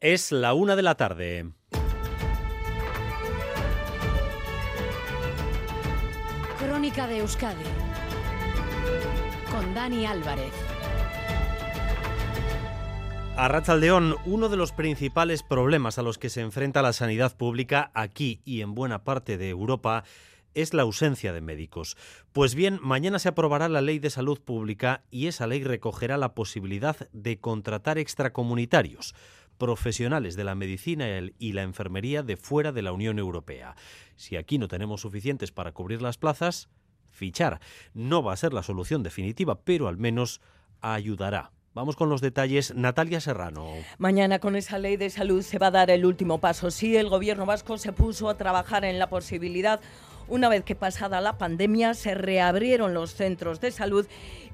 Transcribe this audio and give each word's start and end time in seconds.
Es 0.00 0.30
la 0.30 0.54
una 0.54 0.76
de 0.76 0.82
la 0.82 0.94
tarde. 0.94 1.50
Crónica 6.56 7.08
de 7.08 7.18
Euskadi 7.18 7.64
con 9.50 9.74
Dani 9.74 10.06
Álvarez. 10.06 10.52
A 13.36 13.48
Rachaldeón, 13.48 14.14
uno 14.24 14.48
de 14.48 14.56
los 14.56 14.70
principales 14.70 15.42
problemas 15.42 15.98
a 15.98 16.02
los 16.02 16.16
que 16.16 16.30
se 16.30 16.42
enfrenta 16.42 16.80
la 16.80 16.92
sanidad 16.92 17.36
pública 17.36 17.90
aquí 17.92 18.40
y 18.44 18.60
en 18.60 18.76
buena 18.76 19.02
parte 19.02 19.36
de 19.36 19.48
Europa 19.48 20.04
es 20.54 20.74
la 20.74 20.82
ausencia 20.82 21.32
de 21.32 21.40
médicos. 21.40 21.96
Pues 22.32 22.54
bien, 22.54 22.78
mañana 22.82 23.18
se 23.18 23.30
aprobará 23.30 23.68
la 23.68 23.80
ley 23.80 23.98
de 23.98 24.10
salud 24.10 24.40
pública 24.40 25.02
y 25.10 25.26
esa 25.26 25.48
ley 25.48 25.64
recogerá 25.64 26.16
la 26.18 26.34
posibilidad 26.34 26.96
de 27.12 27.40
contratar 27.40 27.98
extracomunitarios 27.98 29.16
profesionales 29.58 30.36
de 30.36 30.44
la 30.44 30.54
medicina 30.54 31.06
y 31.38 31.52
la 31.52 31.62
enfermería 31.62 32.22
de 32.22 32.36
fuera 32.36 32.72
de 32.72 32.82
la 32.82 32.92
Unión 32.92 33.18
Europea. 33.18 33.76
Si 34.16 34.36
aquí 34.36 34.58
no 34.58 34.68
tenemos 34.68 35.02
suficientes 35.02 35.52
para 35.52 35.72
cubrir 35.72 36.00
las 36.00 36.16
plazas, 36.16 36.68
fichar. 37.10 37.60
No 37.92 38.22
va 38.22 38.32
a 38.32 38.36
ser 38.36 38.54
la 38.54 38.62
solución 38.62 39.02
definitiva, 39.02 39.60
pero 39.62 39.88
al 39.88 39.98
menos 39.98 40.40
ayudará. 40.80 41.52
Vamos 41.74 41.96
con 41.96 42.08
los 42.08 42.20
detalles. 42.20 42.74
Natalia 42.74 43.20
Serrano. 43.20 43.66
Mañana 43.98 44.38
con 44.38 44.56
esa 44.56 44.78
ley 44.78 44.96
de 44.96 45.10
salud 45.10 45.42
se 45.42 45.58
va 45.58 45.68
a 45.68 45.70
dar 45.70 45.90
el 45.90 46.06
último 46.06 46.38
paso. 46.38 46.70
Sí, 46.70 46.96
el 46.96 47.08
gobierno 47.08 47.46
vasco 47.46 47.78
se 47.78 47.92
puso 47.92 48.28
a 48.28 48.36
trabajar 48.36 48.84
en 48.84 48.98
la 48.98 49.08
posibilidad 49.08 49.80
una 50.28 50.48
vez 50.48 50.62
que 50.64 50.74
pasada 50.74 51.20
la 51.20 51.38
pandemia 51.38 51.94
se 51.94 52.14
reabrieron 52.14 52.94
los 52.94 53.14
centros 53.14 53.60
de 53.60 53.70
salud 53.70 54.06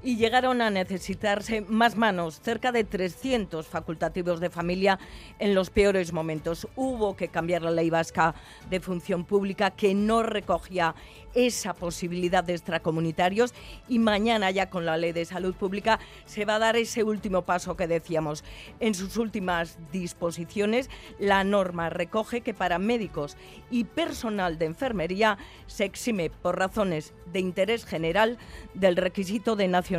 y 0.04 0.16
llegaron 0.16 0.60
a 0.60 0.68
necesitarse 0.68 1.62
más 1.62 1.96
manos, 1.96 2.40
cerca 2.42 2.72
de 2.72 2.84
300 2.84 3.66
facultativos 3.66 4.38
de 4.38 4.50
familia 4.50 4.98
en 5.38 5.54
los 5.54 5.70
peores 5.70 6.12
momentos. 6.12 6.68
Hubo 6.76 7.16
que 7.16 7.28
cambiar 7.28 7.62
la 7.62 7.70
ley 7.70 7.88
vasca 7.88 8.34
de 8.68 8.80
función 8.80 9.24
pública 9.24 9.70
que 9.70 9.94
no 9.94 10.22
recogía 10.22 10.94
esa 11.34 11.72
posibilidad 11.72 12.44
de 12.44 12.52
extracomunitarios 12.52 13.54
y 13.88 13.98
mañana 13.98 14.50
ya 14.50 14.68
con 14.70 14.84
la 14.84 14.98
ley 14.98 15.12
de 15.12 15.24
salud 15.24 15.54
pública 15.54 15.98
se 16.26 16.44
va 16.44 16.56
a 16.56 16.60
dar 16.60 16.76
ese 16.76 17.02
último 17.02 17.42
paso 17.42 17.76
que 17.76 17.88
decíamos. 17.88 18.44
En 18.80 18.94
sus 18.94 19.16
últimas 19.16 19.78
disposiciones, 19.90 20.90
la 21.18 21.44
norma 21.44 21.88
recoge 21.88 22.42
que 22.42 22.52
para 22.52 22.78
médicos 22.78 23.36
y 23.70 23.84
personal 23.84 24.58
de 24.58 24.66
enfermería 24.66 25.38
se 25.66 25.84
exime 25.84 26.30
por 26.30 26.58
razones 26.58 27.14
de 27.32 27.40
interés 27.40 27.84
general 27.86 28.38
del 28.74 28.96
requisito 28.96 29.56
de 29.56 29.66
nacionalidad. 29.66 29.93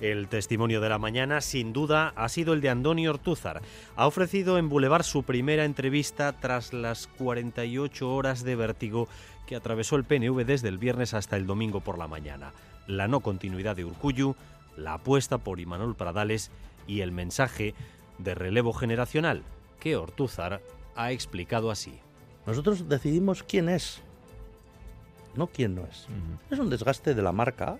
El 0.00 0.28
testimonio 0.28 0.80
de 0.80 0.88
la 0.88 0.98
mañana, 0.98 1.40
sin 1.40 1.72
duda, 1.72 2.12
ha 2.16 2.28
sido 2.28 2.52
el 2.52 2.60
de 2.60 2.70
Andoni 2.70 3.08
Ortúzar. 3.08 3.62
Ha 3.96 4.06
ofrecido 4.06 4.58
en 4.58 4.68
Boulevard 4.68 5.02
su 5.02 5.22
primera 5.22 5.64
entrevista 5.64 6.32
tras 6.32 6.72
las 6.72 7.06
48 7.06 8.14
horas 8.14 8.44
de 8.44 8.56
vértigo 8.56 9.08
que 9.46 9.56
atravesó 9.56 9.96
el 9.96 10.04
PNV 10.04 10.44
desde 10.44 10.68
el 10.68 10.78
viernes 10.78 11.14
hasta 11.14 11.36
el 11.36 11.46
domingo 11.46 11.80
por 11.80 11.98
la 11.98 12.08
mañana. 12.08 12.52
La 12.86 13.08
no 13.08 13.20
continuidad 13.20 13.76
de 13.76 13.84
Urcuyu, 13.84 14.36
la 14.76 14.94
apuesta 14.94 15.38
por 15.38 15.60
Imanol 15.60 15.96
Pradales 15.96 16.50
y 16.86 17.00
el 17.00 17.12
mensaje 17.12 17.74
de 18.18 18.34
relevo 18.34 18.72
generacional 18.72 19.42
que 19.80 19.96
Ortúzar 19.96 20.60
ha 20.94 21.12
explicado 21.12 21.70
así. 21.70 21.98
Nosotros 22.46 22.88
decidimos 22.88 23.42
quién 23.42 23.68
es 23.68 24.02
no 25.36 25.46
quién 25.48 25.74
no 25.74 25.84
es. 25.84 26.06
Es 26.50 26.58
un 26.58 26.70
desgaste 26.70 27.14
de 27.14 27.22
la 27.22 27.32
marca, 27.32 27.78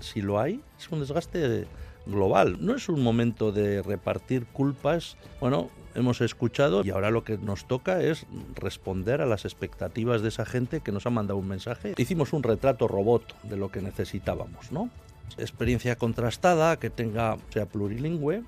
si 0.00 0.22
lo 0.22 0.40
hay, 0.40 0.60
es 0.78 0.88
un 0.90 1.00
desgaste 1.00 1.66
global. 2.06 2.58
No 2.60 2.74
es 2.74 2.88
un 2.88 3.02
momento 3.02 3.52
de 3.52 3.82
repartir 3.82 4.46
culpas. 4.46 5.16
Bueno, 5.40 5.70
hemos 5.94 6.20
escuchado 6.20 6.84
y 6.84 6.90
ahora 6.90 7.10
lo 7.10 7.24
que 7.24 7.38
nos 7.38 7.66
toca 7.66 8.00
es 8.00 8.26
responder 8.54 9.20
a 9.20 9.26
las 9.26 9.44
expectativas 9.44 10.22
de 10.22 10.28
esa 10.28 10.46
gente 10.46 10.80
que 10.80 10.92
nos 10.92 11.06
ha 11.06 11.10
mandado 11.10 11.38
un 11.38 11.48
mensaje. 11.48 11.94
Hicimos 11.96 12.32
un 12.32 12.42
retrato 12.42 12.86
robot 12.86 13.40
de 13.42 13.56
lo 13.56 13.70
que 13.70 13.80
necesitábamos, 13.80 14.70
¿no? 14.72 14.90
Experiencia 15.38 15.96
contrastada, 15.96 16.76
que 16.78 16.90
tenga, 16.90 17.36
sea 17.50 17.66
plurilingüe, 17.66 18.44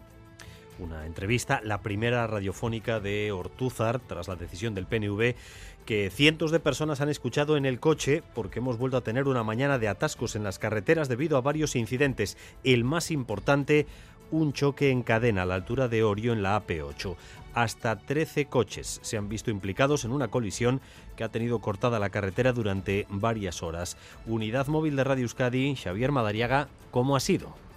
una 0.79 1.07
entrevista, 1.07 1.61
la 1.65 1.83
primera 1.83 2.27
radiofónica 2.27 3.01
de 3.01 3.33
Ortúzar 3.33 4.01
tras 4.01 4.29
la 4.29 4.37
decisión 4.37 4.75
del 4.75 4.87
PNV 4.87 5.35
que 5.89 6.11
cientos 6.11 6.51
de 6.51 6.61
personas 6.61 7.01
han 7.01 7.09
escuchado 7.09 7.57
en 7.57 7.65
el 7.65 7.81
coche 7.81 8.23
porque 8.35 8.59
hemos 8.59 8.77
vuelto 8.77 8.99
a 8.99 9.03
tener 9.03 9.27
una 9.27 9.43
mañana 9.43 9.79
de 9.79 9.89
atascos 9.89 10.37
en 10.37 10.45
las 10.45 10.59
carreteras 10.59 11.09
debido 11.09 11.39
a 11.39 11.41
varios 11.41 11.77
incidentes. 11.77 12.37
El 12.63 12.85
más 12.85 13.11
importante, 13.11 13.87
un 14.31 14.53
choque 14.53 14.91
en 14.91 15.03
cadena 15.03 15.43
a 15.43 15.47
la 15.47 15.55
altura 15.55 15.89
de 15.89 16.03
Orio 16.03 16.35
en 16.35 16.43
la 16.43 16.63
AP8. 16.63 17.17
Hasta 17.55 17.97
13 17.97 18.47
coches 18.47 19.01
se 19.03 19.17
han 19.17 19.31
visto 19.31 19.51
implicados 19.51 20.05
en 20.05 20.13
una 20.13 20.29
colisión 20.29 20.83
que 21.17 21.25
ha 21.25 21.31
tenido 21.31 21.61
cortada 21.61 21.99
la 21.99 22.11
carretera 22.11 22.53
durante 22.53 23.07
varias 23.09 23.63
horas. 23.63 23.97
Unidad 24.27 24.67
móvil 24.67 24.95
de 24.95 25.05
Radio 25.05 25.23
Euskadi, 25.23 25.75
Xavier 25.75 26.13
Madariaga, 26.13 26.69
¿cómo 26.91 27.17
ha 27.17 27.21
sido? 27.21 27.68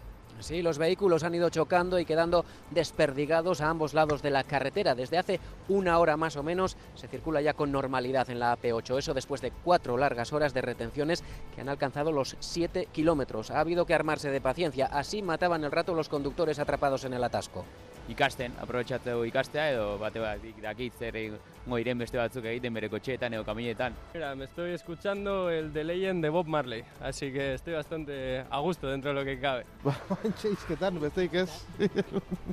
Sí, 0.41 0.62
los 0.62 0.78
vehículos 0.78 1.24
han 1.24 1.35
ido 1.35 1.50
chocando 1.50 2.00
y 2.00 2.06
quedando 2.06 2.46
desperdigados 2.72 3.62
a 3.62 3.69
ambos 3.69 3.94
lados 3.94 4.22
de 4.22 4.31
la 4.31 4.44
carretera. 4.44 4.96
Desde 4.96 5.18
hace 5.18 5.40
una 5.69 6.00
hora 6.00 6.18
más 6.18 6.35
o 6.35 6.44
menos 6.44 6.75
se 6.96 7.07
circula 7.07 7.41
ya 7.41 7.53
con 7.53 7.72
normalidad 7.72 8.29
en 8.29 8.40
la 8.40 8.57
AP8. 8.57 8.97
Eso 8.97 9.13
después 9.13 9.41
de 9.41 9.52
cuatro 9.52 9.97
largas 9.97 10.34
horas 10.34 10.53
de 10.53 10.62
retenciones 10.62 11.24
que 11.56 11.62
han 11.62 11.69
alcanzado 11.69 12.12
los 12.12 12.35
siete 12.40 12.88
kilómetros. 12.91 13.52
Ha 13.52 13.59
habido 13.59 13.85
que 13.85 13.94
armarse 13.94 14.31
de 14.31 14.41
paciencia. 14.41 14.88
Así 14.88 15.22
mataban 15.22 15.63
el 15.63 15.72
rato 15.72 15.94
los 15.94 16.09
conductores 16.09 16.59
atrapados 16.59 17.03
en 17.06 17.13
el 17.13 17.23
atasco. 17.23 17.66
Ikasten, 18.09 18.53
aprobetxatu 18.62 19.23
ikastea 19.28 19.72
edo 19.75 19.97
bate 20.01 20.19
bat 20.19 20.41
dakit 20.62 20.94
zer 21.00 21.17
moiren 21.66 21.97
beste 21.97 22.17
batzuk 22.17 22.45
egiten 22.45 22.73
bere 22.73 22.89
kotxeetan 22.89 23.34
edo 23.34 23.44
kaminetan. 23.45 23.94
Mira, 24.13 24.34
me 24.35 24.45
estoy 24.45 24.73
escuchando 24.73 25.50
el 25.50 25.72
de 25.73 25.84
Legend 25.84 26.23
de 26.23 26.29
Bob 26.29 26.47
Marley, 26.47 26.84
así 27.01 27.31
que 27.31 27.53
estoy 27.53 27.73
bastante 27.73 28.44
a 28.50 28.59
gusto 28.59 28.88
dentro 28.88 29.13
de 29.13 29.19
lo 29.19 29.25
que 29.25 29.40
cabe. 29.40 29.66
Bantxe 29.84 30.51
izketan, 30.51 31.00
besteik 31.00 31.34
ez. 31.34 31.50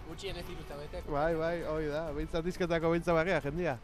Gutxien 0.08 0.36
ez 0.36 0.46
dituzta 0.46 0.76
beteko. 0.76 1.12
bai, 1.12 1.34
bai, 1.34 1.62
hoi 1.62 1.86
da, 1.86 2.10
behintzat 2.12 2.46
izketako 2.46 2.90
behintzat 2.90 3.14
bagia, 3.14 3.40
jendia. 3.40 3.78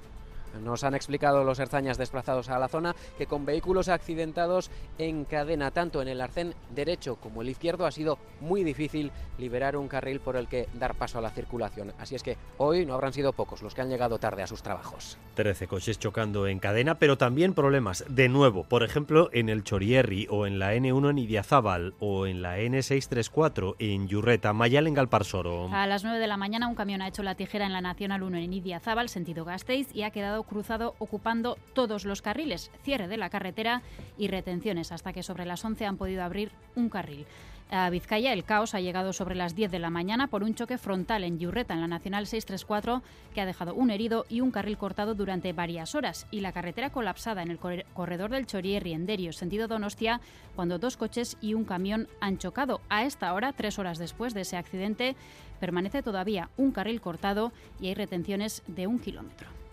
Nos 0.62 0.84
han 0.84 0.94
explicado 0.94 1.44
los 1.44 1.59
erzañas 1.59 1.98
desplazados 1.98 2.48
a 2.48 2.59
la 2.59 2.69
zona 2.69 2.94
que 3.19 3.26
con 3.26 3.44
vehículos 3.44 3.88
accidentados 3.88 4.70
en 4.98 5.25
cadena 5.25 5.70
tanto 5.70 6.03
en 6.03 6.09
el 6.09 6.20
arcén 6.20 6.54
derecho 6.75 7.16
como 7.16 7.42
el 7.42 7.48
izquierdo 7.48 7.87
ha 7.87 7.91
sido 7.91 8.19
muy 8.41 8.65
difícil 8.65 9.12
liberar 9.38 9.76
un 9.76 9.88
carril 9.88 10.20
por 10.20 10.37
el 10.37 10.48
que 10.48 10.69
dar 10.75 10.94
paso 10.94 11.19
a 11.19 11.22
la 11.22 11.31
circulación. 11.31 11.92
Así 11.98 12.15
es 12.15 12.22
que 12.22 12.37
hoy 12.59 12.87
no 12.87 12.94
habrán 12.94 13.12
sido 13.12 13.32
pocos 13.32 13.62
los 13.62 13.75
que 13.75 13.81
han 13.81 13.88
llegado 13.88 14.19
tarde 14.19 14.42
a 14.42 14.47
sus 14.47 14.62
trabajos. 14.62 15.19
13 15.34 15.66
coches 15.66 15.98
chocando 15.98 16.47
en 16.47 16.59
cadena, 16.59 16.98
pero 16.98 17.19
también 17.19 17.54
problemas 17.54 18.04
de 18.09 18.28
nuevo, 18.28 18.65
por 18.65 18.82
ejemplo 18.82 19.31
en 19.32 19.48
el 19.48 19.65
Chorierri 19.65 20.26
o 20.31 20.47
en 20.47 20.59
la 20.59 20.75
N1 20.75 21.10
en 21.10 21.19
Idiazábal 21.19 21.94
o 21.98 22.26
en 22.26 22.42
la 22.42 22.59
N634 22.59 23.76
en 23.78 24.09
Yurreta, 24.09 24.53
Mayal 24.53 24.86
en 24.86 24.94
Galparsoro. 24.94 25.69
A 25.72 25.86
las 25.86 26.04
9 26.04 26.19
de 26.19 26.26
la 26.26 26.36
mañana 26.36 26.69
un 26.69 26.75
camión 26.75 27.03
ha 27.03 27.09
hecho 27.09 27.22
la 27.22 27.34
tijera 27.34 27.66
en 27.66 27.72
la 27.72 27.81
Nacional 27.81 28.22
1 28.22 28.38
en 28.38 28.53
Idiazábal, 28.53 29.09
sentido 29.09 29.44
Gasteiz, 29.44 29.94
y 29.94 30.03
ha 30.03 30.10
quedado 30.10 30.44
cruzado 30.44 30.94
ocupando 30.99 31.59
todos 31.72 32.05
los 32.05 32.22
carriles, 32.22 32.71
cierre 32.82 33.09
de 33.09 33.16
la 33.16 33.31
carretera 33.31 33.82
y 34.19 34.28
retenciones 34.28 34.93
hasta 34.93 35.12
que 35.12 35.22
sobre 35.22 35.47
las 35.47 35.65
11 35.65 35.87
han 35.87 35.97
podido 35.97 36.22
abrir 36.22 36.53
un 36.75 36.88
carril. 36.88 37.27
A 37.71 37.91
Vizcaya 37.91 38.32
el 38.32 38.44
caos 38.44 38.75
ha 38.75 38.81
llegado 38.81 39.12
sobre 39.12 39.34
las 39.34 39.54
10 39.56 39.71
de 39.71 39.78
la 39.78 39.91
mañana 39.91 40.28
por 40.28 40.44
un 40.44 40.54
choque 40.54 40.78
frontal 40.78 41.25
en 41.25 41.38
Yurreta, 41.38 41.75
en 41.75 41.81
la 41.81 41.88
Nacional 41.88 42.27
634, 42.27 43.03
que 43.34 43.41
ha 43.41 43.47
dejado 43.47 43.75
un 43.75 43.91
herido 43.91 44.27
y 44.28 44.43
un 44.43 44.50
carril 44.50 44.78
cortado 44.78 45.15
durante 45.15 45.53
varias 45.53 45.94
horas, 45.94 46.27
y 46.31 46.41
la 46.41 46.53
carretera 46.53 46.91
colapsada 46.91 47.43
en 47.43 47.50
el 47.50 47.59
corredor 47.59 48.31
del 48.31 48.47
Chorierri 48.47 48.93
en 48.93 49.06
Derio, 49.06 49.33
sentido 49.33 49.66
Donostia, 49.66 50.21
cuando 50.54 50.78
dos 50.78 50.97
coches 50.97 51.37
y 51.41 51.54
un 51.54 51.65
camión 51.65 52.06
han 52.21 52.38
chocado. 52.38 52.81
A 52.91 53.04
esta 53.04 53.33
hora, 53.33 53.53
tres 53.53 53.78
horas 53.78 53.99
después 53.99 54.34
de 54.34 54.43
ese 54.43 54.56
accidente, 54.56 55.16
permanece 55.59 56.03
todavía 56.03 56.50
un 56.56 56.71
carril 56.71 57.00
cortado 57.00 57.50
y 57.81 57.88
hay 57.88 57.94
retenciones 57.94 58.62
de 58.66 58.87
un 58.87 58.99
kilómetro. 58.99 59.64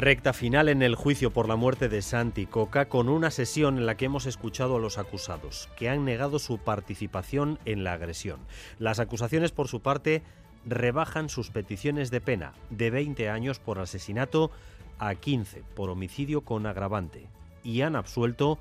Recta 0.00 0.32
final 0.32 0.70
en 0.70 0.80
el 0.80 0.94
juicio 0.94 1.30
por 1.30 1.46
la 1.46 1.56
muerte 1.56 1.90
de 1.90 2.00
Santi 2.00 2.46
Coca 2.46 2.88
con 2.88 3.10
una 3.10 3.30
sesión 3.30 3.76
en 3.76 3.84
la 3.84 3.98
que 3.98 4.06
hemos 4.06 4.24
escuchado 4.24 4.76
a 4.76 4.80
los 4.80 4.96
acusados, 4.96 5.68
que 5.76 5.90
han 5.90 6.06
negado 6.06 6.38
su 6.38 6.56
participación 6.56 7.58
en 7.66 7.84
la 7.84 7.92
agresión. 7.92 8.40
Las 8.78 8.98
acusaciones, 8.98 9.52
por 9.52 9.68
su 9.68 9.82
parte, 9.82 10.22
rebajan 10.64 11.28
sus 11.28 11.50
peticiones 11.50 12.10
de 12.10 12.22
pena 12.22 12.54
de 12.70 12.88
20 12.88 13.28
años 13.28 13.58
por 13.58 13.78
asesinato 13.78 14.50
a 14.98 15.16
15 15.16 15.64
por 15.74 15.90
homicidio 15.90 16.46
con 16.46 16.64
agravante 16.64 17.26
y 17.62 17.82
han 17.82 17.94
absuelto 17.94 18.58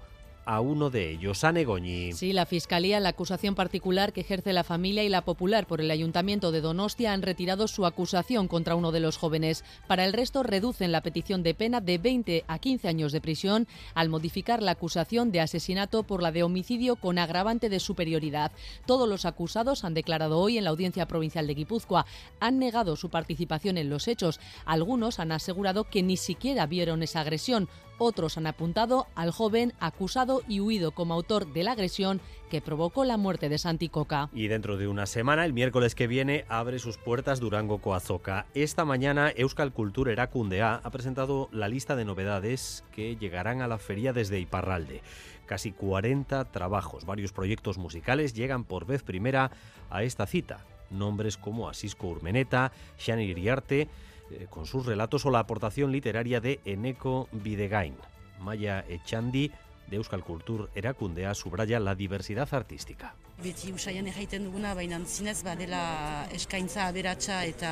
a 0.49 0.61
uno 0.61 0.89
de 0.89 1.11
ellos, 1.11 1.43
a 1.43 1.51
Negoñi. 1.51 2.11
Sí, 2.11 2.33
la 2.33 2.47
Fiscalía, 2.47 2.99
la 2.99 3.09
acusación 3.09 3.53
particular 3.53 4.13
que 4.13 4.21
ejerce 4.21 4.51
la 4.51 4.63
familia 4.63 5.03
y 5.03 5.09
la 5.09 5.23
popular 5.23 5.67
por 5.67 5.79
el 5.79 5.91
Ayuntamiento 5.91 6.51
de 6.51 6.59
Donostia 6.59 7.13
han 7.13 7.21
retirado 7.21 7.67
su 7.67 7.85
acusación 7.85 8.47
contra 8.47 8.73
uno 8.73 8.91
de 8.91 8.99
los 8.99 9.15
jóvenes. 9.15 9.63
Para 9.85 10.05
el 10.05 10.13
resto, 10.13 10.41
reducen 10.41 10.91
la 10.91 11.03
petición 11.03 11.43
de 11.43 11.53
pena 11.53 11.81
de 11.81 11.99
20 11.99 12.45
a 12.47 12.57
15 12.57 12.87
años 12.87 13.11
de 13.11 13.21
prisión 13.21 13.67
al 13.93 14.09
modificar 14.09 14.63
la 14.63 14.71
acusación 14.71 15.31
de 15.31 15.41
asesinato 15.41 16.01
por 16.01 16.23
la 16.23 16.31
de 16.31 16.41
homicidio 16.41 16.95
con 16.95 17.19
agravante 17.19 17.69
de 17.69 17.79
superioridad. 17.79 18.51
Todos 18.87 19.07
los 19.07 19.25
acusados 19.25 19.83
han 19.83 19.93
declarado 19.93 20.39
hoy 20.39 20.57
en 20.57 20.63
la 20.63 20.71
Audiencia 20.71 21.07
Provincial 21.07 21.45
de 21.45 21.53
Guipúzcoa. 21.53 22.07
Han 22.39 22.57
negado 22.57 22.95
su 22.95 23.11
participación 23.11 23.77
en 23.77 23.91
los 23.91 24.07
hechos. 24.07 24.39
Algunos 24.65 25.19
han 25.19 25.31
asegurado 25.31 25.83
que 25.83 26.01
ni 26.01 26.17
siquiera 26.17 26.65
vieron 26.65 27.03
esa 27.03 27.19
agresión. 27.19 27.69
Otros 27.99 28.37
han 28.37 28.47
apuntado 28.47 29.07
al 29.13 29.31
joven 29.31 29.73
acusado 29.79 30.41
y 30.47 30.61
huido 30.61 30.91
como 30.91 31.13
autor 31.13 31.51
de 31.51 31.63
la 31.63 31.73
agresión 31.73 32.21
que 32.49 32.61
provocó 32.61 33.03
la 33.03 33.17
muerte 33.17 33.49
de 33.49 33.57
Santi 33.57 33.89
Coca. 33.89 34.29
Y 34.33 34.47
dentro 34.47 34.77
de 34.77 34.87
una 34.87 35.05
semana, 35.05 35.45
el 35.45 35.53
miércoles 35.53 35.95
que 35.95 36.07
viene, 36.07 36.45
abre 36.47 36.79
sus 36.79 36.97
puertas 36.97 37.39
Durango 37.41 37.79
Coazoca. 37.79 38.47
Esta 38.53 38.85
mañana, 38.85 39.31
Euskal 39.35 39.73
Cultura 39.73 40.13
Eracundea 40.13 40.79
ha 40.81 40.89
presentado 40.89 41.49
la 41.51 41.67
lista 41.67 41.97
de 41.97 42.05
novedades 42.05 42.85
que 42.91 43.17
llegarán 43.17 43.61
a 43.61 43.67
la 43.67 43.77
feria 43.77 44.13
desde 44.13 44.39
Iparralde. 44.39 45.01
Casi 45.45 45.73
40 45.73 46.45
trabajos, 46.45 47.05
varios 47.05 47.33
proyectos 47.33 47.77
musicales 47.77 48.33
llegan 48.33 48.63
por 48.63 48.85
vez 48.85 49.03
primera 49.03 49.51
a 49.89 50.03
esta 50.03 50.25
cita. 50.25 50.65
Nombres 50.89 51.37
como 51.37 51.67
Asisco 51.67 52.07
Urmeneta, 52.07 52.71
Shani 52.97 53.25
Iriarte, 53.25 53.89
eh, 54.31 54.47
con 54.49 54.65
sus 54.65 54.85
relatos 54.85 55.25
o 55.25 55.31
la 55.31 55.39
aportación 55.39 55.91
literaria 55.91 56.39
de 56.39 56.59
Eneco 56.65 57.27
Videgain. 57.31 57.95
Maya 58.39 58.85
Echandi, 58.87 59.51
de 59.89 59.97
Euskal 59.97 60.23
Kultur 60.23 60.69
erakundea 60.75 61.33
subraya 61.33 61.79
la 61.79 61.95
diversidad 61.95 62.47
artística. 62.53 63.15
Beti 63.39 63.71
usaian 63.71 64.07
erraiten 64.07 64.43
duguna, 64.43 64.73
baina 64.75 64.99
zinez 65.07 65.39
badela 65.47 66.27
eskaintza 66.35 66.87
aberatsa 66.91 67.39
eta, 67.47 67.71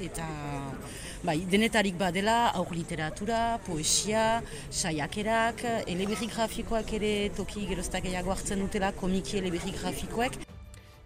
eta 0.00 0.26
bai, 1.22 1.42
denetarik 1.44 1.98
badela 2.00 2.48
aur 2.56 2.72
literatura, 2.72 3.60
poesia, 3.66 4.42
saiakerak, 4.70 5.64
eleberri 5.86 6.30
grafikoak 6.32 6.94
ere 7.00 7.12
toki 7.36 7.66
geroztak 7.68 8.08
gehiago 8.08 8.32
hartzen 8.32 8.64
dutela, 8.64 8.94
komiki 8.96 9.42
eleberri 9.42 9.76
grafikoek. 9.76 10.40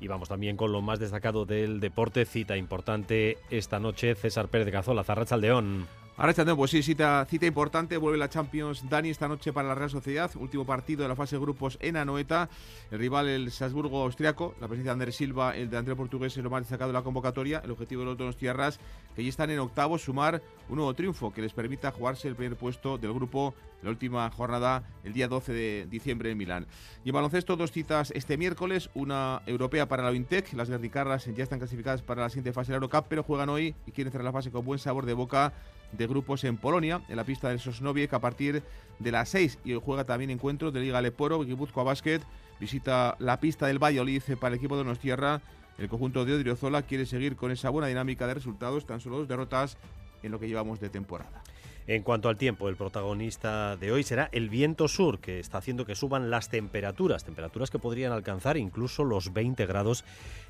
Y 0.03 0.09
vamos 0.09 0.29
también 0.29 0.57
con 0.57 0.73
lo 0.73 0.83
más 0.83 0.99
destacado 0.99 1.47
del 1.47 1.79
deporte, 1.79 2.25
cita 2.25 2.57
importante 2.57 3.39
esta 3.51 3.79
noche, 3.79 4.17
César 4.17 4.49
Pérez 4.49 4.67
de 4.67 4.73
Cazola, 4.73 5.05
Zarracha 5.05 5.37
León. 5.37 5.87
Ahora 6.15 6.35
pues 6.57 6.71
sí, 6.71 6.83
cita, 6.83 7.25
cita 7.25 7.47
importante, 7.47 7.97
vuelve 7.97 8.19
la 8.19 8.29
Champions 8.29 8.87
Dani 8.89 9.09
esta 9.09 9.29
noche 9.29 9.51
para 9.51 9.69
la 9.69 9.75
Real 9.75 9.89
Sociedad, 9.89 10.31
último 10.37 10.67
partido 10.67 11.03
de 11.03 11.09
la 11.09 11.17
fase 11.17 11.37
de 11.37 11.41
grupos 11.41 11.79
en 11.81 11.97
Anoeta, 11.97 12.51
el 12.91 12.99
rival 12.99 13.29
el 13.29 13.51
Salzburgo 13.51 14.03
austriaco, 14.03 14.55
la 14.61 14.69
presencia 14.69 14.91
de 14.91 14.93
Andrés 14.93 15.17
Silva, 15.17 15.57
el 15.57 15.71
delantero 15.71 15.97
portugués 15.97 16.37
es 16.37 16.45
lo 16.45 16.51
más 16.51 16.61
destacado 16.61 16.93
de 16.93 16.99
la 16.99 17.03
convocatoria, 17.03 17.63
el 17.65 17.71
objetivo 17.71 18.03
de 18.03 18.07
los 18.07 18.19
dos 18.19 18.37
tierras 18.37 18.79
que 19.17 19.23
ya 19.23 19.31
están 19.31 19.51
en 19.51 19.59
octavos 19.59 20.03
sumar 20.03 20.43
un 20.69 20.77
nuevo 20.77 20.93
triunfo 20.93 21.33
que 21.33 21.41
les 21.41 21.55
permita 21.55 21.91
jugarse 21.91 22.29
el 22.29 22.37
primer 22.37 22.59
puesto 22.59 22.99
del 22.99 23.15
grupo 23.15 23.55
la 23.83 23.91
última 23.91 24.31
jornada 24.31 24.85
el 25.05 25.15
día 25.15 25.29
12 25.29 25.53
de 25.53 25.87
diciembre 25.91 26.31
en 26.31 26.39
Milán. 26.39 26.67
Y 27.05 27.09
en 27.09 27.15
baloncesto, 27.15 27.57
dos 27.57 27.73
citas 27.73 28.13
este 28.15 28.37
miércoles, 28.37 28.91
una 28.95 29.43
europea 29.47 29.89
para 29.89 30.05
la 30.05 30.11
Wintec, 30.11 30.53
las 30.53 30.69
guerricarras 30.69 31.25
ya 31.25 31.43
están 31.43 31.59
clasificadas 31.59 32.03
para 32.03 32.23
la 32.23 32.29
siguiente 32.29 32.53
fase 32.53 32.71
de 32.71 32.79
la 32.79 32.85
Eurocup, 32.85 33.07
pero 33.09 33.23
juegan 33.23 33.49
hoy 33.49 33.75
y 33.87 33.93
quieren 33.93 34.13
cerrar 34.13 34.27
la 34.27 34.33
fase 34.33 34.51
con 34.51 34.65
buen 34.65 34.79
sabor 34.79 35.07
de 35.07 35.15
boca 35.15 35.53
de 35.93 36.07
grupos 36.07 36.45
en 36.45 36.57
Polonia, 36.57 37.03
en 37.09 37.17
la 37.17 37.25
pista 37.25 37.49
del 37.49 37.61
Sosnoviec 37.61 38.13
a 38.15 38.21
partir 38.21 38.63
de 38.99 39.13
las 39.13 39.29
6 39.31 39.59
y 39.65 39.75
juega 39.75 40.05
también 40.05 40.31
encuentros 40.31 40.73
de 40.73 40.81
Liga 40.81 41.01
Leporo, 41.01 41.45
Guipúzcoa 41.45 41.85
Basket, 41.85 42.21
visita 42.61 43.17
la 43.19 43.41
pista 43.41 43.67
del 43.67 43.83
Valladolid 43.83 44.23
para 44.41 44.55
el 44.55 44.59
equipo 44.59 44.77
de 44.77 44.85
Nostierra, 44.85 45.43
el 45.79 45.89
conjunto 45.89 46.25
de 46.25 46.35
Odriozola 46.35 46.83
quiere 46.83 47.07
seguir 47.07 47.37
con 47.37 47.51
esa 47.51 47.71
buena 47.71 47.89
dinámica 47.89 48.27
de 48.27 48.35
resultados, 48.35 48.87
tan 48.87 49.01
solo 49.01 49.19
dos 49.19 49.29
derrotas 49.29 49.79
en 50.23 50.31
lo 50.31 50.39
que 50.39 50.49
llevamos 50.49 50.81
de 50.81 50.91
temporada. 50.91 51.43
En 51.89 52.05
cuanto 52.05 52.29
al 52.29 52.37
tiempo, 52.37 52.69
el 52.69 52.77
protagonista 52.77 53.77
de 53.77 53.91
hoy 53.91 54.05
será 54.05 54.29
el 54.31 54.49
viento 54.49 54.87
sur, 54.87 55.19
que 55.19 55.41
está 55.41 55.59
haciendo 55.59 55.85
que 55.85 55.97
suban 55.97 56.31
las 56.31 56.49
temperaturas, 56.49 57.25
temperaturas 57.25 57.71
que 57.71 57.81
podrían 57.81 58.13
alcanzar 58.13 58.57
incluso 58.57 59.03
los 59.03 59.33
20 59.33 59.67
grados 59.67 60.05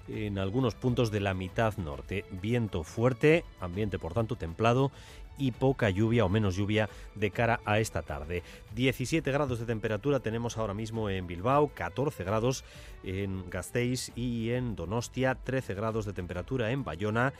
en 0.08 0.38
algunos 0.38 0.74
puntos 0.74 1.10
de 1.10 1.20
la 1.20 1.34
mitad 1.34 1.76
norte. 1.76 2.24
Viento 2.30 2.84
fuerte, 2.84 3.44
ambiente 3.60 3.98
por 3.98 4.14
tanto 4.14 4.36
templado 4.36 4.90
y 5.38 5.52
poca 5.52 5.90
lluvia 5.90 6.24
o 6.24 6.28
menos 6.28 6.56
lluvia 6.56 6.88
de 7.14 7.30
cara 7.30 7.60
a 7.64 7.80
esta 7.80 8.02
tarde. 8.02 8.42
17 8.74 9.30
grados 9.32 9.58
de 9.58 9.66
temperatura 9.66 10.20
tenemos 10.20 10.58
ahora 10.58 10.74
mismo 10.74 11.08
en 11.10 11.26
Bilbao, 11.26 11.70
14 11.74 12.24
grados 12.24 12.64
en 13.02 13.48
Gasteiz 13.50 14.12
y 14.14 14.50
en 14.50 14.76
Donostia, 14.76 15.34
13 15.34 15.74
grados 15.74 16.04
de 16.04 16.12
temperatura 16.12 16.70
en 16.70 16.84
Bayona 16.84 17.32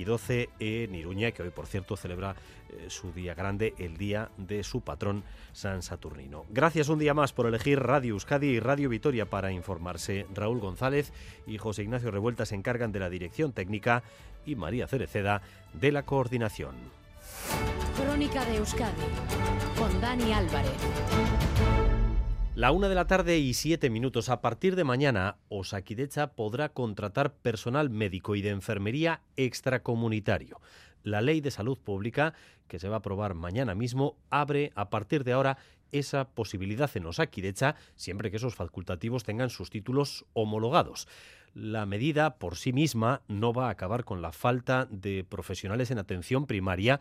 y 0.00 0.04
12 0.04 0.48
en 0.58 0.94
Iruña, 0.94 1.30
que 1.32 1.42
hoy 1.42 1.50
por 1.50 1.66
cierto 1.66 1.94
celebra 1.96 2.34
eh, 2.70 2.86
su 2.88 3.12
día 3.12 3.34
grande, 3.34 3.74
el 3.78 3.98
día 3.98 4.30
de 4.38 4.64
su 4.64 4.80
patrón 4.80 5.24
San 5.52 5.82
Saturnino. 5.82 6.46
Gracias 6.48 6.88
un 6.88 6.98
día 6.98 7.12
más 7.12 7.32
por 7.34 7.46
elegir 7.46 7.80
Radio 7.80 8.14
Euskadi 8.14 8.46
y 8.46 8.60
Radio 8.60 8.88
Vitoria 8.88 9.26
para 9.26 9.52
informarse. 9.52 10.26
Raúl 10.34 10.58
González 10.58 11.12
y 11.46 11.58
José 11.58 11.82
Ignacio 11.82 12.10
Revuelta 12.10 12.46
se 12.46 12.54
encargan 12.54 12.92
de 12.92 13.00
la 13.00 13.10
dirección 13.10 13.52
técnica 13.52 14.02
y 14.46 14.54
María 14.56 14.86
Cereceda 14.86 15.42
de 15.74 15.92
la 15.92 16.04
coordinación. 16.04 16.76
Crónica 17.96 18.44
de 18.46 18.56
Euskadi 18.56 19.02
con 19.76 20.00
Dani 20.00 20.32
Álvarez. 20.32 21.79
La 22.60 22.72
una 22.72 22.90
de 22.90 22.94
la 22.94 23.06
tarde 23.06 23.38
y 23.38 23.54
siete 23.54 23.88
minutos. 23.88 24.28
A 24.28 24.42
partir 24.42 24.76
de 24.76 24.84
mañana, 24.84 25.38
Osakidecha 25.48 26.32
podrá 26.34 26.68
contratar 26.68 27.32
personal 27.32 27.88
médico 27.88 28.36
y 28.36 28.42
de 28.42 28.50
enfermería 28.50 29.22
extracomunitario. 29.36 30.60
La 31.02 31.22
ley 31.22 31.40
de 31.40 31.52
salud 31.52 31.78
pública, 31.78 32.34
que 32.68 32.78
se 32.78 32.90
va 32.90 32.96
a 32.96 32.98
aprobar 32.98 33.32
mañana 33.32 33.74
mismo, 33.74 34.18
abre 34.28 34.72
a 34.74 34.90
partir 34.90 35.24
de 35.24 35.32
ahora 35.32 35.56
esa 35.90 36.28
posibilidad 36.28 36.90
en 36.98 37.06
Osakidecha, 37.06 37.76
siempre 37.96 38.30
que 38.30 38.36
esos 38.36 38.56
facultativos 38.56 39.24
tengan 39.24 39.48
sus 39.48 39.70
títulos 39.70 40.26
homologados. 40.34 41.08
La 41.54 41.86
medida 41.86 42.36
por 42.36 42.56
sí 42.56 42.74
misma 42.74 43.22
no 43.26 43.54
va 43.54 43.68
a 43.68 43.70
acabar 43.70 44.04
con 44.04 44.20
la 44.20 44.32
falta 44.32 44.86
de 44.90 45.24
profesionales 45.24 45.90
en 45.90 45.98
atención 45.98 46.46
primaria, 46.46 47.00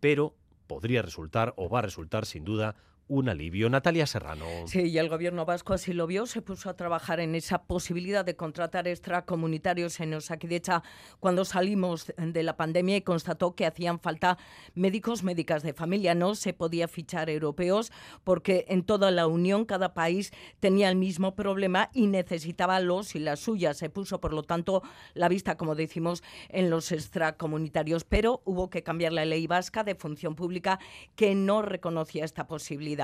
pero 0.00 0.34
podría 0.66 1.02
resultar 1.02 1.54
o 1.56 1.68
va 1.68 1.78
a 1.78 1.82
resultar 1.82 2.26
sin 2.26 2.44
duda 2.44 2.74
un 3.08 3.28
alivio. 3.28 3.70
Natalia 3.70 4.06
Serrano. 4.06 4.44
Sí, 4.66 4.82
y 4.82 4.98
el 4.98 5.08
gobierno 5.08 5.44
vasco 5.44 5.74
así 5.74 5.92
lo 5.92 6.06
vio, 6.06 6.26
se 6.26 6.42
puso 6.42 6.68
a 6.68 6.76
trabajar 6.76 7.20
en 7.20 7.34
esa 7.34 7.62
posibilidad 7.64 8.24
de 8.24 8.36
contratar 8.36 8.88
extracomunitarios 8.88 10.00
en 10.00 10.14
Osakidecha 10.14 10.82
cuando 11.20 11.44
salimos 11.44 12.12
de 12.16 12.42
la 12.42 12.56
pandemia 12.56 12.96
y 12.96 13.02
constató 13.02 13.54
que 13.54 13.66
hacían 13.66 14.00
falta 14.00 14.38
médicos, 14.74 15.22
médicas 15.22 15.62
de 15.62 15.72
familia. 15.72 16.14
No 16.14 16.34
se 16.34 16.52
podía 16.52 16.88
fichar 16.88 17.30
europeos 17.30 17.92
porque 18.24 18.64
en 18.68 18.82
toda 18.82 19.10
la 19.10 19.26
Unión 19.26 19.64
cada 19.64 19.94
país 19.94 20.32
tenía 20.58 20.88
el 20.88 20.96
mismo 20.96 21.36
problema 21.36 21.90
y 21.92 22.08
necesitaba 22.08 22.80
los 22.80 23.14
y 23.14 23.20
las 23.20 23.40
suyas. 23.40 23.76
Se 23.76 23.88
puso, 23.88 24.20
por 24.20 24.32
lo 24.32 24.42
tanto, 24.42 24.82
la 25.14 25.28
vista, 25.28 25.56
como 25.56 25.74
decimos, 25.74 26.22
en 26.48 26.70
los 26.70 26.90
extracomunitarios, 26.90 28.04
pero 28.04 28.42
hubo 28.44 28.68
que 28.68 28.82
cambiar 28.82 29.12
la 29.12 29.24
ley 29.24 29.46
vasca 29.46 29.84
de 29.84 29.94
función 29.94 30.34
pública 30.34 30.80
que 31.14 31.34
no 31.34 31.62
reconocía 31.62 32.24
esta 32.24 32.46
posibilidad. 32.46 32.95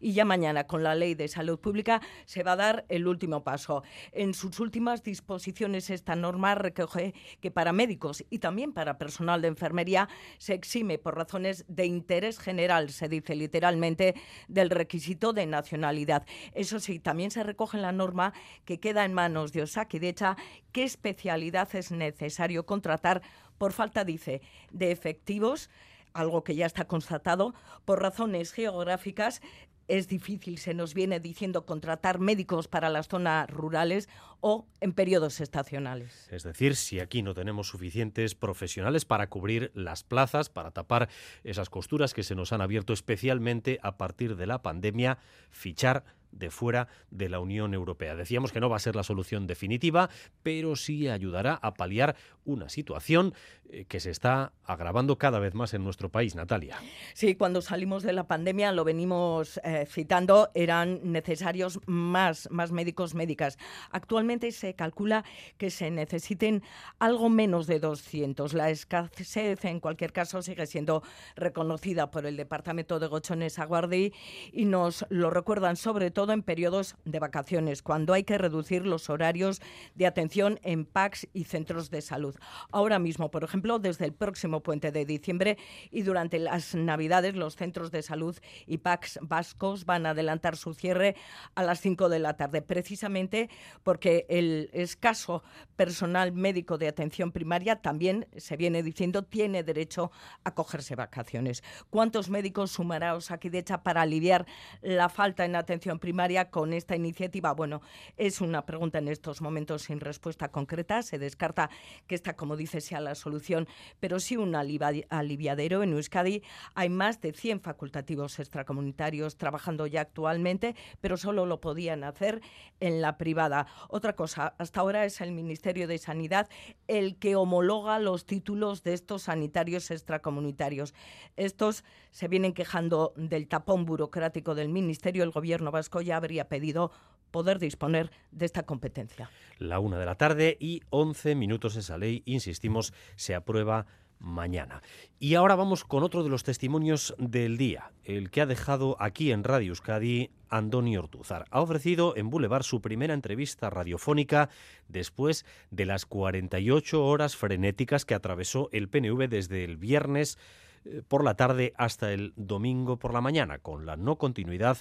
Y 0.00 0.12
ya 0.12 0.24
mañana, 0.24 0.66
con 0.66 0.82
la 0.82 0.94
Ley 0.94 1.14
de 1.14 1.28
Salud 1.28 1.58
Pública, 1.58 2.00
se 2.24 2.42
va 2.42 2.52
a 2.52 2.56
dar 2.56 2.84
el 2.88 3.06
último 3.06 3.42
paso. 3.44 3.82
En 4.12 4.34
sus 4.34 4.60
últimas 4.60 5.02
disposiciones, 5.02 5.90
esta 5.90 6.16
norma 6.16 6.54
recoge 6.54 7.14
que 7.40 7.50
para 7.50 7.72
médicos 7.72 8.24
y 8.30 8.38
también 8.38 8.72
para 8.72 8.98
personal 8.98 9.42
de 9.42 9.48
enfermería 9.48 10.08
se 10.38 10.54
exime 10.54 10.98
por 10.98 11.16
razones 11.16 11.64
de 11.68 11.86
interés 11.86 12.38
general, 12.38 12.90
se 12.90 13.08
dice 13.08 13.34
literalmente, 13.34 14.14
del 14.48 14.70
requisito 14.70 15.32
de 15.32 15.46
nacionalidad. 15.46 16.26
Eso 16.52 16.80
sí, 16.80 16.98
también 16.98 17.30
se 17.30 17.42
recoge 17.42 17.76
en 17.76 17.82
la 17.82 17.92
norma 17.92 18.32
que 18.64 18.80
queda 18.80 19.04
en 19.04 19.14
manos 19.14 19.52
de 19.52 19.62
Osakidecha 19.62 20.36
qué 20.72 20.84
especialidad 20.84 21.74
es 21.74 21.90
necesario 21.90 22.66
contratar 22.66 23.22
por 23.58 23.72
falta, 23.72 24.04
dice, 24.04 24.42
de 24.70 24.90
efectivos 24.90 25.70
algo 26.16 26.44
que 26.44 26.54
ya 26.54 26.66
está 26.66 26.86
constatado, 26.86 27.54
por 27.84 28.00
razones 28.00 28.52
geográficas 28.52 29.40
es 29.88 30.08
difícil, 30.08 30.58
se 30.58 30.74
nos 30.74 30.94
viene 30.94 31.20
diciendo, 31.20 31.64
contratar 31.64 32.18
médicos 32.18 32.68
para 32.68 32.88
las 32.88 33.08
zonas 33.08 33.48
rurales 33.48 34.08
o 34.40 34.66
en 34.80 34.92
periodos 34.92 35.40
estacionales. 35.40 36.28
Es 36.30 36.42
decir, 36.42 36.76
si 36.76 37.00
aquí 37.00 37.22
no 37.22 37.34
tenemos 37.34 37.68
suficientes 37.68 38.34
profesionales 38.34 39.04
para 39.04 39.28
cubrir 39.28 39.70
las 39.74 40.02
plazas, 40.02 40.48
para 40.48 40.72
tapar 40.72 41.08
esas 41.44 41.70
costuras 41.70 42.14
que 42.14 42.22
se 42.22 42.34
nos 42.34 42.52
han 42.52 42.60
abierto 42.60 42.92
especialmente 42.92 43.78
a 43.82 43.96
partir 43.96 44.36
de 44.36 44.46
la 44.46 44.62
pandemia, 44.62 45.18
fichar 45.50 46.04
de 46.38 46.50
fuera 46.50 46.88
de 47.10 47.28
la 47.28 47.40
Unión 47.40 47.74
Europea. 47.74 48.14
Decíamos 48.14 48.52
que 48.52 48.60
no 48.60 48.68
va 48.68 48.76
a 48.76 48.80
ser 48.80 48.96
la 48.96 49.02
solución 49.02 49.46
definitiva, 49.46 50.10
pero 50.42 50.76
sí 50.76 51.08
ayudará 51.08 51.54
a 51.54 51.74
paliar 51.74 52.16
una 52.44 52.68
situación 52.68 53.34
eh, 53.68 53.84
que 53.86 54.00
se 54.00 54.10
está 54.10 54.52
agravando 54.64 55.18
cada 55.18 55.38
vez 55.38 55.54
más 55.54 55.74
en 55.74 55.82
nuestro 55.82 56.10
país, 56.10 56.34
Natalia. 56.34 56.78
Sí, 57.14 57.34
cuando 57.34 57.60
salimos 57.62 58.02
de 58.02 58.12
la 58.12 58.26
pandemia, 58.28 58.72
lo 58.72 58.84
venimos 58.84 59.60
eh, 59.64 59.86
citando, 59.88 60.50
eran 60.54 61.00
necesarios 61.02 61.80
más, 61.86 62.48
más 62.50 62.70
médicos, 62.70 63.14
médicas. 63.14 63.58
Actualmente 63.90 64.52
se 64.52 64.74
calcula 64.74 65.24
que 65.58 65.70
se 65.70 65.90
necesiten 65.90 66.62
algo 66.98 67.28
menos 67.28 67.66
de 67.66 67.80
200. 67.80 68.54
La 68.54 68.70
escasez, 68.70 69.64
en 69.64 69.80
cualquier 69.80 70.12
caso, 70.12 70.42
sigue 70.42 70.66
siendo 70.66 71.02
reconocida 71.34 72.10
por 72.10 72.26
el 72.26 72.36
Departamento 72.36 73.00
de 73.00 73.08
Gochones 73.08 73.58
Aguardi 73.58 74.12
y 74.52 74.64
nos 74.64 75.04
lo 75.08 75.30
recuerdan 75.30 75.76
sobre 75.76 76.10
todo 76.10 76.25
en 76.32 76.42
periodos 76.42 76.96
de 77.04 77.18
vacaciones, 77.18 77.82
cuando 77.82 78.12
hay 78.12 78.24
que 78.24 78.38
reducir 78.38 78.86
los 78.86 79.10
horarios 79.10 79.60
de 79.94 80.06
atención 80.06 80.58
en 80.62 80.84
PACs 80.84 81.28
y 81.32 81.44
centros 81.44 81.90
de 81.90 82.02
salud. 82.02 82.36
Ahora 82.70 82.98
mismo, 82.98 83.30
por 83.30 83.44
ejemplo, 83.44 83.78
desde 83.78 84.04
el 84.04 84.12
próximo 84.12 84.62
puente 84.62 84.92
de 84.92 85.04
diciembre 85.04 85.58
y 85.90 86.02
durante 86.02 86.38
las 86.38 86.74
Navidades, 86.74 87.34
los 87.34 87.56
centros 87.56 87.90
de 87.90 88.02
salud 88.02 88.36
y 88.66 88.78
PACs 88.78 89.18
vascos 89.22 89.84
van 89.84 90.06
a 90.06 90.10
adelantar 90.10 90.56
su 90.56 90.74
cierre 90.74 91.16
a 91.54 91.62
las 91.62 91.80
5 91.80 92.08
de 92.08 92.18
la 92.18 92.36
tarde, 92.36 92.62
precisamente 92.62 93.50
porque 93.82 94.26
el 94.28 94.70
escaso 94.72 95.42
personal 95.76 96.32
médico 96.32 96.78
de 96.78 96.88
atención 96.88 97.32
primaria 97.32 97.76
también, 97.82 98.26
se 98.36 98.56
viene 98.56 98.82
diciendo, 98.82 99.22
tiene 99.22 99.62
derecho 99.62 100.10
a 100.44 100.54
cogerse 100.54 100.96
vacaciones. 100.96 101.62
¿Cuántos 101.90 102.30
médicos 102.30 102.72
sumará 102.72 103.14
Osakidecha 103.14 103.82
para 103.82 104.02
aliviar 104.02 104.46
la 104.82 105.08
falta 105.08 105.44
en 105.44 105.56
atención 105.56 105.98
primaria 105.98 106.05
con 106.50 106.72
esta 106.72 106.94
iniciativa? 106.94 107.52
Bueno, 107.52 107.80
es 108.16 108.40
una 108.40 108.64
pregunta 108.64 108.98
en 108.98 109.08
estos 109.08 109.40
momentos 109.40 109.82
sin 109.82 110.00
respuesta 110.00 110.48
concreta. 110.50 111.02
Se 111.02 111.18
descarta 111.18 111.70
que 112.06 112.14
esta, 112.14 112.36
como 112.36 112.56
dice, 112.56 112.80
sea 112.80 113.00
la 113.00 113.14
solución, 113.14 113.66
pero 114.00 114.20
sí 114.20 114.36
un 114.36 114.54
aliviadero. 114.54 115.82
En 115.82 115.92
Euskadi 115.92 116.42
hay 116.74 116.88
más 116.88 117.20
de 117.20 117.32
100 117.32 117.60
facultativos 117.60 118.38
extracomunitarios 118.38 119.36
trabajando 119.36 119.86
ya 119.86 120.02
actualmente, 120.02 120.76
pero 121.00 121.16
solo 121.16 121.46
lo 121.46 121.60
podían 121.60 122.04
hacer 122.04 122.40
en 122.80 123.00
la 123.00 123.18
privada. 123.18 123.66
Otra 123.88 124.14
cosa, 124.14 124.54
hasta 124.58 124.80
ahora 124.80 125.04
es 125.04 125.20
el 125.20 125.32
Ministerio 125.32 125.88
de 125.88 125.98
Sanidad 125.98 126.48
el 126.86 127.16
que 127.16 127.36
homologa 127.36 127.98
los 127.98 128.26
títulos 128.26 128.82
de 128.82 128.94
estos 128.94 129.22
sanitarios 129.22 129.90
extracomunitarios. 129.90 130.94
Estos 131.36 131.84
se 132.10 132.28
vienen 132.28 132.54
quejando 132.54 133.12
del 133.16 133.48
tapón 133.48 133.84
burocrático 133.84 134.54
del 134.54 134.68
Ministerio. 134.68 135.22
El 135.22 135.30
Gobierno 135.30 135.70
vasco 135.70 135.95
ya 136.00 136.16
habría 136.16 136.48
pedido 136.48 136.90
poder 137.30 137.58
disponer 137.58 138.10
de 138.30 138.46
esta 138.46 138.64
competencia. 138.64 139.30
La 139.58 139.78
una 139.78 139.98
de 139.98 140.06
la 140.06 140.14
tarde 140.14 140.56
y 140.60 140.82
11 140.90 141.34
minutos 141.34 141.76
esa 141.76 141.98
ley, 141.98 142.22
insistimos, 142.24 142.94
se 143.16 143.34
aprueba 143.34 143.86
mañana. 144.18 144.82
Y 145.18 145.34
ahora 145.34 145.54
vamos 145.56 145.84
con 145.84 146.02
otro 146.02 146.22
de 146.22 146.30
los 146.30 146.42
testimonios 146.42 147.14
del 147.18 147.56
día, 147.56 147.92
el 148.04 148.30
que 148.30 148.40
ha 148.40 148.46
dejado 148.46 148.96
aquí 149.00 149.32
en 149.32 149.44
Radio 149.44 149.68
Euskadi 149.68 150.30
Andoni 150.48 150.96
Ortuzar. 150.96 151.44
Ha 151.50 151.60
ofrecido 151.60 152.16
en 152.16 152.30
Boulevard 152.30 152.62
su 152.62 152.80
primera 152.80 153.14
entrevista 153.14 153.70
radiofónica 153.70 154.48
después 154.88 155.44
de 155.70 155.86
las 155.86 156.06
48 156.06 157.04
horas 157.04 157.36
frenéticas 157.36 158.04
que 158.04 158.14
atravesó 158.14 158.68
el 158.72 158.88
PNV 158.88 159.28
desde 159.28 159.64
el 159.64 159.76
viernes 159.76 160.38
eh, 160.84 161.02
por 161.06 161.24
la 161.24 161.34
tarde 161.34 161.72
hasta 161.76 162.12
el 162.12 162.32
domingo 162.36 162.98
por 162.98 163.12
la 163.12 163.20
mañana, 163.20 163.58
con 163.58 163.86
la 163.86 163.96
no 163.96 164.16
continuidad 164.16 164.78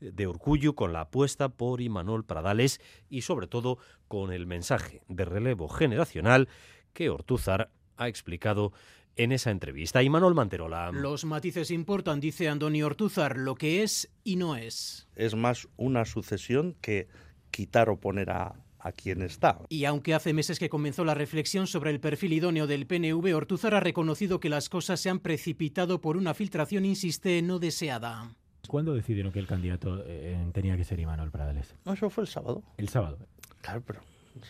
de 0.00 0.26
Urcuyu 0.26 0.74
con 0.74 0.92
la 0.92 1.02
apuesta 1.02 1.48
por 1.48 1.80
Imanol 1.80 2.24
Pradales 2.24 2.80
y 3.08 3.22
sobre 3.22 3.46
todo 3.46 3.78
con 4.08 4.32
el 4.32 4.46
mensaje 4.46 5.02
de 5.08 5.24
relevo 5.24 5.68
generacional 5.68 6.48
que 6.92 7.10
Ortúzar 7.10 7.70
ha 7.96 8.08
explicado 8.08 8.72
en 9.16 9.32
esa 9.32 9.50
entrevista. 9.50 10.02
Imanol 10.02 10.34
Manterola. 10.34 10.92
Los 10.92 11.24
matices 11.24 11.70
importan, 11.70 12.20
dice 12.20 12.48
Antonio 12.48 12.86
Ortúzar, 12.86 13.38
lo 13.38 13.54
que 13.54 13.82
es 13.82 14.10
y 14.24 14.36
no 14.36 14.56
es. 14.56 15.08
Es 15.14 15.34
más 15.34 15.68
una 15.76 16.04
sucesión 16.04 16.76
que 16.80 17.08
quitar 17.50 17.88
o 17.88 17.98
poner 17.98 18.30
a, 18.30 18.62
a 18.78 18.92
quien 18.92 19.22
está. 19.22 19.58
Y 19.68 19.86
aunque 19.86 20.14
hace 20.14 20.34
meses 20.34 20.58
que 20.58 20.68
comenzó 20.68 21.04
la 21.04 21.14
reflexión 21.14 21.66
sobre 21.66 21.90
el 21.90 22.00
perfil 22.00 22.34
idóneo 22.34 22.66
del 22.66 22.86
PNV, 22.86 23.34
Ortúzar 23.34 23.74
ha 23.74 23.80
reconocido 23.80 24.38
que 24.38 24.50
las 24.50 24.68
cosas 24.68 25.00
se 25.00 25.08
han 25.08 25.20
precipitado 25.20 26.00
por 26.00 26.16
una 26.16 26.34
filtración, 26.34 26.84
insiste, 26.84 27.40
no 27.42 27.58
deseada. 27.58 28.36
¿Cuándo 28.68 28.94
decidieron 28.94 29.32
que 29.32 29.38
el 29.38 29.46
candidato 29.46 30.02
eh, 30.06 30.50
tenía 30.52 30.76
que 30.76 30.84
ser 30.84 31.00
Imanol 31.00 31.30
Pradales? 31.30 31.74
No, 31.84 31.92
eso 31.92 32.10
fue 32.10 32.22
el 32.24 32.28
sábado. 32.28 32.62
El 32.76 32.88
sábado. 32.88 33.18
Claro, 33.60 33.82
pero 33.86 34.00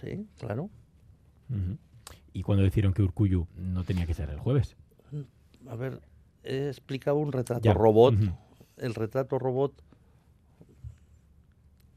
sí, 0.00 0.26
claro. 0.38 0.70
¿Y 2.32 2.42
cuándo 2.42 2.64
decidieron 2.64 2.92
que 2.92 3.02
Urcuyu 3.02 3.46
no 3.56 3.85
tenía 3.85 4.06
que 4.06 4.14
ser 4.14 4.30
el 4.30 4.38
jueves? 4.38 4.76
A 5.68 5.76
ver, 5.76 6.00
he 6.44 6.68
explicado 6.68 7.16
un 7.16 7.32
retrato 7.32 7.73
robot. 7.73 8.14
El 8.76 8.94
retrato 8.94 9.38
robot 9.38 9.82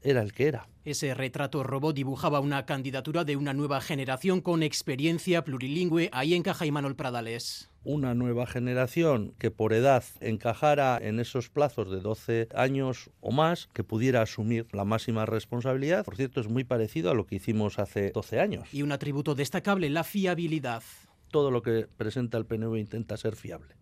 era 0.02 0.22
el 0.22 0.32
que 0.32 0.48
era. 0.48 0.68
Ese 0.84 1.14
retrato 1.14 1.62
robot 1.62 1.94
dibujaba 1.94 2.40
una 2.40 2.64
candidatura 2.64 3.24
de 3.24 3.36
una 3.36 3.52
nueva 3.52 3.80
generación 3.80 4.40
con 4.40 4.62
experiencia 4.62 5.44
plurilingüe. 5.44 6.08
Ahí 6.12 6.34
encaja 6.34 6.64
Imanol 6.64 6.96
Pradales. 6.96 7.69
Una 7.82 8.14
nueva 8.14 8.46
generación 8.46 9.34
que 9.38 9.50
por 9.50 9.72
edad 9.72 10.04
encajara 10.20 10.98
en 11.00 11.18
esos 11.18 11.48
plazos 11.48 11.90
de 11.90 12.00
12 12.00 12.48
años 12.54 13.10
o 13.20 13.32
más, 13.32 13.68
que 13.72 13.84
pudiera 13.84 14.22
asumir 14.22 14.66
la 14.72 14.84
máxima 14.84 15.24
responsabilidad. 15.24 16.04
Por 16.04 16.16
cierto, 16.16 16.40
es 16.40 16.48
muy 16.48 16.64
parecido 16.64 17.10
a 17.10 17.14
lo 17.14 17.26
que 17.26 17.36
hicimos 17.36 17.78
hace 17.78 18.10
12 18.10 18.40
años. 18.40 18.68
Y 18.74 18.82
un 18.82 18.92
atributo 18.92 19.34
destacable, 19.34 19.88
la 19.88 20.04
fiabilidad. 20.04 20.82
Todo 21.30 21.50
lo 21.50 21.62
que 21.62 21.86
presenta 21.96 22.36
el 22.36 22.44
PNV 22.44 22.76
intenta 22.76 23.16
ser 23.16 23.34
fiable 23.36 23.80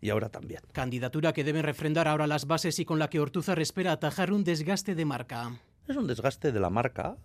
y 0.00 0.10
ahora 0.10 0.28
también. 0.28 0.60
Candidatura 0.72 1.32
que 1.32 1.44
deben 1.44 1.64
refrendar 1.64 2.08
ahora 2.08 2.26
las 2.26 2.46
bases 2.46 2.78
y 2.78 2.84
con 2.84 2.98
la 2.98 3.08
que 3.08 3.20
Ortúzar 3.20 3.60
espera 3.60 3.92
atajar 3.92 4.32
un 4.32 4.44
desgaste 4.44 4.94
de 4.94 5.04
marca. 5.04 5.58
Es 5.88 5.96
un 5.96 6.06
desgaste 6.06 6.52
de 6.52 6.60
la 6.60 6.68
marca, 6.68 7.16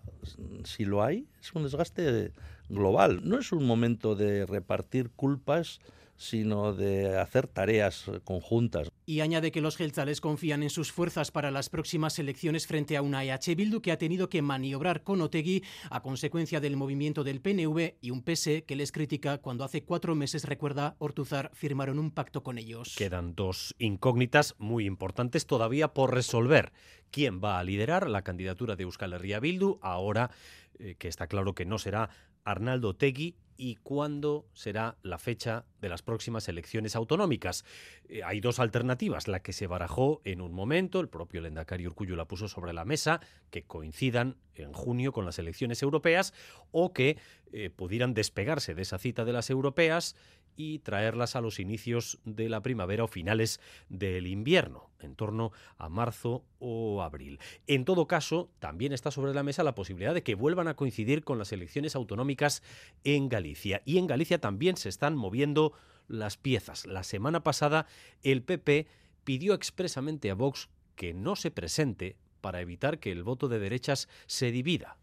si 0.64 0.86
lo 0.86 1.02
hay, 1.02 1.26
es 1.40 1.52
un 1.52 1.64
desgaste 1.64 2.32
global. 2.70 3.20
No 3.22 3.38
es 3.38 3.52
un 3.52 3.66
momento 3.66 4.14
de 4.14 4.46
repartir 4.46 5.10
culpas 5.10 5.80
sino 6.16 6.72
de 6.72 7.18
hacer 7.18 7.46
tareas 7.46 8.10
conjuntas. 8.24 8.90
Y 9.06 9.20
añade 9.20 9.52
que 9.52 9.60
los 9.60 9.76
gelzales 9.76 10.20
confían 10.20 10.62
en 10.62 10.70
sus 10.70 10.92
fuerzas 10.92 11.30
para 11.30 11.50
las 11.50 11.68
próximas 11.68 12.18
elecciones 12.18 12.66
frente 12.66 12.96
a 12.96 13.02
una 13.02 13.24
EH 13.24 13.54
Bildu 13.54 13.80
que 13.80 13.92
ha 13.92 13.98
tenido 13.98 14.28
que 14.28 14.42
maniobrar 14.42 15.02
con 15.02 15.20
Otegui 15.20 15.62
a 15.90 16.00
consecuencia 16.00 16.60
del 16.60 16.76
movimiento 16.76 17.24
del 17.24 17.40
PNV 17.40 17.96
y 18.00 18.10
un 18.10 18.22
PS 18.22 18.62
que 18.66 18.76
les 18.76 18.92
critica 18.92 19.38
cuando 19.38 19.64
hace 19.64 19.84
cuatro 19.84 20.14
meses, 20.14 20.44
recuerda 20.44 20.96
Ortuzar, 20.98 21.50
firmaron 21.54 21.98
un 21.98 22.10
pacto 22.10 22.42
con 22.42 22.58
ellos. 22.58 22.94
Quedan 22.96 23.34
dos 23.34 23.74
incógnitas 23.78 24.54
muy 24.58 24.86
importantes 24.86 25.46
todavía 25.46 25.88
por 25.88 26.14
resolver. 26.14 26.72
¿Quién 27.10 27.40
va 27.42 27.58
a 27.58 27.64
liderar 27.64 28.08
la 28.08 28.22
candidatura 28.22 28.76
de 28.76 28.84
Euskal 28.84 29.12
Herria 29.12 29.40
Bildu? 29.40 29.78
Ahora 29.82 30.30
eh, 30.78 30.96
que 30.98 31.08
está 31.08 31.26
claro 31.26 31.54
que 31.54 31.64
no 31.64 31.78
será 31.78 32.10
Arnaldo 32.44 32.94
Tegui 32.94 33.36
y 33.56 33.76
cuándo 33.76 34.46
será 34.52 34.96
la 35.02 35.18
fecha 35.18 35.64
de 35.80 35.88
las 35.88 36.02
próximas 36.02 36.48
elecciones 36.48 36.96
autonómicas. 36.96 37.64
Eh, 38.08 38.22
hay 38.24 38.40
dos 38.40 38.58
alternativas, 38.58 39.28
la 39.28 39.40
que 39.40 39.52
se 39.52 39.66
barajó 39.66 40.20
en 40.24 40.40
un 40.40 40.52
momento, 40.52 41.00
el 41.00 41.08
propio 41.08 41.40
Lendakari 41.40 41.86
Urcuyo 41.86 42.16
la 42.16 42.26
puso 42.26 42.48
sobre 42.48 42.72
la 42.72 42.84
mesa, 42.84 43.20
que 43.50 43.64
coincidan 43.64 44.36
en 44.54 44.72
junio 44.72 45.12
con 45.12 45.24
las 45.24 45.38
elecciones 45.38 45.82
europeas 45.82 46.32
o 46.70 46.92
que 46.92 47.18
eh, 47.52 47.70
pudieran 47.70 48.14
despegarse 48.14 48.74
de 48.74 48.82
esa 48.82 48.98
cita 48.98 49.24
de 49.24 49.32
las 49.32 49.50
europeas 49.50 50.16
y 50.56 50.80
traerlas 50.80 51.36
a 51.36 51.40
los 51.40 51.60
inicios 51.60 52.18
de 52.24 52.48
la 52.48 52.62
primavera 52.62 53.04
o 53.04 53.08
finales 53.08 53.60
del 53.88 54.26
invierno, 54.26 54.90
en 55.00 55.16
torno 55.16 55.52
a 55.78 55.88
marzo 55.88 56.44
o 56.58 57.02
abril. 57.02 57.38
En 57.66 57.84
todo 57.84 58.06
caso, 58.06 58.50
también 58.58 58.92
está 58.92 59.10
sobre 59.10 59.34
la 59.34 59.42
mesa 59.42 59.64
la 59.64 59.74
posibilidad 59.74 60.14
de 60.14 60.22
que 60.22 60.34
vuelvan 60.34 60.68
a 60.68 60.74
coincidir 60.74 61.24
con 61.24 61.38
las 61.38 61.52
elecciones 61.52 61.96
autonómicas 61.96 62.62
en 63.04 63.28
Galicia. 63.28 63.82
Y 63.84 63.98
en 63.98 64.06
Galicia 64.06 64.40
también 64.40 64.76
se 64.76 64.88
están 64.88 65.16
moviendo 65.16 65.72
las 66.08 66.36
piezas. 66.36 66.86
La 66.86 67.02
semana 67.02 67.42
pasada 67.42 67.86
el 68.22 68.42
PP 68.42 68.86
pidió 69.24 69.54
expresamente 69.54 70.30
a 70.30 70.34
Vox 70.34 70.68
que 70.96 71.14
no 71.14 71.36
se 71.36 71.50
presente 71.50 72.16
para 72.40 72.60
evitar 72.60 72.98
que 72.98 73.10
el 73.10 73.22
voto 73.22 73.48
de 73.48 73.58
derechas 73.58 74.08
se 74.26 74.52
divida. 74.52 74.98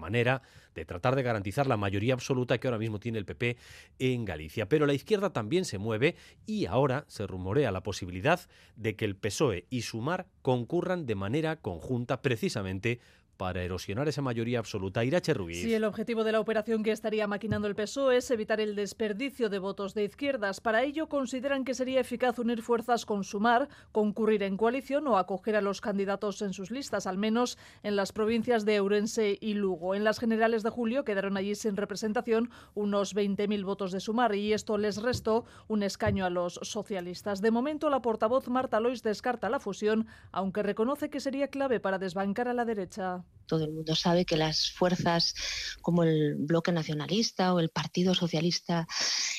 Manera 0.00 0.42
de 0.74 0.84
tratar 0.84 1.14
de 1.14 1.22
garantizar 1.22 1.66
la 1.66 1.76
mayoría 1.76 2.14
absoluta 2.14 2.58
que 2.58 2.66
ahora 2.66 2.78
mismo 2.78 2.98
tiene 2.98 3.18
el 3.18 3.24
PP 3.24 3.56
en 3.98 4.24
Galicia. 4.24 4.68
Pero 4.68 4.86
la 4.86 4.94
izquierda 4.94 5.32
también 5.32 5.64
se 5.64 5.78
mueve 5.78 6.16
y 6.46 6.66
ahora 6.66 7.04
se 7.08 7.26
rumorea 7.26 7.70
la 7.70 7.82
posibilidad 7.82 8.40
de 8.76 8.96
que 8.96 9.04
el 9.04 9.16
PSOE 9.16 9.66
y 9.70 9.82
Sumar 9.82 10.26
concurran 10.42 11.06
de 11.06 11.14
manera 11.14 11.56
conjunta 11.56 12.22
precisamente 12.22 13.00
para 13.40 13.62
erosionar 13.62 14.06
esa 14.06 14.20
mayoría 14.20 14.58
absoluta. 14.58 15.02
Irache 15.02 15.32
Ruiz. 15.32 15.62
Sí, 15.62 15.72
el 15.72 15.84
objetivo 15.84 16.24
de 16.24 16.32
la 16.32 16.40
operación 16.40 16.82
que 16.82 16.92
estaría 16.92 17.26
maquinando 17.26 17.68
el 17.68 17.74
PSOE 17.74 18.18
es 18.18 18.30
evitar 18.30 18.60
el 18.60 18.76
desperdicio 18.76 19.48
de 19.48 19.58
votos 19.58 19.94
de 19.94 20.04
izquierdas. 20.04 20.60
Para 20.60 20.82
ello 20.82 21.08
consideran 21.08 21.64
que 21.64 21.72
sería 21.72 22.00
eficaz 22.00 22.38
unir 22.38 22.60
fuerzas 22.60 23.06
con 23.06 23.24
Sumar, 23.24 23.70
concurrir 23.92 24.42
en 24.42 24.58
coalición 24.58 25.06
o 25.08 25.16
acoger 25.16 25.56
a 25.56 25.62
los 25.62 25.80
candidatos 25.80 26.42
en 26.42 26.52
sus 26.52 26.70
listas, 26.70 27.06
al 27.06 27.16
menos 27.16 27.56
en 27.82 27.96
las 27.96 28.12
provincias 28.12 28.66
de 28.66 28.78
Ourense 28.78 29.38
y 29.40 29.54
Lugo. 29.54 29.94
En 29.94 30.04
las 30.04 30.18
generales 30.18 30.62
de 30.62 30.68
julio 30.68 31.06
quedaron 31.06 31.38
allí 31.38 31.54
sin 31.54 31.78
representación 31.78 32.50
unos 32.74 33.16
20.000 33.16 33.64
votos 33.64 33.90
de 33.90 34.00
Sumar 34.00 34.34
y 34.34 34.52
esto 34.52 34.76
les 34.76 35.00
restó 35.00 35.46
un 35.66 35.82
escaño 35.82 36.26
a 36.26 36.30
los 36.30 36.60
socialistas. 36.60 37.40
De 37.40 37.50
momento, 37.50 37.88
la 37.88 38.02
portavoz 38.02 38.48
Marta 38.48 38.80
Lois 38.80 39.02
descarta 39.02 39.48
la 39.48 39.60
fusión, 39.60 40.08
aunque 40.30 40.62
reconoce 40.62 41.08
que 41.08 41.20
sería 41.20 41.48
clave 41.48 41.80
para 41.80 41.98
desbancar 41.98 42.46
a 42.46 42.52
la 42.52 42.66
derecha. 42.66 43.24
Todo 43.50 43.64
el 43.64 43.72
mundo 43.72 43.96
sabe 43.96 44.24
que 44.24 44.36
las 44.36 44.70
fuerzas 44.70 45.34
como 45.82 46.04
el 46.04 46.36
bloque 46.36 46.70
nacionalista 46.70 47.52
o 47.52 47.58
el 47.58 47.68
Partido 47.68 48.14
Socialista 48.14 48.86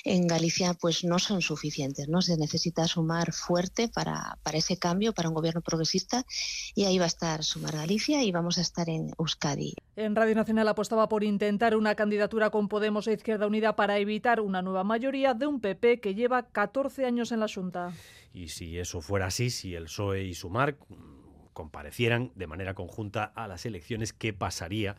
en 0.03 0.27
Galicia 0.27 0.73
pues 0.73 1.05
no 1.05 1.17
son 1.17 1.41
suficientes, 1.41 2.09
¿no? 2.09 2.21
Se 2.21 2.35
necesita 2.35 2.85
sumar 2.87 3.31
fuerte 3.31 3.87
para, 3.87 4.37
para 4.43 4.57
ese 4.57 4.77
cambio, 4.77 5.13
para 5.13 5.29
un 5.29 5.35
gobierno 5.35 5.61
progresista 5.61 6.25
y 6.75 6.83
ahí 6.83 6.97
va 6.97 7.05
a 7.05 7.07
estar 7.07 7.43
Sumar 7.45 7.77
Galicia 7.77 8.21
y 8.21 8.33
vamos 8.33 8.57
a 8.57 8.61
estar 8.61 8.89
en 8.89 9.13
Euskadi. 9.17 9.75
En 9.95 10.13
Radio 10.13 10.35
Nacional 10.35 10.67
apostaba 10.67 11.07
por 11.07 11.23
intentar 11.23 11.77
una 11.77 11.95
candidatura 11.95 12.49
con 12.49 12.67
Podemos 12.67 13.07
e 13.07 13.13
Izquierda 13.13 13.47
Unida 13.47 13.77
para 13.77 13.97
evitar 13.97 14.41
una 14.41 14.61
nueva 14.61 14.83
mayoría 14.83 15.33
de 15.33 15.47
un 15.47 15.61
PP 15.61 16.01
que 16.01 16.15
lleva 16.15 16.49
14 16.49 17.05
años 17.05 17.31
en 17.31 17.39
la 17.39 17.47
Junta. 17.47 17.93
Y 18.33 18.49
si 18.49 18.77
eso 18.77 18.99
fuera 18.99 19.27
así, 19.27 19.49
si 19.49 19.73
el 19.73 19.85
PSOE 19.85 20.23
y 20.23 20.33
Sumar 20.33 20.77
comparecieran 21.53 22.31
de 22.35 22.47
manera 22.47 22.73
conjunta 22.73 23.23
a 23.23 23.47
las 23.47 23.65
elecciones, 23.65 24.13
¿qué 24.13 24.33
pasaría? 24.33 24.97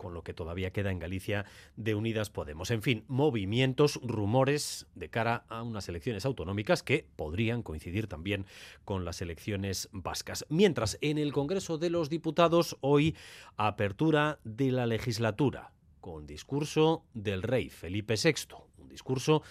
con 0.00 0.14
lo 0.14 0.24
que 0.24 0.32
todavía 0.32 0.72
queda 0.72 0.90
en 0.90 0.98
Galicia 0.98 1.44
de 1.76 1.94
Unidas 1.94 2.30
Podemos. 2.30 2.70
En 2.70 2.80
fin, 2.80 3.04
movimientos, 3.06 4.00
rumores 4.02 4.86
de 4.94 5.10
cara 5.10 5.44
a 5.50 5.62
unas 5.62 5.90
elecciones 5.90 6.24
autonómicas 6.24 6.82
que 6.82 7.06
podrían 7.16 7.62
coincidir 7.62 8.06
también 8.06 8.46
con 8.86 9.04
las 9.04 9.20
elecciones 9.20 9.90
vascas. 9.92 10.46
Mientras, 10.48 10.96
en 11.02 11.18
el 11.18 11.34
Congreso 11.34 11.76
de 11.76 11.90
los 11.90 12.08
Diputados, 12.08 12.78
hoy 12.80 13.14
apertura 13.58 14.40
de 14.42 14.72
la 14.72 14.86
legislatura, 14.86 15.70
con 16.00 16.26
discurso 16.26 17.04
del 17.12 17.42
rey 17.42 17.68
Felipe 17.68 18.14
VI, 18.14 18.56
un 18.78 18.88
discurso 18.88 19.42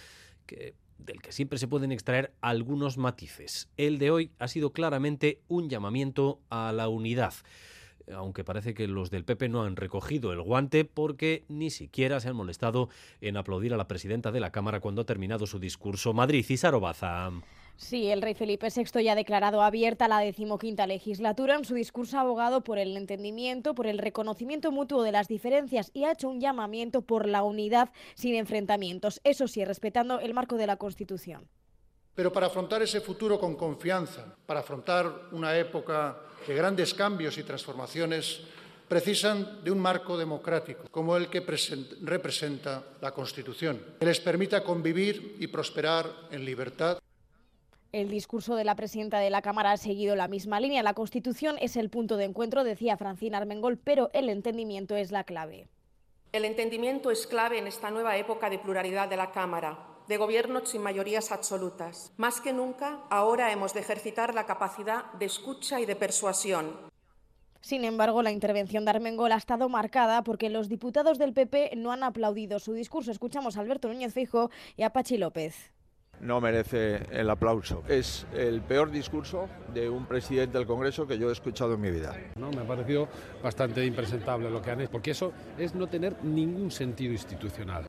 que 0.48 0.74
del 1.00 1.22
que 1.22 1.32
siempre 1.32 1.58
se 1.58 1.68
pueden 1.68 1.92
extraer 1.92 2.34
algunos 2.42 2.98
matices. 2.98 3.70
El 3.78 3.98
de 3.98 4.12
hoy 4.12 4.32
ha 4.38 4.48
sido 4.48 4.72
claramente 4.72 5.42
un 5.48 5.70
llamamiento 5.70 6.40
a 6.50 6.72
la 6.72 6.88
unidad 6.88 7.34
aunque 8.16 8.44
parece 8.44 8.74
que 8.74 8.88
los 8.88 9.10
del 9.12 9.24
PP 9.24 9.50
no 9.50 9.64
han 9.64 9.76
recogido 9.76 10.34
el 10.34 10.42
guante 10.42 10.86
porque 10.86 11.44
ni 11.48 11.70
siquiera 11.70 12.20
se 12.20 12.30
han 12.30 12.36
molestado 12.36 12.90
en 13.22 13.38
aplaudir 13.38 13.74
a 13.74 13.78
la 13.78 13.88
presidenta 13.88 14.32
de 14.32 14.40
la 14.40 14.52
Cámara 14.52 14.80
cuando 14.80 15.02
ha 15.02 15.06
terminado 15.06 15.46
su 15.48 15.60
discurso. 15.60 16.14
Madrid 16.14 16.46
y 16.48 16.58
Sarobaza. 16.58 17.32
Sí, 17.80 18.10
el 18.10 18.22
rey 18.22 18.34
Felipe 18.34 18.68
VI 18.68 19.02
ya 19.02 19.14
ha 19.14 19.16
declarado 19.16 19.62
abierta 19.62 20.10
la 20.10 20.20
decimoquinta 20.20 20.86
legislatura 20.86 21.56
en 21.56 21.64
su 21.64 21.76
discurso 21.76 22.20
abogado 22.20 22.62
por 22.62 22.78
el 22.78 22.98
entendimiento, 22.98 23.74
por 23.74 23.88
el 23.88 24.00
reconocimiento 24.00 24.70
mutuo 24.70 25.02
de 25.02 25.14
las 25.14 25.30
diferencias 25.30 25.90
y 25.94 26.04
ha 26.04 26.12
hecho 26.12 26.28
un 26.28 26.42
llamamiento 26.42 27.02
por 27.02 27.26
la 27.26 27.42
unidad 27.42 27.90
sin 28.16 28.36
enfrentamientos, 28.36 29.22
eso 29.24 29.48
sí, 29.48 29.64
respetando 29.64 30.20
el 30.20 30.34
marco 30.34 30.58
de 30.58 30.68
la 30.68 30.76
Constitución. 30.76 31.48
Pero 32.14 32.34
para 32.34 32.48
afrontar 32.48 32.82
ese 32.82 33.00
futuro 33.00 33.40
con 33.40 33.56
confianza, 33.56 34.26
para 34.46 34.60
afrontar 34.60 35.30
una 35.32 35.58
época 35.58 36.18
de 36.46 36.54
grandes 36.54 36.94
cambios 36.94 37.38
y 37.38 37.44
transformaciones, 37.44 38.42
precisan 38.90 39.64
de 39.64 39.72
un 39.72 39.80
marco 39.80 40.18
democrático 40.18 40.84
como 40.92 41.16
el 41.16 41.30
que 41.30 41.46
representa 42.02 42.84
la 43.00 43.12
Constitución, 43.12 43.82
que 43.98 44.06
les 44.06 44.20
permita 44.20 44.66
convivir 44.66 45.38
y 45.40 45.48
prosperar 45.48 46.28
en 46.30 46.44
libertad 46.44 47.00
el 47.92 48.10
discurso 48.10 48.56
de 48.56 48.64
la 48.64 48.76
presidenta 48.76 49.20
de 49.20 49.30
la 49.30 49.42
Cámara 49.42 49.72
ha 49.72 49.78
seguido 49.78 50.16
la 50.16 50.28
misma 50.28 50.60
línea. 50.60 50.84
La 50.84 50.94
Constitución 50.94 51.58
es 51.60 51.76
el 51.76 51.90
punto 51.90 52.18
de 52.18 52.26
encuentro, 52.26 52.64
decía 52.64 52.98
Francina 52.98 53.38
Armengol, 53.38 53.78
pero 53.78 54.10
el 54.14 54.30
entendimiento 54.30 54.96
es 54.96 55.12
la 55.12 55.24
clave. 55.24 55.68
El 56.32 56.46
entendimiento 56.46 57.10
es 57.10 57.26
clave 57.26 57.58
en 57.58 57.66
esta 57.66 57.90
nueva 57.90 58.18
época 58.18 58.50
de 58.50 58.60
pluralidad 58.60 59.10
de 59.10 59.18
la 59.18 59.32
Cámara, 59.32 59.80
de 60.08 60.18
gobiernos 60.18 60.70
sin 60.70 60.84
mayorías 60.84 61.32
absolutas. 61.32 62.14
Más 62.18 62.40
que 62.42 62.54
nunca, 62.54 63.00
ahora 63.10 63.52
hemos 63.52 63.74
de 63.74 63.80
ejercitar 63.80 64.36
la 64.36 64.46
capacidad 64.46 65.12
de 65.14 65.26
escucha 65.26 65.80
y 65.80 65.88
de 65.88 65.96
persuasión. 65.96 66.90
Sin 67.62 67.84
embargo, 67.84 68.22
la 68.22 68.32
intervención 68.32 68.86
de 68.86 68.92
Armengol 68.92 69.32
ha 69.32 69.38
estado 69.38 69.68
marcada 69.68 70.24
porque 70.24 70.50
los 70.50 70.70
diputados 70.70 71.18
del 71.18 71.34
PP 71.34 71.72
no 71.76 71.92
han 71.92 72.04
aplaudido 72.04 72.60
su 72.60 72.74
discurso. 72.74 73.12
Escuchamos 73.12 73.58
a 73.58 73.62
Alberto 73.62 73.88
Núñez 73.88 74.14
Fijo 74.14 74.50
y 74.78 74.84
a 74.84 74.92
Pachi 74.92 75.18
López 75.18 75.74
no 76.22 76.42
merece 76.42 77.06
el 77.12 77.30
aplauso. 77.30 77.84
Es 77.88 78.26
el 78.34 78.62
peor 78.62 78.92
discurso 78.92 79.48
de 79.74 79.90
un 79.90 80.06
presidente 80.06 80.58
del 80.58 80.68
Congreso 80.68 81.08
que 81.08 81.18
yo 81.18 81.30
he 81.30 81.34
escuchado 81.34 81.74
en 81.76 81.82
mi 81.82 81.92
vida. 81.92 82.16
¿no? 82.36 82.52
Me 82.52 82.62
ha 82.62 82.68
parecido 82.68 83.08
bastante 83.42 83.86
impresentable 83.86 84.50
lo 84.50 84.62
que 84.62 84.72
han 84.72 84.82
hecho, 84.82 84.92
porque 84.92 85.12
eso 85.12 85.34
es 85.58 85.76
no 85.76 85.88
tener 85.88 86.24
ningún 86.24 86.72
sentido 86.72 87.14
institucional. 87.14 87.86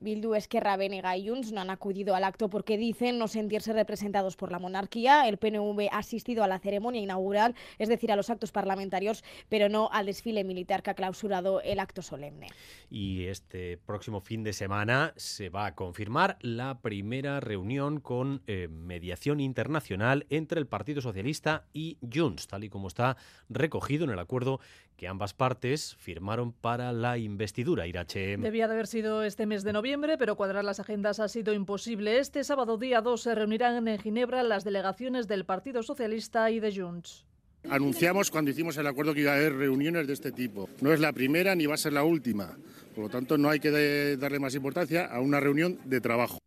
Bildu, 0.00 0.34
Esquerra, 0.34 0.76
Benega 0.76 1.16
y 1.16 1.28
Junts 1.28 1.52
no 1.52 1.60
han 1.60 1.70
acudido 1.70 2.14
al 2.14 2.24
acto 2.24 2.50
porque 2.50 2.76
dicen 2.76 3.18
no 3.18 3.28
sentirse 3.28 3.72
representados 3.72 4.36
por 4.36 4.52
la 4.52 4.58
monarquía. 4.58 5.28
El 5.28 5.38
PNV 5.38 5.88
ha 5.90 5.98
asistido 5.98 6.44
a 6.44 6.48
la 6.48 6.58
ceremonia 6.58 7.00
inaugural, 7.00 7.54
es 7.78 7.88
decir, 7.88 8.12
a 8.12 8.16
los 8.16 8.30
actos 8.30 8.52
parlamentarios, 8.52 9.24
pero 9.48 9.68
no 9.68 9.88
al 9.92 10.06
desfile 10.06 10.44
militar 10.44 10.82
que 10.82 10.90
ha 10.90 10.94
clausurado 10.94 11.60
el 11.62 11.80
acto 11.80 12.02
solemne. 12.02 12.48
Y 12.90 13.26
este 13.26 13.78
próximo 13.78 14.20
fin 14.20 14.44
de 14.44 14.52
semana 14.52 15.12
se 15.16 15.48
va 15.48 15.66
a 15.66 15.74
confirmar 15.74 16.38
la 16.40 16.80
primera 16.80 17.40
reunión 17.40 18.00
con 18.00 18.42
eh, 18.46 18.68
mediación 18.68 19.40
internacional 19.40 20.26
entre 20.30 20.60
el 20.60 20.66
Partido 20.66 21.00
Socialista 21.00 21.64
y 21.72 21.98
Junts, 22.12 22.46
tal 22.46 22.64
y 22.64 22.68
como 22.68 22.88
está 22.88 23.16
recogido 23.48 24.04
en 24.04 24.10
el 24.10 24.18
acuerdo 24.18 24.60
que 24.96 25.08
ambas 25.08 25.34
partes 25.34 25.94
firmaron 25.98 26.52
para 26.52 26.92
la 26.92 27.18
investidura. 27.18 27.86
Irache. 27.86 28.36
Debía 28.38 28.66
de 28.66 28.74
haber 28.74 28.86
sido 28.86 29.22
este 29.22 29.46
mes 29.46 29.62
de 29.62 29.72
noviembre, 29.72 30.16
pero 30.18 30.36
cuadrar 30.36 30.64
las 30.64 30.80
agendas 30.80 31.20
ha 31.20 31.28
sido 31.28 31.52
imposible. 31.52 32.18
Este 32.18 32.44
sábado 32.44 32.78
día 32.78 33.00
2 33.00 33.20
se 33.20 33.34
reunirán 33.34 33.86
en 33.86 33.98
Ginebra 33.98 34.42
las 34.42 34.64
delegaciones 34.64 35.28
del 35.28 35.44
Partido 35.44 35.82
Socialista 35.82 36.50
y 36.50 36.60
de 36.60 36.74
Junts. 36.74 37.26
Anunciamos 37.68 38.30
cuando 38.30 38.50
hicimos 38.50 38.76
el 38.76 38.86
acuerdo 38.86 39.12
que 39.12 39.22
iba 39.22 39.32
a 39.32 39.36
haber 39.36 39.54
reuniones 39.54 40.06
de 40.06 40.12
este 40.12 40.32
tipo. 40.32 40.68
No 40.80 40.92
es 40.92 41.00
la 41.00 41.12
primera 41.12 41.54
ni 41.54 41.66
va 41.66 41.74
a 41.74 41.78
ser 41.78 41.92
la 41.92 42.04
última. 42.04 42.56
Por 42.94 43.04
lo 43.04 43.10
tanto, 43.10 43.36
no 43.36 43.50
hay 43.50 43.60
que 43.60 44.16
darle 44.16 44.38
más 44.38 44.54
importancia 44.54 45.06
a 45.06 45.20
una 45.20 45.40
reunión 45.40 45.78
de 45.84 46.00
trabajo. 46.00 46.38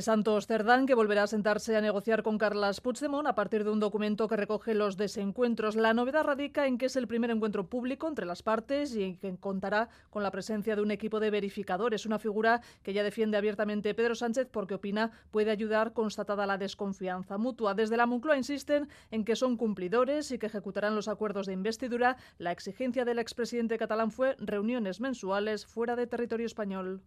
Santos 0.00 0.46
Cerdán, 0.46 0.86
que 0.86 0.94
volverá 0.94 1.24
a 1.24 1.26
sentarse 1.26 1.76
a 1.76 1.80
negociar 1.80 2.22
con 2.22 2.38
Carlas 2.38 2.80
Puigdemont 2.80 3.26
a 3.26 3.34
partir 3.34 3.64
de 3.64 3.70
un 3.70 3.80
documento 3.80 4.28
que 4.28 4.36
recoge 4.36 4.74
los 4.74 4.96
desencuentros. 4.96 5.74
La 5.74 5.92
novedad 5.92 6.22
radica 6.22 6.68
en 6.68 6.78
que 6.78 6.86
es 6.86 6.94
el 6.94 7.08
primer 7.08 7.32
encuentro 7.32 7.66
público 7.66 8.06
entre 8.06 8.24
las 8.24 8.44
partes 8.44 8.94
y 8.94 9.16
que 9.16 9.36
contará 9.38 9.88
con 10.10 10.22
la 10.22 10.30
presencia 10.30 10.76
de 10.76 10.82
un 10.82 10.92
equipo 10.92 11.18
de 11.18 11.30
verificadores, 11.30 12.06
una 12.06 12.20
figura 12.20 12.62
que 12.84 12.92
ya 12.92 13.02
defiende 13.02 13.36
abiertamente 13.36 13.92
Pedro 13.92 14.14
Sánchez 14.14 14.46
porque 14.52 14.74
opina 14.74 15.10
puede 15.32 15.50
ayudar 15.50 15.92
constatada 15.92 16.46
la 16.46 16.58
desconfianza 16.58 17.36
mutua. 17.36 17.74
Desde 17.74 17.96
la 17.96 18.06
Moncloa 18.06 18.36
insisten 18.36 18.88
en 19.10 19.24
que 19.24 19.34
son 19.34 19.56
cumplidores 19.56 20.30
y 20.30 20.38
que 20.38 20.46
ejecutarán 20.46 20.94
los 20.94 21.08
acuerdos 21.08 21.46
de 21.46 21.54
investidura. 21.54 22.18
La 22.38 22.52
exigencia 22.52 23.04
del 23.04 23.18
expresidente 23.18 23.78
catalán 23.78 24.12
fue 24.12 24.36
reuniones 24.38 25.00
mensuales 25.00 25.66
fuera 25.66 25.96
de 25.96 26.06
territorio 26.06 26.46
español. 26.46 27.02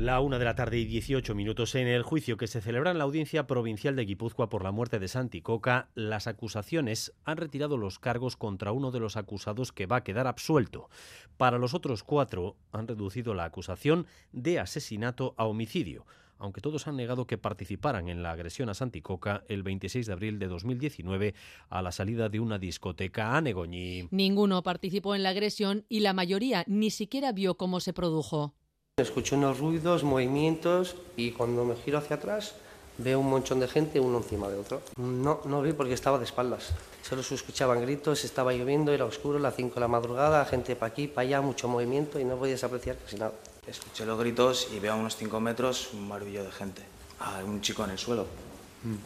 La 0.00 0.20
una 0.20 0.38
de 0.38 0.46
la 0.46 0.54
tarde 0.54 0.78
y 0.78 0.86
18 0.86 1.34
minutos 1.34 1.74
en 1.74 1.86
el 1.86 2.02
juicio 2.02 2.38
que 2.38 2.46
se 2.46 2.62
celebra 2.62 2.90
en 2.90 2.96
la 2.96 3.04
audiencia 3.04 3.46
provincial 3.46 3.96
de 3.96 4.06
Guipúzcoa 4.06 4.48
por 4.48 4.64
la 4.64 4.72
muerte 4.72 4.98
de 4.98 5.08
Santi 5.08 5.42
Coca, 5.42 5.90
las 5.94 6.26
acusaciones 6.26 7.12
han 7.26 7.36
retirado 7.36 7.76
los 7.76 7.98
cargos 7.98 8.38
contra 8.38 8.72
uno 8.72 8.92
de 8.92 8.98
los 8.98 9.18
acusados 9.18 9.72
que 9.72 9.84
va 9.84 9.96
a 9.96 10.02
quedar 10.02 10.26
absuelto. 10.26 10.88
Para 11.36 11.58
los 11.58 11.74
otros 11.74 12.02
cuatro 12.02 12.56
han 12.72 12.88
reducido 12.88 13.34
la 13.34 13.44
acusación 13.44 14.06
de 14.32 14.58
asesinato 14.58 15.34
a 15.36 15.44
homicidio, 15.44 16.06
aunque 16.38 16.62
todos 16.62 16.88
han 16.88 16.96
negado 16.96 17.26
que 17.26 17.36
participaran 17.36 18.08
en 18.08 18.22
la 18.22 18.30
agresión 18.30 18.70
a 18.70 18.74
Santi 18.74 19.02
Coca 19.02 19.44
el 19.48 19.62
26 19.62 20.06
de 20.06 20.12
abril 20.14 20.38
de 20.38 20.46
2019 20.46 21.34
a 21.68 21.82
la 21.82 21.92
salida 21.92 22.30
de 22.30 22.40
una 22.40 22.58
discoteca 22.58 23.36
a 23.36 23.42
Negoñi. 23.42 24.08
Ninguno 24.12 24.62
participó 24.62 25.14
en 25.14 25.24
la 25.24 25.28
agresión 25.28 25.84
y 25.90 26.00
la 26.00 26.14
mayoría 26.14 26.64
ni 26.66 26.88
siquiera 26.88 27.32
vio 27.32 27.58
cómo 27.58 27.80
se 27.80 27.92
produjo. 27.92 28.54
Escucho 29.00 29.34
unos 29.34 29.58
ruidos, 29.58 30.04
movimientos 30.04 30.94
y 31.16 31.30
cuando 31.30 31.64
me 31.64 31.74
giro 31.74 31.98
hacia 31.98 32.16
atrás 32.16 32.54
veo 32.98 33.18
un 33.18 33.30
monchón 33.30 33.58
de 33.58 33.66
gente 33.66 33.98
uno 33.98 34.18
encima 34.18 34.48
de 34.48 34.58
otro. 34.58 34.82
No, 34.98 35.40
no 35.46 35.62
vi 35.62 35.72
porque 35.72 35.94
estaba 35.94 36.18
de 36.18 36.24
espaldas. 36.24 36.74
Solo 37.02 37.22
se 37.22 37.34
escuchaban 37.34 37.80
gritos, 37.80 38.24
estaba 38.24 38.52
lloviendo, 38.52 38.92
era 38.92 39.06
oscuro, 39.06 39.38
las 39.38 39.56
5 39.56 39.74
de 39.74 39.80
la 39.80 39.88
madrugada, 39.88 40.44
gente 40.44 40.76
para 40.76 40.92
aquí, 40.92 41.08
para 41.08 41.26
allá, 41.26 41.40
mucho 41.40 41.66
movimiento 41.66 42.20
y 42.20 42.24
no 42.24 42.36
podías 42.36 42.62
apreciar 42.62 42.98
casi 42.98 43.16
nada. 43.16 43.32
Escuché 43.66 44.04
los 44.04 44.18
gritos 44.18 44.68
y 44.70 44.78
veo 44.80 44.92
a 44.92 44.96
unos 44.96 45.16
5 45.16 45.40
metros 45.40 45.90
un 45.94 46.06
marullo 46.06 46.44
de 46.44 46.52
gente. 46.52 46.82
Ah, 47.20 47.40
un 47.42 47.62
chico 47.62 47.84
en 47.84 47.90
el 47.90 47.98
suelo, 47.98 48.26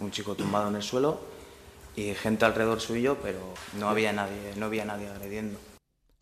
un 0.01 0.11
chico 0.11 0.35
tumbado 0.35 0.69
en 0.69 0.77
el 0.77 0.83
suelo 0.83 1.19
y 1.95 2.15
gente 2.15 2.45
alrededor 2.45 2.81
suyo, 2.81 3.17
pero 3.23 3.39
no 3.79 3.89
había 3.89 4.13
nadie, 4.13 4.55
no 4.57 4.67
había 4.67 4.85
nadie 4.85 5.09
agrediendo. 5.09 5.59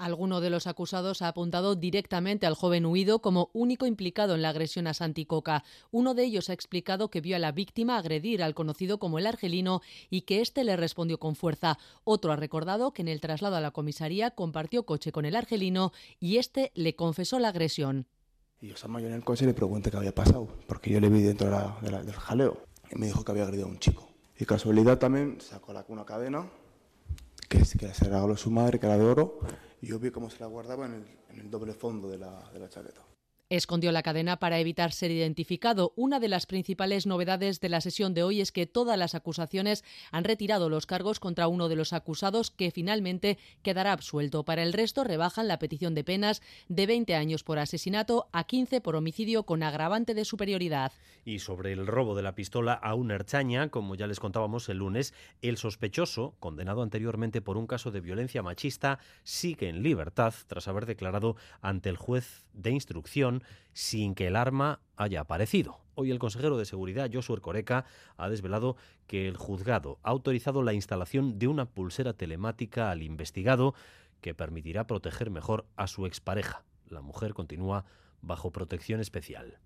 Alguno 0.03 0.41
de 0.41 0.51
los 0.51 0.67
acusados 0.67 1.23
ha 1.23 1.29
apuntado 1.29 1.77
directamente 1.77 2.45
al 2.45 2.57
joven 2.57 2.87
huido 2.87 3.21
como 3.21 3.51
único 3.53 3.87
implicado 3.87 4.35
en 4.35 4.43
la 4.43 4.49
agresión 4.49 4.89
a 4.89 4.95
Santicoca. 4.95 5.63
Uno 5.93 6.15
de 6.15 6.25
ellos 6.25 6.51
ha 6.51 6.55
explicado 6.55 7.09
que 7.09 7.21
vio 7.21 7.37
a 7.37 7.39
la 7.39 7.53
víctima 7.53 7.97
agredir 7.97 8.43
al 8.43 8.53
conocido 8.53 8.99
como 8.99 9.21
el 9.21 9.29
argelino 9.29 9.81
y 10.11 10.23
que 10.23 10.41
éste 10.41 10.65
le 10.65 10.77
respondió 10.77 11.21
con 11.21 11.37
fuerza. 11.37 11.79
Otro 12.03 12.33
ha 12.33 12.37
recordado 12.37 12.93
que 12.93 13.03
en 13.03 13.07
el 13.07 13.21
traslado 13.21 13.55
a 13.55 13.61
la 13.61 13.71
comisaría 13.71 14.33
compartió 14.33 14.85
coche 14.87 15.13
con 15.13 15.25
el 15.25 15.37
argelino 15.37 15.93
y 16.19 16.39
éste 16.39 16.73
le 16.75 16.97
confesó 16.97 17.39
la 17.39 17.51
agresión. 17.51 18.09
Y 18.61 18.67
yo 18.67 18.75
estaba 18.75 19.01
yo 19.01 19.07
en 19.07 19.15
el 19.15 19.23
coche 19.23 19.45
y 19.45 19.47
le 19.47 19.55
pregunté 19.55 19.93
qué 19.93 19.99
había 19.99 20.13
pasado, 20.13 20.49
porque 20.67 20.91
yo 20.91 20.99
le 20.99 21.11
vi 21.11 21.23
dentro 21.23 21.47
de 21.47 21.53
la, 21.53 21.79
de 21.81 21.91
la, 21.93 22.03
del 22.03 22.17
jaleo 22.17 22.59
y 22.91 22.99
me 22.99 23.07
dijo 23.07 23.25
que 23.25 23.31
había 23.31 23.45
agredido 23.45 23.67
a 23.67 23.71
un 23.71 23.79
chico. 23.79 24.09
Y 24.37 24.47
casualidad 24.47 24.99
también 24.99 25.41
sacó 25.41 25.73
la, 25.73 25.85
una 25.87 26.05
cadena 26.05 26.51
que, 27.49 27.59
que 27.59 27.95
se 27.95 28.05
regaló 28.07 28.37
su 28.37 28.51
madre, 28.51 28.81
que 28.81 28.87
era 28.87 28.99
de 28.99 29.05
oro, 29.05 29.39
yo 29.83 29.99
vi 29.99 30.11
cómo 30.11 30.31
se 30.31 30.41
la 30.41 30.47
guardaba 30.47 30.87
en 30.87 31.05
el, 31.31 31.51
doble 31.51 31.75
fondo 31.75 32.09
de 32.09 32.19
la, 32.19 32.51
de 32.53 32.59
la 32.59 32.69
chaqueta. 32.69 33.03
Escondió 33.53 33.93
la 33.93 34.03
cadena 34.03 34.39
para 34.39 34.59
evitar 34.61 34.93
ser 34.93 35.11
identificado. 35.11 35.93
Una 35.95 36.21
de 36.21 36.29
las 36.29 36.47
principales 36.47 37.07
novedades 37.07 37.61
de 37.61 37.69
la 37.69 37.83
sesión 37.83 38.15
de 38.15 38.23
hoy 38.23 38.41
es 38.41 38.51
que 38.51 38.67
todas 38.67 38.97
las 38.97 39.15
acusaciones 39.15 39.85
han 40.11 40.25
retirado 40.25 40.71
los 40.71 40.87
cargos 40.87 41.21
contra 41.21 41.49
uno 41.49 41.69
de 41.69 41.77
los 41.77 41.93
acusados 41.93 42.51
que 42.51 42.71
finalmente 42.71 43.37
quedará 43.63 43.93
absuelto. 43.93 44.47
Para 44.47 44.63
el 44.63 44.73
resto 44.73 45.05
rebajan 45.05 45.49
la 45.49 45.59
petición 45.59 45.95
de 45.95 46.03
penas 46.03 46.41
de 46.71 46.87
20 46.87 47.15
años 47.15 47.45
por 47.45 47.59
asesinato 47.59 48.27
a 48.33 48.45
15 48.45 48.81
por 48.81 48.97
homicidio 48.97 49.43
con 49.43 49.63
agravante 49.63 50.15
de 50.15 50.25
superioridad. 50.25 50.93
Y 51.27 51.41
sobre 51.41 51.75
el 51.75 51.87
robo 51.87 52.15
de 52.15 52.23
la 52.23 52.35
pistola 52.35 52.73
a 52.73 52.95
una 52.95 53.17
herchaña, 53.17 53.69
como 53.69 53.97
ya 53.97 54.07
les 54.07 54.19
contábamos 54.19 54.71
el 54.71 54.79
lunes, 54.79 55.13
el 55.43 55.59
sospechoso, 55.59 56.37
condenado 56.41 56.81
anteriormente 56.81 57.43
por 57.43 57.59
un 57.59 57.67
caso 57.67 57.91
de 57.91 58.01
violencia 58.01 58.43
machista, 58.43 58.99
sigue 59.25 59.69
en 59.69 59.83
libertad 59.83 60.33
tras 60.47 60.69
haber 60.69 60.87
declarado 60.87 61.37
ante 61.61 61.91
el 61.91 61.99
juez 61.99 62.47
de 62.55 62.71
instrucción 62.71 63.42
sin 63.73 64.15
que 64.15 64.27
el 64.27 64.37
arma 64.37 64.81
haya 64.97 65.21
aparecido. 65.21 65.81
Hoy 65.95 66.11
el 66.11 66.19
consejero 66.19 66.57
de 66.57 66.65
Seguridad, 66.65 67.11
Josué 67.13 67.41
Coreca, 67.41 67.85
ha 68.17 68.29
desvelado 68.31 68.77
que 69.07 69.29
el 69.29 69.37
juzgado 69.37 69.99
ha 70.03 70.11
autorizado 70.11 70.63
la 70.63 70.73
instalación 70.73 71.39
de 71.39 71.49
una 71.49 71.67
pulsera 71.67 72.15
telemática 72.15 72.91
al 72.91 73.03
investigado 73.03 73.75
que 74.21 74.35
permitirá 74.35 74.87
proteger 74.87 75.31
mejor 75.31 75.67
a 75.77 75.87
su 75.87 76.07
expareja. 76.07 76.65
La 76.89 77.03
mujer 77.03 77.35
continúa 77.35 77.85
bajo 78.23 78.51
protección 78.51 79.01
especial. 79.01 79.59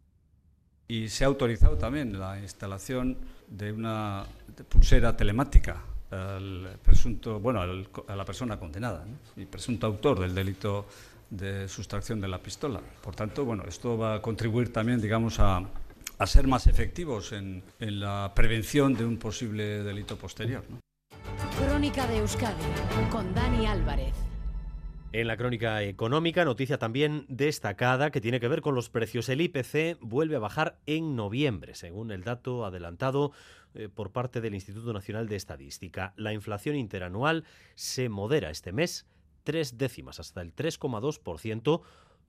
Y 0.89 1.09
se 1.09 1.25
ha 1.25 1.27
autorizado 1.27 1.77
también 1.77 2.19
la 2.19 2.41
instalación 2.41 3.19
de 3.49 3.73
una 3.73 4.25
pulsera 4.69 5.17
telemática 5.17 5.83
al 6.11 6.79
presunto, 6.83 7.41
bueno, 7.41 7.61
a 7.61 8.17
la 8.17 8.25
persona 8.25 8.59
condenada 8.59 9.05
¿no? 9.05 9.43
y 9.43 9.47
presunto 9.47 9.87
autor 9.87 10.21
del 10.21 10.35
delito 10.35 10.87
de 11.31 11.69
sustracción 11.69 12.21
de 12.21 12.29
la 12.29 12.39
pistola. 12.39 12.81
Por 13.03 13.15
tanto, 13.15 13.45
bueno, 13.45 13.65
esto 13.67 13.99
va 13.99 14.15
a 14.15 14.23
contribuir 14.23 14.73
también, 14.73 15.01
digamos, 15.01 15.41
a, 15.41 15.63
a 16.19 16.27
ser 16.27 16.47
más 16.47 16.67
efectivos 16.67 17.33
en, 17.33 17.63
en, 17.81 18.01
la 18.01 18.33
prevención 18.35 18.95
de 18.95 19.05
un 19.05 19.19
posible 19.19 19.83
delito 19.83 20.17
posterior. 20.17 20.65
¿no? 20.69 20.81
Crónica 21.59 22.07
de 22.07 22.19
Euskadi 22.19 22.63
con 23.11 23.35
Dani 23.35 23.67
Álvarez. 23.67 24.15
En 25.13 25.29
la 25.29 25.37
crónica 25.37 25.83
económica, 25.83 26.45
noticia 26.45 26.79
también 26.79 27.25
destacada 27.29 28.11
que 28.11 28.21
tiene 28.21 28.39
que 28.39 28.49
ver 28.49 28.61
con 28.61 28.75
los 28.75 28.91
precios. 28.91 29.29
El 29.31 29.41
IPC 29.41 29.99
vuelve 30.01 30.37
a 30.37 30.41
bajar 30.41 30.79
en 30.85 31.17
noviembre, 31.17 31.75
según 31.75 32.11
el 32.11 32.23
dato 32.23 32.67
adelantado 32.67 33.33
eh, 33.75 33.89
por 33.89 34.11
parte 34.11 34.41
del 34.41 34.55
Instituto 34.55 34.93
Nacional 34.93 35.29
de 35.29 35.37
Estadística. 35.37 36.13
La 36.17 36.35
inflación 36.35 36.77
interanual 36.77 37.45
se 37.77 38.09
modera 38.11 38.51
este 38.51 38.73
mes 38.73 39.07
tres 39.47 39.79
décimas, 39.79 40.19
hasta 40.21 40.43
el 40.43 40.55
3,2%, 40.55 41.81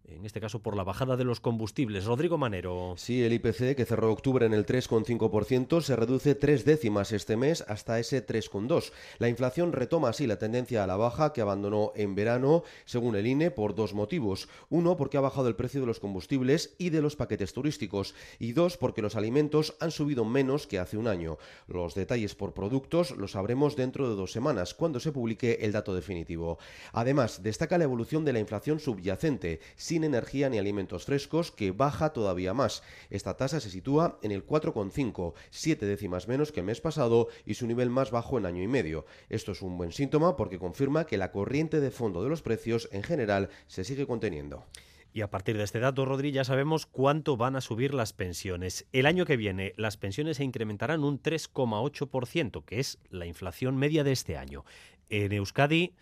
en 0.08 0.26
este 0.26 0.40
caso 0.40 0.60
por 0.60 0.76
la 0.76 0.84
bajada 0.84 1.18
de 1.18 1.24
los 1.24 1.40
combustibles. 1.40 2.06
Rodrigo 2.06 2.38
Manero. 2.38 2.94
Sí, 2.98 3.24
el 3.24 3.34
IPC, 3.34 3.76
que 3.76 3.86
cerró 3.86 4.12
octubre 4.12 4.46
en 4.46 4.54
el 4.54 4.66
3,5%, 4.66 5.82
se 5.82 5.96
reduce 5.96 6.36
tres 6.36 6.66
décimas 6.66 7.12
este 7.12 7.36
mes 7.36 7.64
hasta 7.68 8.00
ese 8.00 8.26
3,2%. 8.26 8.92
La 9.20 9.30
inflación 9.30 9.74
retoma 9.74 10.10
así 10.10 10.26
la 10.26 10.40
tendencia 10.40 10.84
a 10.84 10.88
la 10.88 10.96
baja 10.96 11.34
que 11.34 11.42
abandonó 11.42 11.92
en 11.96 12.16
verano, 12.16 12.64
según 12.86 13.16
el 13.16 13.28
INE, 13.28 13.52
por 13.52 13.76
dos 13.76 13.94
motivos. 13.94 14.48
Uno, 14.70 14.96
porque 14.96 15.18
ha 15.18 15.22
bajado 15.22 15.48
el 15.48 15.56
precio 15.56 15.82
de 15.82 15.88
los 15.88 16.00
combustibles 16.00 16.76
y 16.78 16.90
de 16.90 17.02
los 17.02 17.16
paquetes 17.16 17.54
turísticos. 17.54 18.16
Y 18.40 18.54
dos, 18.54 18.78
porque 18.78 19.02
los 19.02 19.16
alimentos 19.16 19.76
han 19.80 19.92
subido 19.92 20.24
menos 20.26 20.68
que 20.68 20.80
hace 20.80 20.98
un 20.98 21.08
año. 21.08 21.38
Los 21.68 21.96
detalles 21.96 22.36
por 22.36 22.54
productos 22.54 23.12
los 23.12 23.32
sabremos 23.32 23.76
dentro 23.76 24.10
de 24.10 24.16
dos 24.16 24.32
semanas, 24.32 24.74
cuando 24.74 25.00
se 25.00 25.12
publique 25.12 25.60
el 25.62 25.74
dato 25.74 25.94
definitivo. 25.94 26.60
Además, 26.94 27.44
destaca 27.44 27.78
la 27.78 27.84
evolución 27.84 28.24
de 28.24 28.34
la 28.34 28.40
inflación 28.40 28.80
subyacente, 28.80 29.60
energía 30.04 30.50
ni 30.50 30.58
alimentos 30.58 31.06
frescos, 31.06 31.52
que 31.52 31.72
baja 31.72 32.14
todavía 32.14 32.54
más. 32.54 32.84
Esta 33.10 33.38
tasa 33.38 33.60
se 33.60 33.70
sitúa 33.70 34.20
en 34.22 34.32
el 34.32 34.46
4,5, 34.46 35.34
siete 35.50 35.86
décimas 35.86 36.28
menos 36.28 36.52
que 36.52 36.60
el 36.60 36.66
mes 36.66 36.82
pasado 36.82 37.28
y 37.46 37.56
su 37.56 37.68
nivel 37.68 37.90
más 37.90 38.12
bajo 38.12 38.38
en 38.38 38.46
año 38.46 38.64
y 38.64 38.68
medio. 38.68 39.06
Esto 39.30 39.52
es 39.52 39.62
un 39.62 39.78
buen 39.78 39.92
síntoma 39.92 40.36
porque 40.36 40.60
confirma 40.60 41.06
que 41.06 41.18
la 41.18 41.32
corriente 41.32 41.80
de 41.80 41.92
fondo 41.92 42.24
de 42.24 42.30
los 42.30 42.42
precios 42.42 42.90
en 42.92 43.04
general 43.04 43.50
se 43.68 43.84
sigue 43.84 44.08
conteniendo. 44.08 44.66
Y 45.14 45.22
a 45.22 45.32
partir 45.32 45.58
de 45.58 45.64
este 45.64 45.80
dato, 45.80 46.06
Rodri, 46.06 46.32
ya 46.32 46.44
sabemos 46.44 46.86
cuánto 46.86 47.38
van 47.38 47.56
a 47.56 47.62
subir 47.62 47.94
las 47.94 48.14
pensiones. 48.14 48.86
El 48.92 49.08
año 49.08 49.26
que 49.26 49.36
viene, 49.36 49.74
las 49.76 49.98
pensiones 49.98 50.38
se 50.38 50.44
incrementarán 50.44 51.04
un 51.04 51.20
3,8%, 51.20 52.64
que 52.66 52.80
es 52.80 53.00
la 53.10 53.26
inflación 53.26 53.78
media 53.78 54.04
de 54.04 54.12
este 54.12 54.38
año. 54.38 54.64
En 55.10 55.32
Euskadi, 55.32 55.96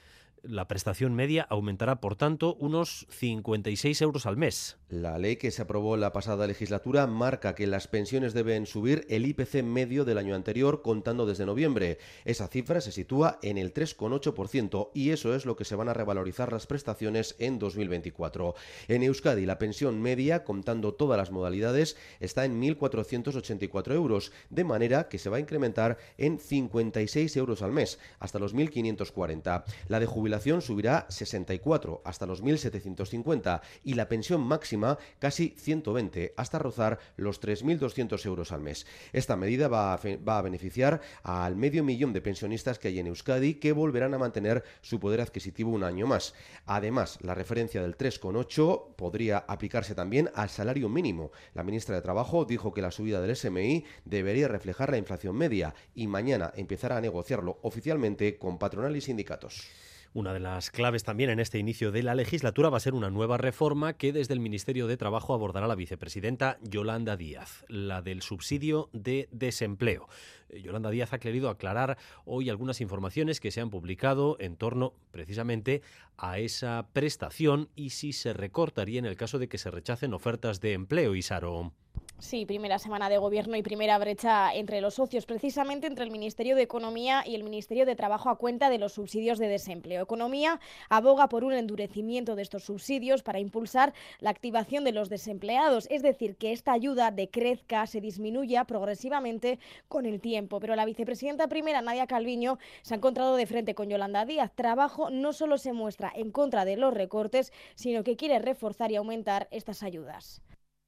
la 0.47 0.67
prestación 0.67 1.15
media 1.15 1.47
aumentará, 1.49 1.99
por 1.99 2.15
tanto, 2.15 2.55
unos 2.60 3.08
56 3.10 4.01
euros 4.01 4.25
al 4.25 4.38
mes. 4.38 4.77
La 4.89 5.17
ley 5.17 5.38
que 5.38 5.51
se 5.51 5.62
aprobó 5.62 5.97
la 5.97 6.13
pasada 6.13 6.45
legislatura 6.45 7.08
marca 7.08 7.55
que 7.55 7.67
las 7.67 7.88
pensiones 7.88 8.34
deben 8.34 8.65
subir 8.65 9.05
el 9.10 9.25
IPC 9.25 9.63
medio 9.63 10.05
del 10.05 10.17
año 10.17 10.36
anterior 10.36 10.81
contando 10.84 11.25
desde 11.25 11.45
noviembre. 11.45 11.97
Esa 12.23 12.47
cifra 12.47 12.81
se 12.81 12.91
sitúa 12.91 13.39
en 13.41 13.58
el 13.58 13.73
3,8% 13.73 14.91
y 14.93 15.10
eso 15.10 15.34
es 15.34 15.45
lo 15.45 15.55
que 15.55 15.65
se 15.65 15.75
van 15.75 15.89
a 15.89 15.93
revalorizar 15.93 16.53
las 16.53 16.67
prestaciones 16.67 17.36
en 17.39 17.58
2024. 17.58 18.53
En 18.88 19.01
Euskadi, 19.01 19.45
la 19.45 19.58
pensión 19.58 20.01
media, 20.01 20.43
contando 20.43 20.93
todas 20.93 21.17
las 21.17 21.31
modalidades, 21.31 21.97
está 22.19 22.45
en 22.45 22.62
1.484 22.62 23.93
euros, 23.93 24.31
de 24.49 24.63
manera 24.63 25.10
que 25.10 25.17
se 25.17 25.29
va 25.29 25.38
a 25.38 25.41
incrementar 25.41 25.97
en 26.17 26.38
56 26.38 27.36
euros 27.38 27.62
al 27.63 27.71
mes, 27.71 27.99
hasta 28.19 28.39
los 28.39 28.53
1.540. 28.53 29.63
La 29.88 29.99
de 29.99 30.05
jubilación 30.05 30.35
subirá 30.39 31.06
64 31.10 32.02
hasta 32.06 32.26
los 32.26 32.43
1.750 32.43 33.62
y 33.84 33.93
la 33.93 34.08
pensión 34.08 34.41
máxima 34.41 34.98
casi 35.19 35.56
120 35.58 36.34
hasta 36.38 36.60
rozar 36.60 37.00
los 37.17 37.41
3.200 37.41 38.26
euros 38.26 38.52
al 38.52 38.62
mes. 38.62 38.86
Esta 39.13 39.36
medida 39.36 39.67
va 39.67 39.93
a, 39.93 40.00
va 40.28 40.38
a, 40.38 40.41
beneficiar 40.41 41.02
al 41.24 41.56
medio 41.56 41.84
millón 41.84 42.13
de 42.13 42.21
pensionistas 42.21 42.80
que 42.80 42.89
hay 42.89 43.00
en 43.00 43.08
Euskadi 43.08 43.56
que 43.56 43.71
volverán 43.71 44.13
a 44.13 44.19
mantener 44.19 44.63
su 44.82 45.00
poder 45.00 45.21
adquisitivo 45.21 45.71
un 45.71 45.84
año 45.84 46.08
más. 46.08 46.34
Además, 46.65 47.17
la 47.21 47.36
referencia 47.36 47.82
del 47.82 47.98
3,8 47.98 48.95
podría 48.95 49.39
aplicarse 49.39 49.95
también 49.95 50.30
al 50.36 50.50
salario 50.50 50.89
mínimo. 50.89 51.32
La 51.54 51.63
ministra 51.63 51.95
de 51.95 52.02
Trabajo 52.02 52.45
dijo 52.45 52.74
que 52.74 52.82
la 52.82 52.91
subida 52.91 53.21
del 53.21 53.36
SMI 53.36 53.86
debería 54.06 54.48
reflejar 54.48 54.91
la 54.91 54.98
inflación 54.98 55.36
media 55.36 55.74
y 55.93 56.08
mañana 56.08 56.52
empezará 56.56 56.98
a 56.98 57.02
negociarlo 57.02 57.60
oficialmente 57.62 58.38
con 58.38 58.58
patronal 58.58 58.95
y 58.95 59.02
sindicatos. 59.02 59.67
Una 60.15 60.32
de 60.32 60.39
las 60.39 60.71
claves 60.71 61.04
también 61.04 61.30
en 61.30 61.41
este 61.41 61.60
inicio 61.60 61.91
de 61.91 62.01
la 62.01 62.15
legislatura 62.15 62.69
va 62.69 62.78
a 62.78 62.80
ser 62.80 62.93
una 62.93 63.10
nueva 63.10 63.38
reforma 63.38 63.97
que 63.97 64.13
desde 64.13 64.34
el 64.34 64.39
Ministerio 64.39 64.88
de 64.88 64.95
Trabajo 64.95 65.34
abordará 65.34 65.67
la 65.67 65.75
vicepresidenta 65.75 66.58
Yolanda 66.62 67.17
Díaz, 67.17 67.65
la 67.67 68.01
del 68.01 68.21
subsidio 68.21 68.89
de 68.93 69.28
desempleo. 69.34 70.08
Yolanda 70.49 70.89
Díaz 70.89 71.12
ha 71.12 71.19
querido 71.19 71.49
aclarar 71.49 71.97
hoy 72.23 72.49
algunas 72.49 72.80
informaciones 72.80 73.41
que 73.41 73.51
se 73.51 73.60
han 73.60 73.69
publicado 73.69 74.38
en 74.39 74.56
torno 74.56 74.93
precisamente 75.12 75.82
a 76.15 76.39
esa 76.39 76.88
prestación 76.93 77.67
y 77.75 77.89
si 77.89 78.13
se 78.13 78.32
recortaría 78.32 78.99
en 78.99 79.06
el 79.06 79.17
caso 79.17 79.38
de 79.38 79.49
que 79.49 79.58
se 79.58 79.69
rechacen 79.69 80.13
ofertas 80.13 80.62
de 80.62 80.71
empleo, 80.71 81.13
Isaro. 81.13 81.73
Sí, 82.17 82.45
primera 82.45 82.80
semana 82.80 83.10
de 83.10 83.17
gobierno 83.17 83.58
y 83.58 83.62
primera 83.62 83.97
brecha 83.97 84.54
entre 84.54 84.80
los 84.80 84.95
socios, 84.95 85.25
precisamente 85.25 85.86
entre 85.86 86.06
el 86.06 86.12
Ministerio 86.12 86.56
de 86.56 86.62
Economía 86.62 87.23
y 87.25 87.36
el 87.36 87.43
Ministerio 87.43 87.86
de 87.86 87.97
Trabajo 87.97 88.30
a 88.30 88.38
cuenta 88.38 88.69
de 88.69 88.78
los 88.78 88.93
subsidios 88.93 89.38
de 89.38 89.49
desempleo. 89.49 90.01
Economía 90.01 90.62
aboga 90.89 91.28
por 91.28 91.43
un 91.43 91.51
endurecimiento 91.51 92.36
de 92.36 92.41
estos 92.41 92.63
subsidios 92.63 93.21
para 93.21 93.39
impulsar 93.39 93.93
la 94.19 94.30
activación 94.30 94.86
de 94.86 94.93
los 94.93 95.10
desempleados, 95.10 95.88
es 95.91 96.04
decir, 96.04 96.38
que 96.38 96.54
esta 96.54 96.71
ayuda 96.71 97.12
decrezca, 97.12 97.86
se 97.86 97.99
disminuya 97.99 98.63
progresivamente 98.63 99.60
con 99.89 100.06
el 100.06 100.21
tiempo. 100.21 100.62
Pero 100.62 100.78
la 100.78 100.86
vicepresidenta 100.86 101.49
primera, 101.49 101.82
Nadia 101.82 102.08
Calviño, 102.08 102.60
se 102.82 102.93
ha 102.93 102.97
encontrado 102.97 103.36
de 103.36 103.45
frente 103.45 103.75
con 103.75 103.89
Yolanda 103.89 104.25
Díaz. 104.25 104.54
Trabajo 104.56 105.10
no 105.10 105.34
solo 105.34 105.58
se 105.58 105.73
muestra 105.73 106.13
en 106.15 106.32
contra 106.32 106.63
de 106.63 106.78
los 106.78 106.93
recortes, 106.93 107.51
sino 107.75 108.06
que 108.06 108.15
quiere 108.15 108.39
reforzar 108.39 108.89
y 108.93 108.95
aumentar 108.95 109.49
estas 109.51 109.84
ayudas 109.84 110.41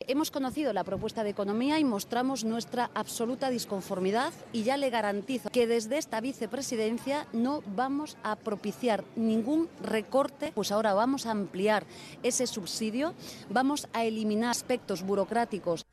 Hemos 0.06 0.30
conocido 0.32 0.74
la 0.74 0.84
propuesta 0.84 1.24
de 1.24 1.32
economía 1.32 1.80
y 1.80 1.84
mostramos 1.84 2.46
nuestra 2.46 2.92
absoluta 2.94 3.50
disconformidad 3.50 4.32
y 4.54 4.64
ya 4.64 4.78
le 4.78 4.92
garantizo 4.92 5.50
que 5.50 5.66
desde 5.66 5.98
esta 5.98 6.22
vicepresidencia 6.22 7.28
no 7.34 7.64
vamos 7.76 8.16
a 8.24 8.36
propiciar 8.36 9.04
ningún 9.16 9.68
recorte, 9.82 10.52
pues 10.54 10.72
ahora 10.72 10.94
vamos 10.94 11.26
a 11.26 11.32
ampliar 11.32 11.84
ese 12.22 12.46
subsidio, 12.46 13.16
vamos 13.50 13.90
a 13.92 14.06
eliminar 14.06 14.52
aspectos 14.52 15.04
burocráticos. 15.04 15.86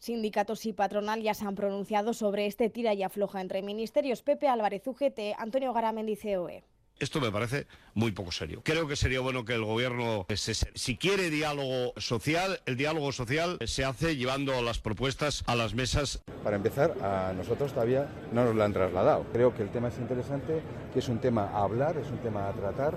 Sindicatos 0.00 0.64
y 0.66 0.72
patronal 0.72 1.22
ya 1.22 1.34
se 1.34 1.44
han 1.44 1.54
pronunciado 1.54 2.14
sobre 2.14 2.46
este 2.46 2.70
tira 2.70 2.94
y 2.94 3.02
afloja 3.02 3.40
entre 3.40 3.62
ministerios. 3.62 4.22
Pepe 4.22 4.48
Álvarez 4.48 4.86
UGT, 4.86 5.36
Antonio 5.38 5.72
Garamendi 5.72 6.16
COE. 6.16 6.64
Esto 6.98 7.20
me 7.20 7.30
parece 7.30 7.66
muy 7.92 8.12
poco 8.12 8.32
serio. 8.32 8.62
Creo 8.64 8.88
que 8.88 8.96
sería 8.96 9.20
bueno 9.20 9.44
que 9.44 9.52
el 9.52 9.64
gobierno, 9.64 10.24
se, 10.34 10.54
si 10.54 10.96
quiere 10.96 11.28
diálogo 11.28 11.92
social, 11.98 12.60
el 12.64 12.78
diálogo 12.78 13.12
social 13.12 13.58
se 13.66 13.84
hace 13.84 14.16
llevando 14.16 14.62
las 14.62 14.78
propuestas 14.78 15.44
a 15.46 15.56
las 15.56 15.74
mesas. 15.74 16.22
Para 16.42 16.56
empezar, 16.56 16.96
a 17.02 17.34
nosotros 17.34 17.74
todavía 17.74 18.08
no 18.32 18.46
nos 18.46 18.54
lo 18.54 18.64
han 18.64 18.72
trasladado. 18.72 19.26
Creo 19.30 19.54
que 19.54 19.62
el 19.62 19.70
tema 19.70 19.88
es 19.88 19.98
interesante, 19.98 20.62
que 20.94 21.00
es 21.00 21.08
un 21.10 21.20
tema 21.20 21.50
a 21.50 21.64
hablar, 21.64 21.98
es 21.98 22.08
un 22.08 22.18
tema 22.18 22.48
a 22.48 22.52
tratar. 22.54 22.96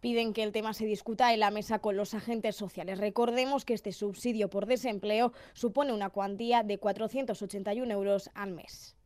Piden 0.00 0.34
que 0.34 0.42
el 0.42 0.52
tema 0.52 0.74
se 0.74 0.84
discuta 0.84 1.32
en 1.32 1.40
la 1.40 1.50
mesa 1.50 1.78
con 1.78 1.96
los 1.96 2.12
agentes 2.12 2.56
sociales. 2.56 2.98
Recordemos 2.98 3.64
que 3.64 3.72
este 3.72 3.92
subsidio 3.92 4.50
por 4.50 4.66
desempleo 4.66 5.32
supone 5.54 5.94
una 5.94 6.10
cuantía 6.10 6.62
de 6.62 6.76
481 6.76 7.90
euros 7.90 8.28
al 8.34 8.50
mes. 8.52 8.96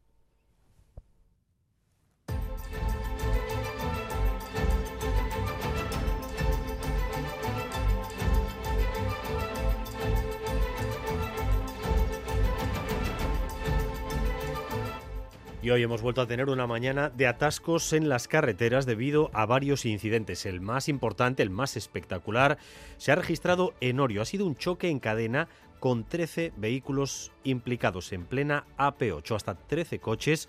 Y 15.67 15.71
hoy 15.71 15.83
hemos 15.83 16.01
vuelto 16.01 16.21
a 16.21 16.29
tener 16.29 16.49
una 16.49 16.69
mañana 16.69 17.11
de 17.11 17.27
atascos 17.27 17.93
en 17.93 18.09
las 18.09 18.29
carreteras 18.29 18.87
debido 18.87 19.33
a 19.33 19.47
varios 19.47 19.85
incidentes. 19.85 20.47
El 20.47 20.61
más 20.61 20.89
importante, 20.89 21.43
el 21.43 21.51
más 21.51 21.77
espectacular, 21.77 22.57
se 22.99 23.11
ha 23.11 23.17
registrado 23.17 23.75
en 23.81 23.99
Orio. 23.99 24.23
Ha 24.23 24.27
sido 24.27 24.47
un 24.47 24.55
choque 24.55 24.89
en 24.89 25.01
cadena 25.01 25.49
con 25.81 26.05
13 26.05 26.53
vehículos 26.57 27.33
implicados 27.43 28.13
en 28.13 28.27
plena 28.27 28.65
AP8, 28.79 29.35
hasta 29.35 29.57
13 29.57 29.99
coches 29.99 30.49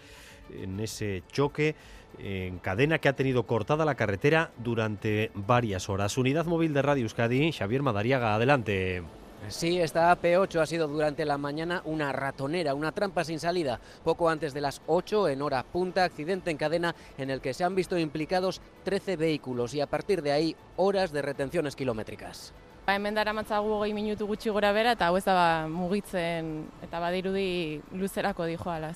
en 0.56 0.80
ese 0.80 1.24
choque 1.32 1.74
en 2.20 2.60
cadena 2.60 3.00
que 3.00 3.10
ha 3.10 3.16
tenido 3.16 3.48
cortada 3.48 3.86
la 3.86 3.96
carretera 3.96 4.52
durante 4.60 5.32
varias 5.34 5.90
horas. 5.90 6.16
Unidad 6.20 6.46
móvil 6.46 6.76
de 6.76 6.84
Radio 6.84 7.02
Euskadi, 7.02 7.52
Xavier 7.52 7.82
Madariaga, 7.82 8.36
adelante. 8.36 9.02
Sí, 9.48 9.80
esta 9.80 10.16
AP8 10.16 10.60
ha 10.60 10.66
sido 10.66 10.88
durante 10.88 11.24
la 11.24 11.38
mañana 11.38 11.82
una 11.86 12.12
ratonera, 12.12 12.74
una 12.74 12.92
trampa 12.92 13.24
sin 13.24 13.40
salida. 13.40 13.80
Poco 14.04 14.30
antes 14.30 14.54
de 14.54 14.62
las 14.62 14.82
8, 14.88 15.30
en 15.30 15.42
hora 15.42 15.64
punta, 15.64 16.04
accidente 16.04 16.52
en 16.52 16.58
cadena 16.58 16.96
en 17.18 17.30
el 17.30 17.40
que 17.40 17.54
se 17.54 17.64
han 17.64 17.76
visto 17.76 17.98
implicados 17.98 18.62
13 18.84 19.16
vehículos 19.16 19.74
y 19.74 19.82
a 19.82 19.88
partir 19.88 20.22
de 20.22 20.32
ahí 20.32 20.56
horas 20.76 21.12
de 21.12 21.22
retenciones 21.22 21.76
kilométricas. 21.76 22.54
Ba, 22.88 22.96
hemen 22.96 23.18
dara 23.20 23.34
matzagu 23.36 23.74
hogei 23.76 23.92
minutu 23.92 24.24
gutxi 24.30 24.48
gora 24.48 24.70
bera 24.72 24.94
eta 24.96 25.10
hau 25.10 25.18
ez 25.20 25.26
da 25.28 25.68
mugitzen 25.68 26.70
eta 26.86 27.02
badirudi 27.04 27.82
luzerako 27.92 28.46
dijoala. 28.48 28.94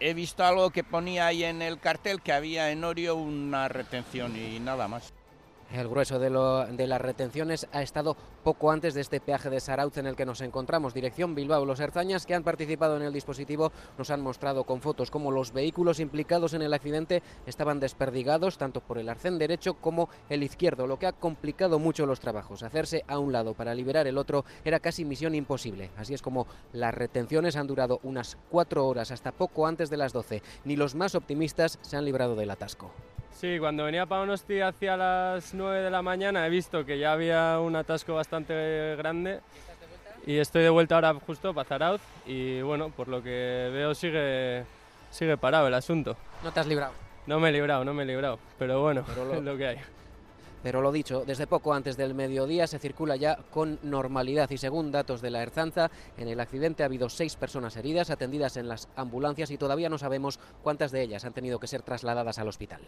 He 0.00 0.12
visto 0.12 0.44
algo 0.44 0.68
que 0.68 0.84
ponía 0.84 1.26
ahí 1.26 1.42
en 1.44 1.62
el 1.62 1.80
cartel 1.80 2.20
que 2.20 2.34
había 2.34 2.70
en 2.70 2.84
Orio 2.84 3.16
una 3.16 3.68
retención 3.68 4.36
y 4.36 4.60
nada 4.60 4.86
más. 4.86 5.14
El 5.72 5.88
grueso 5.88 6.18
de, 6.18 6.28
las 6.86 7.00
retenciones 7.00 7.66
ha 7.72 7.80
estado 7.80 8.14
poco 8.44 8.70
antes 8.70 8.92
de 8.92 9.00
este 9.00 9.20
peaje 9.20 9.48
de 9.48 9.58
Sarauz 9.58 9.96
en 9.96 10.06
el 10.06 10.16
que 10.16 10.26
nos 10.26 10.42
encontramos. 10.42 10.92
Dirección 10.92 11.34
Bilbao. 11.34 11.64
Los 11.64 11.80
herzañas 11.80 12.26
que 12.26 12.34
han 12.34 12.42
participado 12.42 12.98
en 12.98 13.02
el 13.02 13.12
dispositivo 13.14 13.72
nos 13.96 14.10
han 14.10 14.20
mostrado 14.20 14.64
con 14.64 14.82
fotos 14.82 15.10
cómo 15.10 15.30
los 15.30 15.54
vehículos 15.54 15.98
implicados 15.98 16.52
en 16.52 16.60
el 16.60 16.74
accidente 16.74 17.22
estaban 17.46 17.80
desperdigados 17.80 18.58
tanto 18.58 18.82
por 18.82 18.98
el 18.98 19.08
arcén 19.08 19.38
derecho 19.38 19.72
como 19.72 20.10
el 20.28 20.42
izquierdo, 20.42 20.86
lo 20.86 20.98
que 20.98 21.06
ha 21.06 21.12
complicado 21.12 21.78
mucho 21.78 22.04
los 22.04 22.20
trabajos. 22.20 22.62
Hacerse 22.62 23.02
a 23.08 23.18
un 23.18 23.32
lado 23.32 23.54
para 23.54 23.74
liberar 23.74 24.06
el 24.06 24.18
otro 24.18 24.44
era 24.66 24.78
casi 24.78 25.06
misión 25.06 25.34
imposible. 25.34 25.88
Así 25.96 26.12
es 26.12 26.20
como 26.20 26.46
las 26.74 26.92
retenciones 26.92 27.56
han 27.56 27.66
durado 27.66 27.98
unas 28.02 28.36
cuatro 28.50 28.86
horas 28.86 29.10
hasta 29.10 29.32
poco 29.32 29.66
antes 29.66 29.88
de 29.88 29.96
las 29.96 30.12
12. 30.12 30.42
Ni 30.66 30.76
los 30.76 30.94
más 30.94 31.14
optimistas 31.14 31.78
se 31.80 31.96
han 31.96 32.04
librado 32.04 32.36
del 32.36 32.50
atasco. 32.50 32.90
Sí, 33.42 33.58
cuando 33.58 33.84
venía 33.84 34.06
para 34.06 34.20
Donosti 34.20 34.60
hacia 34.60 34.96
las 34.96 35.52
9 35.52 35.61
de 35.70 35.90
la 35.90 36.02
mañana 36.02 36.46
he 36.46 36.50
visto 36.50 36.84
que 36.84 36.98
ya 36.98 37.12
había 37.12 37.58
un 37.60 37.76
atasco 37.76 38.14
bastante 38.14 38.96
grande 38.96 39.40
y 40.26 40.38
estoy 40.38 40.62
de 40.62 40.70
vuelta 40.70 40.94
ahora 40.96 41.14
justo 41.14 41.52
para 41.54 41.68
Zarauz 41.68 42.00
y 42.26 42.60
bueno, 42.62 42.90
por 42.90 43.08
lo 43.08 43.22
que 43.22 43.70
veo 43.72 43.94
sigue, 43.94 44.64
sigue 45.10 45.36
parado 45.36 45.68
el 45.68 45.74
asunto. 45.74 46.16
¿No 46.42 46.52
te 46.52 46.60
has 46.60 46.66
librado? 46.66 46.92
No 47.26 47.40
me 47.40 47.50
he 47.50 47.52
librado, 47.52 47.84
no 47.84 47.94
me 47.94 48.02
he 48.02 48.06
librado, 48.06 48.38
pero 48.58 48.80
bueno, 48.82 49.04
pero 49.06 49.24
lo... 49.24 49.34
es 49.38 49.42
lo 49.42 49.56
que 49.56 49.66
hay. 49.66 49.78
Pero 50.62 50.80
lo 50.80 50.92
dicho, 50.92 51.24
desde 51.26 51.48
poco 51.48 51.74
antes 51.74 51.96
del 51.96 52.14
mediodía 52.14 52.68
se 52.68 52.78
circula 52.78 53.16
ya 53.16 53.36
con 53.50 53.80
normalidad 53.82 54.48
y 54.50 54.58
según 54.58 54.92
datos 54.92 55.20
de 55.20 55.30
la 55.30 55.42
Erzanza, 55.42 55.90
en 56.16 56.28
el 56.28 56.38
accidente 56.38 56.84
ha 56.84 56.86
habido 56.86 57.08
seis 57.08 57.34
personas 57.34 57.76
heridas 57.76 58.10
atendidas 58.10 58.56
en 58.56 58.68
las 58.68 58.88
ambulancias 58.94 59.50
y 59.50 59.58
todavía 59.58 59.88
no 59.88 59.98
sabemos 59.98 60.38
cuántas 60.62 60.92
de 60.92 61.02
ellas 61.02 61.24
han 61.24 61.32
tenido 61.32 61.58
que 61.58 61.66
ser 61.66 61.82
trasladadas 61.82 62.38
al 62.38 62.48
hospital. 62.48 62.82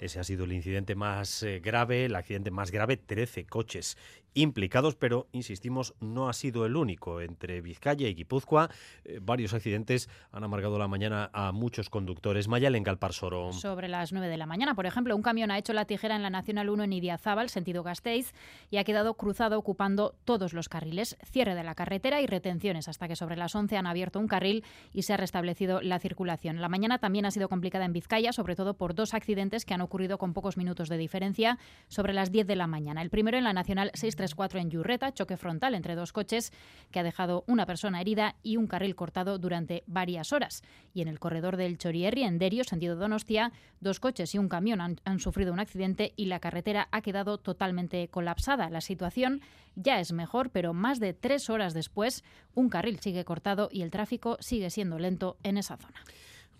Ese 0.00 0.20
ha 0.20 0.24
sido 0.24 0.44
el 0.44 0.52
incidente 0.52 0.94
más 0.94 1.42
eh, 1.42 1.60
grave, 1.60 2.06
el 2.06 2.16
accidente 2.16 2.50
más 2.50 2.70
grave, 2.70 2.96
13 2.96 3.46
coches 3.46 3.96
implicados, 4.34 4.96
pero 4.96 5.28
insistimos, 5.32 5.94
no 6.00 6.28
ha 6.28 6.32
sido 6.32 6.66
el 6.66 6.76
único. 6.76 7.20
Entre 7.20 7.60
Vizcaya 7.60 8.08
y 8.08 8.14
Guipúzcoa, 8.14 8.70
eh, 9.04 9.18
varios 9.22 9.54
accidentes 9.54 10.08
han 10.32 10.44
amargado 10.44 10.78
la 10.78 10.88
mañana 10.88 11.30
a 11.32 11.52
muchos 11.52 11.88
conductores. 11.88 12.48
Mayal 12.48 12.74
en 12.74 12.82
Galparsoro. 12.82 13.52
Sobre 13.52 13.88
las 13.88 14.12
9 14.12 14.28
de 14.28 14.36
la 14.36 14.46
mañana, 14.46 14.74
por 14.74 14.86
ejemplo, 14.86 15.14
un 15.16 15.22
camión 15.22 15.50
ha 15.50 15.58
hecho 15.58 15.72
la 15.72 15.84
tijera 15.84 16.16
en 16.16 16.22
la 16.22 16.30
Nacional 16.30 16.68
1 16.68 16.84
en 16.84 16.92
Idiazábal, 16.92 17.48
sentido 17.48 17.82
Gasteiz, 17.82 18.32
y 18.70 18.76
ha 18.78 18.84
quedado 18.84 19.14
cruzado 19.14 19.58
ocupando 19.58 20.14
todos 20.24 20.52
los 20.52 20.68
carriles. 20.68 21.16
Cierre 21.24 21.54
de 21.54 21.64
la 21.64 21.74
carretera 21.74 22.20
y 22.20 22.26
retenciones 22.26 22.88
hasta 22.88 23.08
que 23.08 23.16
sobre 23.16 23.36
las 23.36 23.54
11 23.54 23.76
han 23.76 23.86
abierto 23.86 24.18
un 24.18 24.28
carril 24.28 24.64
y 24.92 25.02
se 25.02 25.12
ha 25.12 25.16
restablecido 25.16 25.80
la 25.80 25.98
circulación. 25.98 26.60
La 26.60 26.68
mañana 26.68 26.98
también 26.98 27.26
ha 27.26 27.30
sido 27.30 27.48
complicada 27.48 27.84
en 27.84 27.92
Vizcaya, 27.92 28.32
sobre 28.32 28.56
todo 28.56 28.74
por 28.74 28.94
dos 28.94 29.14
accidentes 29.14 29.64
que 29.64 29.74
han 29.74 29.80
ocurrido 29.80 30.18
con 30.18 30.32
pocos 30.32 30.56
minutos 30.56 30.88
de 30.88 30.98
diferencia 30.98 31.58
sobre 31.88 32.12
las 32.12 32.32
10 32.32 32.46
de 32.46 32.56
la 32.56 32.66
mañana. 32.66 33.02
El 33.02 33.10
primero 33.10 33.38
en 33.38 33.44
la 33.44 33.52
Nacional 33.52 33.90
634 34.28 34.60
en 34.60 34.70
Yurreta, 34.70 35.12
choque 35.12 35.36
frontal 35.36 35.74
entre 35.74 35.94
dos 35.94 36.12
coches 36.12 36.52
que 36.90 37.00
ha 37.00 37.02
dejado 37.02 37.44
una 37.46 37.66
persona 37.66 38.00
herida 38.00 38.36
y 38.42 38.56
un 38.56 38.66
carril 38.66 38.96
cortado 38.96 39.38
durante 39.38 39.84
varias 39.86 40.32
horas. 40.32 40.62
Y 40.92 41.02
en 41.02 41.08
el 41.08 41.18
corredor 41.18 41.56
del 41.56 41.78
Chorierri, 41.78 42.22
en 42.22 42.38
Derio, 42.38 42.64
sentido 42.64 42.96
Donostia, 42.96 43.52
dos 43.80 44.00
coches 44.00 44.34
y 44.34 44.38
un 44.38 44.48
camión 44.48 44.80
han 44.80 45.18
sufrido 45.18 45.52
un 45.52 45.60
accidente 45.60 46.12
y 46.16 46.26
la 46.26 46.40
carretera 46.40 46.88
ha 46.90 47.02
quedado 47.02 47.38
totalmente 47.38 48.08
colapsada. 48.08 48.70
La 48.70 48.80
situación 48.80 49.40
ya 49.76 50.00
es 50.00 50.12
mejor, 50.12 50.50
pero 50.50 50.72
más 50.72 51.00
de 51.00 51.12
tres 51.12 51.50
horas 51.50 51.74
después, 51.74 52.24
un 52.54 52.68
carril 52.68 53.00
sigue 53.00 53.24
cortado 53.24 53.68
y 53.70 53.82
el 53.82 53.90
tráfico 53.90 54.36
sigue 54.40 54.70
siendo 54.70 54.98
lento 54.98 55.36
en 55.42 55.58
esa 55.58 55.76
zona. 55.76 56.02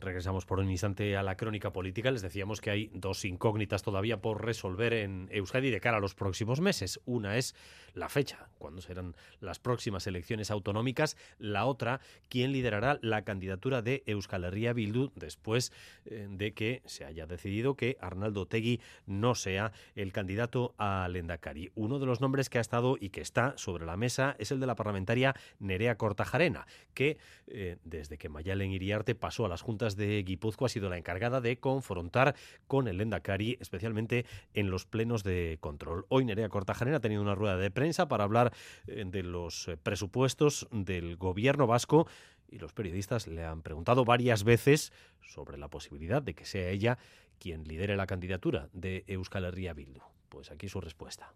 Regresamos 0.04 0.44
por 0.44 0.58
un 0.60 0.70
instante 0.70 1.16
a 1.16 1.22
la 1.22 1.36
crónica 1.36 1.72
política. 1.72 2.10
Les 2.10 2.20
decíamos 2.20 2.60
que 2.60 2.70
hay 2.70 2.90
dos 2.92 3.24
incógnitas 3.24 3.82
todavía 3.82 4.20
por 4.20 4.44
resolver 4.44 4.92
en 4.92 5.28
Euskadi 5.32 5.70
de 5.70 5.80
cara 5.80 5.96
a 5.96 6.00
los 6.00 6.14
próximos 6.14 6.60
meses. 6.60 7.00
Una 7.06 7.38
es 7.38 7.54
la 7.94 8.08
fecha, 8.08 8.48
cuándo 8.58 8.82
serán 8.82 9.14
las 9.40 9.58
próximas 9.58 10.06
elecciones 10.06 10.50
autonómicas. 10.50 11.16
La 11.38 11.64
otra, 11.64 12.00
quién 12.28 12.52
liderará 12.52 12.98
la 13.00 13.22
candidatura 13.22 13.80
de 13.80 14.02
Euskal 14.06 14.44
Herria 14.44 14.74
Bildu 14.74 15.10
después 15.14 15.72
eh, 16.04 16.26
de 16.28 16.52
que 16.52 16.82
se 16.84 17.04
haya 17.04 17.26
decidido 17.26 17.74
que 17.74 17.96
Arnaldo 18.00 18.46
Tegui 18.46 18.80
no 19.06 19.34
sea 19.34 19.72
el 19.94 20.12
candidato 20.12 20.74
al 20.76 21.16
Endacari. 21.16 21.70
Uno 21.74 21.98
de 21.98 22.06
los 22.06 22.20
nombres 22.20 22.50
que 22.50 22.58
ha 22.58 22.60
estado 22.60 22.96
y 23.00 23.08
que 23.08 23.22
está 23.22 23.54
sobre 23.56 23.86
la 23.86 23.96
mesa 23.96 24.36
es 24.38 24.50
el 24.50 24.60
de 24.60 24.66
la 24.66 24.74
parlamentaria 24.74 25.34
Nerea 25.60 25.96
Cortajarena, 25.96 26.66
que 26.92 27.16
eh, 27.46 27.78
desde 27.84 28.18
que 28.18 28.28
Mayalen 28.28 28.70
Iriarte 28.70 29.14
pasó 29.14 29.46
a 29.46 29.48
las 29.48 29.62
juntas 29.62 29.93
de 29.96 30.22
Guipúzcoa 30.22 30.66
ha 30.66 30.68
sido 30.68 30.88
la 30.88 30.98
encargada 30.98 31.40
de 31.40 31.58
confrontar 31.58 32.34
con 32.66 32.88
el 32.88 33.00
Endacari, 33.00 33.56
especialmente 33.60 34.26
en 34.52 34.70
los 34.70 34.86
plenos 34.86 35.24
de 35.24 35.58
control. 35.60 36.06
Hoy 36.08 36.24
Nerea 36.24 36.48
Cortajarena 36.48 36.98
ha 36.98 37.00
tenido 37.00 37.22
una 37.22 37.34
rueda 37.34 37.56
de 37.56 37.70
prensa 37.70 38.08
para 38.08 38.24
hablar 38.24 38.52
eh, 38.86 39.04
de 39.06 39.22
los 39.22 39.68
eh, 39.68 39.76
presupuestos 39.76 40.68
del 40.70 41.16
gobierno 41.16 41.66
vasco 41.66 42.06
y 42.48 42.58
los 42.58 42.72
periodistas 42.72 43.26
le 43.26 43.44
han 43.44 43.62
preguntado 43.62 44.04
varias 44.04 44.44
veces 44.44 44.92
sobre 45.22 45.58
la 45.58 45.68
posibilidad 45.68 46.22
de 46.22 46.34
que 46.34 46.44
sea 46.44 46.68
ella 46.68 46.98
quien 47.38 47.64
lidere 47.64 47.96
la 47.96 48.06
candidatura 48.06 48.68
de 48.72 49.04
Euskal 49.06 49.44
Herria 49.44 49.74
Bildu. 49.74 50.00
Pues 50.28 50.50
aquí 50.50 50.68
su 50.68 50.80
respuesta. 50.80 51.32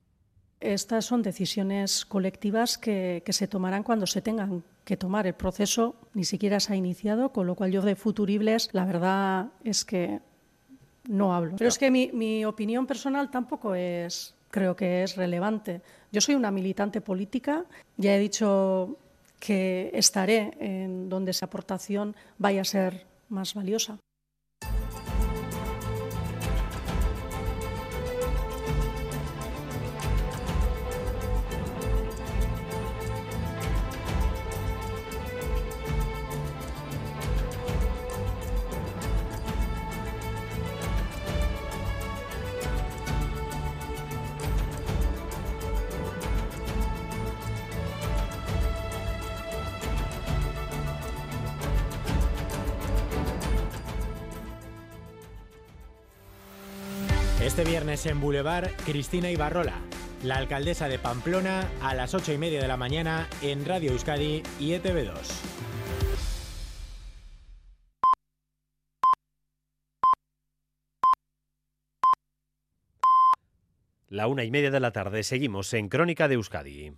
Estas 0.60 1.04
son 1.04 1.22
decisiones 1.22 2.04
colectivas 2.04 2.78
que, 2.78 3.22
se 3.28 3.46
tomarán 3.46 3.82
cuando 3.82 4.06
se 4.06 4.22
tengan 4.22 4.64
que 4.84 4.96
tomar. 4.96 5.26
El 5.26 5.34
proceso 5.34 5.94
ni 6.14 6.24
siquiera 6.24 6.58
se 6.58 6.72
ha 6.72 6.76
iniciado, 6.76 7.32
con 7.32 7.46
lo 7.46 7.54
cual 7.54 7.70
yo 7.70 7.82
de 7.82 7.94
futuribles, 7.94 8.68
la 8.72 8.84
verdad 8.84 9.48
es 9.62 9.84
que 9.84 10.20
no 11.08 11.34
hablo. 11.34 11.54
Pero 11.56 11.68
es 11.68 11.78
que 11.78 11.90
mi, 11.90 12.10
mi 12.12 12.44
opinión 12.44 12.86
personal 12.86 13.30
tampoco 13.30 13.74
es 13.74 14.34
creo 14.50 14.74
que 14.74 15.02
es 15.02 15.16
relevante. 15.16 15.82
Yo 16.10 16.20
soy 16.20 16.34
una 16.34 16.50
militante 16.50 17.00
política, 17.00 17.64
ya 17.96 18.14
he 18.14 18.18
dicho 18.18 18.96
que 19.38 19.90
estaré 19.94 20.56
en 20.58 21.08
donde 21.08 21.30
esa 21.30 21.46
aportación 21.46 22.16
vaya 22.38 22.62
a 22.62 22.64
ser 22.64 23.06
más 23.28 23.54
valiosa. 23.54 23.98
En 58.06 58.20
Boulevard, 58.20 58.70
Cristina 58.84 59.30
Ibarrola, 59.30 59.80
la 60.22 60.36
alcaldesa 60.36 60.88
de 60.88 60.98
Pamplona, 60.98 61.68
a 61.82 61.94
las 61.94 62.14
8 62.14 62.32
y 62.32 62.38
media 62.38 62.60
de 62.60 62.68
la 62.68 62.76
mañana 62.76 63.28
en 63.42 63.64
Radio 63.64 63.92
Euskadi 63.92 64.42
y 64.60 64.70
ETV2. 64.72 65.12
La 74.08 74.26
una 74.26 74.44
y 74.44 74.50
media 74.50 74.70
de 74.70 74.80
la 74.80 74.92
tarde 74.92 75.22
seguimos 75.22 75.72
en 75.74 75.88
Crónica 75.88 76.28
de 76.28 76.34
Euskadi. 76.34 76.92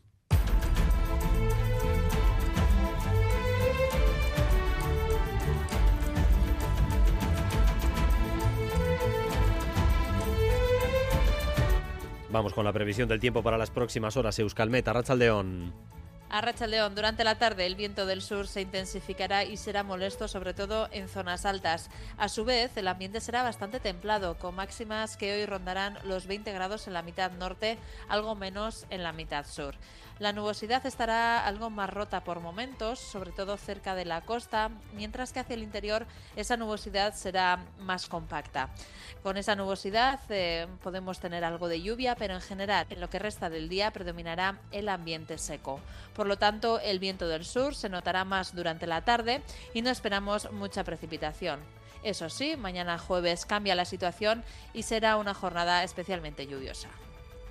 Vamos 12.31 12.55
con 12.55 12.65
la 12.65 12.73
previsión 12.73 13.09
del 13.09 13.19
tiempo 13.19 13.43
para 13.43 13.59
las 13.59 13.71
próximas 13.71 14.17
horas. 14.17 14.39
Euskalmet, 14.39 14.87
Arrachaldeón. 14.87 15.75
A 16.29 16.41
Rachaldeón, 16.41 16.95
durante 16.95 17.25
la 17.25 17.39
tarde 17.39 17.67
el 17.67 17.75
viento 17.75 18.07
del 18.07 18.23
sur 18.23 18.47
se 18.47 18.61
intensificará 18.61 19.43
y 19.43 19.57
será 19.57 19.83
molesto 19.83 20.29
sobre 20.29 20.55
todo 20.55 20.89
en 20.93 21.09
zonas 21.09 21.45
altas. 21.45 21.91
A 22.17 22.29
su 22.29 22.45
vez, 22.45 22.77
el 22.77 22.87
ambiente 22.87 23.21
será 23.21 23.43
bastante 23.43 23.81
templado, 23.81 24.39
con 24.39 24.55
máximas 24.55 25.17
que 25.17 25.33
hoy 25.35 25.45
rondarán 25.45 25.99
los 26.05 26.29
20 26.29 26.53
grados 26.53 26.87
en 26.87 26.93
la 26.93 27.03
mitad 27.03 27.33
norte, 27.33 27.79
algo 28.09 28.37
menos 28.37 28.87
en 28.91 29.03
la 29.03 29.13
mitad 29.13 29.45
sur. 29.45 29.75
La 30.21 30.35
nubosidad 30.35 30.85
estará 30.85 31.47
algo 31.47 31.71
más 31.71 31.89
rota 31.89 32.23
por 32.25 32.41
momentos, 32.41 32.99
sobre 32.99 33.33
todo 33.33 33.57
cerca 33.57 33.95
de 33.95 34.05
la 34.05 34.21
costa, 34.21 34.71
mientras 34.95 35.33
que 35.33 35.41
hacia 35.41 35.55
el 35.55 35.63
interior 35.63 36.07
esa 36.37 36.59
nubosidad 36.59 37.15
será 37.15 37.65
más 37.79 38.07
compacta. 38.07 38.69
Con 39.23 39.39
esa 39.39 39.57
nubosidad 39.57 40.21
eh, 40.29 40.67
podemos 40.83 41.21
tener 41.21 41.43
algo 41.43 41.69
de 41.69 41.81
lluvia, 41.81 42.17
pero 42.17 42.35
en 42.35 42.43
general 42.43 42.87
en 42.91 43.01
lo 43.01 43.09
que 43.09 43.19
resta 43.19 43.49
del 43.49 43.71
día 43.71 43.93
predominará 43.93 44.59
el 44.73 44.91
ambiente 44.91 45.39
seco. 45.39 45.81
Por 46.15 46.27
lo 46.27 46.37
tanto, 46.37 46.81
el 46.81 46.99
viento 46.99 47.27
del 47.27 47.47
sur 47.47 47.75
se 47.75 47.89
notará 47.89 48.27
más 48.27 48.55
durante 48.55 48.87
la 48.87 49.01
tarde 49.01 49.41
y 49.73 49.81
no 49.81 49.89
esperamos 49.89 50.53
mucha 50.53 50.85
precipitación. 50.85 51.61
Eso 52.03 52.29
sí, 52.29 52.59
mañana 52.59 52.99
jueves 52.99 53.47
cambia 53.47 53.75
la 53.75 53.87
situación 53.87 54.45
y 54.75 54.83
será 54.83 55.17
una 55.17 55.33
jornada 55.33 55.83
especialmente 55.83 56.47
lluviosa. 56.47 56.91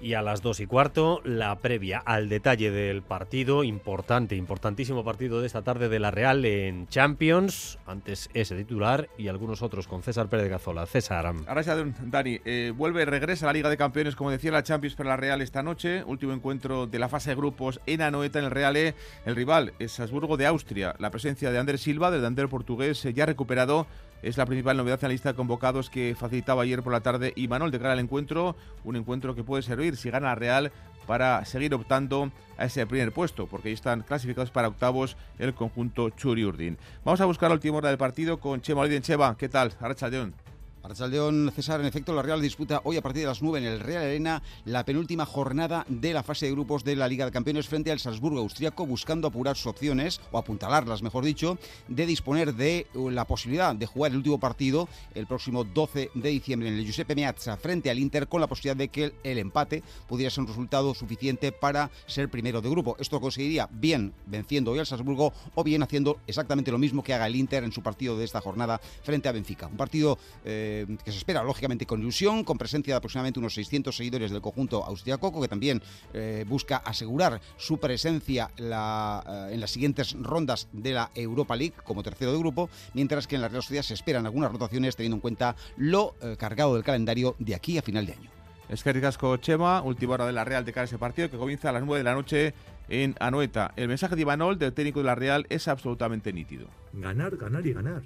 Y 0.01 0.13
a 0.13 0.21
las 0.21 0.41
dos 0.41 0.61
y 0.61 0.65
cuarto, 0.65 1.21
la 1.25 1.59
previa 1.59 1.99
al 1.99 2.29
detalle 2.29 2.71
del 2.71 3.01
partido, 3.01 3.65
importante, 3.65 4.37
importantísimo 4.37 5.03
partido 5.03 5.41
de 5.41 5.47
esta 5.47 5.61
tarde 5.61 5.89
de 5.89 5.99
la 5.99 6.09
Real 6.09 6.45
en 6.45 6.87
Champions. 6.87 7.79
Antes 7.85 8.29
ese 8.33 8.55
titular 8.55 9.09
y 9.17 9.27
algunos 9.27 9.61
otros 9.61 9.87
con 9.87 10.01
César 10.01 10.29
Pérez 10.29 10.49
Gazola. 10.49 10.85
César. 10.85 11.33
Arracha, 11.47 11.75
Dani, 12.03 12.39
eh, 12.45 12.71
vuelve, 12.75 13.03
regresa 13.03 13.45
a 13.45 13.47
la 13.47 13.53
Liga 13.53 13.69
de 13.69 13.75
Campeones, 13.75 14.15
como 14.15 14.31
decía 14.31 14.51
la 14.51 14.63
Champions 14.63 14.95
para 14.95 15.09
la 15.09 15.17
Real 15.17 15.41
esta 15.41 15.63
noche. 15.63 16.03
Último 16.05 16.31
encuentro 16.31 16.87
de 16.87 16.97
la 16.97 17.09
fase 17.09 17.31
de 17.31 17.35
grupos 17.35 17.81
en 17.85 18.01
Anoeta, 18.01 18.39
en 18.39 18.45
el 18.45 18.51
Real 18.51 18.77
E. 18.77 18.95
El 19.25 19.35
rival 19.35 19.73
es 19.79 19.91
Salzburgo 19.91 20.37
de 20.37 20.45
Austria. 20.45 20.95
La 20.99 21.11
presencia 21.11 21.51
de 21.51 21.59
Ander 21.59 21.77
Silva, 21.77 22.09
del 22.09 22.23
Ander 22.23 22.47
portugués, 22.47 23.03
eh, 23.03 23.13
ya 23.13 23.25
recuperado 23.25 23.85
es 24.21 24.37
la 24.37 24.45
principal 24.45 24.77
novedad 24.77 24.99
en 25.01 25.09
la 25.09 25.13
lista 25.13 25.29
de 25.29 25.35
convocados 25.35 25.89
que 25.89 26.15
facilitaba 26.17 26.63
ayer 26.63 26.83
por 26.83 26.93
la 26.93 27.01
tarde 27.01 27.33
y 27.35 27.47
Manuel 27.47 27.71
de 27.71 27.79
cara 27.79 27.93
al 27.93 27.99
encuentro, 27.99 28.55
un 28.83 28.95
encuentro 28.95 29.35
que 29.35 29.43
puede 29.43 29.63
servir 29.63 29.97
si 29.97 30.09
gana 30.09 30.35
Real 30.35 30.71
para 31.07 31.43
seguir 31.45 31.73
optando 31.73 32.31
a 32.57 32.65
ese 32.65 32.85
primer 32.85 33.11
puesto, 33.11 33.47
porque 33.47 33.71
están 33.71 34.01
clasificados 34.01 34.51
para 34.51 34.67
octavos 34.67 35.17
el 35.39 35.53
conjunto 35.53 36.11
Churi 36.11 36.45
Urdin. 36.45 36.77
Vamos 37.03 37.19
a 37.21 37.25
buscar 37.25 37.49
la 37.49 37.55
última 37.55 37.77
hora 37.77 37.89
del 37.89 37.97
partido 37.97 38.39
con 38.39 38.61
Chema 38.61 38.81
Oliden. 38.81 39.01
Cheva, 39.01 39.35
¿qué 39.37 39.49
tal? 39.49 39.73
Arracha 39.79 40.09
León. 40.09 40.35
Archaldeón 40.81 41.51
César, 41.53 41.81
en 41.81 41.87
efecto, 41.87 42.13
la 42.13 42.21
Real 42.21 42.41
disputa 42.41 42.81
hoy 42.85 42.95
a 42.95 43.01
partir 43.01 43.23
de 43.23 43.27
las 43.27 43.41
9 43.41 43.59
en 43.59 43.65
el 43.65 43.79
Real 43.81 44.03
Arena 44.03 44.41
la 44.63 44.85
penúltima 44.85 45.25
jornada 45.25 45.85
de 45.89 46.13
la 46.13 46.23
fase 46.23 46.45
de 46.45 46.53
grupos 46.53 46.85
de 46.85 46.95
la 46.95 47.07
Liga 47.07 47.25
de 47.25 47.31
Campeones 47.31 47.67
frente 47.67 47.91
al 47.91 47.99
Salzburgo 47.99 48.39
austriaco, 48.39 48.85
buscando 48.85 49.27
apurar 49.27 49.57
sus 49.57 49.67
opciones, 49.67 50.21
o 50.31 50.37
apuntalarlas, 50.37 51.03
mejor 51.03 51.25
dicho, 51.25 51.57
de 51.89 52.05
disponer 52.05 52.53
de 52.53 52.87
uh, 52.93 53.09
la 53.09 53.25
posibilidad 53.25 53.75
de 53.75 53.85
jugar 53.85 54.11
el 54.11 54.17
último 54.17 54.39
partido 54.39 54.87
el 55.15 55.27
próximo 55.27 55.65
12 55.65 56.11
de 56.13 56.29
diciembre 56.29 56.69
en 56.69 56.75
el 56.75 56.85
Giuseppe 56.85 57.15
Meazza 57.15 57.57
frente 57.57 57.89
al 57.89 57.99
Inter, 57.99 58.27
con 58.27 58.39
la 58.39 58.47
posibilidad 58.47 58.77
de 58.77 58.87
que 58.87 59.13
el 59.23 59.37
empate 59.37 59.83
pudiera 60.07 60.31
ser 60.31 60.41
un 60.41 60.47
resultado 60.47 60.93
suficiente 60.93 61.51
para 61.51 61.91
ser 62.07 62.29
primero 62.29 62.61
de 62.61 62.69
grupo. 62.69 62.95
Esto 62.99 63.19
conseguiría 63.19 63.67
bien 63.69 64.13
venciendo 64.25 64.71
hoy 64.71 64.79
al 64.79 64.85
Salzburgo 64.85 65.33
o 65.55 65.63
bien 65.63 65.83
haciendo 65.83 66.19
exactamente 66.25 66.71
lo 66.71 66.77
mismo 66.77 67.03
que 67.03 67.13
haga 67.13 67.27
el 67.27 67.35
Inter 67.35 67.65
en 67.65 67.73
su 67.73 67.83
partido 67.83 68.17
de 68.17 68.23
esta 68.23 68.39
jornada 68.39 68.79
frente 69.03 69.27
a 69.27 69.33
Benfica. 69.33 69.67
Un 69.67 69.77
partido. 69.77 70.17
Eh, 70.45 70.68
que 71.03 71.11
se 71.11 71.17
espera 71.17 71.43
lógicamente 71.43 71.85
con 71.85 72.01
ilusión, 72.01 72.43
con 72.43 72.57
presencia 72.57 72.93
de 72.93 72.97
aproximadamente 72.97 73.39
unos 73.39 73.53
600 73.53 73.95
seguidores 73.95 74.31
del 74.31 74.41
conjunto 74.41 74.83
austriaco, 74.83 75.39
que 75.41 75.47
también 75.47 75.81
eh, 76.13 76.45
busca 76.47 76.77
asegurar 76.77 77.41
su 77.57 77.79
presencia 77.79 78.51
la, 78.57 79.23
eh, 79.49 79.53
en 79.53 79.59
las 79.59 79.71
siguientes 79.71 80.15
rondas 80.19 80.67
de 80.71 80.93
la 80.93 81.11
Europa 81.15 81.55
League 81.55 81.75
como 81.83 82.03
tercero 82.03 82.31
de 82.31 82.39
grupo, 82.39 82.69
mientras 82.93 83.27
que 83.27 83.35
en 83.35 83.41
la 83.41 83.47
Real 83.47 83.63
Sociedad 83.63 83.83
se 83.83 83.93
esperan 83.93 84.25
algunas 84.25 84.51
rotaciones 84.51 84.95
teniendo 84.95 85.17
en 85.17 85.21
cuenta 85.21 85.55
lo 85.77 86.15
eh, 86.21 86.35
cargado 86.37 86.75
del 86.75 86.83
calendario 86.83 87.35
de 87.39 87.55
aquí 87.55 87.77
a 87.77 87.81
final 87.81 88.05
de 88.05 88.13
año. 88.13 88.29
Es 88.69 88.83
que 88.83 88.93
Ricasco 88.93 89.35
Chema, 89.37 89.81
última 89.81 90.13
hora 90.13 90.27
de 90.27 90.33
la 90.33 90.45
Real 90.45 90.63
de 90.63 90.71
cara 90.71 90.83
a 90.83 90.85
ese 90.85 90.99
partido 90.99 91.29
que 91.29 91.37
comienza 91.37 91.69
a 91.69 91.71
las 91.71 91.83
9 91.83 91.99
de 91.99 92.03
la 92.03 92.13
noche 92.13 92.53
en 92.87 93.15
Anoeta. 93.19 93.73
El 93.75 93.87
mensaje 93.87 94.15
de 94.15 94.21
Ivanol, 94.21 94.59
del 94.59 94.73
técnico 94.73 94.99
de 94.99 95.05
la 95.05 95.15
Real, 95.15 95.47
es 95.49 95.67
absolutamente 95.67 96.31
nítido. 96.33 96.67
Ganar, 96.93 97.35
ganar 97.37 97.65
y 97.65 97.73
ganar. 97.73 98.03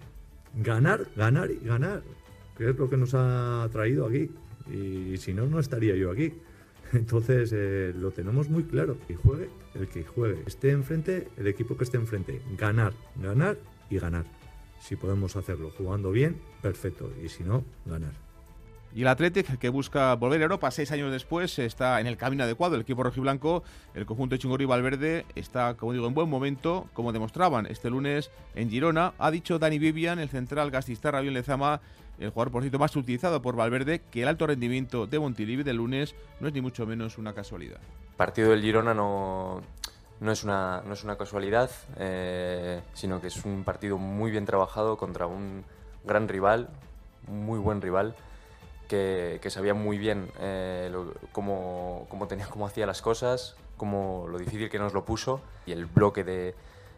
Ganar, 0.55 1.07
ganar 1.15 1.51
y 1.51 1.65
ganar 1.65 2.03
que 2.57 2.69
es 2.69 2.77
lo 2.77 2.89
que 2.89 2.97
nos 2.97 3.13
ha 3.13 3.67
traído 3.71 4.05
aquí. 4.05 4.29
Y 4.71 5.17
si 5.17 5.33
no, 5.33 5.45
no 5.45 5.59
estaría 5.59 5.95
yo 5.95 6.11
aquí. 6.11 6.33
Entonces 6.93 7.51
eh, 7.53 7.93
lo 7.95 8.11
tenemos 8.11 8.49
muy 8.49 8.63
claro. 8.63 8.97
Que 9.07 9.15
juegue 9.15 9.49
el 9.75 9.87
que 9.87 10.03
juegue. 10.03 10.43
Esté 10.45 10.71
enfrente, 10.71 11.27
el 11.37 11.47
equipo 11.47 11.77
que 11.77 11.83
esté 11.83 11.97
enfrente. 11.97 12.41
Ganar, 12.57 12.93
ganar 13.15 13.57
y 13.89 13.97
ganar. 13.99 14.25
Si 14.79 14.95
podemos 14.95 15.35
hacerlo 15.35 15.71
jugando 15.77 16.11
bien, 16.11 16.37
perfecto. 16.61 17.11
Y 17.23 17.29
si 17.29 17.43
no, 17.43 17.63
ganar. 17.85 18.32
Y 18.95 19.01
el 19.01 19.07
Athletic, 19.07 19.57
que 19.57 19.69
busca 19.69 20.13
volver 20.13 20.39
a 20.41 20.43
Europa 20.43 20.69
seis 20.69 20.91
años 20.91 21.11
después, 21.11 21.57
está 21.57 21.99
en 21.99 22.05
el 22.05 22.15
camino 22.15 22.43
adecuado. 22.43 22.75
El 22.75 22.81
equipo 22.81 23.01
rojiblanco, 23.01 23.63
el 23.95 24.05
conjunto 24.05 24.35
de 24.35 24.39
Chingorri 24.39 24.65
Valverde, 24.65 25.25
está, 25.33 25.73
como 25.73 25.93
digo, 25.93 26.05
en 26.05 26.13
buen 26.13 26.29
momento, 26.29 26.87
como 26.93 27.11
demostraban 27.11 27.65
este 27.65 27.89
lunes 27.89 28.29
en 28.53 28.69
Girona. 28.69 29.13
Ha 29.17 29.31
dicho 29.31 29.57
Dani 29.57 29.79
Vivian, 29.79 30.19
el 30.19 30.29
central 30.29 30.69
Gastistar 30.69 31.13
Rabión 31.13 31.33
Lezama, 31.33 31.81
el 32.19 32.29
jugador 32.29 32.51
por 32.51 32.61
cierto 32.61 32.77
más 32.77 32.95
utilizado 32.95 33.41
por 33.41 33.55
Valverde, 33.55 34.01
que 34.11 34.21
el 34.21 34.27
alto 34.27 34.45
rendimiento 34.45 35.07
de 35.07 35.17
Montilivi 35.17 35.63
del 35.63 35.77
lunes 35.77 36.13
no 36.39 36.47
es 36.47 36.53
ni 36.53 36.61
mucho 36.61 36.85
menos 36.85 37.17
una 37.17 37.33
casualidad. 37.33 37.79
Partido 38.15 38.51
del 38.51 38.61
Girona 38.61 38.93
no, 38.93 39.63
no, 40.19 40.31
es, 40.31 40.43
una, 40.43 40.83
no 40.85 40.93
es 40.93 41.03
una 41.03 41.17
casualidad, 41.17 41.71
eh, 41.97 42.81
sino 42.93 43.19
que 43.19 43.27
es 43.27 43.43
un 43.43 43.63
partido 43.63 43.97
muy 43.97 44.29
bien 44.29 44.45
trabajado 44.45 44.97
contra 44.97 45.25
un 45.25 45.63
gran 46.05 46.27
rival, 46.27 46.69
muy 47.27 47.57
buen 47.57 47.81
rival, 47.81 48.15
que, 49.41 49.49
sabía 49.49 49.73
muy 49.73 49.97
bien 49.97 50.29
eh, 50.39 50.91
cómo, 51.31 52.05
cómo, 52.09 52.27
tenía, 52.27 52.47
cómo 52.47 52.67
hacía 52.67 52.85
las 52.85 53.01
cosas, 53.01 53.55
cómo, 53.77 54.27
lo 54.29 54.37
difícil 54.37 54.69
que 54.69 54.79
nos 54.79 54.93
lo 54.93 55.05
puso 55.05 55.41
y 55.65 55.71
el 55.71 55.85
bloque 55.85 56.23
de 56.23 56.55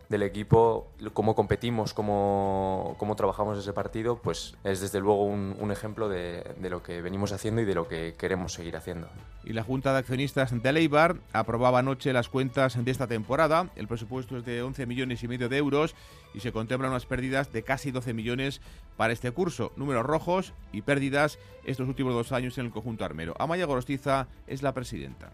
del 0.10 0.24
equipo, 0.24 0.88
cómo 1.14 1.36
competimos, 1.36 1.94
cómo, 1.94 2.96
cómo 2.98 3.16
trabajamos 3.16 3.58
ese 3.58 3.74
partido, 3.74 4.18
pues 4.18 4.56
es 4.64 4.82
desde 4.82 5.00
luego 5.00 5.24
un, 5.26 5.72
ejemplo 5.72 6.08
de, 6.08 6.56
de, 6.60 6.70
lo 6.70 6.84
que 6.84 7.02
venimos 7.02 7.32
haciendo 7.32 7.62
y 7.62 7.66
de 7.66 7.76
lo 7.76 7.88
que 7.88 8.14
queremos 8.18 8.54
seguir 8.54 8.78
haciendo. 8.78 9.08
Y 9.44 9.54
la 9.54 9.64
Junta 9.64 9.92
de 9.94 10.00
Accionistas 10.00 10.62
de 10.62 10.74
Leibar 10.74 11.18
aprobaba 11.34 11.80
anoche 11.80 12.14
las 12.14 12.30
cuentas 12.30 12.84
de 12.84 12.92
esta 12.92 13.08
temporada. 13.08 13.70
El 13.76 13.88
presupuesto 13.88 14.38
es 14.38 14.46
de 14.46 14.62
11 14.62 14.86
millones 14.86 15.24
y 15.24 15.28
medio 15.28 15.50
de 15.50 15.58
euros 15.58 15.96
y 16.34 16.40
se 16.40 16.52
contemplan 16.52 16.92
unas 16.92 17.06
pérdidas 17.06 17.52
de 17.52 17.64
casi 17.64 17.92
12 17.92 18.14
millones 18.14 18.62
para 18.98 19.14
este 19.14 19.32
curso. 19.32 19.72
Números 19.76 20.06
rojos 20.06 20.54
y 20.72 20.82
pérdidas 20.82 21.40
estos 21.66 21.88
últimos 21.88 22.14
dos 22.14 22.32
años 22.32 22.58
en 22.58 22.68
el 22.68 22.72
conjunto 22.72 23.06
armero. 23.06 23.34
Amaya 23.40 23.66
Gorostiza 23.66 24.28
es 24.48 24.62
la 24.62 24.74
presidenta. 24.74 25.32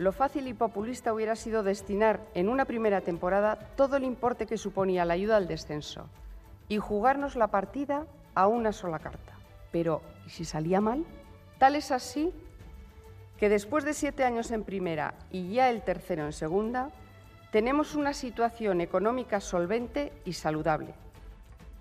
Lo 0.00 0.12
fácil 0.12 0.48
y 0.48 0.54
populista 0.54 1.12
hubiera 1.12 1.36
sido 1.36 1.62
destinar 1.62 2.20
en 2.32 2.48
una 2.48 2.64
primera 2.64 3.02
temporada 3.02 3.58
todo 3.76 3.98
el 3.98 4.04
importe 4.04 4.46
que 4.46 4.56
suponía 4.56 5.04
la 5.04 5.12
ayuda 5.12 5.36
al 5.36 5.46
descenso 5.46 6.06
y 6.70 6.78
jugarnos 6.78 7.36
la 7.36 7.48
partida 7.48 8.06
a 8.34 8.46
una 8.46 8.72
sola 8.72 8.98
carta. 8.98 9.34
Pero, 9.70 10.00
¿y 10.26 10.30
si 10.30 10.46
salía 10.46 10.80
mal? 10.80 11.04
Tal 11.58 11.76
es 11.76 11.90
así 11.90 12.32
que 13.36 13.50
después 13.50 13.84
de 13.84 13.92
siete 13.92 14.24
años 14.24 14.50
en 14.52 14.64
primera 14.64 15.12
y 15.30 15.52
ya 15.52 15.68
el 15.68 15.82
tercero 15.82 16.24
en 16.24 16.32
segunda, 16.32 16.88
tenemos 17.52 17.94
una 17.94 18.14
situación 18.14 18.80
económica 18.80 19.38
solvente 19.38 20.14
y 20.24 20.32
saludable. 20.32 20.94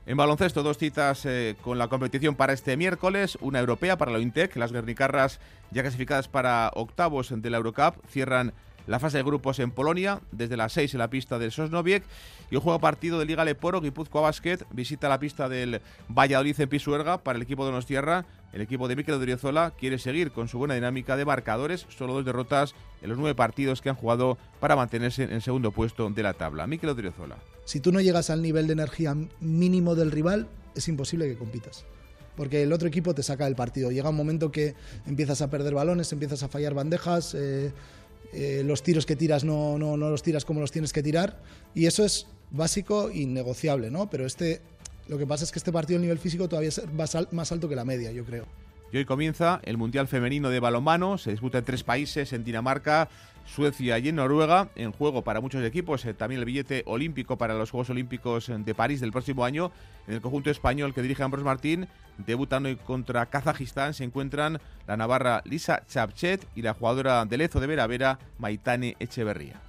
En 0.10 0.18
baloncesto, 0.18 0.64
dos 0.64 0.80
citas 0.80 1.24
eh, 1.28 1.56
con 1.62 1.78
la 1.78 1.88
competición 1.88 2.34
para 2.34 2.52
este 2.52 2.76
miércoles. 2.76 3.38
Una 3.42 3.60
europea 3.60 3.96
para 3.96 4.12
la 4.12 4.18
Intec. 4.18 4.56
Las 4.56 4.72
Guernicarras, 4.72 5.40
ya 5.70 5.84
clasificadas 5.84 6.28
para 6.28 6.72
octavos 6.74 7.32
de 7.32 7.50
la 7.52 7.58
Eurocup, 7.58 8.04
cierran 8.08 8.54
la 8.90 9.00
fase 9.00 9.18
de 9.18 9.24
grupos 9.24 9.60
en 9.60 9.70
Polonia, 9.70 10.20
desde 10.32 10.58
las 10.58 10.74
6 10.74 10.96
en 10.96 10.98
la 10.98 11.12
pista 11.12 11.38
del 11.38 11.52
Sosnoviec. 11.52 12.04
Y 12.50 12.56
un 12.56 12.62
juego 12.62 12.80
partido 12.80 13.20
de 13.20 13.26
Liga 13.26 13.46
Leporo, 13.46 13.82
Guipúzcoa 13.82 14.22
Basket, 14.22 14.58
visita 14.72 15.08
la 15.08 15.20
pista 15.20 15.48
del 15.48 15.80
Valladolid 16.10 16.60
en 16.60 16.70
Pisuerga 16.70 17.20
para 17.20 17.38
el 17.38 17.44
equipo 17.44 17.68
de 17.68 17.72
Nostierra. 17.72 18.26
El 18.52 18.62
equipo 18.62 18.88
de 18.88 18.96
Mikel 18.96 19.14
Odriozola 19.14 19.74
quiere 19.78 20.00
seguir 20.00 20.32
con 20.32 20.48
su 20.48 20.58
buena 20.58 20.74
dinámica 20.74 21.16
de 21.18 21.24
marcadores, 21.24 21.86
solo 21.96 22.16
dos 22.16 22.26
derrotas 22.26 22.74
en 23.04 23.10
los 23.10 23.20
nueve 23.20 23.36
partidos 23.36 23.84
que 23.84 23.90
han 23.90 23.96
jugado 23.96 24.40
para 24.60 24.76
mantenerse 24.76 25.22
en 25.24 25.42
segundo 25.42 25.70
puesto 25.70 26.10
de 26.10 26.24
la 26.24 26.34
tabla. 26.34 26.66
Mikel 26.66 26.90
Odriozola. 26.90 27.38
Si 27.66 27.82
tú 27.82 27.92
no 27.92 28.02
llegas 28.02 28.32
al 28.32 28.42
nivel 28.42 28.66
de 28.66 28.74
energía 28.74 29.16
mínimo 29.40 29.94
del 29.94 30.10
rival, 30.10 30.48
es 30.74 30.88
imposible 30.88 31.28
que 31.28 31.38
compitas. 31.38 31.86
Porque 32.36 32.64
el 32.64 32.74
otro 32.74 32.88
equipo 32.88 33.14
te 33.14 33.22
saca 33.22 33.46
del 33.46 33.56
partido. 33.56 33.92
Llega 33.92 34.10
un 34.10 34.16
momento 34.16 34.52
que 34.52 34.74
empiezas 35.06 35.44
a 35.44 35.52
perder 35.52 35.76
balones, 35.76 36.12
empiezas 36.12 36.42
a 36.42 36.48
fallar 36.48 36.74
bandejas, 36.74 37.36
eh, 37.36 37.72
eh, 38.34 38.64
los 38.66 38.84
tiros 38.84 39.06
que 39.06 39.16
tiras 39.16 39.44
no, 39.44 39.78
no, 39.78 39.98
no 39.98 40.10
los 40.10 40.24
tiras 40.24 40.46
como 40.46 40.60
los 40.60 40.72
tienes 40.72 40.94
que 40.94 41.04
tirar. 41.04 41.42
Y 41.74 41.86
eso 41.86 42.04
es 42.06 42.28
básico 42.52 43.12
y 43.12 43.26
negociable, 43.26 43.92
¿no? 43.92 44.10
Pero 44.10 44.26
este, 44.26 44.62
lo 45.08 45.18
que 45.18 45.28
pasa 45.28 45.44
es 45.44 45.52
que 45.52 45.60
este 45.60 45.72
partido 45.72 46.00
a 46.00 46.02
nivel 46.02 46.20
físico 46.20 46.48
todavía 46.48 46.70
es 46.70 46.82
más 47.32 47.52
alto 47.52 47.70
que 47.70 47.76
la 47.76 47.86
media, 47.86 48.12
yo 48.12 48.26
creo. 48.26 48.46
Y 48.92 48.98
hoy 48.98 49.06
comienza 49.06 49.60
el 49.64 49.78
Mundial 49.78 50.08
Femenino 50.08 50.50
de 50.50 50.60
Balonmano. 50.60 51.20
Se 51.20 51.30
disputa 51.30 51.60
en 51.60 51.66
tres 51.66 51.84
países, 51.84 52.34
en 52.34 52.44
Dinamarca, 52.44 53.08
Suecia 53.46 54.00
y 54.00 54.10
en 54.10 54.16
Noruega. 54.16 54.70
En 54.76 54.92
juego 54.92 55.24
para 55.24 55.42
muchos 55.42 55.64
equipos, 55.64 56.04
eh, 56.06 56.16
también 56.16 56.40
el 56.40 56.46
billete 56.46 56.84
olímpico 56.88 57.38
para 57.38 57.54
los 57.54 57.70
Juegos 57.70 57.92
Olímpicos 57.92 58.52
de 58.54 58.76
París 58.76 59.00
del 59.00 59.12
próximo 59.12 59.46
año. 59.46 59.72
En 60.08 60.16
el 60.16 60.22
conjunto 60.22 60.50
español 60.50 60.96
que 60.96 61.04
dirige 61.04 61.22
Ambros 61.22 61.44
Martín, 61.44 61.88
debutan 62.18 62.66
hoy 62.66 62.78
contra 62.78 63.28
Kazajistán, 63.28 63.94
se 63.94 64.04
encuentran 64.04 64.60
la 64.88 64.98
navarra 64.98 65.44
Lisa 65.46 65.84
Chapchet 65.88 66.48
y 66.56 66.64
la 66.64 66.74
jugadora 66.74 67.26
de 67.26 67.38
Lezo 67.38 67.60
de 67.60 67.68
Vera 67.68 67.86
Vera, 67.86 68.18
Maitane 68.40 68.96
Echeverría. 69.00 69.69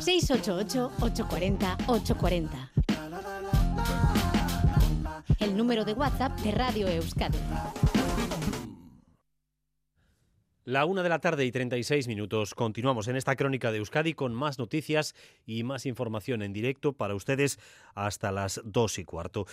688-840-840. 0.00 2.70
El 5.38 5.56
número 5.56 5.84
de 5.84 5.92
WhatsApp 5.94 6.38
de 6.40 6.50
Radio 6.52 6.88
Euskadi. 6.88 7.38
La 10.64 10.84
una 10.84 11.02
de 11.02 11.08
la 11.08 11.18
tarde 11.18 11.44
y 11.46 11.50
36 11.50 12.06
minutos. 12.06 12.54
Continuamos 12.54 13.08
en 13.08 13.16
esta 13.16 13.34
crónica 13.34 13.72
de 13.72 13.78
Euskadi 13.78 14.14
con 14.14 14.34
más 14.34 14.58
noticias 14.58 15.16
y 15.44 15.64
más 15.64 15.84
información 15.84 16.42
en 16.42 16.52
directo 16.52 16.92
para 16.92 17.16
ustedes 17.16 17.58
hasta 17.94 18.30
las 18.30 18.60
dos 18.62 19.00
y 19.00 19.04
cuarto. 19.04 19.46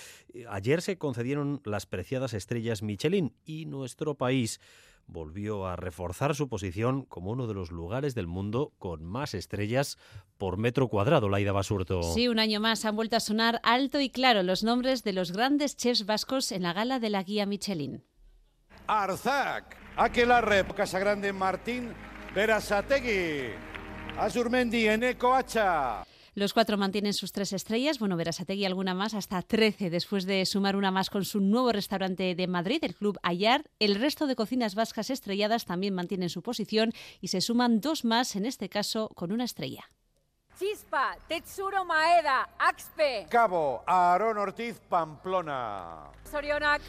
Ayer 0.50 0.82
se 0.82 0.98
concedieron 0.98 1.62
las 1.64 1.88
preciadas 1.88 2.36
estrellas 2.36 2.84
Michelin 2.84 3.34
y 3.46 3.66
nuestro 3.66 4.16
país 4.16 4.60
volvió 5.08 5.66
a 5.66 5.76
reforzar 5.76 6.36
su 6.36 6.50
posición 6.50 7.04
como 7.04 7.32
uno 7.32 7.48
de 7.48 7.54
los 7.54 7.72
lugares 7.72 8.14
del 8.14 8.28
mundo 8.28 8.74
con 8.78 9.04
más 9.04 9.34
estrellas 9.34 9.98
por 10.38 10.58
metro 10.58 10.90
cuadrado, 10.90 11.30
Laida 11.30 11.52
Basurto. 11.52 12.04
Sí, 12.04 12.28
un 12.28 12.40
año 12.40 12.60
más 12.60 12.86
han 12.86 12.96
vuelto 12.96 13.16
a 13.16 13.22
sonar 13.22 13.60
alto 13.64 14.00
y 14.00 14.10
claro 14.10 14.44
los 14.44 14.64
nombres 14.64 15.04
de 15.04 15.14
los 15.14 15.32
grandes 15.32 15.76
chefs 15.76 16.06
vascos 16.06 16.52
en 16.52 16.64
la 16.64 16.74
gala 16.74 17.00
de 17.00 17.10
la 17.10 17.24
guía 17.24 17.46
Michelin. 17.46 18.04
Arzac, 18.88 19.76
Aquelarre, 19.96 20.66
Casagrande 20.76 21.34
Martín, 21.34 21.94
Berasategui, 22.36 23.52
Azurmendi, 24.18 24.88
Eneco 24.88 25.34
Hacha. 25.34 26.04
Los 26.38 26.54
cuatro 26.54 26.78
mantienen 26.78 27.16
sus 27.16 27.32
tres 27.32 27.52
estrellas. 27.52 27.98
Bueno, 27.98 28.16
Verasategui 28.16 28.64
alguna 28.64 28.94
más, 28.94 29.16
hasta 29.16 29.42
13 29.42 29.90
después 29.90 30.28
de 30.28 30.46
sumar 30.46 30.76
una 30.76 30.92
más 30.92 31.10
con 31.10 31.26
su 31.26 31.42
nuevo 31.42 31.72
restaurante 31.72 32.36
de 32.36 32.46
Madrid, 32.46 32.78
el 32.84 32.94
Club 32.94 33.18
Ayar. 33.24 33.64
El 33.80 33.96
resto 33.96 34.28
de 34.28 34.36
cocinas 34.36 34.76
vascas 34.76 35.10
estrelladas 35.10 35.66
también 35.66 35.96
mantienen 35.96 36.30
su 36.30 36.44
posición 36.44 36.92
y 37.22 37.30
se 37.30 37.42
suman 37.42 37.82
dos 37.82 38.06
más, 38.06 38.36
en 38.36 38.46
este 38.46 38.70
caso 38.70 39.10
con 39.16 39.32
una 39.32 39.46
estrella. 39.46 39.90
Chispa, 40.60 41.18
Tetsuro 41.28 41.84
Maeda, 41.84 42.48
Axpe. 42.60 43.26
Cabo, 43.32 43.82
Aarón 43.88 44.38
Ortiz, 44.38 44.80
Pamplona. 44.88 46.12
Sorionak. 46.30 46.84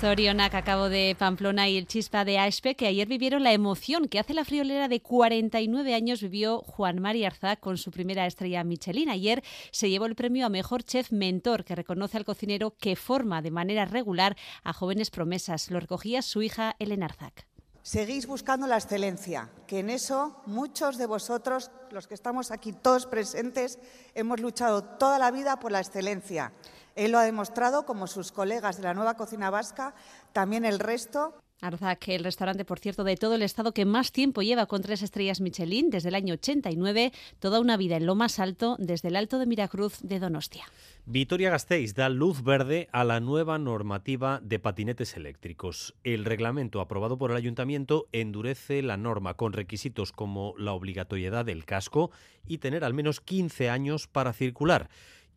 Zorionak 0.00 0.54
acabo 0.54 0.90
de 0.90 1.16
Pamplona 1.18 1.70
y 1.70 1.78
el 1.78 1.86
Chispa 1.86 2.26
de 2.26 2.38
Aespe, 2.38 2.74
que 2.74 2.86
ayer 2.86 3.08
vivieron 3.08 3.42
la 3.42 3.54
emoción 3.54 4.08
que 4.08 4.18
hace 4.18 4.34
la 4.34 4.44
friolera 4.44 4.88
de 4.88 5.00
49 5.00 5.94
años 5.94 6.20
vivió 6.20 6.60
Juan 6.60 7.00
Mari 7.00 7.24
Arzac 7.24 7.60
con 7.60 7.78
su 7.78 7.90
primera 7.90 8.26
estrella 8.26 8.62
Michelin. 8.62 9.08
Ayer 9.08 9.42
se 9.70 9.88
llevó 9.88 10.04
el 10.04 10.14
premio 10.14 10.44
a 10.44 10.50
Mejor 10.50 10.82
Chef 10.82 11.12
Mentor, 11.12 11.64
que 11.64 11.74
reconoce 11.74 12.18
al 12.18 12.26
cocinero 12.26 12.74
que 12.78 12.94
forma 12.94 13.40
de 13.40 13.50
manera 13.50 13.86
regular 13.86 14.36
a 14.64 14.74
jóvenes 14.74 15.10
promesas. 15.10 15.70
Lo 15.70 15.80
recogía 15.80 16.20
su 16.20 16.42
hija 16.42 16.76
Elena 16.78 17.06
Arzac. 17.06 17.46
Seguís 17.86 18.26
buscando 18.26 18.66
la 18.66 18.76
excelencia, 18.76 19.48
que 19.66 19.78
en 19.78 19.88
eso 19.88 20.42
muchos 20.44 20.98
de 20.98 21.06
vosotros, 21.06 21.70
los 21.90 22.06
que 22.06 22.14
estamos 22.14 22.50
aquí 22.50 22.72
todos 22.72 23.06
presentes, 23.06 23.78
hemos 24.14 24.40
luchado 24.40 24.82
toda 24.82 25.18
la 25.18 25.30
vida 25.30 25.58
por 25.58 25.72
la 25.72 25.78
excelencia. 25.78 26.52
Él 26.96 27.12
lo 27.12 27.18
ha 27.18 27.24
demostrado, 27.24 27.84
como 27.84 28.06
sus 28.06 28.32
colegas 28.32 28.78
de 28.78 28.84
la 28.84 28.94
nueva 28.94 29.14
cocina 29.14 29.50
vasca, 29.50 29.94
también 30.32 30.64
el 30.64 30.78
resto. 30.78 31.34
Arzac, 31.60 32.08
el 32.08 32.24
restaurante, 32.24 32.64
por 32.64 32.78
cierto, 32.78 33.04
de 33.04 33.16
todo 33.16 33.34
el 33.34 33.42
estado 33.42 33.72
que 33.72 33.84
más 33.84 34.12
tiempo 34.12 34.42
lleva 34.42 34.66
con 34.66 34.82
tres 34.82 35.02
estrellas 35.02 35.40
Michelin, 35.40 35.90
desde 35.90 36.08
el 36.08 36.14
año 36.14 36.34
89, 36.34 37.12
toda 37.38 37.60
una 37.60 37.76
vida 37.76 37.96
en 37.96 38.06
lo 38.06 38.14
más 38.14 38.38
alto, 38.38 38.76
desde 38.78 39.08
el 39.08 39.16
Alto 39.16 39.38
de 39.38 39.46
Miracruz 39.46 40.00
de 40.02 40.18
Donostia. 40.18 40.64
Vitoria 41.04 41.50
Gasteiz 41.50 41.94
da 41.94 42.08
luz 42.08 42.42
verde 42.42 42.88
a 42.92 43.04
la 43.04 43.20
nueva 43.20 43.58
normativa 43.58 44.40
de 44.42 44.58
patinetes 44.58 45.16
eléctricos. 45.16 45.94
El 46.02 46.24
reglamento 46.24 46.80
aprobado 46.80 47.16
por 47.16 47.30
el 47.30 47.36
ayuntamiento 47.36 48.06
endurece 48.12 48.82
la 48.82 48.96
norma 48.96 49.34
con 49.34 49.52
requisitos 49.52 50.12
como 50.12 50.54
la 50.58 50.72
obligatoriedad 50.72 51.44
del 51.44 51.64
casco 51.64 52.10
y 52.46 52.58
tener 52.58 52.84
al 52.84 52.94
menos 52.94 53.20
15 53.20 53.70
años 53.70 54.08
para 54.08 54.32
circular 54.32 54.88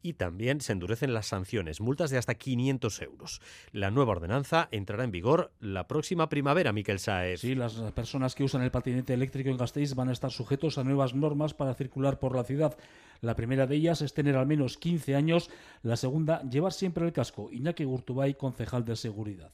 y 0.02 0.14
también 0.14 0.62
se 0.62 0.74
endurecen 0.74 1.14
las 1.14 1.28
sanciones, 1.28 1.82
multas 1.82 2.10
de 2.10 2.18
hasta 2.18 2.36
500 2.36 3.02
euros. 3.02 3.42
La 3.72 3.92
nueva 3.92 4.12
ordenanza 4.12 4.68
entrará 4.72 5.04
en 5.04 5.12
vigor 5.12 5.52
la 5.60 5.88
próxima 5.88 6.30
primavera, 6.30 6.74
Miquel 6.74 7.00
Saez. 7.00 7.42
Sí, 7.42 7.56
las 7.56 7.74
personas 7.94 8.36
que 8.36 8.44
usan 8.44 8.62
el 8.62 8.72
patinete 8.72 9.14
eléctrico 9.14 9.50
en 9.50 9.58
Gasteiz 9.58 9.96
van 9.96 10.10
a 10.10 10.14
estar 10.14 10.32
sujetos 10.32 10.78
a 10.78 10.84
nuevas 10.84 11.14
normas 11.14 11.54
para 11.54 11.74
circular 11.74 12.20
por 12.20 12.36
la 12.36 12.44
ciudad. 12.44 12.78
La 13.22 13.36
primera 13.36 13.68
de 13.68 13.76
ellas 13.76 14.02
es 14.02 14.14
tener 14.14 14.38
al 14.38 14.48
menos 14.48 14.78
15 14.78 15.16
años, 15.16 15.50
la 15.84 15.98
segunda, 15.98 16.42
llevar 16.44 16.74
siempre 16.74 17.06
el 17.06 17.14
casco. 17.14 17.50
Iñaki 17.52 17.84
Gurtubay, 17.84 18.36
concejal 18.36 18.86
de 18.86 18.96
seguridad. 18.96 19.52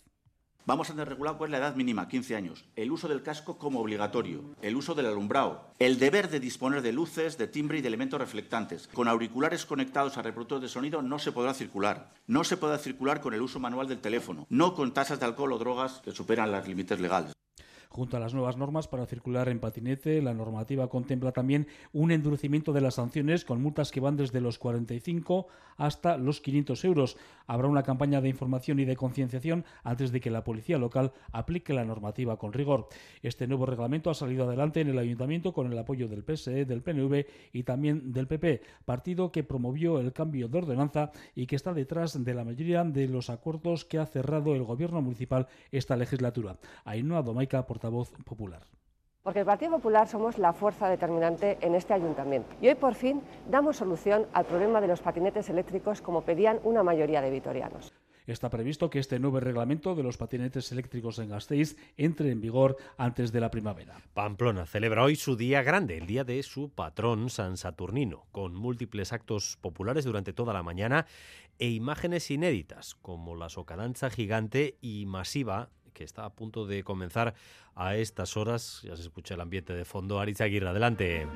Vamos 0.68 0.89
a 0.89 1.05
regulado 1.05 1.38
cuál 1.38 1.49
es 1.49 1.51
la 1.51 1.57
edad 1.59 1.76
mínima, 1.76 2.07
15 2.07 2.36
años. 2.36 2.66
El 2.76 2.91
uso 2.91 3.07
del 3.07 3.22
casco 3.22 3.59
como 3.59 3.82
obligatorio. 3.82 4.41
El 4.63 4.76
uso 4.76 4.95
del 4.95 5.05
alumbrado. 5.05 5.70
El 5.78 5.99
deber 5.99 6.28
de 6.28 6.39
disponer 6.39 6.82
de 6.82 6.91
luces, 6.91 7.38
de 7.38 7.47
timbre 7.47 7.78
y 7.78 7.82
de 7.82 7.88
elementos 7.88 8.20
reflectantes. 8.20 8.88
Con 8.88 9.07
auriculares 9.07 9.68
conectados 9.68 10.18
a 10.18 10.24
reproductor 10.24 10.59
de 10.59 10.68
sonido 10.68 11.03
no 11.03 11.20
se 11.20 11.32
podrá 11.32 11.53
circular. 11.53 12.09
No 12.26 12.43
se 12.43 12.57
podrá 12.57 12.80
circular 12.80 13.22
con 13.22 13.36
el 13.36 13.43
uso 13.43 13.59
manual 13.59 13.88
del 13.88 13.99
teléfono. 13.99 14.47
No 14.49 14.74
con 14.74 14.91
tasas 14.91 15.20
de 15.20 15.28
alcohol 15.28 15.53
o 15.53 15.59
drogas 15.59 16.01
que 16.03 16.11
superan 16.11 16.51
los 16.51 16.68
límites 16.68 16.99
legales. 16.99 17.36
Junto 17.95 18.17
a 18.17 18.19
las 18.19 18.33
nuevas 18.33 18.57
normas 18.57 18.89
para 18.89 19.05
circular 19.05 19.47
en 19.47 19.61
patinete, 19.61 20.21
la 20.21 20.33
normativa 20.33 20.89
contempla 20.89 21.31
también 21.31 21.65
un 21.93 22.11
endurecimiento 22.11 22.73
de 22.73 22.81
las 22.81 22.95
sanciones 22.95 23.45
con 23.45 23.61
multas 23.61 23.89
que 23.89 24.01
van 24.01 24.17
desde 24.17 24.41
los 24.41 24.59
45 24.59 25.47
hasta 25.77 26.17
los 26.17 26.41
500 26.41 26.83
euros. 26.83 27.15
Habrá 27.47 27.69
una 27.69 27.83
campaña 27.83 28.19
de 28.19 28.27
información 28.27 28.79
y 28.79 28.85
de 28.85 28.97
concienciación 28.97 29.63
antes 29.85 30.11
de 30.11 30.19
que 30.19 30.29
la 30.29 30.43
policía 30.43 30.77
local 30.77 31.13
aplique 31.31 31.71
la 31.71 31.85
normativa 31.85 32.37
con 32.37 32.51
rigor. 32.51 32.89
Este 33.23 33.47
nuevo 33.47 33.65
reglamento 33.65 34.09
ha 34.09 34.13
salido 34.13 34.43
adelante 34.43 34.81
en 34.81 34.89
el 34.89 34.99
ayuntamiento 34.99 35.53
con 35.53 35.71
el 35.71 35.77
apoyo 35.77 36.09
del 36.09 36.25
PSE, 36.25 36.65
del 36.65 36.81
PNV 36.81 37.25
y 37.53 37.63
también 37.63 38.11
del 38.11 38.27
PP, 38.27 38.61
partido 38.83 39.31
que 39.31 39.45
promovió 39.45 40.01
el 40.01 40.11
cambio 40.11 40.49
de 40.49 40.57
ordenanza 40.57 41.11
y 41.33 41.47
que 41.47 41.55
está 41.55 41.73
detrás 41.73 42.21
de 42.21 42.33
la 42.33 42.43
mayoría 42.43 42.83
de 42.83 43.07
los 43.07 43.29
acuerdos 43.29 43.85
que 43.85 43.99
ha 43.99 44.05
cerrado 44.05 44.53
el 44.53 44.63
gobierno 44.63 45.01
municipal 45.01 45.47
esta 45.71 45.95
legislatura. 45.95 46.57
Ainhoa 46.83 47.21
Domaica, 47.21 47.65
portavoz 47.65 47.84
popular. 47.91 48.67
Porque 49.23 49.39
el 49.39 49.45
Partido 49.45 49.71
Popular 49.71 50.07
somos 50.07 50.38
la 50.38 50.53
fuerza 50.53 50.88
determinante 50.88 51.57
en 51.61 51.73
este 51.73 51.93
ayuntamiento. 51.95 52.55
Y 52.61 52.67
hoy 52.67 52.75
por 52.75 52.93
fin 52.93 53.23
damos 53.49 53.77
solución 53.77 54.27
al 54.33 54.45
problema 54.45 54.81
de 54.81 54.88
los 54.88 55.01
patinetes 55.01 55.49
eléctricos 55.49 55.99
como 55.99 56.21
pedían 56.21 56.59
una 56.63 56.83
mayoría 56.83 57.21
de 57.21 57.31
vitorianos. 57.31 57.91
Está 58.27 58.49
previsto 58.49 58.89
que 58.89 58.97
este 58.97 59.19
nuevo 59.19 59.39
reglamento 59.39 59.93
de 59.93 60.01
los 60.01 60.17
patinetes 60.17 60.71
eléctricos 60.71 61.19
en 61.19 61.29
Gasteiz 61.29 61.75
entre 61.95 62.31
en 62.31 62.41
vigor 62.41 62.75
antes 62.97 63.31
de 63.31 63.39
la 63.39 63.51
primavera. 63.51 64.01
Pamplona 64.15 64.65
celebra 64.65 65.03
hoy 65.03 65.15
su 65.15 65.36
día 65.36 65.61
grande, 65.61 65.97
el 65.97 66.07
día 66.07 66.23
de 66.23 66.41
su 66.41 66.69
patrón 66.69 67.29
San 67.29 67.57
Saturnino, 67.57 68.25
con 68.31 68.55
múltiples 68.55 69.13
actos 69.13 69.57
populares 69.61 70.05
durante 70.05 70.33
toda 70.33 70.53
la 70.53 70.63
mañana 70.63 71.05
e 71.59 71.69
imágenes 71.69 72.31
inéditas, 72.31 72.95
como 72.95 73.36
la 73.36 73.49
socadanza 73.49 74.09
gigante 74.09 74.77
y 74.81 75.05
masiva 75.05 75.69
que 75.95 76.03
está 76.03 76.25
a 76.25 76.29
punto 76.29 76.67
de 76.67 76.83
comenzar 76.83 77.33
a 77.73 77.95
estas 77.95 78.37
horas. 78.37 78.81
Ya 78.83 78.95
se 78.95 79.01
escucha 79.01 79.33
el 79.33 79.41
ambiente 79.41 79.73
de 79.73 79.85
fondo. 79.85 80.19
Aritz 80.19 80.41
Aguirre, 80.41 80.69
adelante. 80.69 81.27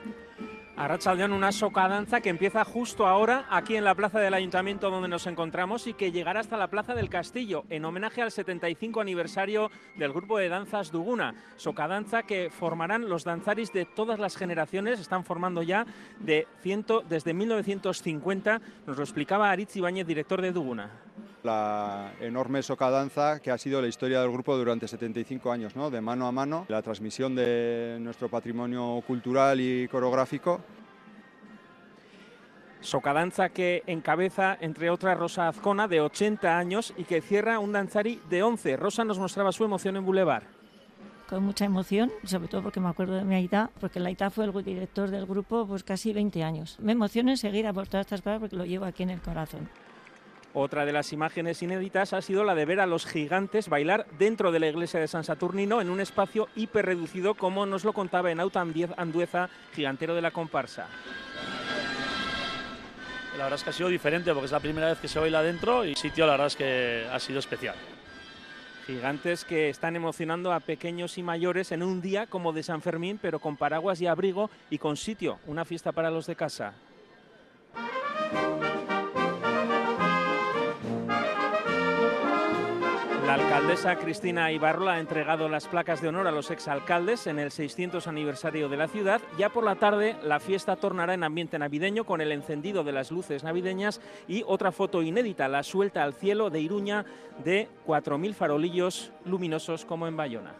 Arrachaldeón, 0.80 1.34
una 1.34 1.52
socadanza 1.52 2.22
que 2.22 2.30
empieza 2.30 2.64
justo 2.64 3.06
ahora 3.06 3.46
aquí 3.50 3.76
en 3.76 3.84
la 3.84 3.96
plaza 3.96 4.20
del 4.20 4.34
ayuntamiento 4.34 4.90
donde 4.90 5.10
nos 5.10 5.28
encontramos 5.28 5.88
y 5.88 5.94
que 5.94 6.14
llegará 6.14 6.40
hasta 6.40 6.56
la 6.56 6.70
plaza 6.70 6.96
del 6.96 7.10
Castillo 7.10 7.66
en 7.70 7.84
homenaje 7.84 8.22
al 8.22 8.32
75 8.32 9.02
aniversario 9.02 9.72
del 9.98 10.14
grupo 10.14 10.38
de 10.38 10.48
danzas 10.48 10.90
Duguna. 10.90 11.36
Socadanza 11.58 12.24
que 12.24 12.50
formarán 12.50 13.10
los 13.10 13.26
danzaris 13.26 13.74
de 13.74 13.84
todas 13.84 14.20
las 14.20 14.38
generaciones, 14.38 15.02
están 15.02 15.26
formando 15.26 15.64
ya 15.64 15.86
de 16.20 16.48
ciento, 16.62 17.02
desde 17.02 17.34
1950, 17.34 18.62
nos 18.88 18.96
lo 18.96 19.04
explicaba 19.04 19.52
Aritz 19.52 19.76
Ibáñez, 19.76 20.08
director 20.08 20.42
de 20.42 20.54
Duguna 20.54 20.92
la 21.44 22.14
enorme 22.20 22.62
socadanza 22.64 23.40
que 23.40 23.52
ha 23.52 23.58
sido 23.58 23.82
la 23.82 23.88
historia 23.88 24.22
del 24.22 24.32
grupo 24.32 24.58
durante 24.58 24.88
75 24.88 25.52
años, 25.52 25.76
¿no? 25.76 25.90
de 25.90 26.02
mano 26.02 26.28
a 26.28 26.32
mano, 26.32 26.66
la 26.68 26.82
transmisión 26.82 27.36
de 27.36 27.98
nuestro 28.02 28.30
patrimonio 28.30 29.02
cultural 29.06 29.60
y 29.60 29.88
coreográfico. 29.88 30.62
Socadanza 32.82 33.50
que 33.50 33.84
encabeza, 33.88 34.58
entre 34.62 34.90
otras, 34.90 35.18
Rosa 35.18 35.50
Azcona, 35.50 35.90
de 35.90 36.00
80 36.00 36.58
años, 36.58 36.94
y 36.96 37.04
que 37.04 37.22
cierra 37.22 37.60
un 37.60 37.74
danzari 37.74 38.22
de 38.30 38.42
11. 38.42 38.78
Rosa 38.78 39.04
nos 39.04 39.20
mostraba 39.20 39.52
su 39.52 39.66
emoción 39.66 39.98
en 39.98 40.06
Boulevard. 40.06 40.44
Con 41.30 41.44
mucha 41.44 41.66
emoción, 41.66 42.10
sobre 42.24 42.48
todo 42.48 42.64
porque 42.64 42.80
me 42.80 42.88
acuerdo 42.88 43.16
de 43.16 43.26
mi 43.26 43.36
Aita, 43.36 43.70
porque 43.82 44.00
la 44.00 44.08
Aita 44.08 44.30
fue 44.30 44.46
el 44.46 44.64
director 44.64 45.12
del 45.12 45.26
grupo 45.26 45.68
pues 45.68 45.84
casi 45.84 46.14
20 46.14 46.42
años. 46.42 46.78
Me 46.80 46.94
emociona 46.94 47.32
enseguida 47.32 47.74
por 47.74 47.88
todas 47.88 48.06
estas 48.06 48.22
cosas 48.22 48.40
porque 48.40 48.56
lo 48.56 48.66
llevo 48.66 48.86
aquí 48.86 49.04
en 49.04 49.12
el 49.12 49.22
corazón. 49.22 49.70
Otra 50.54 50.86
de 50.86 50.94
las 50.94 51.14
imágenes 51.14 51.62
inéditas 51.62 52.14
ha 52.14 52.22
sido 52.22 52.44
la 52.44 52.56
de 52.56 52.66
ver 52.66 52.80
a 52.80 52.88
los 52.88 53.06
gigantes 53.06 53.70
bailar 53.70 54.08
dentro 54.18 54.52
de 54.52 54.60
la 54.60 54.68
iglesia 54.68 55.00
de 55.00 55.08
San 55.08 55.24
Saturnino 55.24 55.80
en 55.80 55.92
un 55.92 56.00
espacio 56.00 56.48
hiper 56.56 56.88
reducido, 56.88 57.36
como 57.36 57.68
nos 57.68 57.84
lo 57.84 57.94
contaba 57.94 58.32
en 58.32 58.40
Auta 58.40 58.62
Andueza, 58.62 59.50
gigantero 59.74 60.16
de 60.16 60.22
la 60.22 60.32
comparsa. 60.32 60.88
La 63.38 63.44
verdad 63.44 63.60
es 63.60 63.64
que 63.64 63.70
ha 63.70 63.74
sido 63.74 63.90
diferente 63.90 64.34
porque 64.34 64.48
es 64.48 64.52
la 64.52 64.60
primera 64.60 64.88
vez 64.88 64.98
que 64.98 65.08
se 65.08 65.20
baila 65.20 65.44
dentro 65.44 65.86
y 65.86 65.90
el 65.90 65.96
sitio 65.96 66.26
la 66.26 66.34
verdad 66.34 66.48
es 66.48 66.56
que 66.56 67.08
ha 67.12 67.20
sido 67.20 67.40
especial. 67.40 67.76
Gigantes 68.88 69.46
que 69.46 69.70
están 69.70 69.96
emocionando 69.96 70.52
a 70.52 70.60
pequeños 70.60 71.18
y 71.20 71.24
mayores 71.24 71.72
en 71.72 71.84
un 71.84 72.02
día 72.02 72.26
como 72.26 72.54
de 72.54 72.64
San 72.64 72.82
Fermín, 72.82 73.20
pero 73.22 73.40
con 73.40 73.56
paraguas 73.56 74.02
y 74.02 74.08
abrigo 74.08 74.50
y 74.72 74.80
con 74.80 74.98
sitio, 74.98 75.38
una 75.46 75.64
fiesta 75.64 75.92
para 75.92 76.10
los 76.10 76.26
de 76.26 76.36
casa. 76.36 76.74
Alcaldesa 83.60 83.98
Cristina 83.98 84.54
Ibarrola 84.54 84.94
ha 84.94 85.00
entregado 85.02 85.50
las 85.50 85.68
placas 85.68 86.02
de 86.02 86.08
honor 86.08 86.28
a 86.28 86.32
los 86.32 86.50
exalcaldes 86.50 87.28
en 87.28 87.40
el 87.40 87.52
600 87.52 88.08
aniversario 88.08 88.70
de 88.70 88.78
la 88.78 88.88
ciudad. 88.88 89.20
Ya 89.38 89.50
por 89.50 89.66
la 89.66 89.76
tarde 89.76 90.16
la 90.24 90.40
fiesta 90.40 90.78
tornará 90.78 91.14
en 91.14 91.26
ambiente 91.26 91.60
navideño 91.60 92.06
con 92.06 92.22
el 92.22 92.32
encendido 92.32 92.86
de 92.86 92.94
las 92.94 93.12
luces 93.12 93.44
navideñas 93.44 94.00
y 94.30 94.46
otra 94.48 94.72
foto 94.72 95.02
inédita, 95.02 95.50
la 95.50 95.64
suelta 95.64 96.04
al 96.04 96.14
cielo 96.14 96.50
de 96.50 96.62
Iruña 96.62 97.06
de 97.44 97.68
4.000 97.86 98.34
farolillos 98.34 99.12
luminosos 99.26 99.84
como 99.84 100.08
en 100.08 100.16
Bayona. 100.16 100.54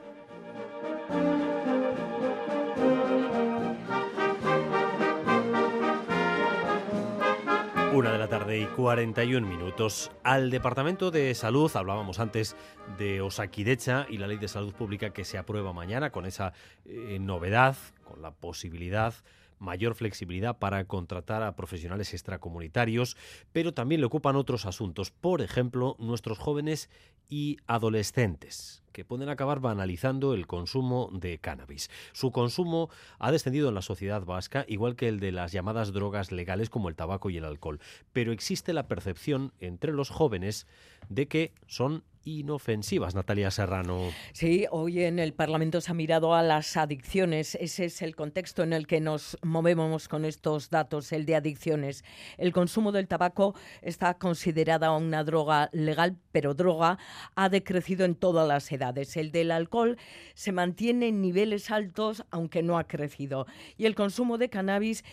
Una 8.00 8.14
de 8.14 8.18
la 8.18 8.30
tarde 8.30 8.58
y 8.62 8.66
41 8.66 9.46
minutos. 9.46 10.10
Al 10.24 10.52
Departamento 10.52 11.12
de 11.12 11.36
Salud, 11.36 11.70
hablábamos 11.76 12.20
antes 12.20 12.56
de 12.98 13.20
Osakidecha 13.20 14.06
y 14.10 14.20
la 14.20 14.28
Ley 14.28 14.38
de 14.38 14.48
Salud 14.48 14.74
Pública 14.74 15.10
que 15.10 15.26
se 15.26 15.38
aprueba 15.38 15.74
mañana 15.74 16.10
con 16.10 16.26
esa 16.26 16.54
eh, 16.86 17.18
novedad, 17.20 17.76
con 18.06 18.22
la 18.22 18.32
posibilidad 18.32 19.14
mayor 19.58 19.96
flexibilidad 19.96 20.58
para 20.58 20.86
contratar 20.86 21.44
a 21.44 21.58
profesionales 21.58 22.14
extracomunitarios, 22.14 23.18
pero 23.52 23.74
también 23.74 24.00
le 24.00 24.08
ocupan 24.08 24.38
otros 24.38 24.66
asuntos, 24.66 25.12
por 25.12 25.42
ejemplo, 25.42 25.98
nuestros 26.00 26.40
jóvenes 26.40 26.90
y 27.28 27.58
adolescentes, 27.68 28.82
pueden 29.06 29.30
acabar 29.30 29.60
banalizando 29.60 30.34
el 30.34 30.48
consumo 30.48 31.10
de 31.12 31.38
cannabis. 31.40 31.90
Su 32.14 32.32
consumo 32.32 32.90
ha 33.20 33.32
descendido 33.32 33.70
en 33.70 33.76
la 33.76 33.82
sociedad 33.82 34.24
vasca, 34.24 34.66
igual 34.68 34.96
que 34.96 35.08
el 35.08 35.20
de 35.20 35.32
las 35.32 35.52
llamadas 35.52 35.94
drogas 35.94 36.32
legales 36.32 36.70
como 36.70 36.90
el 36.90 36.96
tabaco 36.96 37.30
y 37.30 37.38
el 37.38 37.46
alcohol, 37.46 37.80
pero 38.14 38.32
existe 38.32 38.74
la 38.74 38.88
percepción 38.88 39.54
entre 39.60 39.94
los 39.94 40.10
jóvenes 40.10 40.68
de 41.10 41.28
que 41.28 41.54
son 41.68 42.04
inofensivas, 42.26 43.16
Natalia 43.16 43.52
Serrano. 43.52 44.10
Sí, 44.34 44.66
hoy 44.72 45.04
en 45.04 45.20
el 45.20 45.34
Parlamento 45.34 45.82
se 45.82 45.92
ha 45.92 45.94
mirado 45.94 46.36
a 46.36 46.44
las 46.44 46.78
adicciones. 46.78 47.56
Ese 47.56 47.86
es 47.86 48.02
el 48.02 48.16
contexto 48.16 48.64
en 48.64 48.74
el 48.74 48.88
que 48.88 49.00
nos 49.00 49.38
movemos 49.42 50.08
con 50.08 50.26
estos 50.26 50.70
datos, 50.70 51.12
el 51.12 51.26
de 51.26 51.36
adicciones. 51.36 52.04
El 52.38 52.52
consumo 52.52 52.92
del 52.92 53.08
tabaco 53.08 53.56
está 53.82 54.16
considerada 54.16 54.92
una 54.92 55.24
droga 55.24 55.70
legal, 55.72 56.18
pero 56.32 56.54
droga 56.54 56.98
ha 57.36 57.50
decrecido 57.50 58.06
en 58.06 58.16
todas 58.16 58.48
las 58.48 58.72
edades. 58.72 58.89
El 59.16 59.32
del 59.32 59.52
alcohol 59.52 59.98
se 60.34 60.52
mantiene 60.52 61.08
en 61.08 61.22
niveles 61.22 61.72
altos, 61.72 62.26
aunque 62.32 62.64
no 62.64 62.78
ha 62.78 62.88
crecido. 62.88 63.48
Y 63.78 63.86
el 63.86 63.96
consumo 63.96 64.38
de 64.38 64.50
cannabis, 64.50 65.04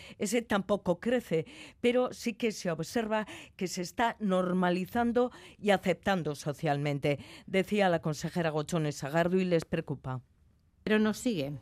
tampoco 0.47 0.99
crece, 0.99 1.45
pero 1.81 2.13
sí 2.13 2.33
que 2.33 2.51
se 2.51 2.71
observa 2.71 3.27
que 3.55 3.67
se 3.67 3.81
está 3.81 4.15
normalizando 4.19 5.31
y 5.57 5.71
aceptando 5.71 6.35
socialmente 6.35 7.19
decía 7.45 7.89
la 7.89 8.01
consejera 8.01 8.49
Gochones 8.49 8.95
Sagardo 8.95 9.37
y 9.37 9.45
les 9.45 9.65
preocupa. 9.65 10.21
Pero 10.83 10.99
nos 10.99 11.17
sigue 11.17 11.53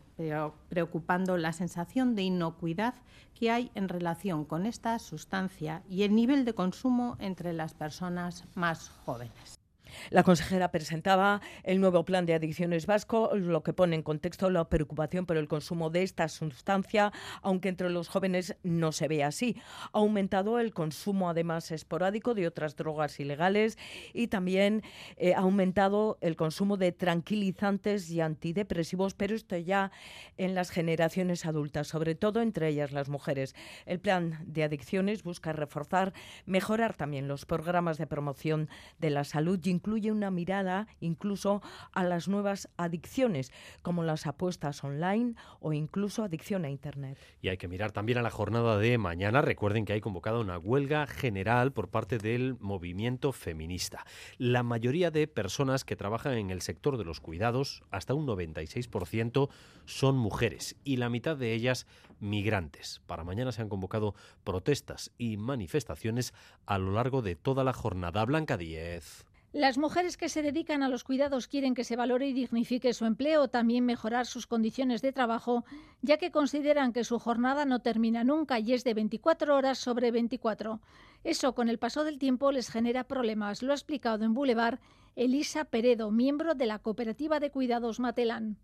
preocupando 0.70 1.38
la 1.38 1.52
sensación 1.52 2.16
de 2.16 2.22
inocuidad 2.22 2.94
que 3.34 3.50
hay 3.50 3.72
en 3.74 3.90
relación 3.90 4.46
con 4.46 4.66
esta 4.66 4.98
sustancia 5.00 5.84
y 5.90 6.04
el 6.04 6.14
nivel 6.14 6.46
de 6.46 6.54
consumo 6.54 7.18
entre 7.20 7.52
las 7.54 7.74
personas 7.74 8.46
más 8.56 8.90
jóvenes. 9.04 9.65
La 10.10 10.24
consejera 10.24 10.72
presentaba 10.72 11.42
el 11.64 11.80
nuevo 11.80 12.06
plan 12.06 12.26
de 12.26 12.34
adicciones 12.34 12.86
vasco, 12.86 13.32
lo 13.36 13.64
que 13.64 13.74
pone 13.74 13.96
en 13.96 14.04
contexto 14.04 14.50
la 14.50 14.70
preocupación 14.70 15.26
por 15.26 15.38
el 15.38 15.48
consumo 15.48 15.90
de 15.90 16.04
esta 16.04 16.28
sustancia, 16.28 17.12
aunque 17.42 17.70
entre 17.70 17.90
los 17.90 18.08
jóvenes 18.08 18.56
no 18.64 18.92
se 18.92 19.08
ve 19.08 19.24
así. 19.24 19.58
Ha 19.94 20.00
aumentado 20.00 20.60
el 20.60 20.74
consumo, 20.74 21.30
además 21.30 21.72
esporádico, 21.72 22.34
de 22.34 22.48
otras 22.48 22.76
drogas 22.76 23.20
ilegales 23.20 23.78
y 24.14 24.28
también 24.28 24.84
eh, 25.18 25.34
ha 25.34 25.40
aumentado 25.40 26.18
el 26.22 26.36
consumo 26.36 26.78
de 26.78 26.92
tranquilizantes 26.92 28.10
y 28.10 28.22
antidepresivos, 28.22 29.14
pero 29.14 29.36
esto 29.36 29.58
ya 29.58 29.92
en 30.38 30.56
las 30.56 30.70
generaciones 30.70 31.46
adultas, 31.46 31.88
sobre 31.88 32.16
todo 32.16 32.42
entre 32.42 32.70
ellas 32.70 32.92
las 32.92 33.10
mujeres. 33.10 33.56
El 33.86 34.00
plan 34.00 34.40
de 34.46 34.64
adicciones 34.64 35.24
busca 35.24 35.54
reforzar, 35.54 36.14
mejorar 36.46 36.96
también 36.96 37.28
los 37.28 37.46
programas 37.46 37.98
de 37.98 38.08
promoción 38.08 38.70
de 39.00 39.10
la 39.10 39.24
salud 39.24 39.60
y 39.64 39.70
incluye 39.86 40.12
una 40.12 40.32
mirada 40.32 40.88
incluso 41.00 41.62
a 41.94 42.04
las 42.04 42.28
nuevas 42.28 42.70
adicciones, 42.76 43.52
como 43.84 44.02
las 44.02 44.26
apuestas 44.26 44.84
online 44.84 45.36
o 45.60 45.74
incluso 45.74 46.24
adicción 46.24 46.66
a 46.66 46.72
Internet. 46.72 47.20
Y 47.40 47.50
hay 47.50 47.58
que 47.58 47.68
mirar 47.68 47.92
también 47.92 48.18
a 48.18 48.24
la 48.24 48.32
jornada 48.32 48.80
de 48.80 48.98
mañana. 48.98 49.44
Recuerden 49.44 49.86
que 49.86 49.94
hay 49.94 50.02
convocada 50.02 50.40
una 50.40 50.58
huelga 50.58 51.06
general 51.06 51.72
por 51.72 51.90
parte 51.90 52.18
del 52.18 52.58
movimiento 52.60 53.32
feminista. 53.32 54.08
La 54.40 54.64
mayoría 54.64 55.12
de 55.12 55.28
personas 55.28 55.86
que 55.86 55.96
trabajan 55.96 56.34
en 56.34 56.50
el 56.50 56.64
sector 56.64 56.98
de 56.98 57.06
los 57.06 57.22
cuidados, 57.22 57.84
hasta 57.92 58.16
un 58.16 58.26
96%, 58.26 59.50
son 59.86 60.18
mujeres 60.18 60.78
y 60.84 60.98
la 60.98 61.10
mitad 61.10 61.38
de 61.38 61.54
ellas 61.54 61.86
migrantes. 62.20 63.04
Para 63.06 63.24
mañana 63.24 63.52
se 63.52 63.62
han 63.62 63.70
convocado 63.70 64.16
protestas 64.44 65.12
y 65.20 65.38
manifestaciones 65.38 66.34
a 66.66 66.80
lo 66.80 66.94
largo 66.94 67.22
de 67.22 67.36
toda 67.36 67.64
la 67.64 67.74
jornada. 67.74 68.26
Blanca 68.26 68.58
10. 68.58 69.35
Las 69.56 69.78
mujeres 69.78 70.18
que 70.18 70.28
se 70.28 70.42
dedican 70.42 70.84
a 70.84 70.90
los 70.90 71.06
cuidados 71.06 71.48
quieren 71.48 71.76
que 71.76 71.86
se 71.86 71.96
valore 71.96 72.28
y 72.28 72.34
dignifique 72.34 72.94
su 72.94 73.06
empleo, 73.06 73.48
también 73.48 73.86
mejorar 73.86 74.26
sus 74.26 74.48
condiciones 74.48 75.02
de 75.02 75.14
trabajo, 75.14 75.64
ya 76.02 76.18
que 76.18 76.30
consideran 76.30 76.92
que 76.92 77.06
su 77.06 77.20
jornada 77.20 77.64
no 77.64 77.80
termina 77.80 78.26
nunca 78.26 78.60
y 78.60 78.74
es 78.74 78.84
de 78.84 78.94
24 78.94 79.56
horas 79.56 79.78
sobre 79.78 80.12
24. 80.12 80.82
Eso 81.24 81.56
con 81.56 81.70
el 81.70 81.80
paso 81.80 82.04
del 82.04 82.20
tiempo 82.20 82.52
les 82.52 82.70
genera 82.70 83.06
problemas, 83.06 83.64
lo 83.64 83.72
ha 83.72 83.76
explicado 83.76 84.26
en 84.26 84.34
Boulevard 84.34 84.80
Elisa 85.16 85.64
Peredo, 85.64 86.12
miembro 86.12 86.54
de 86.54 86.66
la 86.66 86.80
cooperativa 86.80 87.40
de 87.40 87.52
cuidados 87.52 88.02
Matelán. 88.02 88.58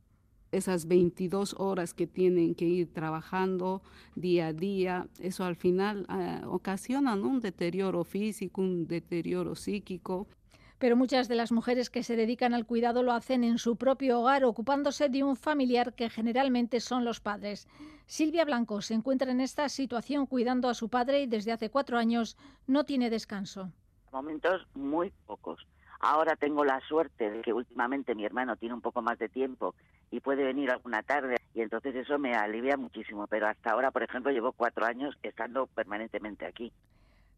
Esas 0.51 0.89
22 0.89 1.55
horas 1.57 1.93
que 1.93 2.05
tienen 2.05 2.53
que 2.53 2.65
ir 2.65 2.91
trabajando 2.91 3.81
día 4.15 4.47
a 4.47 4.53
día, 4.53 5.07
eso 5.19 5.45
al 5.45 5.55
final 5.55 6.05
eh, 6.09 6.41
ocasiona 6.45 7.13
un 7.13 7.39
deterioro 7.39 8.03
físico, 8.03 8.59
un 8.59 8.87
deterioro 8.87 9.55
psíquico 9.55 10.27
pero 10.81 10.97
muchas 10.97 11.27
de 11.27 11.35
las 11.35 11.51
mujeres 11.51 11.91
que 11.91 12.01
se 12.01 12.15
dedican 12.15 12.55
al 12.55 12.65
cuidado 12.65 13.03
lo 13.03 13.13
hacen 13.13 13.43
en 13.43 13.59
su 13.59 13.75
propio 13.75 14.19
hogar, 14.19 14.43
ocupándose 14.43 15.09
de 15.09 15.23
un 15.23 15.35
familiar 15.35 15.93
que 15.93 16.09
generalmente 16.09 16.79
son 16.79 17.05
los 17.05 17.19
padres. 17.19 17.67
Silvia 18.07 18.45
Blanco 18.45 18.81
se 18.81 18.95
encuentra 18.95 19.31
en 19.31 19.41
esta 19.41 19.69
situación 19.69 20.25
cuidando 20.25 20.69
a 20.69 20.73
su 20.73 20.89
padre 20.89 21.21
y 21.21 21.27
desde 21.27 21.51
hace 21.51 21.69
cuatro 21.69 21.99
años 21.99 22.35
no 22.65 22.83
tiene 22.83 23.11
descanso. 23.11 23.71
Momentos 24.11 24.67
muy 24.73 25.13
pocos. 25.27 25.67
Ahora 25.99 26.35
tengo 26.35 26.65
la 26.65 26.79
suerte 26.87 27.29
de 27.29 27.41
que 27.41 27.53
últimamente 27.53 28.15
mi 28.15 28.25
hermano 28.25 28.55
tiene 28.55 28.73
un 28.73 28.81
poco 28.81 29.03
más 29.03 29.19
de 29.19 29.29
tiempo 29.29 29.75
y 30.09 30.19
puede 30.19 30.43
venir 30.43 30.71
alguna 30.71 31.03
tarde 31.03 31.37
y 31.53 31.61
entonces 31.61 31.93
eso 31.95 32.17
me 32.17 32.33
alivia 32.33 32.75
muchísimo. 32.75 33.27
Pero 33.27 33.45
hasta 33.47 33.69
ahora, 33.69 33.91
por 33.91 34.01
ejemplo, 34.01 34.31
llevo 34.31 34.51
cuatro 34.51 34.83
años 34.83 35.15
estando 35.21 35.67
permanentemente 35.67 36.47
aquí. 36.47 36.73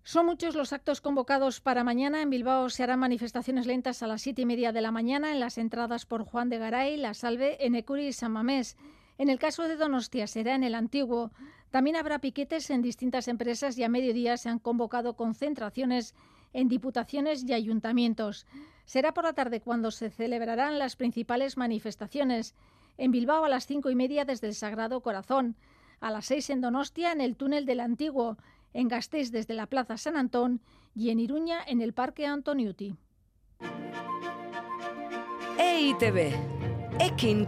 Son 0.05 0.25
muchos 0.25 0.55
los 0.55 0.73
actos 0.73 0.99
convocados 0.99 1.61
para 1.61 1.85
mañana. 1.85 2.21
En 2.21 2.29
Bilbao 2.29 2.69
se 2.69 2.83
harán 2.83 2.99
manifestaciones 2.99 3.65
lentas 3.65 4.03
a 4.03 4.07
las 4.07 4.21
siete 4.21 4.41
y 4.41 4.45
media 4.45 4.73
de 4.73 4.81
la 4.81 4.91
mañana 4.91 5.31
en 5.31 5.39
las 5.39 5.57
entradas 5.57 6.05
por 6.05 6.25
Juan 6.25 6.49
de 6.49 6.57
Garay, 6.57 6.97
La 6.97 7.13
Salve, 7.13 7.65
Enecuri 7.65 8.07
y 8.07 8.13
San 8.13 8.33
Mamés. 8.33 8.75
En 9.17 9.29
el 9.29 9.39
caso 9.39 9.63
de 9.63 9.77
Donostia 9.77 10.27
será 10.27 10.55
en 10.55 10.65
el 10.65 10.75
antiguo. 10.75 11.31
También 11.71 11.95
habrá 11.95 12.19
piquetes 12.19 12.69
en 12.69 12.81
distintas 12.81 13.29
empresas 13.29 13.77
y 13.77 13.85
a 13.85 13.89
mediodía 13.89 14.35
se 14.35 14.49
han 14.49 14.59
convocado 14.59 15.15
concentraciones 15.15 16.15
en 16.51 16.67
diputaciones 16.67 17.45
y 17.45 17.53
ayuntamientos. 17.53 18.45
Será 18.83 19.13
por 19.13 19.23
la 19.23 19.31
tarde 19.31 19.61
cuando 19.61 19.89
se 19.89 20.09
celebrarán 20.09 20.79
las 20.79 20.97
principales 20.97 21.55
manifestaciones. 21.55 22.55
En 22.97 23.11
Bilbao 23.11 23.45
a 23.45 23.49
las 23.49 23.67
cinco 23.67 23.89
y 23.89 23.95
media 23.95 24.25
desde 24.25 24.47
el 24.47 24.53
Sagrado 24.53 24.99
Corazón. 24.99 25.55
A 26.01 26.11
las 26.11 26.25
seis 26.25 26.49
en 26.49 26.59
Donostia 26.59 27.13
en 27.13 27.21
el 27.21 27.37
túnel 27.37 27.65
del 27.65 27.79
Antiguo 27.79 28.37
en 28.73 28.87
Gasteiz 28.87 29.31
desde 29.31 29.53
la 29.53 29.67
Plaza 29.67 29.97
San 29.97 30.17
Antón 30.17 30.61
y 30.95 31.09
en 31.09 31.19
Iruña 31.19 31.59
en 31.65 31.81
el 31.81 31.93
Parque 31.93 32.25
Antoniuti. 32.25 32.95
EITB, 35.57 36.33
Ekin. 36.99 37.47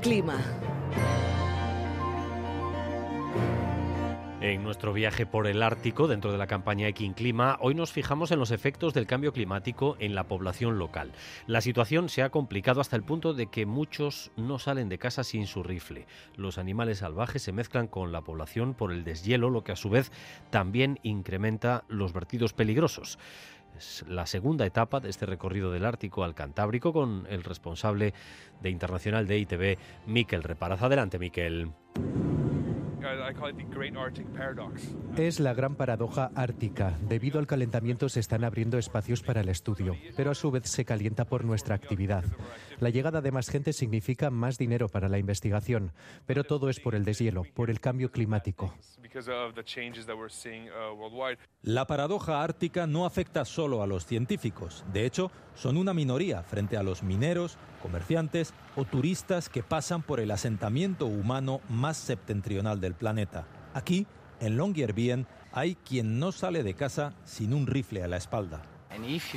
En 4.46 4.64
nuestro 4.64 4.94
viaje 4.94 5.26
por 5.26 5.48
el 5.48 5.64
Ártico, 5.64 6.08
dentro 6.08 6.32
de 6.32 6.38
la 6.38 6.46
campaña 6.46 6.92
Clima, 6.92 7.58
hoy 7.62 7.74
nos 7.74 7.92
fijamos 7.92 8.30
en 8.30 8.38
los 8.38 8.52
efectos 8.52 8.94
del 8.94 9.08
cambio 9.08 9.34
climático 9.34 9.98
en 10.00 10.14
la 10.14 10.26
población 10.26 10.78
local. 10.78 11.14
La 11.48 11.62
situación 11.62 12.10
se 12.10 12.22
ha 12.22 12.30
complicado 12.30 12.80
hasta 12.80 12.96
el 12.96 13.02
punto 13.02 13.34
de 13.34 13.48
que 13.48 13.66
muchos 13.66 14.32
no 14.38 14.60
salen 14.60 14.88
de 14.88 15.00
casa 15.00 15.24
sin 15.24 15.48
su 15.48 15.64
rifle. 15.64 16.06
Los 16.36 16.60
animales 16.60 17.00
salvajes 17.00 17.42
se 17.42 17.54
mezclan 17.54 17.88
con 17.88 18.12
la 18.12 18.22
población 18.22 18.76
por 18.76 18.92
el 18.92 19.04
deshielo, 19.04 19.50
lo 19.50 19.64
que 19.64 19.72
a 19.72 19.76
su 19.76 19.90
vez 19.90 20.12
también 20.52 21.00
incrementa 21.02 21.84
los 21.88 22.14
vertidos 22.14 22.54
peligrosos. 22.54 23.18
La 24.08 24.28
segunda 24.28 24.68
etapa 24.68 25.00
de 25.00 25.10
este 25.10 25.26
recorrido 25.26 25.72
del 25.72 25.86
Ártico 25.86 26.24
al 26.24 26.36
Cantábrico 26.36 26.94
con 26.94 27.26
el 27.32 27.44
responsable 27.44 28.14
de 28.62 28.70
Internacional 28.70 29.26
de 29.26 29.40
ITV, 29.40 29.78
Miquel 30.06 30.44
Reparaz. 30.44 30.84
Adelante, 30.84 31.18
Miquel. 31.18 31.72
Es 35.18 35.40
la 35.40 35.54
gran 35.54 35.76
paradoja 35.76 36.32
ártica. 36.36 36.98
Debido 37.08 37.40
al 37.40 37.48
calentamiento 37.48 38.10
se 38.10 38.20
están 38.20 38.44
abriendo 38.44 38.78
espacios 38.78 39.22
para 39.22 39.42
el 39.42 39.50
estudio, 39.50 39.96
pero 40.16 40.32
a 40.32 40.36
su 40.36 40.52
vez 40.52 40.70
se 40.70 40.86
calienta 40.86 41.26
por 41.26 41.46
nuestra 41.46 41.76
actividad. 41.76 42.24
La 42.80 42.90
llegada 42.90 43.22
de 43.22 43.32
más 43.32 43.50
gente 43.50 43.74
significa 43.74 44.30
más 44.30 44.58
dinero 44.58 44.90
para 44.90 45.10
la 45.10 45.18
investigación, 45.18 45.92
pero 46.26 46.44
todo 46.44 46.70
es 46.70 46.80
por 46.80 46.96
el 46.96 47.06
deshielo, 47.06 47.44
por 47.54 47.70
el 47.70 47.80
cambio 47.80 48.12
climático. 48.12 48.74
La 51.62 51.88
paradoja 51.88 52.44
ártica 52.44 52.88
no 52.88 53.06
afecta 53.06 53.46
solo 53.46 53.82
a 53.82 53.88
los 53.88 54.06
científicos. 54.06 54.84
De 54.92 55.06
hecho, 55.06 55.32
son 55.54 55.78
una 55.78 55.94
minoría 55.94 56.44
frente 56.44 56.76
a 56.76 56.84
los 56.84 57.02
mineros, 57.02 57.58
comerciantes 57.82 58.54
o 58.76 58.84
turistas 58.84 59.48
que 59.48 59.64
pasan 59.64 60.02
por 60.04 60.20
el 60.20 60.32
asentamiento 60.32 61.06
humano 61.06 61.62
más 61.70 61.98
septentrional 61.98 62.82
del 62.82 62.96
planeta. 62.96 63.48
Aquí, 63.74 64.06
en 64.42 64.58
Longyearbyen, 64.58 65.28
hay 65.54 65.76
quien 65.76 66.20
no 66.20 66.34
sale 66.34 66.64
de 66.64 66.74
casa 66.74 67.14
sin 67.24 67.54
un 67.54 67.68
rifle 67.68 68.04
a 68.04 68.08
la 68.08 68.18
espalda. 68.18 68.75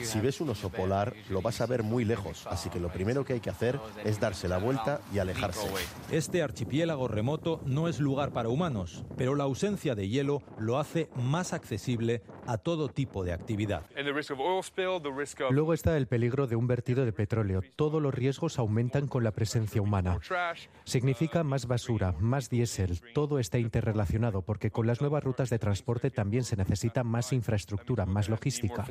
Si 0.03 0.21
ves 0.21 0.41
un 0.41 0.51
oso 0.51 0.71
polar, 0.71 1.15
lo 1.31 1.43
vas 1.43 1.61
a 1.61 1.67
ver 1.67 1.83
muy 1.83 2.05
lejos, 2.05 2.47
así 2.47 2.71
que 2.71 2.81
lo 2.81 2.91
primero 2.91 3.25
que 3.25 3.35
hay 3.35 3.41
que 3.41 3.51
hacer 3.51 3.79
es 4.05 4.21
darse 4.21 4.49
la 4.49 4.59
vuelta 4.59 5.01
y 5.13 5.19
alejarse. 5.19 5.69
Este 6.11 6.43
archipiélago 6.43 7.09
remoto 7.09 7.61
no 7.65 7.89
es 7.89 8.01
lugar 8.01 8.33
para 8.33 8.49
humanos, 8.49 9.05
pero 9.17 9.35
la 9.35 9.45
ausencia 9.45 9.95
de 9.95 10.09
hielo 10.09 10.43
lo 10.59 10.79
hace 10.79 11.09
más 11.15 11.53
accesible 11.53 12.23
a 12.47 12.59
todo 12.59 12.89
tipo 12.89 13.25
de 13.25 13.33
actividad. 13.33 13.85
Luego 15.51 15.75
está 15.75 15.97
el 15.97 16.07
peligro 16.07 16.47
de 16.47 16.57
un 16.57 16.67
vertido 16.67 17.05
de 17.05 17.13
petróleo. 17.13 17.63
Todos 17.77 18.01
los 18.01 18.15
riesgos 18.15 18.59
aumentan 18.59 19.07
con 19.07 19.23
la 19.25 19.33
presencia 19.33 19.83
humana. 19.83 20.19
Significa 20.85 21.45
más 21.45 21.67
basura, 21.67 22.15
más 22.19 22.49
diésel. 22.49 23.01
Todo 23.13 23.39
está 23.39 23.59
interrelacionado 23.59 24.43
porque 24.43 24.71
con 24.71 24.87
las 24.87 25.01
nuevas 25.01 25.25
rutas 25.25 25.51
de 25.51 25.59
transporte 25.59 26.11
también 26.11 26.45
se 26.45 26.57
necesita 26.57 27.05
más 27.05 27.33
infraestructura, 27.33 28.07
más 28.07 28.29
logística. 28.29 28.87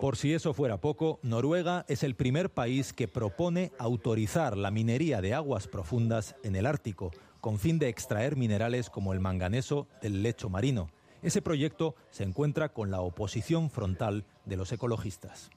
Por 0.00 0.16
si 0.16 0.34
eso 0.34 0.54
fuera 0.54 0.80
poco, 0.80 1.18
Noruega 1.22 1.84
es 1.88 2.02
el 2.02 2.14
primer 2.14 2.50
país 2.50 2.92
que 2.92 3.08
propone 3.08 3.72
autorizar 3.78 4.56
la 4.56 4.70
minería 4.70 5.20
de 5.20 5.34
aguas 5.34 5.68
profundas 5.68 6.36
en 6.42 6.56
el 6.56 6.66
Ártico, 6.66 7.10
con 7.40 7.58
fin 7.58 7.78
de 7.78 7.88
extraer 7.88 8.36
minerales 8.36 8.90
como 8.90 9.12
el 9.12 9.20
manganeso 9.20 9.86
del 10.02 10.22
lecho 10.22 10.48
marino. 10.48 10.88
Ese 11.22 11.42
proyecto 11.42 11.94
se 12.10 12.24
encuentra 12.24 12.70
con 12.70 12.90
la 12.90 13.00
oposición 13.00 13.70
frontal 13.70 14.24
de 14.44 14.56
los 14.56 14.72
ecologistas. 14.72 15.50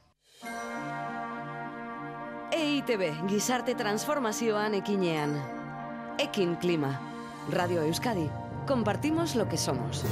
EITB, 2.51 3.27
gizarte 3.27 3.75
transformazioan 3.75 4.73
ekinean. 4.73 6.15
Ekin 6.17 6.55
Clima. 6.55 6.99
Radio 7.51 7.81
Euskadi. 7.81 8.29
Compartimos 8.67 9.35
lo 9.35 9.47
que 9.47 9.57
somos. 9.57 10.03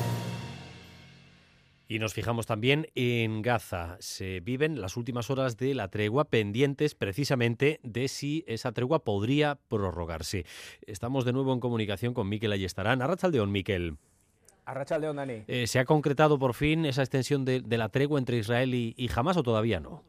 Y 1.87 1.99
nos 1.99 2.13
fijamos 2.13 2.45
también 2.45 2.87
en 2.95 3.41
Gaza. 3.41 3.95
Se 3.99 4.41
viven 4.41 4.81
las 4.81 4.97
últimas 4.97 5.29
horas 5.29 5.57
de 5.57 5.73
la 5.73 5.87
tregua 5.87 6.25
pendientes 6.25 6.95
precisamente 6.95 7.79
de 7.83 8.07
si 8.09 8.43
esa 8.47 8.73
tregua 8.73 9.05
podría 9.05 9.57
prorrogarse. 9.69 10.45
Estamos 10.85 11.23
de 11.23 11.33
nuevo 11.33 11.53
en 11.53 11.59
comunicación 11.59 12.13
con 12.13 12.27
Miquel 12.27 12.51
Ayestarán. 12.51 13.01
Arrachaldeón, 13.01 13.51
Miquel. 13.51 13.97
Arrachaldeón, 14.65 15.15
Dani. 15.15 15.43
Eh, 15.47 15.65
¿Se 15.67 15.79
ha 15.79 15.85
concretado 15.85 16.37
por 16.37 16.53
fin 16.53 16.85
esa 16.85 17.01
extensión 17.01 17.45
de, 17.45 17.63
la 17.69 17.87
tregua 17.87 18.19
entre 18.19 18.37
Israel 18.37 18.73
y, 18.73 18.93
y 18.97 19.09
Hamas 19.15 19.37
o 19.37 19.43
todavía 19.43 19.79
no? 19.79 20.03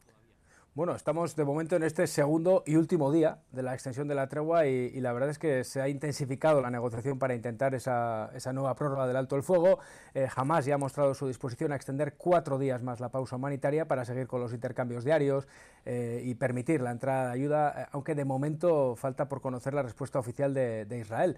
Bueno, 0.78 0.94
estamos 0.94 1.34
de 1.34 1.44
momento 1.44 1.74
en 1.74 1.82
este 1.82 2.06
segundo 2.06 2.62
y 2.64 2.76
último 2.76 3.10
día 3.10 3.38
de 3.50 3.64
la 3.64 3.74
extensión 3.74 4.06
de 4.06 4.14
la 4.14 4.28
tregua 4.28 4.66
y, 4.66 5.00
la 5.00 5.12
verdad 5.12 5.28
es 5.28 5.36
que 5.36 5.64
se 5.64 5.80
ha 5.80 5.88
intensificado 5.88 6.60
la 6.60 6.70
negociación 6.70 7.18
para 7.18 7.34
intentar 7.34 7.74
esa, 7.74 8.30
nueva 8.52 8.76
prórroga 8.76 9.08
del 9.08 9.16
alto 9.16 9.34
el 9.34 9.42
fuego. 9.42 9.80
Eh, 10.14 10.28
jamás 10.28 10.66
ya 10.66 10.76
ha 10.76 10.78
mostrado 10.78 11.14
su 11.14 11.26
disposición 11.26 11.72
a 11.72 11.74
extender 11.74 12.14
cuatro 12.16 12.60
días 12.60 12.84
más 12.84 13.00
la 13.00 13.08
pausa 13.08 13.34
humanitaria 13.34 13.88
para 13.88 14.04
seguir 14.04 14.28
con 14.28 14.40
los 14.40 14.52
intercambios 14.52 15.02
diarios 15.02 15.48
eh, 15.84 16.22
y 16.24 16.36
permitir 16.36 16.80
la 16.80 16.92
entrada 16.92 17.26
de 17.26 17.32
ayuda, 17.32 17.74
eh, 17.76 17.86
aunque 17.90 18.14
de 18.14 18.24
momento 18.24 18.94
falta 18.94 19.28
por 19.28 19.40
conocer 19.40 19.74
la 19.74 19.82
respuesta 19.82 20.20
oficial 20.20 20.54
de, 20.54 20.86
Israel. 20.96 21.36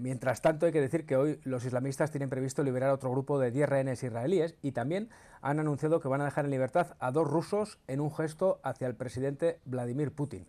mientras 0.00 0.42
tanto, 0.42 0.66
hay 0.66 0.72
que 0.72 0.80
decir 0.80 1.06
que 1.06 1.14
hoy 1.14 1.40
los 1.44 1.64
islamistas 1.64 2.10
tienen 2.10 2.28
previsto 2.28 2.64
liberar 2.64 2.90
otro 2.90 3.08
grupo 3.12 3.38
de 3.38 3.52
10 3.52 3.68
rehenes 3.68 4.02
israelíes 4.02 4.56
y 4.62 4.72
también 4.72 5.10
han 5.42 5.60
anunciado 5.60 6.00
que 6.00 6.08
van 6.08 6.22
a 6.22 6.24
dejar 6.24 6.46
en 6.46 6.50
libertad 6.50 6.96
a 6.98 7.12
dos 7.12 7.28
rusos 7.28 7.78
en 7.86 8.00
un 8.00 8.10
gesto 8.10 8.60
hacia 8.64 8.86
el 8.86 8.96
presidente 8.96 9.60
Vladimir 9.64 10.10
Putin. 10.12 10.46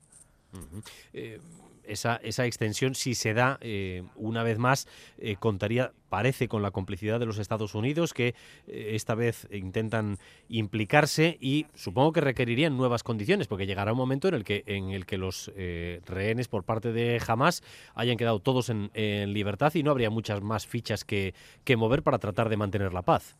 Eh, 1.13 1.39
esa, 1.83 2.19
extensión, 2.47 2.95
si 2.95 3.13
se 3.13 3.35
da 3.35 3.59
eh, 3.61 4.01
una 4.15 4.41
vez 4.41 4.57
más, 4.57 4.87
eh, 5.19 5.35
contaría, 5.35 5.91
parece, 6.09 6.47
con 6.47 6.63
la 6.63 6.71
complicidad 6.71 7.19
de 7.19 7.27
los 7.27 7.37
Estados 7.37 7.75
Unidos, 7.75 8.11
que 8.11 8.33
esta 8.65 9.13
vez 9.13 9.47
intentan 9.51 10.17
implicarse 10.49 11.37
y 11.39 11.67
supongo 11.75 12.11
que 12.11 12.21
requerirían 12.21 12.75
nuevas 12.75 13.03
condiciones, 13.03 13.47
porque 13.47 13.67
llegará 13.67 13.91
un 13.91 13.99
momento 13.99 14.27
en 14.27 14.33
el 14.33 14.43
que, 14.43 14.63
en 14.65 14.91
el 14.91 15.05
que 15.05 15.19
los 15.19 15.51
rehenes 15.55 16.47
por 16.47 16.63
parte 16.63 16.91
de 16.91 17.21
Hamas 17.27 17.61
hayan 17.93 18.17
quedado 18.17 18.39
todos 18.39 18.69
en, 18.69 18.89
libertad 19.33 19.71
y 19.75 19.83
no 19.83 19.91
habría 19.91 20.09
muchas 20.09 20.41
más 20.41 20.65
fichas 20.65 21.03
que 21.03 21.33
mover 21.77 22.01
para 22.01 22.17
tratar 22.17 22.49
de 22.49 22.57
mantener 22.57 22.93
la 22.93 23.03
paz. 23.03 23.35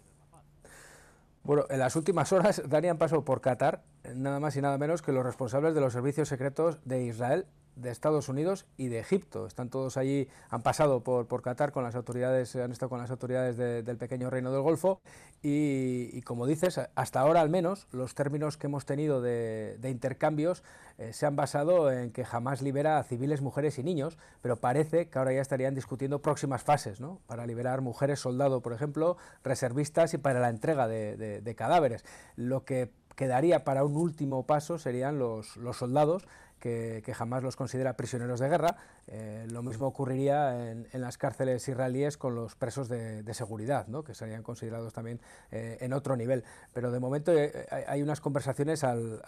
Bueno, 1.45 1.65
en 1.69 1.77
las 1.77 1.95
últimas 1.95 2.33
horas 2.33 2.63
darían 2.67 2.97
paso 2.97 3.23
por 3.23 3.39
Qatar, 3.39 3.83
nada 4.15 4.39
más 4.39 4.57
y 4.57 4.61
nada 4.61 4.79
menos 4.79 5.03
que 5.03 5.11
los 5.11 5.23
responsables 5.23 5.75
de 5.75 5.81
los 5.81 5.93
servicios 5.93 6.27
secretos 6.27 6.79
de 6.85 7.03
Israel 7.05 7.45
de 7.75 7.91
Estados 7.91 8.29
Unidos 8.29 8.65
y 8.77 8.87
de 8.87 8.99
Egipto. 8.99 9.47
Están 9.47 9.69
todos 9.69 9.97
allí, 9.97 10.27
han 10.49 10.61
pasado 10.61 11.01
por, 11.01 11.27
por 11.27 11.41
Qatar 11.41 11.71
con 11.71 11.83
las 11.83 11.95
autoridades, 11.95 12.55
han 12.55 12.71
estado 12.71 12.89
con 12.89 12.99
las 12.99 13.11
autoridades 13.11 13.57
del 13.57 13.97
pequeño 13.97 14.29
reino 14.29 14.51
del 14.51 14.61
Golfo 14.61 15.01
y, 15.41 16.21
como 16.21 16.47
dices, 16.47 16.79
hasta 16.95 17.19
ahora 17.19 17.41
al 17.41 17.49
menos 17.49 17.87
los 17.91 18.15
términos 18.15 18.57
que 18.57 18.67
hemos 18.67 18.85
tenido 18.85 19.21
de, 19.21 19.77
intercambios 19.83 20.63
eh, 20.97 21.13
se 21.13 21.25
han 21.25 21.35
basado 21.35 21.91
en 21.91 22.11
que 22.11 22.25
jamás 22.25 22.61
libera 22.61 22.97
a 22.97 23.03
civiles, 23.03 23.41
mujeres 23.41 23.77
y 23.77 23.83
niños, 23.83 24.17
pero 24.41 24.55
parece 24.55 25.09
que 25.09 25.19
ahora 25.19 25.33
ya 25.33 25.41
estarían 25.41 25.75
discutiendo 25.75 26.21
próximas 26.21 26.63
fases, 26.63 26.99
¿no? 26.99 27.19
Para 27.27 27.45
liberar 27.45 27.81
mujeres 27.81 28.19
soldado, 28.19 28.61
por 28.61 28.73
ejemplo, 28.73 29.17
reservistas 29.43 30.13
y 30.13 30.17
para 30.17 30.39
la 30.39 30.49
entrega 30.49 30.87
de, 30.87 31.41
de 31.41 31.55
cadáveres. 31.55 32.05
Lo 32.35 32.63
que 32.65 32.91
quedaría 33.15 33.63
para 33.63 33.83
un 33.83 33.95
último 33.95 34.45
paso 34.45 34.77
serían 34.77 35.17
los, 35.19 35.57
los 35.57 35.77
soldados 35.77 36.27
que, 36.59 37.13
jamás 37.15 37.43
los 37.43 37.55
considera 37.55 37.95
prisioneros 37.95 38.39
de 38.39 38.49
guerra. 38.49 38.77
Eh, 39.07 39.45
lo 39.51 39.61
mismo 39.61 39.85
ocurriría 39.87 40.71
en, 40.71 40.87
las 40.93 41.17
cárceles 41.17 41.67
israelíes 41.67 42.17
con 42.17 42.35
los 42.35 42.55
presos 42.55 42.89
de, 42.89 43.33
seguridad, 43.33 43.87
¿no? 43.87 44.03
que 44.03 44.13
serían 44.13 44.43
considerados 44.43 44.93
también 44.93 45.19
eh, 45.51 45.77
en 45.81 45.93
otro 45.93 46.15
nivel. 46.15 46.43
Pero 46.73 46.91
de 46.91 46.99
momento 46.99 47.33
eh, 47.33 47.67
hay 47.87 48.01
unas 48.01 48.21
conversaciones 48.21 48.83
al, 48.83 49.21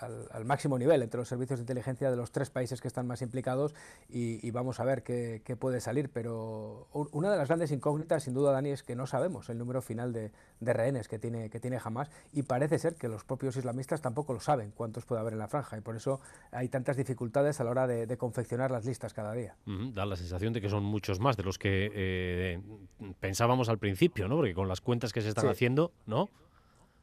máximo 0.45 0.79
nivel 0.79 1.03
entre 1.03 1.19
los 1.19 1.27
servicios 1.27 1.59
de 1.59 1.63
inteligencia 1.63 2.09
de 2.09 2.15
los 2.15 2.31
tres 2.31 2.49
países 2.49 2.81
que 2.81 2.87
están 2.87 3.05
más 3.05 3.21
implicados 3.21 3.75
y, 4.09 4.49
vamos 4.51 4.79
a 4.79 4.85
ver 4.85 5.03
qué, 5.03 5.57
puede 5.59 5.81
salir. 5.81 6.09
Pero 6.09 6.87
una 7.11 7.31
de 7.31 7.37
las 7.37 7.47
grandes 7.47 7.71
incógnitas, 7.71 8.23
sin 8.23 8.33
duda, 8.33 8.51
Dani, 8.51 8.71
es 8.71 8.83
que 8.83 8.95
no 8.95 9.05
sabemos 9.05 9.49
el 9.49 9.57
número 9.57 9.81
final 9.81 10.13
de, 10.13 10.31
rehenes 10.61 11.07
que 11.07 11.19
tiene, 11.19 11.49
que 11.49 11.59
tiene 11.59 11.79
Hamas 11.83 12.09
y 12.33 12.43
parece 12.43 12.79
ser 12.79 12.95
que 12.95 13.07
los 13.07 13.23
propios 13.23 13.55
islamistas 13.57 14.01
tampoco 14.01 14.33
lo 14.33 14.39
saben 14.39 14.71
cuántos 14.71 15.05
puede 15.05 15.21
haber 15.21 15.33
en 15.33 15.39
la 15.39 15.47
franja 15.47 15.77
y 15.77 15.81
por 15.81 15.95
eso 15.95 16.19
hay 16.51 16.69
tantas 16.69 16.97
dificultades 16.97 17.59
a 17.59 17.63
la 17.63 17.71
hora 17.71 17.87
de, 17.87 18.17
confeccionar 18.17 18.71
las 18.71 18.85
listas 18.85 19.13
cada 19.13 19.33
día. 19.33 19.55
Da 19.67 20.05
la 20.05 20.15
sensación 20.15 20.53
de 20.53 20.61
que 20.61 20.69
son 20.69 20.83
muchos 20.83 21.19
más 21.19 21.35
de 21.35 21.43
los 21.43 21.57
que 21.57 21.91
eh, 21.93 22.61
pensábamos 23.19 23.67
al 23.67 23.77
principio, 23.77 24.27
¿no? 24.27 24.37
Porque 24.37 24.53
con 24.53 24.67
las 24.67 24.79
cuentas 24.79 25.11
que 25.11 25.21
se 25.21 25.29
están 25.29 25.47
haciendo, 25.49 25.91
¿no? 26.05 26.29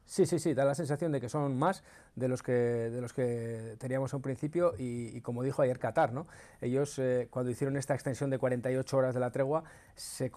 Sí, 0.05 0.25
sí, 0.25 0.37
sí, 0.37 0.53
da 0.53 0.65
la 0.65 0.75
sensación 0.75 1.11
de 1.11 1.19
que 1.19 1.29
son 1.29 1.57
más 1.57 1.83
de 2.15 2.27
los 2.27 2.43
que, 2.43 2.51
de 2.51 3.01
los 3.01 3.11
que 3.13 3.75
teníamos 3.79 4.13
a 4.13 4.17
un 4.17 4.21
principio 4.21 4.73
y, 4.77 5.19
como 5.21 5.41
dijo 5.41 5.63
ayer 5.63 5.79
Qatar, 5.79 6.13
¿no? 6.13 6.27
ellos 6.61 6.99
eh, 6.99 7.27
cuando 7.31 7.49
hicieron 7.51 7.75
esta 7.75 7.95
extensión 7.95 8.29
de 8.29 8.37
48 8.37 8.97
horas 8.97 9.13
de 9.15 9.19
la 9.19 9.31
tregua 9.31 9.63
se 9.95 10.31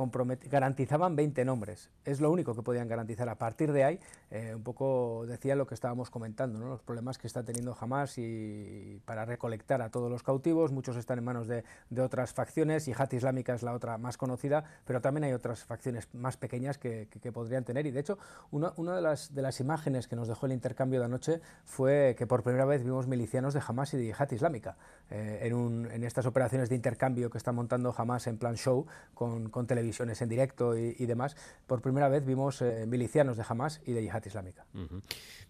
garantizaban 0.51 1.17
20 1.17 1.45
nombres, 1.45 1.91
es 2.05 2.21
lo 2.21 2.31
único 2.31 2.55
que 2.55 2.63
podían 2.63 2.89
garantizar. 2.89 3.29
A 3.29 3.37
partir 3.37 3.73
de 3.73 3.85
ahí, 3.85 4.01
eh, 4.31 4.55
un 4.55 4.63
poco 4.63 5.25
decía 5.27 5.57
lo 5.57 5.67
que 5.67 5.75
estábamos 5.75 6.11
comentando, 6.11 6.59
¿no? 6.59 6.69
los 6.69 6.83
problemas 6.83 7.19
que 7.19 7.27
está 7.27 7.43
teniendo 7.43 7.77
Hamas 7.79 8.19
y 8.19 9.01
para 9.05 9.25
recolectar 9.25 9.83
a 9.83 9.91
todos 9.91 10.11
los 10.11 10.23
cautivos, 10.23 10.73
muchos 10.73 10.97
están 10.97 11.19
en 11.19 11.25
manos 11.25 11.49
de, 11.49 11.65
otras 12.01 12.33
facciones, 12.33 12.87
y 12.89 12.95
Jihad 12.95 13.11
Islámica 13.13 13.55
es 13.55 13.63
la 13.63 13.73
otra 13.73 13.99
más 13.99 14.17
conocida, 14.17 14.65
pero 14.85 15.01
también 15.01 15.25
hay 15.25 15.33
otras 15.33 15.65
facciones 15.65 16.09
más 16.15 16.37
pequeñas 16.37 16.79
que, 16.79 17.09
podrían 17.33 17.63
tener 17.63 17.87
y 17.87 17.91
de 17.91 18.01
hecho 18.01 18.19
una, 18.51 18.73
de, 18.95 19.03
las, 19.03 19.35
de 19.35 19.43
las 19.43 19.61
imágenes 19.61 20.09
que 20.09 20.17
nos 20.17 20.29
dejó 20.29 20.47
el 20.47 20.53
intercambio 20.53 21.01
de 21.01 21.05
anoche 21.05 21.41
fue 21.65 22.15
que 22.17 22.27
por 22.27 22.43
primera 22.43 22.65
vez 22.65 22.83
vimos 22.83 23.07
milicianos 23.07 23.53
de 23.53 23.61
Hamas 23.67 23.93
y 23.93 23.99
de 23.99 24.05
Yihad 24.05 24.31
Islámica 24.31 24.77
eh, 25.11 25.41
en, 25.43 26.05
estas 26.05 26.27
operaciones 26.27 26.69
de 26.71 26.75
intercambio 26.75 27.29
que 27.29 27.39
está 27.39 27.53
montando 27.53 27.95
Hamas 27.97 28.27
en 28.27 28.39
plan 28.39 28.57
show 28.57 28.87
con, 29.15 29.48
televisiones 29.69 30.23
en 30.23 30.29
directo 30.29 30.77
y, 30.77 31.07
demás. 31.07 31.37
Por 31.67 31.81
primera 31.83 32.09
vez 32.09 32.25
vimos 32.25 32.63
eh, 32.63 32.87
milicianos 32.87 33.37
de 33.37 33.45
Hamas 33.49 33.81
y 33.87 33.93
de 33.93 34.03
Yihad 34.03 34.25
Islámica. 34.25 34.67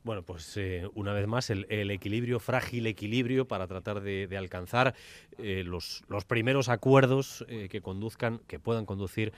Bueno, 0.05 0.23
pues 0.23 0.57
eh, 0.57 0.89
una 0.95 1.13
vez 1.13 1.27
más 1.27 1.51
el, 1.51 1.91
equilibrio, 1.91 2.41
frágil 2.41 2.87
equilibrio 2.87 3.47
para 3.47 3.67
tratar 3.67 4.01
de, 4.01 4.37
alcanzar 4.39 4.95
los, 5.37 6.05
los, 6.09 6.25
primeros 6.25 6.69
acuerdos 6.69 7.45
que 7.49 7.81
conduzcan, 7.81 8.41
que 8.47 8.59
puedan 8.59 8.87
conducir 8.87 9.33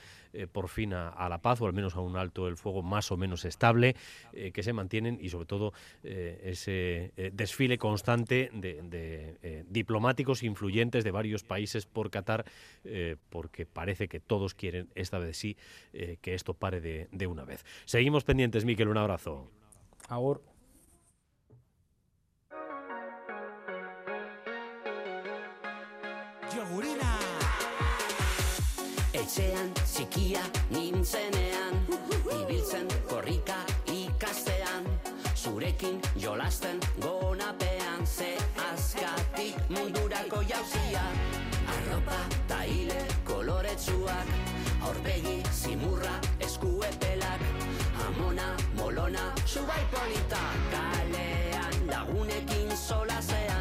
por 0.53 0.69
fin 0.69 0.93
a, 0.95 1.29
la 1.29 1.39
paz 1.39 1.61
o 1.61 1.67
al 1.67 1.73
menos 1.73 1.97
a 1.97 2.01
un 2.01 2.17
alto 2.17 2.47
el 2.49 2.57
fuego 2.57 2.83
más 2.83 3.11
o 3.11 3.17
menos 3.17 3.45
estable, 3.45 3.97
que 4.33 4.63
se 4.63 4.73
mantienen 4.73 5.19
y 5.21 5.31
sobre 5.31 5.47
todo 5.47 5.73
ese 6.03 7.13
desfile 7.33 7.79
constante 7.79 8.51
de, 8.53 9.65
diplomáticos 9.69 10.43
influyentes 10.43 11.05
de 11.05 11.11
varios 11.11 11.43
países 11.43 11.87
por 11.87 12.11
Qatar, 12.11 12.45
porque 13.31 13.67
parece 13.67 14.09
que 14.09 14.21
todos 14.21 14.50
quieren 14.55 14.89
esta 14.95 15.19
vez 15.19 15.37
sí 15.37 15.57
que 15.93 16.35
esto 16.35 16.55
pare 16.55 16.81
de, 16.81 17.09
de 17.13 17.27
una 17.27 17.45
vez. 17.45 17.65
Seguimos 17.85 18.25
pendientes, 18.25 18.65
Miquel, 18.65 18.89
un 18.89 18.99
abrazo. 18.99 19.51
Agur. 20.09 20.43
Jogurina 26.51 27.11
Etxean 29.15 29.71
txikia 29.79 30.43
nintzenean 30.75 31.79
Ibiltzen 32.35 32.91
korrika 33.11 33.61
ikastean 33.95 34.89
Zurekin 35.35 36.03
jolasten 36.19 36.83
gonapean 36.99 38.07
Ze 38.07 38.35
azkatik 38.67 39.63
mundurako 39.71 40.43
jauzia 40.51 41.07
Arropa 41.77 42.21
taile 42.51 43.10
koloretsuak 43.81 44.29
Aurpegi 44.83 45.43
zimurra 45.53 46.21
eskuepelak 46.41 47.41
Amona, 48.07 48.57
molona, 48.77 49.33
subai 49.45 49.85
polita 49.91 50.41
Kalean 50.71 51.87
lagunekin 51.89 52.77
solasean 52.77 53.60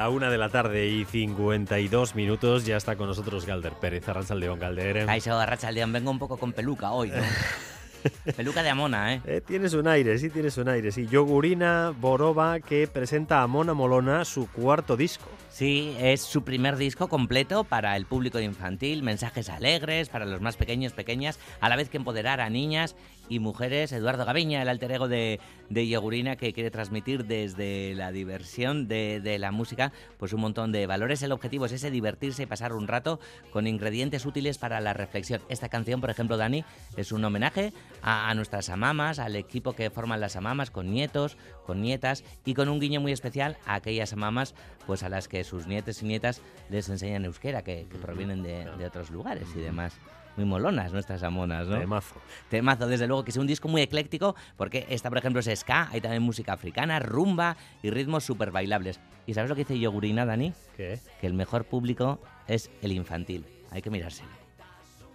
La 0.00 0.08
una 0.08 0.30
de 0.30 0.38
la 0.38 0.48
tarde 0.48 0.88
y 0.88 1.04
52 1.04 2.14
minutos, 2.14 2.64
ya 2.64 2.78
está 2.78 2.96
con 2.96 3.06
nosotros 3.06 3.44
Galder 3.44 3.74
Pérez, 3.74 4.08
Arrachaldeón, 4.08 4.58
Galder. 4.58 5.04
Caixo, 5.04 5.38
Arrachaldeón, 5.38 5.92
vengo 5.92 6.10
un 6.10 6.18
poco 6.18 6.38
con 6.38 6.54
peluca 6.54 6.92
hoy, 6.92 7.10
¿no? 7.10 7.16
Peluca 8.34 8.62
de 8.62 8.70
Amona, 8.70 9.12
¿eh? 9.12 9.20
¿eh? 9.26 9.42
Tienes 9.46 9.74
un 9.74 9.86
aire, 9.86 10.18
sí, 10.18 10.30
tienes 10.30 10.56
un 10.56 10.70
aire, 10.70 10.90
sí. 10.90 11.06
Yogurina 11.06 11.92
Boroba 12.00 12.60
que 12.60 12.86
presenta 12.86 13.42
a 13.42 13.46
Mona 13.46 13.74
Molona 13.74 14.24
su 14.24 14.50
cuarto 14.50 14.96
disco. 14.96 15.28
Sí, 15.50 15.94
es 16.00 16.22
su 16.22 16.44
primer 16.44 16.78
disco 16.78 17.08
completo 17.08 17.64
para 17.64 17.94
el 17.94 18.06
público 18.06 18.40
infantil, 18.40 19.02
mensajes 19.02 19.50
alegres 19.50 20.08
para 20.08 20.24
los 20.24 20.40
más 20.40 20.56
pequeños, 20.56 20.94
pequeñas, 20.94 21.38
a 21.60 21.68
la 21.68 21.76
vez 21.76 21.90
que 21.90 21.98
empoderar 21.98 22.40
a 22.40 22.48
niñas 22.48 22.96
y 23.30 23.38
mujeres. 23.38 23.92
Eduardo 23.92 24.26
Gaviña, 24.26 24.60
el 24.60 24.68
alter 24.68 24.92
ego 24.92 25.08
de, 25.08 25.40
de 25.70 25.88
Yogurina, 25.88 26.36
que 26.36 26.52
quiere 26.52 26.70
transmitir 26.70 27.24
desde 27.24 27.94
la 27.94 28.12
diversión 28.12 28.88
de, 28.88 29.20
de, 29.20 29.38
la 29.38 29.52
música, 29.52 29.92
pues 30.18 30.34
un 30.34 30.40
montón 30.40 30.72
de 30.72 30.86
valores. 30.86 31.22
El 31.22 31.32
objetivo 31.32 31.64
es 31.64 31.72
ese, 31.72 31.90
divertirse 31.90 32.42
y 32.42 32.46
pasar 32.46 32.74
un 32.74 32.88
rato 32.88 33.20
con 33.52 33.66
ingredientes 33.66 34.26
útiles 34.26 34.58
para 34.58 34.80
la 34.80 34.92
reflexión. 34.92 35.40
Esta 35.48 35.68
canción, 35.68 36.00
por 36.00 36.10
ejemplo, 36.10 36.36
Dani, 36.36 36.64
es 36.96 37.12
un 37.12 37.24
homenaje 37.24 37.72
a, 38.02 38.34
nuestras 38.34 38.68
amamas, 38.68 39.20
al 39.20 39.36
equipo 39.36 39.72
que 39.72 39.90
forman 39.90 40.20
las 40.20 40.34
amamas, 40.34 40.70
con 40.70 40.90
nietos, 40.90 41.36
con 41.64 41.80
nietas 41.80 42.24
y 42.44 42.54
con 42.54 42.68
un 42.68 42.80
guiño 42.80 43.00
muy 43.00 43.12
especial 43.12 43.56
a 43.64 43.76
aquellas 43.76 44.12
amamas 44.12 44.54
pues 44.86 45.04
a 45.04 45.08
las 45.08 45.28
que 45.28 45.44
sus 45.44 45.68
nietos 45.68 46.02
y 46.02 46.06
nietas 46.06 46.42
les 46.68 46.88
enseñan 46.88 47.24
euskera, 47.24 47.62
que, 47.62 47.86
que 47.88 47.98
provienen 47.98 48.42
de, 48.42 48.66
otros 48.84 49.10
lugares 49.10 49.46
y 49.54 49.60
demás. 49.60 49.94
Muy 50.40 50.48
molonas 50.48 50.90
nuestras 50.90 51.22
amonas, 51.22 51.68
¿no? 51.68 51.78
Temazo. 51.78 52.14
Temazo, 52.48 52.86
desde 52.86 53.06
luego, 53.06 53.24
que 53.24 53.30
es 53.30 53.36
un 53.36 53.46
disco 53.46 53.68
muy 53.68 53.82
ecléctico, 53.82 54.34
porque 54.56 54.86
esta, 54.88 55.10
por 55.10 55.18
ejemplo, 55.18 55.40
es 55.40 55.60
ska, 55.60 55.90
hay 55.90 56.00
también 56.00 56.22
música 56.22 56.54
africana, 56.54 56.98
rumba 56.98 57.58
y 57.82 57.90
ritmos 57.90 58.24
súper 58.24 58.50
bailables. 58.50 59.00
¿Y 59.26 59.34
sabes 59.34 59.50
lo 59.50 59.54
que 59.54 59.64
dice 59.64 59.78
Yogurina, 59.78 60.24
Dani? 60.24 60.54
¿Qué? 60.78 60.98
Que 61.20 61.26
el 61.26 61.34
mejor 61.34 61.66
público 61.66 62.20
es 62.48 62.70
el 62.80 62.92
infantil. 62.92 63.44
Hay 63.70 63.82
que 63.82 63.90
mirárselo. 63.90 64.30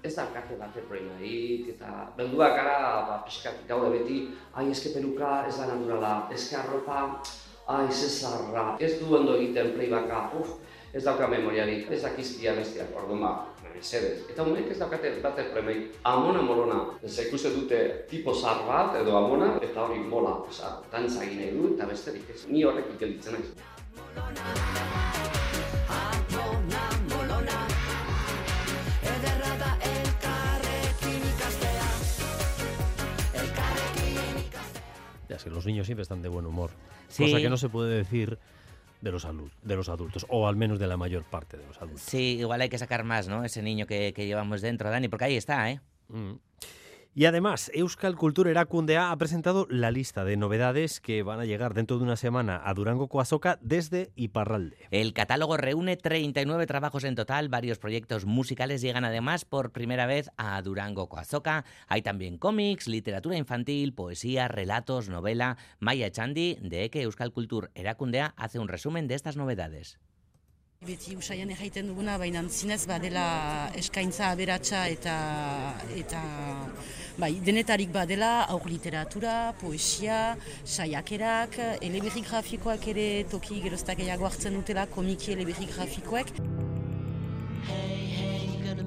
ez 0.03 0.13
daukate 0.13 0.53
bat 0.59 0.69
problemarik, 0.76 1.71
eta 1.73 2.11
belduak 2.15 2.51
gara, 2.53 2.76
ba, 3.07 3.15
pixkat 3.26 3.63
gaude 3.65 3.89
beti, 3.89 4.19
ai, 4.53 4.67
eske 4.69 4.91
peluka 4.93 5.47
ez 5.49 5.55
da 5.57 5.65
naturala, 5.71 6.11
eske 6.30 6.59
arropa, 6.59 6.99
ai, 7.65 7.88
ze 7.89 8.05
zarra, 8.05 8.76
ez 8.78 8.99
du 8.99 9.09
ondo 9.17 9.34
egiten 9.39 9.73
playbacka, 9.73 10.19
uf, 10.38 10.59
ez 10.93 11.01
dauka 11.03 11.26
memoriarik, 11.28 11.89
ez 11.89 12.03
dakizkia 12.03 12.53
bestiak, 12.53 12.93
orduan 12.93 13.26
ba, 13.26 13.34
mesedez. 13.76 14.26
Eta 14.32 14.43
honek 14.43 14.71
ez 14.71 14.80
daukate 14.80 15.11
bat 15.23 15.38
problemarik, 15.39 15.95
amona 16.03 16.41
molona, 16.41 16.80
ez 17.03 17.13
ikuste 17.28 17.51
dute 17.55 17.82
tipo 18.09 18.34
zar 18.34 18.63
bat 18.67 18.95
edo 19.01 19.17
amona, 19.17 19.55
eta 19.61 19.86
hori 19.86 19.99
mola, 19.99 20.38
oza, 20.49 20.78
dantza 20.91 21.23
egin 21.26 21.41
nahi 21.43 21.53
du, 21.55 21.73
eta 21.76 21.88
besterik 21.91 22.30
ez, 22.34 22.43
ni 22.47 22.63
horrek 22.63 22.93
ikelitzen 22.95 23.39
naiz. 23.39 23.55
Ya 35.28 35.39
sé, 35.39 35.49
los 35.49 35.65
niños 35.65 35.86
siempre 35.86 36.03
están 36.03 36.21
de 36.21 36.30
buen 36.30 36.45
humor. 36.45 36.69
Sí. 37.09 37.26
Cosa 37.26 37.41
que 37.41 37.49
no 37.49 37.57
se 37.57 37.67
puede 37.67 37.97
decir 37.97 38.38
de 39.01 39.11
los, 39.11 39.27
de 39.61 39.75
los 39.75 39.89
adultos, 39.89 40.25
o 40.29 40.47
al 40.47 40.55
menos 40.55 40.79
de 40.79 40.87
la 40.87 40.97
mayor 40.97 41.23
parte 41.23 41.57
de 41.57 41.65
los 41.67 41.77
adultos. 41.77 42.01
Sí, 42.01 42.37
igual 42.39 42.61
hay 42.61 42.69
que 42.69 42.77
sacar 42.77 43.03
más, 43.03 43.27
¿no? 43.27 43.43
Ese 43.43 43.61
niño 43.61 43.85
que, 43.85 44.13
que 44.13 44.25
llevamos 44.25 44.61
dentro, 44.61 44.89
Dani, 44.89 45.07
porque 45.07 45.25
ahí 45.25 45.35
está, 45.35 45.69
¿eh? 45.71 45.81
Mm. 46.09 46.33
Y 47.18 47.24
además, 47.28 47.72
Euskal 47.74 48.18
Kultur 48.18 48.49
Erakundea 48.49 49.09
ha 49.09 49.18
presentado 49.18 49.68
la 49.70 49.89
lista 49.89 50.26
de 50.26 50.36
novedades 50.36 50.99
que 50.99 51.24
van 51.24 51.39
a 51.39 51.45
llegar 51.45 51.74
dentro 51.74 51.97
de 51.97 52.03
una 52.03 52.18
semana 52.18 52.61
a 52.66 52.74
Durango 52.74 53.07
Coazoca 53.07 53.57
desde 53.61 54.11
Iparralde. 54.18 54.76
El 54.91 55.13
catálogo 55.13 55.55
reúne 55.55 55.95
39 55.95 56.68
trabajos 56.68 57.05
en 57.05 57.16
total, 57.16 57.47
varios 57.47 57.80
proyectos 57.80 58.26
musicales 58.26 58.82
llegan 58.82 59.05
además 59.05 59.45
por 59.45 59.72
primera 59.72 60.07
vez 60.07 60.30
a 60.36 60.61
Durango 60.61 61.07
Coazoca. 61.07 61.63
Hay 61.88 62.01
también 62.01 62.38
cómics, 62.38 62.89
literatura 62.89 63.38
infantil, 63.38 63.93
poesía, 63.93 64.49
relatos, 64.49 65.07
novela. 65.07 65.55
Maya 65.80 66.11
Chandi, 66.11 66.57
de 66.61 66.84
Eke 66.84 67.03
Euskal 67.03 67.32
Kultur 67.32 67.72
Erakundea, 67.76 68.34
hace 68.36 68.59
un 68.59 68.68
resumen 68.68 69.07
de 69.07 69.16
estas 69.16 69.38
novedades. 69.38 69.99
Beti 70.86 71.15
usaian 71.17 71.49
erraiten 71.49 71.88
duguna, 71.89 72.19
baina 72.21 72.43
zinez 72.45 72.83
badela 72.86 73.23
eskaintza 73.79 74.27
aberatsa 74.36 74.83
eta, 74.93 75.15
eta 75.97 76.21
bai, 77.17 77.31
denetarik 77.47 77.89
badela 77.95 78.45
aur 78.53 78.67
literatura, 78.69 79.55
poesia, 79.61 80.19
saiakerak, 80.63 81.57
eleberri 81.81 82.21
grafikoak 82.29 82.86
ere 82.93 83.07
toki 83.33 83.63
geroztak 83.65 84.03
gehiago 84.03 84.29
hartzen 84.29 84.61
dutela 84.61 84.86
komiki 84.93 85.33
eleberri 85.33 85.71
grafikoek. 85.73 86.36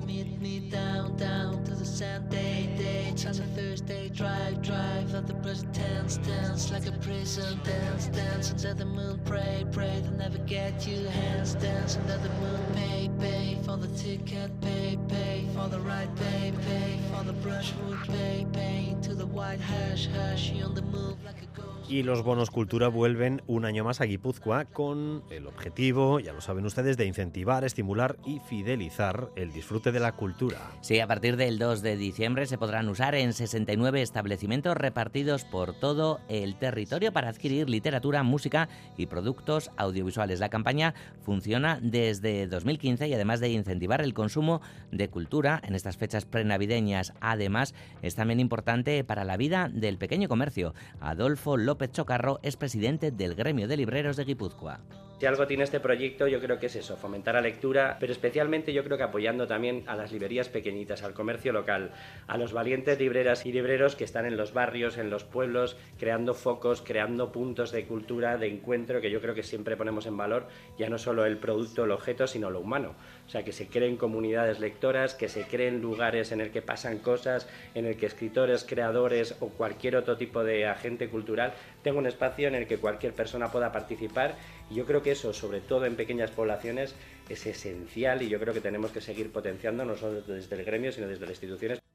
Meet 0.09 0.40
me 0.40 0.59
down, 0.70 1.14
down 1.18 1.62
to 1.64 1.74
the 1.74 1.84
Sunday 1.84 2.66
day. 2.78 3.12
On 3.26 3.34
a 3.34 3.46
Thursday, 3.54 4.09
drive, 4.09 4.62
drive, 4.62 5.14
at 5.14 5.26
the 5.26 5.34
brush 5.34 5.61
dance, 5.72 6.16
dance 6.18 6.70
like 6.70 6.86
a 6.86 6.92
prison, 6.92 7.61
dance, 7.62 8.06
dance 8.06 8.50
under 8.52 8.72
the 8.72 8.86
moon, 8.86 9.20
pray, 9.26 9.66
pray, 9.70 10.00
they'll 10.02 10.12
never 10.12 10.38
get 10.38 10.86
you, 10.86 11.04
hands 11.09 11.54
dance 11.56 11.96
under 11.96 12.16
the 12.16 12.30
moon, 12.40 12.61
pay, 12.74 13.11
pay 13.20 13.59
for 13.64 13.76
the 13.76 13.88
ticket, 13.98 14.50
pay, 14.62 14.96
pay 15.09 15.46
for 15.54 15.68
the 15.68 15.80
ride, 15.80 16.09
pay, 16.16 16.54
pay 16.66 16.98
for 17.12 17.22
the 17.24 17.34
brushwood, 17.34 17.98
pay, 18.06 18.46
pay 18.52 18.96
to 19.02 19.14
the 19.14 19.26
white 19.26 19.61
hash, 19.61 20.06
hash, 20.06 20.50
you 20.52 20.64
on 20.64 20.74
the 20.74 20.82
move 20.82 21.22
like 21.24 21.42
a. 21.42 21.57
Y 21.89 22.03
los 22.03 22.22
bonos 22.22 22.51
cultura 22.51 22.89
vuelven 22.89 23.41
un 23.47 23.64
año 23.64 23.82
más 23.82 24.03
a 24.03 24.05
Guipúzcoa 24.05 24.66
con 24.66 25.22
el 25.30 25.47
objetivo, 25.47 26.20
ya 26.20 26.34
lo 26.34 26.43
saben 26.43 26.66
ustedes, 26.66 26.99
de 26.99 27.07
incentivar, 27.07 27.64
estimular 27.64 28.18
y 28.26 28.41
fidelizar 28.41 29.30
el 29.36 29.53
disfrute 29.53 29.91
de 29.91 29.99
la 29.99 30.12
cultura. 30.12 30.59
Sí, 30.82 31.01
a 31.01 31.07
partir 31.07 31.39
del 31.39 31.59
2 31.59 31.80
de 31.80 31.97
diciembre 31.97 32.45
se 32.45 32.59
podrán 32.59 32.91
usar 32.91 33.14
en 33.14 33.32
69 33.32 34.03
establecimientos 34.03 34.76
repartidos 34.76 35.47
por 35.47 35.72
todo 35.72 36.20
el 36.28 36.57
territorio 36.57 37.11
para 37.11 37.30
adquirir 37.30 37.70
literatura, 37.70 38.22
música 38.22 38.68
y 38.99 39.07
productos 39.07 39.70
audiovisuales. 39.78 40.41
La 40.41 40.51
campaña 40.51 40.93
funciona 41.22 41.78
desde 41.80 42.49
2015 42.49 43.09
y 43.09 43.14
además 43.14 43.41
de 43.41 43.49
incentivar 43.49 44.03
el 44.03 44.12
consumo 44.12 44.61
de 44.93 45.09
cultura 45.09 45.62
en 45.64 45.74
estas 45.74 45.97
fechas 45.97 46.26
prenavideñas, 46.26 47.14
además 47.22 47.74
es 48.03 48.14
también 48.14 48.41
importante 48.41 49.03
para 49.05 49.24
la 49.24 49.39
vida 49.39 49.70
del 49.72 49.97
pequeño 49.97 50.28
comercio. 50.28 50.74
Adolfo 51.01 51.57
López 51.57 51.78
López 51.79 51.93
Chocarro 51.93 52.41
es 52.43 52.57
presidente 52.57 53.12
del 53.12 53.37
Gremio 53.37 53.68
de 53.68 53.76
Libreros 53.76 54.16
de 54.16 54.24
Guipúzcoa. 54.24 54.81
Si 55.19 55.27
algo 55.27 55.49
tiene 55.49 55.64
este 55.64 55.81
proyecto, 55.81 56.29
yo 56.29 56.39
creo 56.39 56.61
que 56.61 56.66
es 56.66 56.77
eso, 56.77 56.97
fomentar 56.97 57.35
la 57.35 57.41
lectura, 57.41 57.97
pero 57.99 58.12
especialmente 58.12 58.73
yo 58.73 58.85
creo 58.85 58.97
que 58.97 59.03
apoyando 59.03 59.49
también 59.49 59.83
a 59.89 59.97
las 59.97 60.12
librerías 60.12 60.49
pequeñitas, 60.49 61.03
al 61.03 61.12
comercio 61.12 61.53
local, 61.53 61.91
a 62.29 62.39
los 62.39 62.53
valientes 62.53 63.01
libreras 63.01 63.45
y 63.45 63.51
libreros 63.51 63.97
que 63.97 64.05
están 64.05 64.27
en 64.27 64.37
los 64.37 64.53
barrios, 64.53 64.97
en 64.97 65.11
los 65.11 65.25
pueblos, 65.25 65.77
creando 65.99 66.35
focos, 66.35 66.83
creando 66.83 67.33
puntos 67.33 67.73
de 67.73 67.85
cultura, 67.85 68.37
de 68.37 68.47
encuentro, 68.47 69.01
que 69.01 69.11
yo 69.11 69.21
creo 69.21 69.35
que 69.35 69.43
siempre 69.43 69.77
ponemos 69.77 70.07
en 70.07 70.16
valor 70.16 70.47
ya 70.79 70.89
no 70.89 70.99
solo 70.99 71.27
el 71.27 71.39
producto, 71.39 71.83
el 71.83 71.91
objeto, 71.91 72.29
sino 72.29 72.49
lo 72.49 72.61
humano. 72.61 72.95
O 73.27 73.29
sea, 73.29 73.45
que 73.45 73.51
se 73.51 73.66
creen 73.66 73.97
comunidades 73.97 74.61
lectoras, 74.61 75.14
que 75.14 75.29
se 75.29 75.49
creen 75.49 75.83
lugares 75.83 76.31
en 76.31 76.41
el 76.41 76.53
que 76.53 76.62
pasan 76.62 76.99
cosas, 76.99 77.49
en 77.75 77.87
el 77.87 77.97
que 77.97 78.07
escritores, 78.07 78.62
creadores 78.62 79.35
o 79.41 79.49
cualquier 79.49 79.97
otro 79.97 80.16
tipo 80.16 80.45
de 80.45 80.66
agente 80.66 81.09
cultural 81.09 81.55
tenga 81.89 82.01
un 82.01 82.07
espacio 82.07 82.49
en 82.49 82.55
el 82.55 82.66
que 82.66 82.76
cualquier 82.76 83.14
persona 83.14 83.51
pueda 83.51 83.72
participar. 83.72 84.36
Y 84.70 84.74
yo 84.74 84.84
creo 84.84 85.03
que 85.03 85.12
eso, 85.12 85.32
sobre 85.32 85.61
todo 85.61 85.86
en 85.86 85.97
pequeñas 85.97 86.30
poblaciones, 86.30 86.95
es 87.30 87.47
esencial 87.47 88.20
y 88.20 88.28
yo 88.28 88.39
creo 88.39 88.53
que 88.53 88.61
tenemos 88.61 88.91
que 88.91 89.01
seguir 89.01 89.32
potenciando, 89.32 89.86
no 89.86 89.97
solo 89.97 90.20
desde 90.20 90.57
el 90.57 90.64
gremio, 90.64 90.93
sino 90.93 91.09
desde 91.09 91.22
las 91.22 91.30
instituciones. 91.30 91.88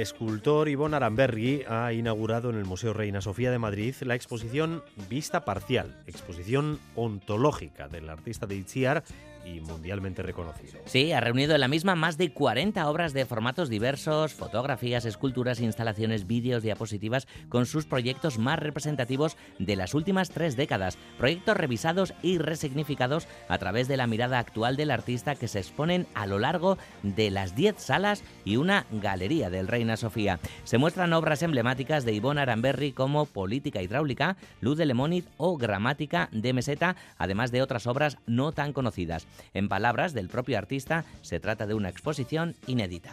Escultor 0.00 0.68
Ivonne 0.68 0.96
Aramberri 0.96 1.64
ha 1.68 1.92
inaugurado 1.92 2.50
en 2.50 2.56
el 2.56 2.64
Museo 2.64 2.92
Reina 2.92 3.20
Sofía 3.20 3.50
de 3.50 3.58
Madrid 3.58 3.94
la 4.00 4.14
exposición 4.14 4.82
Vista 5.08 5.44
Parcial, 5.44 6.02
exposición 6.06 6.78
ontológica 6.94 7.88
del 7.88 8.08
artista 8.08 8.46
de 8.46 8.56
Itziar 8.56 9.04
y 9.44 9.60
mundialmente 9.60 10.22
reconocido. 10.22 10.80
Sí, 10.84 11.12
ha 11.12 11.20
reunido 11.20 11.54
en 11.54 11.60
la 11.60 11.68
misma 11.68 11.94
más 11.94 12.18
de 12.18 12.32
40 12.32 12.88
obras 12.88 13.12
de 13.12 13.26
formatos 13.26 13.68
diversos, 13.68 14.34
fotografías, 14.34 15.04
esculturas, 15.04 15.60
instalaciones, 15.60 16.26
vídeos, 16.26 16.62
diapositivas, 16.62 17.26
con 17.48 17.66
sus 17.66 17.86
proyectos 17.86 18.38
más 18.38 18.58
representativos 18.58 19.36
de 19.58 19.76
las 19.76 19.94
últimas 19.94 20.30
tres 20.30 20.56
décadas. 20.56 20.98
Proyectos 21.18 21.56
revisados 21.56 22.14
y 22.22 22.38
resignificados 22.38 23.28
a 23.48 23.58
través 23.58 23.88
de 23.88 23.96
la 23.96 24.06
mirada 24.06 24.38
actual 24.38 24.76
del 24.76 24.90
artista 24.90 25.34
que 25.34 25.48
se 25.48 25.58
exponen 25.58 26.06
a 26.14 26.26
lo 26.26 26.38
largo 26.38 26.78
de 27.02 27.30
las 27.30 27.54
10 27.54 27.76
salas 27.78 28.22
y 28.44 28.56
una 28.56 28.86
galería 28.90 29.50
del 29.50 29.68
Reina 29.68 29.96
Sofía. 29.96 30.38
Se 30.64 30.78
muestran 30.78 31.12
obras 31.12 31.42
emblemáticas 31.42 32.04
de 32.04 32.12
Ivonne 32.12 32.40
Aramberri 32.40 32.92
como 32.92 33.26
Política 33.26 33.82
Hidráulica, 33.82 34.36
Luz 34.60 34.78
de 34.78 34.86
Lemoniz 34.86 35.26
o 35.36 35.56
Gramática 35.56 36.28
de 36.32 36.52
Meseta, 36.52 36.96
además 37.18 37.50
de 37.52 37.62
otras 37.62 37.86
obras 37.86 38.18
no 38.26 38.52
tan 38.52 38.72
conocidas. 38.72 39.26
En 39.54 39.68
palabras 39.68 40.12
del 40.12 40.28
propio 40.28 40.58
artista, 40.58 41.04
se 41.22 41.40
trata 41.40 41.66
de 41.66 41.74
una 41.74 41.88
exposición 41.88 42.54
inédita. 42.66 43.12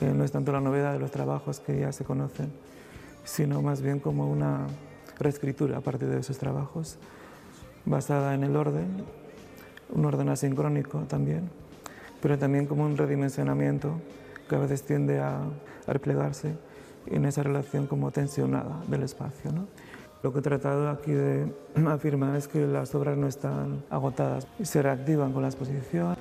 Eh, 0.00 0.12
no 0.14 0.24
es 0.24 0.32
tanto 0.32 0.52
la 0.52 0.60
novedad 0.60 0.92
de 0.92 0.98
los 0.98 1.10
trabajos 1.10 1.60
que 1.60 1.80
ya 1.80 1.92
se 1.92 2.04
conocen, 2.04 2.52
sino 3.24 3.62
más 3.62 3.80
bien 3.80 4.00
como 4.00 4.30
una 4.30 4.66
reescritura 5.18 5.78
a 5.78 5.80
partir 5.80 6.08
de 6.08 6.20
esos 6.20 6.38
trabajos, 6.38 6.98
basada 7.84 8.34
en 8.34 8.44
el 8.44 8.56
orden, 8.56 9.04
un 9.90 10.04
orden 10.04 10.28
asincrónico 10.28 11.00
también, 11.08 11.50
pero 12.20 12.38
también 12.38 12.66
como 12.66 12.84
un 12.84 12.96
redimensionamiento 12.96 14.00
que 14.48 14.56
a 14.56 14.58
veces 14.58 14.82
tiende 14.82 15.20
a, 15.20 15.40
replegarse 15.86 16.56
en 17.06 17.26
esa 17.26 17.44
relación 17.44 17.86
como 17.86 18.10
tensionada 18.10 18.82
del 18.88 19.04
espacio. 19.04 19.52
¿no? 19.52 19.68
Lo 20.26 20.32
que 20.32 20.40
he 20.40 20.42
tratado 20.42 20.90
aquí 20.90 21.12
de 21.12 21.46
afirmar 21.86 22.34
es 22.34 22.48
que 22.48 22.66
las 22.66 22.92
obras 22.96 23.16
no 23.16 23.28
están 23.28 23.84
agotadas 23.90 24.48
y 24.58 24.64
se 24.64 24.82
reactivan 24.82 25.32
con 25.32 25.42
la 25.42 25.48
exposición. 25.50 26.16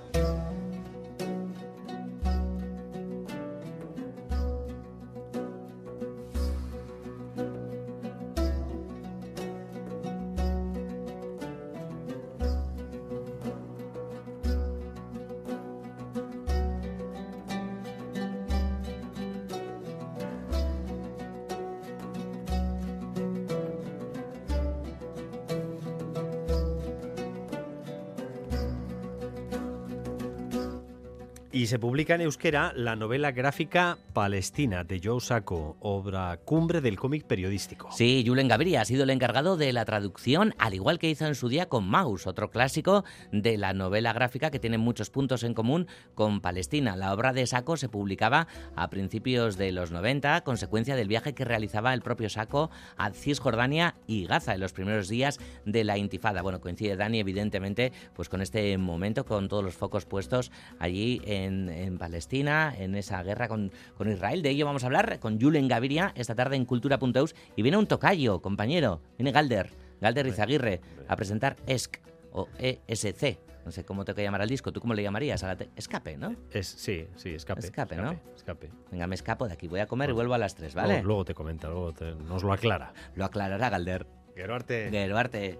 Se 31.75 31.79
publica 31.79 32.15
en 32.15 32.21
euskera 32.21 32.71
la 32.73 32.95
novela 32.95 33.33
gráfica 33.33 33.97
Palestina 34.13 34.85
de 34.85 35.01
Joe 35.03 35.19
Sacco, 35.19 35.75
obra 35.81 36.39
cumbre 36.45 36.79
del 36.79 36.97
cómic 36.97 37.25
periodístico. 37.25 37.89
Sí, 37.91 38.23
Julen 38.25 38.47
Gaviria 38.47 38.79
ha 38.79 38.85
sido 38.85 39.03
el 39.03 39.09
encargado 39.09 39.57
de 39.57 39.73
la 39.73 39.83
traducción, 39.83 40.55
al 40.57 40.73
igual 40.73 40.99
que 40.99 41.09
hizo 41.09 41.25
en 41.25 41.35
su 41.35 41.49
día 41.49 41.65
con 41.65 41.85
Maus, 41.85 42.27
otro 42.27 42.49
clásico 42.49 43.03
de 43.33 43.57
la 43.57 43.73
novela 43.73 44.13
gráfica 44.13 44.51
que 44.51 44.59
tiene 44.59 44.77
muchos 44.77 45.09
puntos 45.09 45.43
en 45.43 45.53
común 45.53 45.87
con 46.13 46.39
Palestina. 46.39 46.95
La 46.95 47.13
obra 47.13 47.33
de 47.33 47.45
Sacco 47.45 47.75
se 47.75 47.89
publicaba 47.89 48.47
a 48.77 48.89
principios 48.89 49.57
de 49.57 49.73
los 49.73 49.91
90, 49.91 50.45
consecuencia 50.45 50.95
del 50.95 51.09
viaje 51.09 51.35
que 51.35 51.43
realizaba 51.43 51.93
el 51.93 52.01
propio 52.01 52.29
Sacco 52.29 52.71
a 52.95 53.11
Cisjordania 53.11 53.95
y 54.07 54.27
Gaza 54.27 54.53
en 54.53 54.61
los 54.61 54.71
primeros 54.71 55.09
días 55.09 55.39
de 55.65 55.83
la 55.83 55.97
intifada. 55.97 56.41
Bueno, 56.41 56.61
coincide 56.61 56.95
Dani, 56.95 57.19
evidentemente, 57.19 57.91
pues 58.13 58.29
con 58.29 58.41
este 58.41 58.77
momento, 58.77 59.25
con 59.25 59.49
todos 59.49 59.65
los 59.65 59.75
focos 59.75 60.05
puestos 60.05 60.53
allí 60.79 61.21
en 61.25 61.64
en, 61.69 61.97
Palestina, 61.97 62.73
en 62.77 62.95
esa 62.95 63.21
guerra 63.23 63.47
con, 63.47 63.71
con, 63.97 64.11
Israel. 64.11 64.41
De 64.41 64.49
ello 64.49 64.65
vamos 64.65 64.83
a 64.83 64.87
hablar 64.87 65.19
con 65.19 65.39
Julen 65.39 65.67
Gaviria 65.67 66.13
esta 66.15 66.35
tarde 66.35 66.55
en 66.55 66.65
Cultura.eus. 66.65 67.35
Y 67.55 67.61
viene 67.61 67.77
un 67.77 67.87
tocayo, 67.87 68.41
compañero, 68.41 69.01
viene 69.17 69.31
Galder, 69.31 69.71
Galder 70.01 70.27
Izaguirre, 70.27 70.81
a 71.07 71.15
presentar 71.15 71.57
ESC 71.67 71.99
o 72.31 72.47
ESC. 72.59 73.39
No 73.65 73.71
sé 73.71 73.83
cómo 73.83 74.05
tengo 74.05 74.15
que 74.15 74.23
llamar 74.23 74.41
al 74.41 74.49
disco. 74.49 74.71
¿Tú 74.71 74.79
cómo 74.79 74.93
le 74.93 75.01
llamarías? 75.01 75.43
A 75.43 75.55
la 75.55 75.65
escape, 75.75 76.17
¿no? 76.17 76.35
Es, 76.51 76.67
sí, 76.67 77.07
sí, 77.15 77.33
escape. 77.33 77.61
Escape, 77.61 77.95
¿no? 77.95 78.15
Escape. 78.35 78.69
Venga, 78.91 79.07
me 79.07 79.15
escapo 79.15 79.47
de 79.47 79.53
aquí. 79.53 79.67
Voy 79.67 79.79
a 79.79 79.87
comer 79.87 80.11
y 80.11 80.13
vuelvo 80.13 80.35
a 80.35 80.37
las 80.37 80.53
3, 80.53 80.75
¿vale? 80.75 80.93
Luego, 80.93 81.07
luego 81.07 81.25
te 81.25 81.33
comenta, 81.33 81.67
luego 81.69 81.91
te, 81.91 82.13
nos 82.13 82.43
lo 82.43 82.53
aclara. 82.53 82.93
Lo 83.15 83.25
aclarará 83.25 83.69
Galder. 83.69 84.05
Geruarte. 84.35 84.89
Geruarte. 84.91 85.59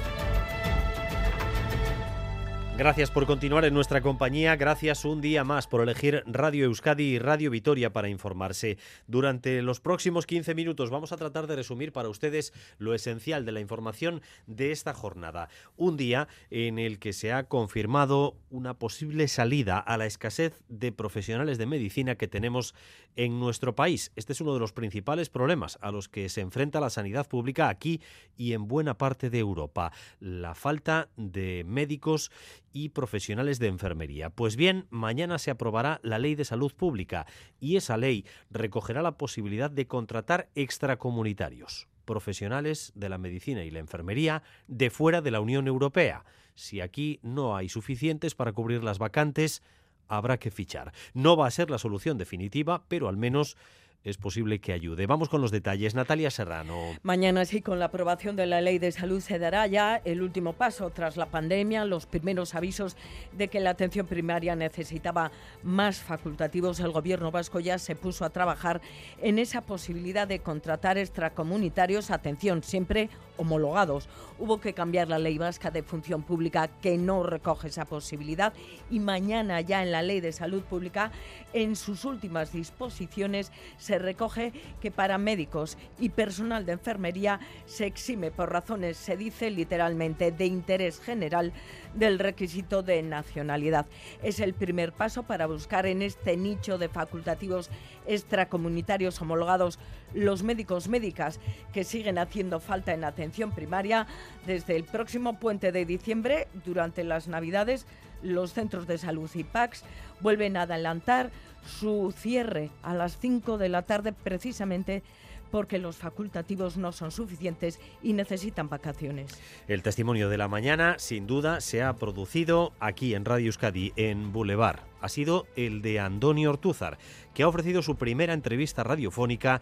Gracias 2.81 3.11
por 3.11 3.27
continuar 3.27 3.63
en 3.65 3.75
nuestra 3.75 4.01
compañía, 4.01 4.55
gracias 4.55 5.05
un 5.05 5.21
día 5.21 5.43
más 5.43 5.67
por 5.67 5.83
elegir 5.83 6.23
Radio 6.25 6.65
Euskadi 6.65 7.03
y 7.03 7.19
Radio 7.19 7.51
Vitoria 7.51 7.93
para 7.93 8.09
informarse. 8.09 8.79
Durante 9.05 9.61
los 9.61 9.79
próximos 9.79 10.25
15 10.25 10.55
minutos 10.55 10.89
vamos 10.89 11.11
a 11.11 11.17
tratar 11.17 11.45
de 11.45 11.57
resumir 11.57 11.91
para 11.91 12.09
ustedes 12.09 12.53
lo 12.79 12.95
esencial 12.95 13.45
de 13.45 13.51
la 13.51 13.59
información 13.59 14.23
de 14.47 14.71
esta 14.71 14.95
jornada. 14.95 15.47
Un 15.77 15.95
día 15.95 16.27
en 16.49 16.79
el 16.79 16.97
que 16.97 17.13
se 17.13 17.31
ha 17.31 17.43
confirmado 17.43 18.35
una 18.49 18.73
posible 18.73 19.27
salida 19.27 19.77
a 19.77 19.95
la 19.97 20.07
escasez 20.07 20.59
de 20.67 20.91
profesionales 20.91 21.59
de 21.59 21.67
medicina 21.67 22.15
que 22.15 22.27
tenemos 22.27 22.73
en 23.15 23.39
nuestro 23.39 23.75
país. 23.75 24.11
Este 24.15 24.33
es 24.33 24.41
uno 24.41 24.55
de 24.55 24.59
los 24.59 24.73
principales 24.73 25.29
problemas 25.29 25.77
a 25.81 25.91
los 25.91 26.09
que 26.09 26.29
se 26.29 26.41
enfrenta 26.41 26.79
la 26.79 26.89
sanidad 26.89 27.27
pública 27.27 27.69
aquí 27.69 28.01
y 28.37 28.53
en 28.53 28.67
buena 28.67 28.97
parte 28.97 29.29
de 29.29 29.37
Europa. 29.37 29.91
La 30.19 30.55
falta 30.55 31.09
de 31.15 31.63
médicos 31.63 32.31
y 32.73 32.89
profesionales 32.89 33.59
de 33.59 33.67
enfermería. 33.67 34.29
Pues 34.29 34.55
bien, 34.55 34.87
mañana 34.89 35.37
se 35.37 35.51
aprobará 35.51 35.99
la 36.03 36.19
Ley 36.19 36.35
de 36.35 36.45
Salud 36.45 36.73
Pública 36.73 37.25
y 37.59 37.75
esa 37.75 37.97
ley 37.97 38.25
recogerá 38.49 39.01
la 39.01 39.17
posibilidad 39.17 39.69
de 39.69 39.87
contratar 39.87 40.49
extracomunitarios, 40.55 41.87
profesionales 42.05 42.91
de 42.95 43.09
la 43.09 43.17
medicina 43.17 43.63
y 43.63 43.71
la 43.71 43.79
enfermería 43.79 44.43
de 44.67 44.89
fuera 44.89 45.21
de 45.21 45.31
la 45.31 45.41
Unión 45.41 45.67
Europea. 45.67 46.25
Si 46.55 46.81
aquí 46.81 47.19
no 47.23 47.55
hay 47.55 47.69
suficientes 47.69 48.35
para 48.35 48.53
cubrir 48.53 48.83
las 48.83 48.99
vacantes, 48.99 49.63
habrá 50.07 50.37
que 50.37 50.51
fichar. 50.51 50.91
No 51.13 51.37
va 51.37 51.47
a 51.47 51.51
ser 51.51 51.69
la 51.69 51.77
solución 51.77 52.17
definitiva, 52.17 52.83
pero 52.87 53.07
al 53.07 53.17
menos 53.17 53.57
es 54.03 54.17
posible 54.17 54.59
que 54.59 54.73
ayude. 54.73 55.05
Vamos 55.05 55.29
con 55.29 55.41
los 55.41 55.51
detalles. 55.51 55.95
Natalia 55.95 56.31
Serrano. 56.31 56.75
Mañana 57.03 57.45
sí, 57.45 57.61
con 57.61 57.79
la 57.79 57.85
aprobación 57.85 58.35
de 58.35 58.47
la 58.47 58.61
ley 58.61 58.79
de 58.79 58.91
salud 58.91 59.21
se 59.21 59.37
dará 59.37 59.67
ya 59.67 60.01
el 60.05 60.21
último 60.21 60.53
paso 60.53 60.89
tras 60.89 61.17
la 61.17 61.27
pandemia, 61.27 61.85
los 61.85 62.05
primeros 62.05 62.55
avisos 62.55 62.97
de 63.31 63.47
que 63.47 63.59
la 63.59 63.71
atención 63.71 64.07
primaria 64.07 64.55
necesitaba 64.55 65.31
más 65.63 65.97
facultativos. 65.97 66.79
El 66.79 66.91
gobierno 66.91 67.31
vasco 67.31 67.59
ya 67.59 67.77
se 67.77 67.95
puso 67.95 68.25
a 68.25 68.31
trabajar 68.31 68.81
en 69.21 69.37
esa 69.37 69.61
posibilidad 69.61 70.27
de 70.27 70.39
contratar 70.39 70.97
extracomunitarios, 70.97 72.11
atención, 72.11 72.63
siempre 72.63 73.09
homologados. 73.41 74.07
Hubo 74.39 74.59
que 74.59 74.73
cambiar 74.73 75.07
la 75.07 75.19
ley 75.19 75.37
vasca 75.37 75.71
de 75.71 75.83
función 75.83 76.23
pública 76.23 76.69
que 76.81 76.97
no 76.97 77.23
recoge 77.23 77.67
esa 77.67 77.85
posibilidad 77.85 78.53
y 78.89 78.99
mañana 78.99 79.61
ya 79.61 79.83
en 79.83 79.91
la 79.91 80.01
ley 80.01 80.21
de 80.21 80.31
salud 80.31 80.63
pública, 80.63 81.11
en 81.53 81.75
sus 81.75 82.05
últimas 82.05 82.53
disposiciones, 82.53 83.51
se 83.77 83.99
recoge 83.99 84.53
que 84.79 84.91
para 84.91 85.17
médicos 85.17 85.77
y 85.99 86.09
personal 86.09 86.65
de 86.65 86.73
enfermería 86.73 87.39
se 87.65 87.85
exime 87.85 88.31
por 88.31 88.51
razones, 88.51 88.97
se 88.97 89.17
dice 89.17 89.51
literalmente, 89.51 90.31
de 90.31 90.45
interés 90.45 90.99
general 90.99 91.51
del 91.93 92.19
requisito 92.19 92.83
de 92.83 93.01
nacionalidad. 93.03 93.85
Es 94.23 94.39
el 94.39 94.53
primer 94.53 94.93
paso 94.93 95.23
para 95.23 95.47
buscar 95.47 95.85
en 95.85 96.01
este 96.01 96.37
nicho 96.37 96.77
de 96.77 96.89
facultativos 96.89 97.69
extracomunitarios 98.07 99.21
homologados 99.21 99.79
los 100.13 100.43
médicos 100.43 100.87
médicas 100.87 101.39
que 101.73 101.83
siguen 101.83 102.17
haciendo 102.17 102.59
falta 102.59 102.93
en 102.93 103.03
atención 103.03 103.30
primaria 103.53 104.07
desde 104.45 104.75
el 104.75 104.83
próximo 104.83 105.39
puente 105.39 105.71
de 105.71 105.85
diciembre 105.85 106.47
durante 106.65 107.03
las 107.03 107.27
Navidades 107.27 107.85
los 108.21 108.53
centros 108.53 108.87
de 108.87 108.97
salud 108.97 109.29
y 109.33 109.43
PACS 109.43 109.83
vuelven 110.19 110.57
a 110.57 110.63
adelantar 110.63 111.31
su 111.65 112.13
cierre 112.15 112.69
a 112.83 112.93
las 112.93 113.17
5 113.17 113.57
de 113.57 113.69
la 113.69 113.83
tarde 113.83 114.13
precisamente 114.13 115.03
porque 115.51 115.79
los 115.79 115.97
facultativos 115.97 116.77
no 116.77 116.93
son 116.93 117.11
suficientes 117.11 117.79
y 118.01 118.13
necesitan 118.13 118.69
vacaciones. 118.69 119.37
El 119.67 119.83
testimonio 119.83 120.29
de 120.29 120.37
la 120.37 120.47
mañana, 120.47 120.95
sin 120.97 121.27
duda, 121.27 121.59
se 121.59 121.83
ha 121.83 121.93
producido 121.93 122.71
aquí 122.79 123.13
en 123.13 123.25
Radio 123.25 123.47
Euskadi, 123.47 123.91
en 123.97 124.31
Boulevard. 124.31 124.79
Ha 125.01 125.09
sido 125.09 125.45
el 125.57 125.81
de 125.81 125.99
Antonio 125.99 126.51
Ortúzar, 126.51 126.97
que 127.33 127.43
ha 127.43 127.49
ofrecido 127.49 127.81
su 127.81 127.97
primera 127.97 128.33
entrevista 128.33 128.83
radiofónica 128.83 129.61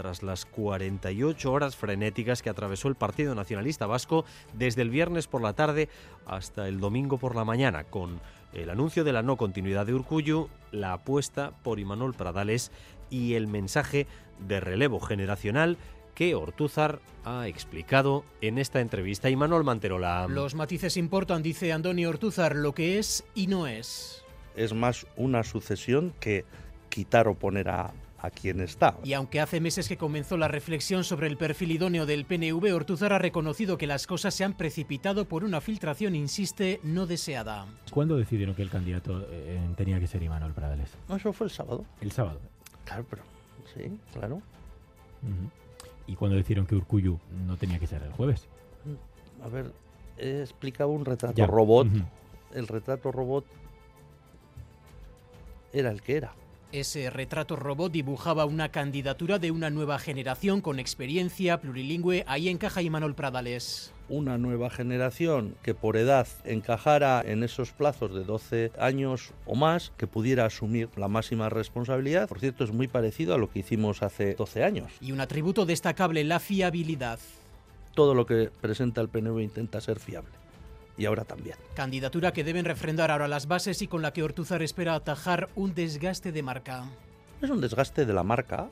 tras 0.00 0.22
las 0.22 0.46
48 0.46 1.52
horas 1.52 1.76
frenéticas 1.76 2.40
que 2.40 2.48
atravesó 2.48 2.88
el 2.88 2.94
Partido 2.94 3.34
Nacionalista 3.34 3.86
Vasco 3.86 4.24
desde 4.54 4.80
el 4.80 4.88
viernes 4.88 5.26
por 5.26 5.42
la 5.42 5.52
tarde 5.52 5.90
hasta 6.24 6.68
el 6.68 6.80
domingo 6.80 7.18
por 7.18 7.36
la 7.36 7.44
mañana, 7.44 7.84
con 7.84 8.18
el 8.54 8.70
anuncio 8.70 9.04
de 9.04 9.12
la 9.12 9.22
no 9.22 9.36
continuidad 9.36 9.84
de 9.84 9.92
Urcuyu, 9.92 10.48
la 10.72 10.94
apuesta 10.94 11.52
por 11.62 11.78
Imanol 11.78 12.14
Pradales 12.14 12.72
y 13.10 13.34
el 13.34 13.46
mensaje 13.46 14.06
de 14.38 14.60
relevo 14.60 15.00
generacional 15.00 15.76
que 16.14 16.34
Ortúzar 16.34 17.00
ha 17.26 17.46
explicado 17.46 18.24
en 18.40 18.56
esta 18.56 18.80
entrevista. 18.80 19.28
Y 19.28 19.36
Manuel 19.36 19.64
Manterola. 19.64 20.26
Los 20.30 20.54
matices 20.54 20.96
importan, 20.96 21.42
dice 21.42 21.74
Antonio 21.74 22.08
Ortúzar, 22.08 22.56
lo 22.56 22.72
que 22.72 22.98
es 22.98 23.22
y 23.34 23.48
no 23.48 23.66
es. 23.66 24.24
Es 24.56 24.72
más 24.72 25.06
una 25.16 25.42
sucesión 25.42 26.14
que 26.20 26.46
quitar 26.88 27.28
o 27.28 27.34
poner 27.34 27.68
a, 27.68 27.92
a 28.22 28.30
quien 28.30 28.60
está. 28.60 28.96
Y 29.02 29.14
aunque 29.14 29.40
hace 29.40 29.60
meses 29.60 29.88
que 29.88 29.96
comenzó 29.96 30.36
la 30.36 30.48
reflexión 30.48 31.04
sobre 31.04 31.26
el 31.26 31.36
perfil 31.36 31.72
idóneo 31.72 32.04
del 32.06 32.24
PNV, 32.26 32.74
Ortuzar 32.74 33.12
ha 33.12 33.18
reconocido 33.18 33.78
que 33.78 33.86
las 33.86 34.06
cosas 34.06 34.34
se 34.34 34.44
han 34.44 34.54
precipitado 34.54 35.26
por 35.26 35.42
una 35.44 35.60
filtración, 35.60 36.14
insiste, 36.14 36.80
no 36.82 37.06
deseada. 37.06 37.66
¿Cuándo 37.90 38.16
decidieron 38.16 38.54
que 38.54 38.62
el 38.62 38.70
candidato 38.70 39.26
eh, 39.30 39.58
tenía 39.76 39.98
que 40.00 40.06
ser 40.06 40.22
Imanol 40.22 40.52
Pradales? 40.52 40.90
No, 41.08 41.16
eso 41.16 41.32
fue 41.32 41.46
el 41.46 41.50
sábado. 41.50 41.84
El 42.00 42.12
sábado. 42.12 42.40
Claro, 42.84 43.06
pero 43.08 43.22
sí, 43.74 43.90
claro. 44.12 44.42
¿Y 46.06 46.14
cuándo 46.16 46.36
decidieron 46.36 46.66
que 46.66 46.74
Urcuyu 46.74 47.18
no 47.46 47.56
tenía 47.56 47.78
que 47.78 47.86
ser 47.86 48.02
el 48.02 48.12
jueves? 48.12 48.46
A 49.44 49.48
ver, 49.48 49.72
he 50.18 50.40
explicado 50.40 50.90
un 50.90 51.04
retrato 51.04 51.36
Ya. 51.36 51.46
robot. 51.46 51.86
El 52.52 52.66
retrato 52.66 53.12
robot 53.12 53.46
era 55.72 55.90
el 55.90 56.02
que 56.02 56.16
era. 56.16 56.32
Ese 56.72 57.10
retrato 57.10 57.56
robot 57.56 57.90
dibujaba 57.90 58.44
una 58.44 58.68
candidatura 58.68 59.40
de 59.40 59.50
una 59.50 59.70
nueva 59.70 59.98
generación 59.98 60.60
con 60.60 60.78
experiencia 60.78 61.60
plurilingüe. 61.60 62.22
Ahí 62.28 62.48
encaja 62.48 62.80
Imanol 62.80 63.16
Pradales. 63.16 63.92
Una 64.08 64.38
nueva 64.38 64.70
generación 64.70 65.56
que 65.64 65.74
por 65.74 65.96
edad 65.96 66.28
encajara 66.44 67.22
en 67.26 67.42
esos 67.42 67.72
plazos 67.72 68.14
de 68.14 68.22
12 68.22 68.70
años 68.78 69.32
o 69.46 69.56
más, 69.56 69.92
que 69.96 70.06
pudiera 70.06 70.44
asumir 70.44 70.88
la 70.96 71.08
máxima 71.08 71.48
responsabilidad. 71.48 72.28
Por 72.28 72.38
cierto, 72.38 72.62
es 72.62 72.70
muy 72.70 72.86
parecido 72.86 73.34
a 73.34 73.38
lo 73.38 73.50
que 73.50 73.58
hicimos 73.58 74.04
hace 74.04 74.34
12 74.34 74.62
años. 74.62 74.92
Y 75.00 75.10
un 75.10 75.20
atributo 75.20 75.66
destacable, 75.66 76.22
la 76.22 76.38
fiabilidad. 76.38 77.18
Todo 77.96 78.14
lo 78.14 78.26
que 78.26 78.52
presenta 78.60 79.00
el 79.00 79.08
PNV 79.08 79.40
intenta 79.40 79.80
ser 79.80 79.98
fiable. 79.98 80.39
Y 81.00 81.06
ahora 81.06 81.24
también. 81.24 81.56
Candidatura 81.72 82.34
que 82.34 82.44
deben 82.44 82.66
refrendar 82.66 83.10
ahora 83.10 83.26
las 83.26 83.48
bases 83.48 83.80
y 83.80 83.86
con 83.86 84.02
la 84.02 84.12
que 84.12 84.22
Ortuzar 84.22 84.62
espera 84.62 84.94
atajar 84.94 85.48
un 85.54 85.74
desgaste 85.74 86.30
de 86.30 86.42
marca. 86.42 86.84
Es 87.40 87.48
un 87.48 87.62
desgaste 87.62 88.04
de 88.04 88.12
la 88.12 88.22
marca, 88.22 88.68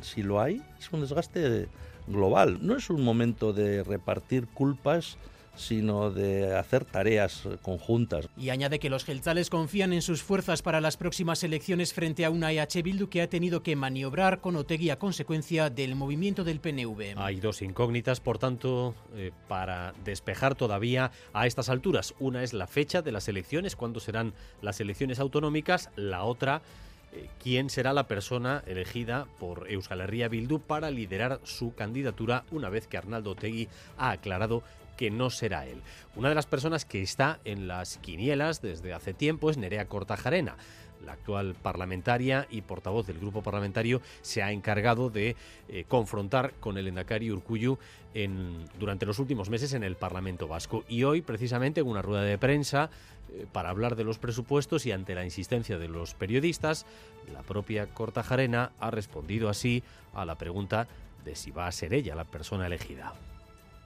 si 0.00 0.22
lo 0.22 0.40
hay, 0.40 0.62
es 0.78 0.90
un 0.90 1.02
desgaste 1.02 1.68
global. 2.06 2.60
No 2.62 2.78
es 2.78 2.88
un 2.88 3.04
momento 3.04 3.52
de 3.52 3.82
repartir 3.82 4.46
culpas, 4.46 5.18
sino 5.56 6.10
de 6.10 6.56
hacer 6.56 6.84
tareas 6.84 7.48
conjuntas. 7.62 8.28
Y 8.36 8.50
añade 8.50 8.78
que 8.78 8.90
los 8.90 9.04
gelzales 9.04 9.50
confían 9.50 9.92
en 9.92 10.02
sus 10.02 10.22
fuerzas 10.22 10.62
para 10.62 10.80
las 10.80 10.96
próximas 10.96 11.42
elecciones 11.44 11.92
frente 11.92 12.24
a 12.24 12.30
una 12.30 12.52
EH 12.52 12.82
Bildu 12.82 13.08
que 13.08 13.22
ha 13.22 13.28
tenido 13.28 13.62
que 13.62 13.76
maniobrar 13.76 14.40
con 14.40 14.56
Otegui 14.56 14.90
a 14.90 14.98
consecuencia 14.98 15.70
del 15.70 15.94
movimiento 15.94 16.44
del 16.44 16.60
PNV. 16.60 17.14
Hay 17.16 17.40
dos 17.40 17.62
incógnitas, 17.62 18.20
por 18.20 18.38
tanto, 18.38 18.94
eh, 19.14 19.32
para 19.48 19.94
despejar 20.04 20.54
todavía 20.54 21.10
a 21.32 21.46
estas 21.46 21.68
alturas. 21.68 22.14
Una 22.18 22.42
es 22.42 22.52
la 22.52 22.66
fecha 22.66 23.02
de 23.02 23.12
las 23.12 23.28
elecciones, 23.28 23.76
cuándo 23.76 24.00
serán 24.00 24.34
las 24.62 24.80
elecciones 24.80 25.20
autonómicas. 25.20 25.90
La 25.96 26.24
otra, 26.24 26.62
eh, 27.12 27.28
quién 27.42 27.70
será 27.70 27.92
la 27.92 28.06
persona 28.06 28.62
elegida 28.66 29.26
por 29.38 29.70
Euskal 29.70 30.00
Herria 30.00 30.28
Bildu 30.28 30.60
para 30.60 30.90
liderar 30.90 31.40
su 31.42 31.74
candidatura 31.74 32.44
una 32.52 32.68
vez 32.68 32.86
que 32.86 32.96
Arnaldo 32.98 33.32
Otegui 33.32 33.68
ha 33.98 34.10
aclarado 34.12 34.62
que 35.00 35.10
no 35.10 35.30
será 35.30 35.66
él. 35.66 35.80
Una 36.14 36.28
de 36.28 36.34
las 36.34 36.44
personas 36.44 36.84
que 36.84 37.00
está 37.00 37.40
en 37.46 37.66
las 37.66 37.96
quinielas 37.96 38.60
desde 38.60 38.92
hace 38.92 39.14
tiempo 39.14 39.48
es 39.48 39.56
Nerea 39.56 39.86
Cortajarena. 39.86 40.58
La 41.06 41.12
actual 41.12 41.54
parlamentaria 41.54 42.46
y 42.50 42.60
portavoz 42.60 43.06
del 43.06 43.18
grupo 43.18 43.42
parlamentario 43.42 44.02
se 44.20 44.42
ha 44.42 44.52
encargado 44.52 45.08
de 45.08 45.36
eh, 45.70 45.86
confrontar 45.88 46.52
con 46.60 46.76
el 46.76 46.86
Endacari 46.86 47.30
Urcuyu 47.30 47.78
en, 48.12 48.66
durante 48.78 49.06
los 49.06 49.18
últimos 49.18 49.48
meses 49.48 49.72
en 49.72 49.84
el 49.84 49.96
Parlamento 49.96 50.46
Vasco. 50.46 50.84
Y 50.86 51.04
hoy, 51.04 51.22
precisamente, 51.22 51.80
en 51.80 51.86
una 51.86 52.02
rueda 52.02 52.22
de 52.22 52.36
prensa 52.36 52.90
eh, 53.32 53.46
para 53.50 53.70
hablar 53.70 53.96
de 53.96 54.04
los 54.04 54.18
presupuestos 54.18 54.84
y 54.84 54.92
ante 54.92 55.14
la 55.14 55.24
insistencia 55.24 55.78
de 55.78 55.88
los 55.88 56.12
periodistas, 56.12 56.84
la 57.32 57.40
propia 57.40 57.86
Cortajarena 57.86 58.72
ha 58.78 58.90
respondido 58.90 59.48
así 59.48 59.82
a 60.12 60.26
la 60.26 60.34
pregunta 60.34 60.88
de 61.24 61.36
si 61.36 61.52
va 61.52 61.68
a 61.68 61.72
ser 61.72 61.94
ella 61.94 62.14
la 62.14 62.24
persona 62.24 62.66
elegida. 62.66 63.14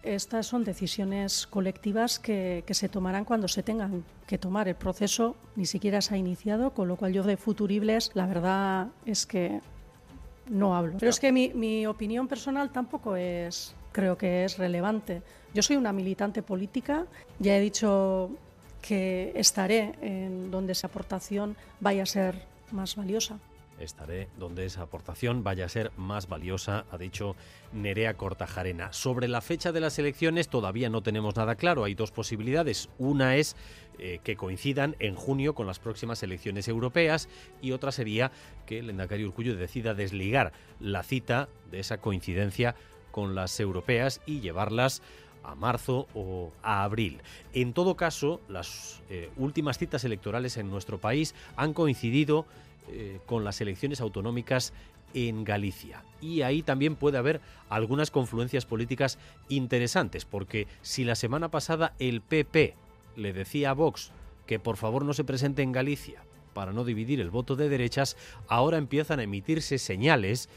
Estas 0.04 0.46
son 0.46 0.64
decisiones 0.64 1.46
colectivas 1.46 2.18
que, 2.18 2.62
se 2.68 2.88
tomarán 2.90 3.24
cuando 3.24 3.48
se 3.48 3.62
tengan 3.62 4.04
que 4.26 4.36
tomar. 4.36 4.68
El 4.68 4.74
proceso 4.74 5.34
ni 5.56 5.64
siquiera 5.64 6.02
se 6.02 6.14
ha 6.14 6.18
iniciado, 6.18 6.74
con 6.74 6.88
lo 6.88 6.96
cual 6.96 7.12
yo 7.14 7.22
de 7.22 7.38
futuribles 7.38 8.10
la 8.14 8.26
verdad 8.26 8.88
es 9.06 9.24
que 9.24 9.60
no 10.48 10.76
hablo. 10.76 10.98
Pero 10.98 11.08
es 11.08 11.18
que 11.18 11.32
mi, 11.32 11.54
mi 11.54 11.86
opinión 11.86 12.28
personal 12.28 12.70
tampoco 12.70 13.16
es, 13.16 13.74
creo 13.92 14.18
que 14.18 14.44
es 14.44 14.58
relevante. 14.58 15.22
Yo 15.54 15.62
soy 15.62 15.76
una 15.76 15.92
militante 15.92 16.42
política, 16.42 17.06
ya 17.38 17.56
he 17.56 17.60
dicho 17.60 18.30
que 18.82 19.32
estaré 19.34 19.94
en 20.02 20.50
donde 20.50 20.72
esa 20.72 20.88
aportación 20.88 21.56
vaya 21.80 22.02
a 22.02 22.06
ser 22.06 22.44
más 22.72 22.96
valiosa 22.96 23.38
estaré 23.78 24.28
donde 24.38 24.64
esa 24.64 24.82
aportación 24.82 25.44
vaya 25.44 25.64
a 25.64 25.68
ser 25.68 25.92
más 25.96 26.28
valiosa, 26.28 26.84
ha 26.90 26.98
dicho 26.98 27.36
Nerea 27.72 28.14
Cortajarena. 28.14 28.92
Sobre 28.92 29.28
la 29.28 29.40
fecha 29.40 29.72
de 29.72 29.80
las 29.80 29.98
elecciones 29.98 30.48
todavía 30.48 30.90
no 30.90 31.02
tenemos 31.02 31.36
nada 31.36 31.54
claro. 31.56 31.84
Hay 31.84 31.94
dos 31.94 32.10
posibilidades. 32.10 32.88
Una 32.98 33.36
es 33.36 33.56
eh, 33.98 34.20
que 34.22 34.36
coincidan 34.36 34.96
en 34.98 35.14
junio 35.14 35.54
con 35.54 35.66
las 35.66 35.78
próximas 35.78 36.22
elecciones 36.22 36.68
europeas 36.68 37.28
y 37.60 37.72
otra 37.72 37.92
sería 37.92 38.32
que 38.66 38.78
el 38.78 38.90
Endacari 38.90 39.24
Urcullo 39.24 39.56
decida 39.56 39.94
desligar 39.94 40.52
la 40.80 41.02
cita 41.02 41.48
de 41.70 41.80
esa 41.80 41.98
coincidencia 41.98 42.74
con 43.10 43.34
las 43.34 43.58
europeas 43.60 44.20
y 44.26 44.40
llevarlas 44.40 45.02
a 45.44 45.54
marzo 45.54 46.08
o 46.14 46.52
a 46.62 46.82
abril. 46.84 47.20
En 47.52 47.72
todo 47.72 47.96
caso, 47.96 48.40
las 48.48 49.02
eh, 49.10 49.30
últimas 49.36 49.78
citas 49.78 50.04
electorales 50.04 50.56
en 50.56 50.70
nuestro 50.70 50.98
país 50.98 51.34
han 51.56 51.74
coincidido 51.74 52.46
eh, 52.88 53.20
con 53.26 53.44
las 53.44 53.60
elecciones 53.60 54.00
autonómicas 54.00 54.72
en 55.14 55.44
Galicia. 55.44 56.04
Y 56.20 56.42
ahí 56.42 56.62
también 56.62 56.96
puede 56.96 57.18
haber 57.18 57.40
algunas 57.68 58.10
confluencias 58.10 58.66
políticas 58.66 59.18
interesantes, 59.48 60.24
porque 60.24 60.66
si 60.82 61.04
la 61.04 61.14
semana 61.14 61.50
pasada 61.50 61.94
el 61.98 62.20
PP 62.20 62.74
le 63.16 63.32
decía 63.32 63.70
a 63.70 63.74
Vox 63.74 64.12
que 64.46 64.58
por 64.58 64.76
favor 64.76 65.04
no 65.04 65.14
se 65.14 65.24
presente 65.24 65.62
en 65.62 65.72
Galicia 65.72 66.22
para 66.52 66.72
no 66.72 66.84
dividir 66.84 67.20
el 67.20 67.30
voto 67.30 67.56
de 67.56 67.68
derechas, 67.68 68.16
ahora 68.48 68.78
empiezan 68.78 69.20
a 69.20 69.24
emitirse 69.24 69.78
señales 69.78 70.48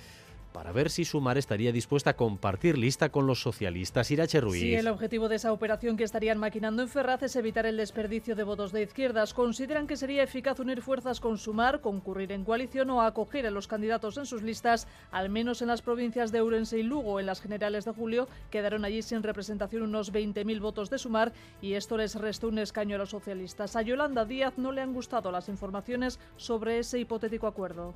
para 0.51 0.71
ver 0.71 0.89
si 0.89 1.05
Sumar 1.05 1.37
estaría 1.37 1.71
dispuesta 1.71 2.11
a 2.11 2.15
compartir 2.15 2.77
lista 2.77 3.09
con 3.09 3.27
los 3.27 3.41
socialistas. 3.41 4.09
Irache 4.11 4.41
Ruiz. 4.41 4.61
Sí, 4.61 4.75
el 4.75 4.87
objetivo 4.87 5.29
de 5.29 5.35
esa 5.35 5.51
operación 5.51 5.97
que 5.97 6.03
estarían 6.03 6.37
maquinando 6.37 6.81
en 6.81 6.89
Ferraz 6.89 7.23
es 7.23 7.35
evitar 7.35 7.65
el 7.65 7.77
desperdicio 7.77 8.35
de 8.35 8.43
votos 8.43 8.71
de 8.71 8.83
izquierdas. 8.83 9.33
Consideran 9.33 9.87
que 9.87 9.97
sería 9.97 10.23
eficaz 10.23 10.59
unir 10.59 10.81
fuerzas 10.81 11.19
con 11.19 11.37
Sumar, 11.37 11.81
concurrir 11.81 12.31
en 12.31 12.43
coalición 12.43 12.89
o 12.89 13.01
acoger 13.01 13.45
a 13.45 13.51
los 13.51 13.67
candidatos 13.67 14.17
en 14.17 14.25
sus 14.25 14.41
listas, 14.41 14.87
al 15.11 15.29
menos 15.29 15.61
en 15.61 15.67
las 15.67 15.81
provincias 15.81 16.31
de 16.31 16.41
Ourense 16.41 16.79
y 16.79 16.83
Lugo. 16.83 17.19
En 17.19 17.25
las 17.25 17.41
generales 17.41 17.85
de 17.85 17.91
julio 17.91 18.27
quedaron 18.49 18.85
allí 18.85 19.01
sin 19.01 19.23
representación 19.23 19.83
unos 19.83 20.11
20.000 20.11 20.59
votos 20.59 20.89
de 20.89 20.97
Sumar 20.97 21.33
y 21.61 21.73
esto 21.73 21.97
les 21.97 22.15
restó 22.15 22.47
un 22.47 22.59
escaño 22.59 22.95
a 22.95 22.99
los 22.99 23.09
socialistas. 23.09 23.75
A 23.75 23.81
Yolanda 23.81 24.25
Díaz 24.25 24.57
no 24.57 24.71
le 24.71 24.81
han 24.81 24.93
gustado 24.93 25.31
las 25.31 25.49
informaciones 25.49 26.19
sobre 26.37 26.79
ese 26.79 26.99
hipotético 26.99 27.47
acuerdo. 27.47 27.93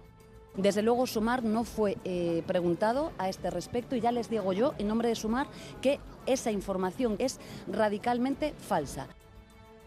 Desde 0.55 0.81
luego, 0.81 1.07
Sumar 1.07 1.43
no 1.43 1.63
fue 1.63 1.97
eh, 2.03 2.43
preguntado 2.45 3.11
a 3.17 3.29
este 3.29 3.49
respecto 3.49 3.95
y 3.95 4.01
ya 4.01 4.11
les 4.11 4.29
digo 4.29 4.51
yo, 4.51 4.73
en 4.77 4.87
nombre 4.87 5.07
de 5.07 5.15
Sumar, 5.15 5.47
que 5.81 5.99
esa 6.25 6.51
información 6.51 7.15
es 7.19 7.39
radicalmente 7.67 8.53
falsa. 8.57 9.07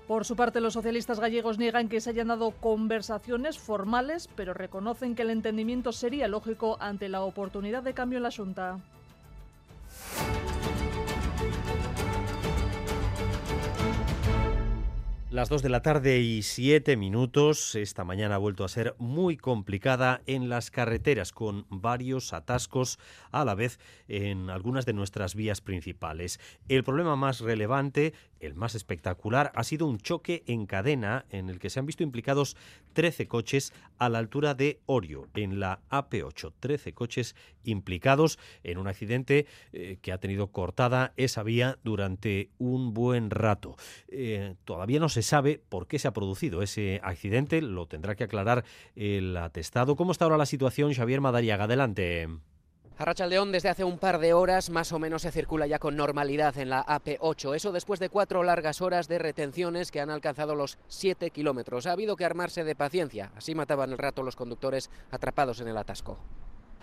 Por 0.09 0.25
su 0.25 0.37
parte, 0.37 0.61
los 0.61 0.75
socialistas 0.75 1.21
gallegos 1.21 1.59
niegan 1.59 1.89
que 1.89 2.01
se 2.01 2.11
hayan 2.11 2.29
dado 2.29 2.51
conversaciones 2.51 3.59
formales, 3.59 4.29
pero 4.37 4.53
reconocen 4.53 5.15
que 5.15 5.23
el 5.23 5.31
entendimiento 5.31 5.93
sería 5.93 6.29
lógico 6.29 6.77
ante 6.81 7.09
la 7.09 7.23
oportunidad 7.23 7.83
de 7.83 7.95
cambio 7.95 8.19
en 8.19 8.25
la 8.25 8.31
Junta. 8.31 8.81
Las 15.35 15.49
2 15.49 15.63
de 15.63 15.69
la 15.69 15.83
tarde 15.83 16.21
y 16.21 16.43
7 16.43 16.97
minutos. 16.97 17.75
Esta 17.75 18.05
mañana 18.05 18.37
ha 18.37 18.39
vuelto 18.39 18.63
a 18.63 18.69
ser 18.69 18.95
muy 18.99 19.37
complicada 19.37 20.23
en 20.27 20.49
las 20.49 20.71
carreteras, 20.71 21.33
con 21.33 21.67
varios 21.71 22.33
atascos 22.33 23.01
a 23.33 23.45
la 23.45 23.57
vez 23.57 23.81
en 24.07 24.49
algunas 24.49 24.87
de 24.87 24.93
nuestras 24.93 25.35
vías 25.35 25.61
principales. 25.61 26.39
El 26.69 26.85
problema 26.85 27.17
más 27.17 27.41
relevante, 27.41 28.15
el 28.39 28.55
más 28.55 28.77
espectacular, 28.77 29.51
ha 29.57 29.65
sido 29.65 29.89
un 29.89 29.99
choque 29.99 30.45
en 30.47 30.67
cadena 30.67 31.27
en 31.31 31.51
el 31.51 31.59
que 31.59 31.69
se 31.69 31.81
han 31.81 31.87
visto 31.87 32.05
implicados 32.05 32.57
13 32.93 33.27
coches 33.27 33.73
a 33.99 34.09
la 34.09 34.19
altura 34.19 34.55
de 34.55 34.79
Orio, 34.87 35.27
en 35.35 35.59
la 35.59 35.81
AP8. 35.91 36.53
13 36.61 36.95
coches 36.95 37.35
implicados 37.65 38.39
en 38.63 38.79
un 38.79 38.87
accidente 38.87 39.47
eh, 39.73 39.99
que 40.01 40.13
ha 40.13 40.19
tenido 40.19 40.53
cortada 40.53 41.13
esa 41.17 41.43
vía 41.43 41.79
durante 41.83 42.51
un 42.59 42.95
buen 42.95 43.31
rato. 43.31 43.75
Eh, 44.07 44.55
todavía 44.65 45.01
no 45.01 45.09
se 45.09 45.24
sabe 45.25 45.61
por 45.69 45.89
qué 45.89 45.99
se 45.99 46.07
ha 46.07 46.13
producido 46.13 46.63
ese 46.63 47.01
accidente, 47.03 47.61
lo 47.61 47.87
tendrá 47.87 48.15
que 48.15 48.25
aclarar 48.25 48.65
el 48.95 49.37
atestado. 49.37 49.97
¿Cómo 49.97 50.13
está 50.13 50.27
ahora 50.27 50.37
la 50.37 50.47
situación, 50.47 50.95
Xavier 50.95 51.21
Madariaga? 51.21 51.65
Adelante. 51.65 52.29
Arrachaldeón 52.97 53.51
desde 53.51 53.71
hace 53.71 53.83
un 53.83 53.99
par 53.99 54.21
de 54.21 54.35
horas 54.35 54.71
más 54.71 54.93
o 54.93 55.01
menos 55.01 55.23
se 55.23 55.33
circula 55.33 55.67
ya 55.67 55.81
con 55.81 55.97
normalidad 55.97 56.57
en 56.59 56.71
la 56.71 56.87
AP8. 56.87 57.57
Eso 57.57 57.73
después 57.73 57.99
de 57.99 58.09
cuatro 58.09 58.45
largas 58.45 58.81
horas 58.81 59.09
de 59.09 59.19
retenciones 59.19 59.91
que 59.91 60.01
han 60.01 60.11
alcanzado 60.11 60.55
los 60.55 60.79
7 60.87 61.31
kilómetros. 61.31 61.87
Ha 61.87 61.93
habido 61.93 62.15
que 62.15 62.25
armarse 62.25 62.63
de 62.63 62.77
paciencia. 62.77 63.33
Así 63.35 63.57
mataban 63.57 63.91
el 63.91 63.99
rato 63.99 64.23
los 64.23 64.37
conductores 64.37 64.91
atrapados 65.11 65.61
en 65.61 65.67
el 65.67 65.77
atasco. 65.77 66.21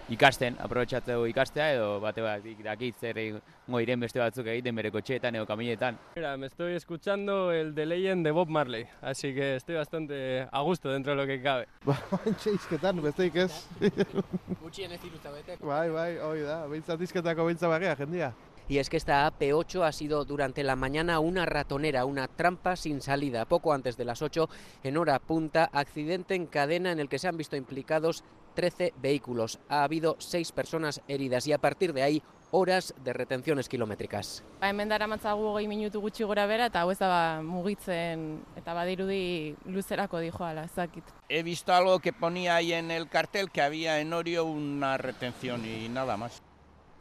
Ikasten, 0.10 0.58
aprobetxatzeu 0.60 1.26
ikastea 1.30 1.74
edo 1.76 2.00
bate 2.02 2.22
bat 2.22 2.44
dakit 2.64 2.96
zer 3.00 3.18
egingo 3.18 3.80
diren 3.80 4.00
beste 4.00 4.20
batzuk 4.20 4.48
egiten 4.48 4.76
bere 4.76 4.92
kotxeetan 4.92 5.36
edo 5.36 5.46
kamiletan. 5.46 5.98
Mira, 6.16 6.36
me 6.38 6.48
estoy 6.48 6.74
escuchando 6.74 7.52
el 7.52 7.76
de 7.76 7.86
Legend 7.86 8.26
de 8.26 8.32
Bob 8.32 8.50
Marley, 8.50 8.86
así 9.02 9.34
que 9.34 9.56
estoy 9.56 9.76
bastante 9.76 10.48
a 10.52 10.62
gusto 10.62 10.90
dentro 10.90 11.12
de 11.14 11.18
lo 11.18 11.28
que 11.28 11.42
cabe. 11.42 11.68
Bantxe 11.86 12.54
izketan, 12.54 13.02
besteik 13.02 13.36
ez. 13.36 13.68
Gutxien 14.62 14.92
ez 14.92 15.02
dirutza 15.02 15.32
bete. 15.32 15.58
bai, 15.62 15.90
bai, 15.90 16.18
hoi 16.18 16.42
da, 16.42 16.66
behintzat 16.68 17.02
izketako 17.02 17.46
behintza 17.46 17.68
bagia, 17.68 17.96
jendia. 17.96 18.34
Y 18.72 18.78
es 18.78 18.90
que 18.90 18.96
esta 18.96 19.30
AP8 19.30 19.86
ha 19.86 19.92
sido 19.92 20.24
durante 20.24 20.64
la 20.64 20.78
mañana 20.78 21.20
una 21.20 21.46
ratonera, 21.46 22.06
una 22.06 22.30
trampa 22.30 22.78
sin 22.78 23.02
salida. 23.02 23.44
Poco 23.44 23.74
antes 23.74 23.98
de 23.98 24.06
las 24.06 24.22
8, 24.22 24.48
en 24.84 24.96
hora 24.96 25.20
punta, 25.20 25.70
accidente 25.74 26.36
en 26.36 26.46
cadena 26.46 26.94
en 26.94 27.00
el 27.00 27.10
que 27.10 27.20
se 27.20 27.28
han 27.28 27.36
visto 27.36 27.58
implicados 27.58 28.24
13 28.54 28.94
vehículos. 29.02 29.60
Ha 29.70 29.84
habido 29.84 30.16
6 30.20 30.52
personas 30.52 31.02
heridas 31.08 31.48
y 31.48 31.54
a 31.54 31.58
partir 31.58 31.94
de 31.94 32.04
ahí 32.04 32.24
horas 32.52 32.94
de 33.04 33.14
retenciones 33.14 33.70
kilométricas. 33.70 34.44
Ba, 34.60 34.70
hemen 34.70 34.90
dara 34.90 35.08
matzagu 35.08 35.48
hogei 35.48 35.68
minutu 35.72 36.02
gutxi 36.04 36.26
gora 36.28 36.46
bera 36.46 36.68
eta 36.68 36.84
hau 36.84 36.92
ez 36.92 37.00
da 37.00 37.08
ba, 37.08 37.42
mugitzen 37.42 38.44
eta 38.60 38.76
badirudi 38.76 39.56
luzerako 39.66 40.20
dijoala, 40.20 40.66
ezakit. 40.68 41.04
He 41.30 41.44
visto 41.44 41.74
algo 41.74 42.00
que 42.00 42.14
ponía 42.14 42.56
ahí 42.56 42.74
en 42.74 42.92
el 42.92 43.08
cartel 43.08 43.50
que 43.50 43.62
había 43.62 44.00
en 44.00 44.14
Orio 44.14 44.46
una 44.46 44.98
retención 44.98 45.66
y 45.66 45.88
nada 45.90 46.18
más. 46.18 46.42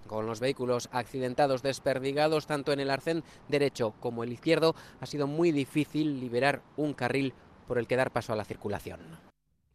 Con 0.07 0.27
los 0.27 0.41
vehículos 0.41 0.89
accidentados 0.93 1.63
desperdigados 1.63 2.47
tanto 2.47 2.73
en 2.73 2.81
el 2.81 2.91
arcén 2.91 3.23
derecho 3.49 3.95
como 4.01 4.25
el 4.25 4.33
izquierdo, 4.33 4.75
ha 5.01 5.07
sido 5.07 5.27
muy 5.27 5.53
difícil 5.53 6.19
liberar 6.21 6.63
un 6.77 6.95
carril 6.95 7.35
por 7.69 7.79
el 7.79 7.87
que 7.87 7.97
dar 7.97 8.11
paso 8.11 8.33
a 8.33 8.37
la 8.37 8.45
circulación. 8.45 9.30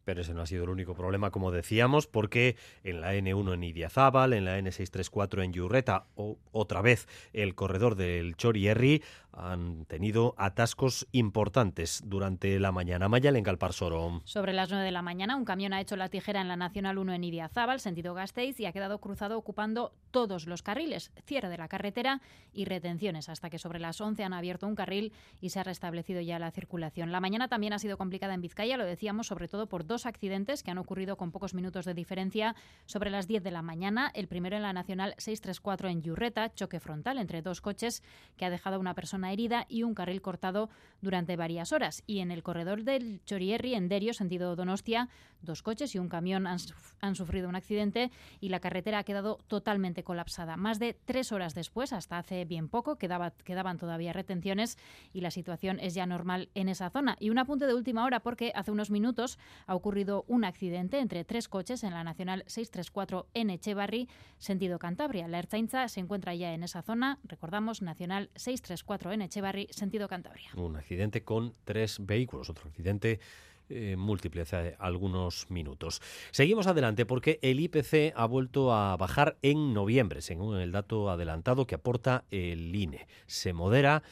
Pero 0.06 0.20
ese 0.20 0.34
no 0.34 0.42
ha 0.42 0.46
sido 0.46 0.62
el 0.62 0.70
único 0.70 0.94
problema, 0.94 1.32
como 1.32 1.50
decíamos, 1.50 2.06
porque 2.06 2.54
en 2.84 3.00
la 3.00 3.16
N1 3.16 3.54
en 3.54 3.64
Idiazábal, 3.64 4.34
en 4.34 4.44
la 4.44 4.56
N634 4.56 5.42
en 5.42 5.52
Yurreta 5.52 6.06
o 6.14 6.38
otra 6.52 6.80
vez 6.80 7.08
el 7.32 7.56
corredor 7.56 7.96
del 7.96 8.36
Chorierri 8.36 9.02
han 9.32 9.84
tenido 9.84 10.34
atascos 10.38 11.06
importantes 11.12 12.02
durante 12.06 12.58
la 12.58 12.72
mañana. 12.72 13.08
Mayal 13.08 13.36
en 13.36 13.42
Galparsoro. 13.42 14.22
Sobre 14.24 14.52
las 14.52 14.70
9 14.70 14.84
de 14.84 14.92
la 14.92 15.02
mañana, 15.02 15.36
un 15.36 15.44
camión 15.44 15.72
ha 15.72 15.80
hecho 15.80 15.96
la 15.96 16.08
tijera 16.08 16.40
en 16.40 16.48
la 16.48 16.56
Nacional 16.56 16.98
1 16.98 17.12
en 17.12 17.24
Idiazábal, 17.24 17.80
sentido 17.80 18.14
Gasteiz, 18.14 18.58
y 18.60 18.66
ha 18.66 18.72
quedado 18.72 18.98
cruzado 18.98 19.36
ocupando 19.36 19.92
todos 20.10 20.46
los 20.46 20.62
carriles, 20.62 21.12
cierre 21.26 21.50
de 21.50 21.58
la 21.58 21.68
carretera 21.68 22.22
y 22.54 22.64
retenciones, 22.64 23.28
hasta 23.28 23.50
que 23.50 23.58
sobre 23.58 23.80
las 23.80 24.00
11 24.00 24.24
han 24.24 24.32
abierto 24.32 24.66
un 24.66 24.74
carril 24.74 25.12
y 25.40 25.50
se 25.50 25.60
ha 25.60 25.64
restablecido 25.64 26.20
ya 26.22 26.38
la 26.38 26.50
circulación. 26.50 27.12
La 27.12 27.20
mañana 27.20 27.48
también 27.48 27.74
ha 27.74 27.78
sido 27.78 27.98
complicada 27.98 28.32
en 28.32 28.40
Vizcaya, 28.40 28.78
lo 28.78 28.86
decíamos, 28.86 29.26
sobre 29.26 29.48
todo 29.48 29.66
por 29.66 29.86
dos 29.86 29.95
accidentes 30.04 30.62
que 30.62 30.70
han 30.70 30.78
ocurrido 30.78 31.16
con 31.16 31.32
pocos 31.32 31.54
minutos 31.54 31.86
de 31.86 31.94
diferencia 31.94 32.54
sobre 32.84 33.08
las 33.08 33.26
10 33.26 33.42
de 33.42 33.50
la 33.50 33.62
mañana. 33.62 34.10
El 34.14 34.28
primero 34.28 34.56
en 34.56 34.62
la 34.62 34.74
Nacional 34.74 35.14
634 35.16 35.88
en 35.88 36.02
Yurreta, 36.02 36.52
choque 36.52 36.80
frontal 36.80 37.18
entre 37.18 37.40
dos 37.40 37.62
coches 37.62 38.02
que 38.36 38.44
ha 38.44 38.50
dejado 38.50 38.76
a 38.76 38.80
una 38.80 38.94
persona 38.94 39.32
herida 39.32 39.64
y 39.68 39.84
un 39.84 39.94
carril 39.94 40.20
cortado 40.20 40.68
durante 41.00 41.36
varias 41.36 41.72
horas. 41.72 42.02
Y 42.06 42.18
en 42.18 42.30
el 42.30 42.42
corredor 42.42 42.82
del 42.82 43.22
Chorierri, 43.24 43.74
en 43.74 43.88
Derio, 43.88 44.12
sentido 44.12 44.56
Donostia, 44.56 45.08
dos 45.40 45.62
coches 45.62 45.94
y 45.94 45.98
un 45.98 46.08
camión 46.08 46.46
han, 46.46 46.58
han 47.00 47.14
sufrido 47.14 47.48
un 47.48 47.56
accidente 47.56 48.10
y 48.40 48.48
la 48.48 48.60
carretera 48.60 48.98
ha 48.98 49.04
quedado 49.04 49.38
totalmente 49.46 50.02
colapsada. 50.02 50.56
Más 50.56 50.78
de 50.78 50.92
tres 50.92 51.32
horas 51.32 51.54
después, 51.54 51.92
hasta 51.92 52.18
hace 52.18 52.44
bien 52.44 52.68
poco, 52.68 52.96
quedaba, 52.96 53.30
quedaban 53.30 53.78
todavía 53.78 54.12
retenciones 54.12 54.76
y 55.12 55.20
la 55.20 55.30
situación 55.30 55.78
es 55.80 55.94
ya 55.94 56.06
normal 56.06 56.48
en 56.54 56.68
esa 56.68 56.90
zona. 56.90 57.16
Y 57.20 57.30
un 57.30 57.38
apunte 57.38 57.66
de 57.66 57.74
última 57.74 58.04
hora 58.04 58.20
porque 58.20 58.52
hace 58.54 58.70
unos 58.70 58.90
minutos 58.90 59.38
ha 59.66 59.74
ocurrido 59.74 59.85
un 60.26 60.44
accidente 60.44 60.98
entre 60.98 61.24
tres 61.24 61.48
coches 61.48 61.84
en 61.84 61.92
la 61.92 62.02
Nacional 62.02 62.42
634 62.48 63.28
en 63.34 63.50
Echevarri, 63.50 64.08
sentido 64.38 64.80
Cantabria. 64.80 65.28
La 65.28 65.38
Ertzaintza 65.38 65.86
se 65.88 66.00
encuentra 66.00 66.34
ya 66.34 66.52
en 66.54 66.64
esa 66.64 66.82
zona, 66.82 67.20
recordamos, 67.22 67.82
Nacional 67.82 68.30
634 68.34 69.12
en 69.12 69.22
Echevarri, 69.22 69.68
sentido 69.70 70.08
Cantabria. 70.08 70.50
Un 70.56 70.76
accidente 70.76 71.22
con 71.22 71.54
tres 71.64 71.98
vehículos, 72.00 72.50
otro 72.50 72.68
accidente 72.68 73.20
eh, 73.68 73.94
múltiple 73.96 74.42
hace 74.42 74.74
algunos 74.80 75.48
minutos. 75.50 76.02
Seguimos 76.32 76.66
adelante 76.66 77.06
porque 77.06 77.38
el 77.42 77.60
IPC 77.60 78.12
ha 78.16 78.26
vuelto 78.26 78.72
a 78.72 78.96
bajar 78.96 79.36
en 79.42 79.72
noviembre, 79.72 80.20
según 80.20 80.56
el 80.56 80.72
dato 80.72 81.10
adelantado 81.10 81.66
que 81.66 81.76
aporta 81.76 82.24
el 82.32 82.74
INE. 82.74 83.06
Se 83.26 83.52
modera 83.52 84.02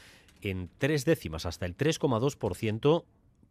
en 0.40 0.70
tres 0.78 1.04
décimas 1.04 1.46
hasta 1.46 1.66
el 1.66 1.76
3,2% 1.76 3.04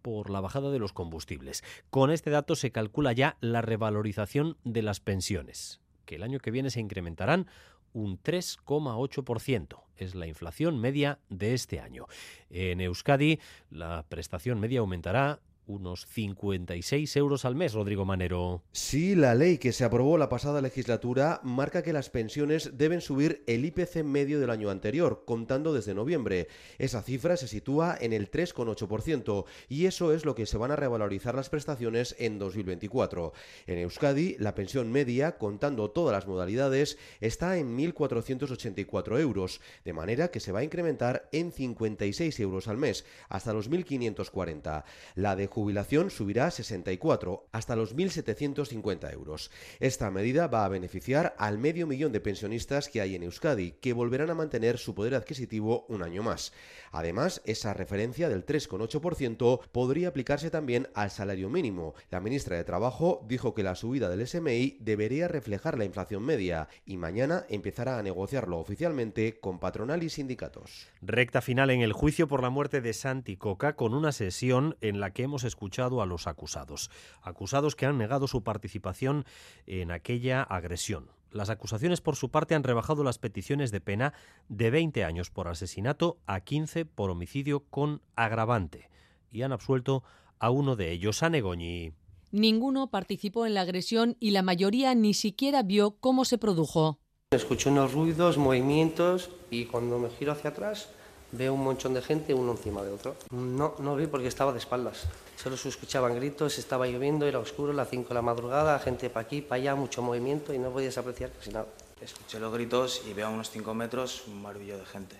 por 0.04 0.30
la 0.30 0.42
bajada 0.42 0.70
de 0.70 0.78
los 0.78 0.94
combustibles. 0.94 1.64
Con 1.90 2.12
este 2.12 2.30
dato 2.30 2.56
se 2.56 2.72
calcula 2.72 3.14
ya 3.14 3.38
la 3.42 3.64
revalorización 3.64 4.58
de 4.64 4.84
las 4.84 5.00
pensiones, 5.00 5.82
que 6.06 6.18
el 6.18 6.24
año 6.24 6.38
que 6.38 6.52
viene 6.52 6.70
se 6.70 6.82
incrementarán 6.82 7.48
un 7.94 8.22
3,8%. 8.22 9.84
Es 9.98 10.14
la 10.14 10.28
inflación 10.28 10.80
media 10.80 11.20
de 11.30 11.54
este 11.54 11.80
año. 11.80 12.08
En 12.50 12.82
Euskadi, 12.82 13.40
la 13.70 14.06
prestación 14.08 14.60
media 14.60 14.82
aumentará 14.82 15.40
unos 15.68 16.06
56 16.07 17.15
euros 17.15 17.45
al 17.45 17.56
mes, 17.56 17.73
Rodrigo 17.73 18.06
Manero. 18.06 18.64
Sí, 18.72 19.15
la 19.15 19.35
ley 19.35 19.57
que 19.57 19.72
se 19.72 19.84
aprobó 19.84 20.18
la 20.18 20.30
pasada 20.30 20.61
legislatura 20.61 21.40
marca 21.44 21.84
que 21.84 21.94
las 21.94 22.10
pensiones 22.10 22.72
deben 22.77 23.02
subir 23.02 23.44
el 23.48 23.65
IPC 23.65 24.03
medio 24.03 24.40
del 24.40 24.49
año 24.49 24.69
anterior, 24.69 25.23
contando 25.26 25.73
desde 25.73 25.94
noviembre. 25.94 26.48
Esa 26.77 27.02
cifra 27.02 27.38
se 27.38 27.48
sitúa 27.48 27.98
en 27.99 28.14
el 28.14 28.30
3,8% 28.30 29.45
y 29.69 29.85
eso 29.85 30.14
es 30.14 30.26
lo 30.26 30.35
que 30.35 30.45
se 30.45 30.57
van 30.57 30.72
a 30.72 30.76
revalorizar 30.76 31.35
las 31.35 31.49
prestaciones 31.49 32.15
en 32.19 32.40
2024. 32.40 33.34
En 33.68 33.77
Euskadi, 33.80 34.35
la 34.40 34.56
pensión 34.56 34.91
media, 34.91 35.38
contando 35.38 35.91
todas 35.91 36.14
las 36.14 36.27
modalidades, 36.27 36.98
está 37.22 37.57
en 37.57 37.77
1.484 37.77 39.19
euros, 39.19 39.61
de 39.85 39.94
manera 39.94 40.30
que 40.30 40.40
se 40.40 40.52
va 40.52 40.60
a 40.60 40.64
incrementar 40.64 41.30
en 41.31 41.52
56 41.52 42.40
euros 42.40 42.68
al 42.68 42.77
mes, 42.77 43.06
hasta 43.30 43.53
los 43.53 43.69
1.540. 43.69 44.84
La 45.15 45.35
de 45.35 45.48
jubilación 45.54 46.10
subirá 46.10 46.48
a 46.48 46.52
64, 46.52 47.48
hasta 47.52 47.76
los 47.76 47.96
1.750 47.96 49.14
euros. 49.14 49.52
Esta 49.80 50.10
medida 50.10 50.48
va 50.48 50.66
a 50.66 50.70
beneficiar 50.70 51.36
al 51.38 51.60
medio 51.60 51.86
millón 51.86 52.12
de 52.12 52.20
pensionistas 52.20 52.90
que 52.90 53.02
hay 53.02 53.14
en 53.14 53.22
Euskadi, 53.22 53.74
que 53.74 53.94
volverán 53.94 54.32
a 54.32 54.36
mantener 54.36 54.80
su 54.80 54.96
poder 54.96 55.14
adquisitivo 55.14 55.86
un 55.90 56.02
año 56.02 56.24
más. 56.24 56.54
Además, 56.92 57.42
esa 57.46 57.74
referencia 57.74 58.30
del 58.30 58.46
3,8% 58.46 59.62
podría 59.72 60.08
aplicarse 60.08 60.50
también 60.50 60.88
al 60.96 61.12
salario 61.12 61.50
mínimo. 61.50 61.94
La 62.10 62.20
ministra 62.20 62.58
de 62.58 62.64
Trabajo 62.64 63.24
dijo 63.28 63.54
que 63.54 63.62
la 63.62 63.76
subida 63.76 64.10
del 64.10 64.28
SMI 64.28 64.78
debería 64.80 65.28
reflejar 65.28 65.78
la 65.78 65.86
inflación 65.86 66.24
media 66.24 66.68
y 66.84 66.98
mañana 66.98 67.46
empezará 67.50 68.00
a 68.00 68.04
negociarlo 68.04 68.58
oficialmente 68.58 69.40
con 69.40 69.60
patronal 69.60 70.02
y 70.02 70.10
sindicatos. 70.10 70.88
Recta 71.02 71.42
final 71.42 71.70
en 71.70 71.82
el 71.82 71.94
juicio 71.94 72.28
por 72.28 72.42
la 72.42 72.50
muerte 72.50 72.82
de 72.82 72.94
Santi 72.94 73.38
Coca 73.38 73.76
con 73.76 73.94
una 73.94 74.12
sesión 74.12 74.78
en 74.82 75.00
la 75.00 75.14
que 75.14 75.24
hemos 75.24 75.43
escuchado 75.44 76.02
a 76.02 76.06
los 76.06 76.28
acusados. 76.28 76.90
Acusados 77.22 77.76
que 77.76 77.86
han 77.86 77.98
negado 77.98 78.28
su 78.28 78.44
participación 78.44 79.26
en 79.65 79.91
aquella 79.91 80.44
agresión. 80.44 81.10
Las 81.32 81.49
acusaciones 81.49 81.99
por 81.99 82.15
su 82.15 82.30
parte 82.30 82.53
han 82.53 82.64
rebajado 82.64 83.03
las 83.03 83.18
peticiones 83.18 83.72
de 83.72 83.82
pena 83.82 84.14
de 84.49 84.70
20 84.70 85.03
años 85.03 85.32
por 85.32 85.48
asesinato 85.48 86.20
a 86.28 86.41
15 86.41 86.86
por 86.86 87.10
homicidio 87.10 87.61
con 87.70 88.02
agravante 88.15 88.90
y 89.32 89.41
han 89.41 89.52
absuelto 89.52 90.03
a 90.40 90.52
uno 90.52 90.76
de 90.76 90.91
ellos, 90.91 91.24
a 91.24 91.30
Negoñi. 91.30 91.94
Ninguno 92.32 92.90
participó 92.90 93.45
en 93.45 93.56
la 93.56 93.61
agresión 93.61 94.15
y 94.20 94.32
la 94.32 94.41
mayoría 94.41 94.94
ni 94.95 95.14
siquiera 95.14 95.64
vio 95.64 95.98
cómo 95.99 96.26
se 96.26 96.38
produjo. 96.38 96.99
Escuché 97.32 97.70
unos 97.70 97.94
ruidos, 97.94 98.38
movimientos 98.38 99.30
y 99.49 99.65
cuando 99.65 99.98
me 99.98 100.10
giro 100.10 100.32
hacia 100.32 100.52
atrás 100.52 100.90
veo 101.32 101.53
un 101.53 101.64
monchón 101.64 101.94
de 101.94 102.02
gente 102.02 102.34
uno 102.34 102.52
encima 102.52 102.84
de 102.84 102.91
otro. 102.91 103.15
No, 103.32 103.74
no 103.80 103.95
vi 103.95 104.07
porque 104.07 104.28
estaba 104.28 104.52
de 104.52 104.60
espaldas. 104.60 105.07
Solo 105.44 105.57
se 105.57 105.68
escuchaban 105.68 106.15
gritos, 106.15 106.57
estaba 106.57 106.88
lloviendo, 106.88 107.26
era 107.26 107.38
oscuro, 107.38 107.74
las 107.74 107.90
5 107.90 108.07
de 108.07 108.14
la 108.14 108.22
madrugada, 108.22 108.80
gente 108.80 109.10
para 109.10 109.26
aquí, 109.26 109.41
para 109.41 109.61
allá, 109.61 109.76
mucho 109.76 110.02
movimiento 110.02 110.53
y 110.53 110.57
no 110.57 110.70
podías 110.70 110.98
apreciar 110.98 111.32
casi 111.32 111.52
nada. 111.52 111.65
Escuché 111.99 112.40
los 112.40 112.53
gritos 112.53 113.02
y 113.06 113.14
veo 113.14 113.28
a 113.28 113.30
unos 113.30 113.49
5 113.49 113.74
metros 113.74 114.24
un 114.28 114.41
barullo 114.41 114.78
de 114.78 114.86
gente. 114.86 115.18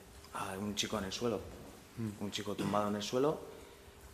Un 0.62 0.76
chico 0.76 0.98
en 0.98 1.04
el 1.04 1.12
suelo, 1.12 1.42
un 2.22 2.32
chico 2.32 2.56
tumbado 2.56 2.88
en 2.88 2.96
el 2.96 3.04
suelo 3.04 3.38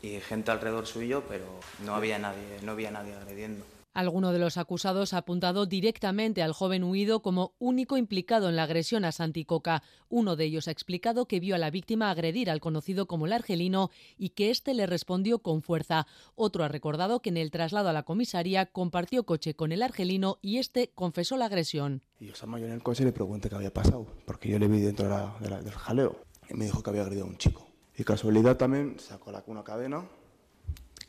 y 0.02 0.20
gente 0.20 0.50
alrededor 0.50 0.88
suyo, 0.88 1.22
pero 1.30 1.46
no 1.86 1.94
había 1.94 2.18
nadie, 2.18 2.58
no 2.64 2.72
había 2.72 2.90
nadie 2.90 3.14
agrediendo. 3.14 3.64
Alguno 4.00 4.32
de 4.32 4.40
los 4.40 4.56
acusados 4.56 5.14
ha 5.14 5.18
apuntado 5.18 5.66
directamente 5.66 6.42
al 6.42 6.54
joven 6.54 6.86
huido 6.86 7.22
como 7.22 7.54
único 7.60 7.98
implicado 7.98 8.48
en 8.48 8.56
la 8.56 8.64
agresión 8.64 9.04
a 9.04 9.12
Santicoca. 9.12 9.84
Uno 10.08 10.38
de 10.38 10.46
ellos 10.46 10.70
ha 10.70 10.72
explicado 10.72 11.26
que 11.28 11.42
vio 11.42 11.56
a 11.56 11.58
la 11.58 11.70
víctima 11.70 12.10
agredir 12.10 12.50
al 12.50 12.62
conocido 12.62 13.08
como 13.08 13.26
el 13.26 13.34
argelino 13.34 13.90
y 14.18 14.30
que 14.30 14.52
éste 14.52 14.74
le 14.74 14.86
respondió 14.86 15.40
con 15.40 15.62
fuerza. 15.62 16.08
Otro 16.36 16.64
ha 16.64 16.70
recordado 16.70 17.22
que 17.22 17.28
en 17.28 17.36
el 17.36 17.52
traslado 17.52 17.90
a 17.90 17.94
la 17.94 18.04
comisaría 18.04 18.68
compartió 18.68 19.26
coche 19.26 19.54
con 19.54 19.74
el 19.74 19.84
argelino 19.84 20.38
y 20.42 20.60
este 20.60 20.92
confesó 20.96 21.36
la 21.36 21.48
agresión. 21.48 22.02
Y 22.22 22.28
yo 22.28 22.32
estaba 22.32 22.58
yo 22.58 22.68
en 22.68 22.72
el 22.72 22.82
coche 22.82 23.04
y 23.04 23.06
le 23.08 23.12
pregunté 23.12 23.50
qué 23.50 23.56
había 23.56 23.74
pasado, 23.74 24.08
porque 24.26 24.48
yo 24.48 24.60
le 24.60 24.70
vi 24.70 24.80
dentro 24.80 25.10
de 25.42 25.50
la- 25.50 25.62
del 25.62 25.74
jaleo 25.74 26.16
y 26.50 26.54
me 26.54 26.64
dijo 26.64 26.82
que 26.82 26.90
había 26.90 27.02
agredido 27.02 27.26
a 27.26 27.28
un 27.28 27.38
chico. 27.38 27.68
Y 27.98 28.06
casualidad 28.06 28.56
también 28.56 28.98
sacó 28.98 29.30
la, 29.34 29.44
una 29.48 29.66
cadena 29.66 30.08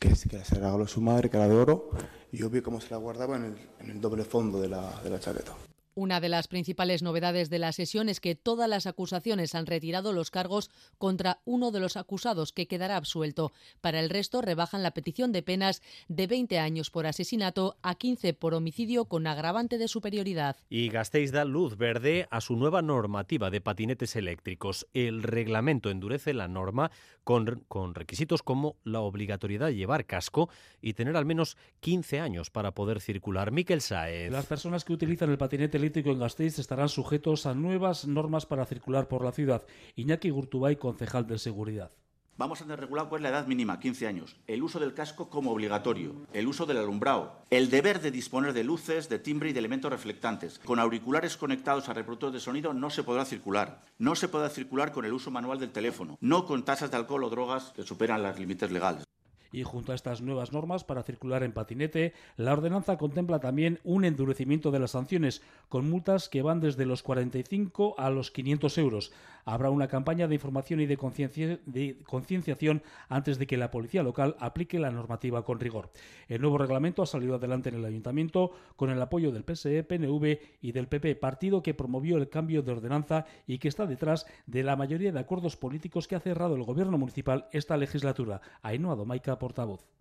que, 0.01 0.09
que 0.09 0.43
se 0.43 0.55
la 0.55 0.61
regaló 0.61 0.87
su 0.87 0.99
madre, 0.99 1.29
que 1.29 1.37
era 1.37 1.47
de 1.47 1.55
oro, 1.55 1.91
y 2.31 2.37
yo 2.37 2.49
vi 2.49 2.61
cómo 2.61 2.81
se 2.81 2.89
la 2.89 2.97
guardaba 2.97 3.37
en 3.37 3.45
el, 3.45 3.55
en 3.79 3.91
el 3.91 4.01
doble 4.01 4.23
fondo 4.23 4.59
de 4.59 4.67
la, 4.67 4.99
de 5.03 5.09
la 5.11 5.19
chaqueta. 5.19 5.53
Una 5.93 6.21
de 6.21 6.29
las 6.29 6.47
principales 6.47 7.03
novedades 7.03 7.49
de 7.49 7.59
la 7.59 7.73
sesión 7.73 8.07
es 8.07 8.21
que 8.21 8.35
todas 8.35 8.69
las 8.69 8.87
acusaciones 8.87 9.55
han 9.55 9.65
retirado 9.65 10.13
los 10.13 10.31
cargos 10.31 10.69
contra 10.97 11.41
uno 11.43 11.71
de 11.71 11.81
los 11.81 11.97
acusados 11.97 12.53
que 12.53 12.67
quedará 12.67 12.95
absuelto. 12.95 13.51
Para 13.81 13.99
el 13.99 14.09
resto 14.09 14.41
rebajan 14.41 14.83
la 14.83 14.91
petición 14.91 15.33
de 15.33 15.43
penas 15.43 15.81
de 16.07 16.27
20 16.27 16.59
años 16.59 16.91
por 16.91 17.07
asesinato 17.07 17.75
a 17.81 17.95
15 17.95 18.33
por 18.33 18.53
homicidio 18.53 19.05
con 19.05 19.27
agravante 19.27 19.77
de 19.77 19.89
superioridad. 19.89 20.55
Y 20.69 20.87
Gasteiz 20.87 21.31
da 21.31 21.43
luz 21.43 21.75
verde 21.75 22.27
a 22.31 22.39
su 22.39 22.55
nueva 22.55 22.81
normativa 22.81 23.49
de 23.49 23.59
patinetes 23.59 24.15
eléctricos. 24.15 24.87
El 24.93 25.23
reglamento 25.23 25.89
endurece 25.89 26.33
la 26.33 26.47
norma 26.47 26.91
con, 27.25 27.65
con 27.67 27.95
requisitos 27.95 28.43
como 28.43 28.77
la 28.83 29.01
obligatoriedad 29.01 29.67
de 29.67 29.75
llevar 29.75 30.05
casco 30.05 30.49
y 30.81 30.93
tener 30.93 31.17
al 31.17 31.25
menos 31.25 31.57
15 31.81 32.21
años 32.21 32.49
para 32.49 32.71
poder 32.71 33.01
circular. 33.01 33.51
Miquel 33.51 33.81
Saez. 33.81 34.31
Las 34.31 34.45
personas 34.45 34.85
que 34.85 34.93
utilizan 34.93 35.29
el 35.29 35.37
patinete 35.37 35.80
en 35.83 36.19
Gasteiz 36.19 36.59
estarán 36.59 36.89
sujetos 36.89 37.45
a 37.45 37.55
nuevas 37.55 38.05
normas 38.05 38.45
para 38.45 38.65
circular 38.65 39.07
por 39.07 39.25
la 39.25 39.31
ciudad. 39.31 39.63
Iñaki 39.95 40.29
Gurtubay, 40.29 40.75
concejal 40.75 41.25
de 41.25 41.39
seguridad. 41.39 41.91
Vamos 42.37 42.61
a 42.61 42.63
tener 42.63 42.79
regulado 42.79 43.09
cuál 43.09 43.19
es 43.19 43.23
la 43.23 43.37
edad 43.37 43.47
mínima, 43.47 43.79
15 43.79 44.07
años. 44.07 44.35
El 44.47 44.63
uso 44.63 44.79
del 44.79 44.93
casco 44.93 45.29
como 45.29 45.51
obligatorio. 45.51 46.15
El 46.33 46.47
uso 46.47 46.65
del 46.65 46.77
alumbrado. 46.77 47.43
El 47.49 47.69
deber 47.69 47.99
de 48.01 48.09
disponer 48.09 48.53
de 48.53 48.63
luces, 48.63 49.09
de 49.09 49.19
timbre 49.19 49.49
y 49.49 49.53
de 49.53 49.59
elementos 49.59 49.91
reflectantes. 49.91 50.59
Con 50.59 50.79
auriculares 50.79 51.37
conectados 51.37 51.89
a 51.89 51.93
reproductores 51.93 52.33
de 52.33 52.39
sonido 52.39 52.73
no 52.73 52.89
se 52.89 53.03
podrá 53.03 53.25
circular. 53.25 53.83
No 53.99 54.15
se 54.15 54.27
podrá 54.27 54.49
circular 54.49 54.91
con 54.91 55.05
el 55.05 55.13
uso 55.13 55.29
manual 55.29 55.59
del 55.59 55.71
teléfono. 55.71 56.17
No 56.21 56.45
con 56.45 56.63
tasas 56.63 56.89
de 56.89 56.97
alcohol 56.97 57.23
o 57.25 57.29
drogas 57.29 57.73
que 57.75 57.83
superan 57.83 58.23
los 58.23 58.39
límites 58.39 58.71
legales. 58.71 59.03
Y 59.51 59.63
junto 59.63 59.91
a 59.91 59.95
estas 59.95 60.21
nuevas 60.21 60.51
normas 60.51 60.83
para 60.83 61.03
circular 61.03 61.43
en 61.43 61.51
patinete, 61.51 62.13
la 62.37 62.53
ordenanza 62.53 62.97
contempla 62.97 63.39
también 63.39 63.79
un 63.83 64.05
endurecimiento 64.05 64.71
de 64.71 64.79
las 64.79 64.91
sanciones, 64.91 65.41
con 65.69 65.89
multas 65.89 66.29
que 66.29 66.41
van 66.41 66.59
desde 66.59 66.85
los 66.85 67.03
45 67.03 67.95
a 67.97 68.09
los 68.09 68.31
500 68.31 68.77
euros. 68.77 69.11
Habrá 69.45 69.69
una 69.69 69.87
campaña 69.87 70.27
de 70.27 70.35
información 70.35 70.79
y 70.79 70.85
de 70.85 70.97
conciencia- 70.97 71.59
de 71.65 71.97
concienciación 72.05 72.81
antes 73.09 73.37
de 73.39 73.47
que 73.47 73.57
la 73.57 73.71
policía 73.71 74.03
local 74.03 74.35
aplique 74.39 74.79
la 74.79 74.91
normativa 74.91 75.43
con 75.43 75.59
rigor. 75.59 75.91
El 76.27 76.41
nuevo 76.41 76.57
reglamento 76.57 77.01
ha 77.01 77.05
salido 77.05 77.35
adelante 77.35 77.69
en 77.69 77.75
el 77.75 77.85
ayuntamiento 77.85 78.51
con 78.75 78.89
el 78.89 79.01
apoyo 79.01 79.31
del 79.31 79.43
PSE, 79.43 79.83
PNV 79.83 80.39
y 80.61 80.71
del 80.71 80.87
PP, 80.87 81.15
partido 81.15 81.61
que 81.63 81.73
promovió 81.73 82.17
el 82.17 82.29
cambio 82.29 82.61
de 82.61 82.71
ordenanza 82.71 83.25
y 83.47 83.57
que 83.59 83.67
está 83.67 83.85
detrás 83.85 84.25
de 84.45 84.63
la 84.63 84.75
mayoría 84.75 85.11
de 85.11 85.19
acuerdos 85.19 85.57
políticos 85.57 86.07
que 86.07 86.15
ha 86.15 86.19
cerrado 86.19 86.55
el 86.55 86.63
gobierno 86.63 86.97
municipal 86.97 87.47
esta 87.51 87.77
legislatura. 87.77 88.41
Ainhoa 88.61 88.95
Domaica, 88.95 89.39
portavoz. 89.39 90.00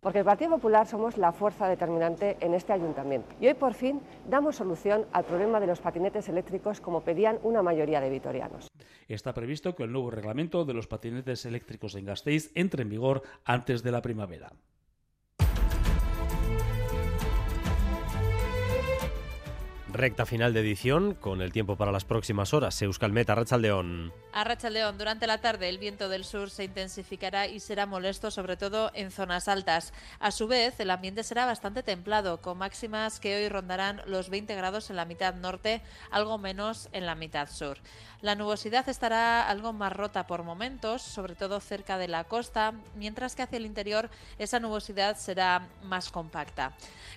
Porque 0.00 0.20
el 0.20 0.24
Partido 0.24 0.52
Popular 0.52 0.86
somos 0.86 1.18
la 1.18 1.30
fuerza 1.30 1.68
determinante 1.68 2.38
en 2.40 2.54
este 2.54 2.72
ayuntamiento. 2.72 3.28
Y 3.38 3.48
hoy 3.48 3.54
por 3.54 3.74
fin 3.74 4.00
damos 4.28 4.56
solución 4.56 5.04
al 5.12 5.24
problema 5.24 5.60
de 5.60 5.66
los 5.66 5.80
patinetes 5.80 6.26
eléctricos 6.30 6.80
como 6.80 7.02
pedían 7.02 7.38
una 7.42 7.62
mayoría 7.62 8.00
de 8.00 8.08
vitorianos. 8.08 8.68
Está 9.08 9.34
previsto 9.34 9.74
que 9.74 9.82
el 9.82 9.92
nuevo 9.92 10.10
reglamento 10.10 10.64
de 10.64 10.72
los 10.72 10.86
patinetes 10.86 11.44
eléctricos 11.44 11.94
en 11.96 12.06
Gasteiz 12.06 12.50
entre 12.54 12.82
en 12.82 12.88
vigor 12.88 13.22
antes 13.44 13.82
de 13.82 13.92
la 13.92 14.00
primavera. 14.00 14.52
Recta 19.92 20.24
final 20.24 20.54
de 20.54 20.60
edición 20.60 21.14
con 21.14 21.42
el 21.42 21.52
tiempo 21.52 21.76
para 21.76 21.90
las 21.90 22.04
próximas 22.04 22.54
horas. 22.54 22.80
Euskalmet, 22.80 23.28
Arrachaldeón. 23.28 24.12
A 24.32 24.44
Rachaldeón, 24.44 24.96
durante 24.96 25.26
la 25.26 25.40
tarde 25.40 25.68
el 25.68 25.78
viento 25.78 26.08
del 26.08 26.24
sur 26.24 26.50
se 26.50 26.62
intensificará 26.62 27.48
y 27.48 27.58
será 27.58 27.86
molesto 27.86 28.30
sobre 28.30 28.56
todo 28.56 28.92
en 28.94 29.10
zonas 29.10 29.48
altas. 29.48 29.92
A 30.20 30.30
su 30.30 30.46
vez, 30.46 30.78
el 30.78 30.90
ambiente 30.90 31.24
será 31.24 31.44
bastante 31.44 31.82
templado, 31.82 32.40
con 32.40 32.58
máximas 32.58 33.18
que 33.18 33.34
hoy 33.36 33.48
rondarán 33.48 34.00
los 34.06 34.30
20 34.30 34.54
grados 34.54 34.90
en 34.90 34.96
la 34.96 35.04
mitad 35.04 35.34
norte, 35.34 35.82
algo 36.12 36.38
menos 36.38 36.88
en 36.92 37.06
la 37.06 37.16
mitad 37.16 37.50
sur. 37.50 37.78
La 38.20 38.36
nubosidad 38.36 38.88
estará 38.88 39.48
algo 39.48 39.72
más 39.72 39.92
rota 39.92 40.26
por 40.26 40.44
momentos, 40.44 41.02
sobre 41.02 41.34
todo 41.34 41.58
cerca 41.58 41.98
de 41.98 42.06
la 42.06 42.24
costa, 42.24 42.74
mientras 42.94 43.34
que 43.34 43.42
hacia 43.42 43.56
el 43.56 43.66
interior 43.66 44.10
esa 44.38 44.60
nubosidad 44.60 45.16
será 45.16 45.66
más 45.82 46.10
compacta. 46.10 46.74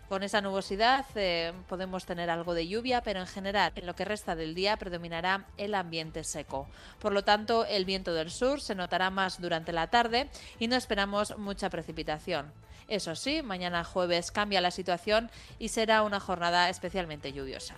Con 0.10 0.24
esa 0.24 0.42
nubosidad 0.42 1.06
eh, 1.16 1.54
podemos 1.68 2.06
tener 2.06 2.30
algo 2.30 2.54
de 2.54 2.63
lluvia, 2.68 3.02
pero 3.02 3.20
en 3.20 3.28
general 3.28 3.72
en 3.76 3.86
lo 3.86 3.96
que 3.96 4.06
resta 4.06 4.36
del 4.36 4.56
día 4.56 4.78
predominará 4.78 5.46
el 5.58 5.76
ambiente 5.76 6.24
seco. 6.24 6.68
Por 7.00 7.14
lo 7.14 7.24
tanto, 7.24 7.66
el 7.66 7.86
viento 7.86 8.14
del 8.14 8.32
sur 8.32 8.62
se 8.62 8.76
notará 8.76 9.10
más 9.10 9.42
durante 9.42 9.74
la 9.74 9.88
tarde 9.88 10.30
y 10.60 10.68
no 10.68 10.76
esperamos 10.76 11.38
mucha 11.38 11.70
precipitación. 11.70 12.52
Eso 12.88 13.16
sí, 13.16 13.42
mañana 13.42 13.84
jueves 13.84 14.32
cambia 14.32 14.62
la 14.62 14.72
situación 14.72 15.32
y 15.60 15.70
será 15.70 16.04
una 16.04 16.20
jornada 16.20 16.70
especialmente 16.70 17.34
lluviosa. 17.34 17.76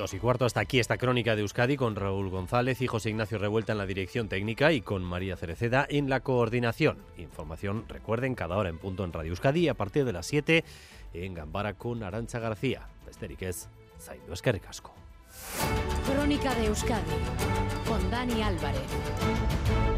Dos 0.00 0.14
y 0.14 0.18
cuarto 0.18 0.46
hasta 0.46 0.60
aquí 0.60 0.78
esta 0.78 0.96
crónica 0.96 1.36
de 1.36 1.42
Euskadi 1.42 1.76
con 1.76 1.94
Raúl 1.94 2.30
González 2.30 2.80
y 2.80 2.86
José 2.86 3.10
Ignacio 3.10 3.36
Revuelta 3.36 3.72
en 3.72 3.78
la 3.78 3.84
dirección 3.84 4.30
técnica 4.30 4.72
y 4.72 4.80
con 4.80 5.04
María 5.04 5.36
Cereceda 5.36 5.86
en 5.90 6.08
la 6.08 6.20
coordinación. 6.20 6.96
Información, 7.18 7.84
recuerden, 7.86 8.34
cada 8.34 8.56
hora 8.56 8.70
en 8.70 8.78
punto 8.78 9.04
en 9.04 9.12
Radio 9.12 9.28
Euskadi 9.32 9.68
a 9.68 9.74
partir 9.74 10.06
de 10.06 10.14
las 10.14 10.24
7 10.24 10.64
en 11.12 11.34
Gambara 11.34 11.74
con 11.74 12.02
Arancha 12.02 12.38
García. 12.38 12.88
Besterik 13.06 13.42
ez, 13.42 13.68
zaindu 13.98 14.32
eskerrik 14.32 14.66
asko. 14.68 14.94
Crónica 16.06 16.54
de 16.54 16.66
Euskadi 16.66 17.18
con 17.86 18.10
Dani 18.10 18.42
Álvarez. 18.42 19.89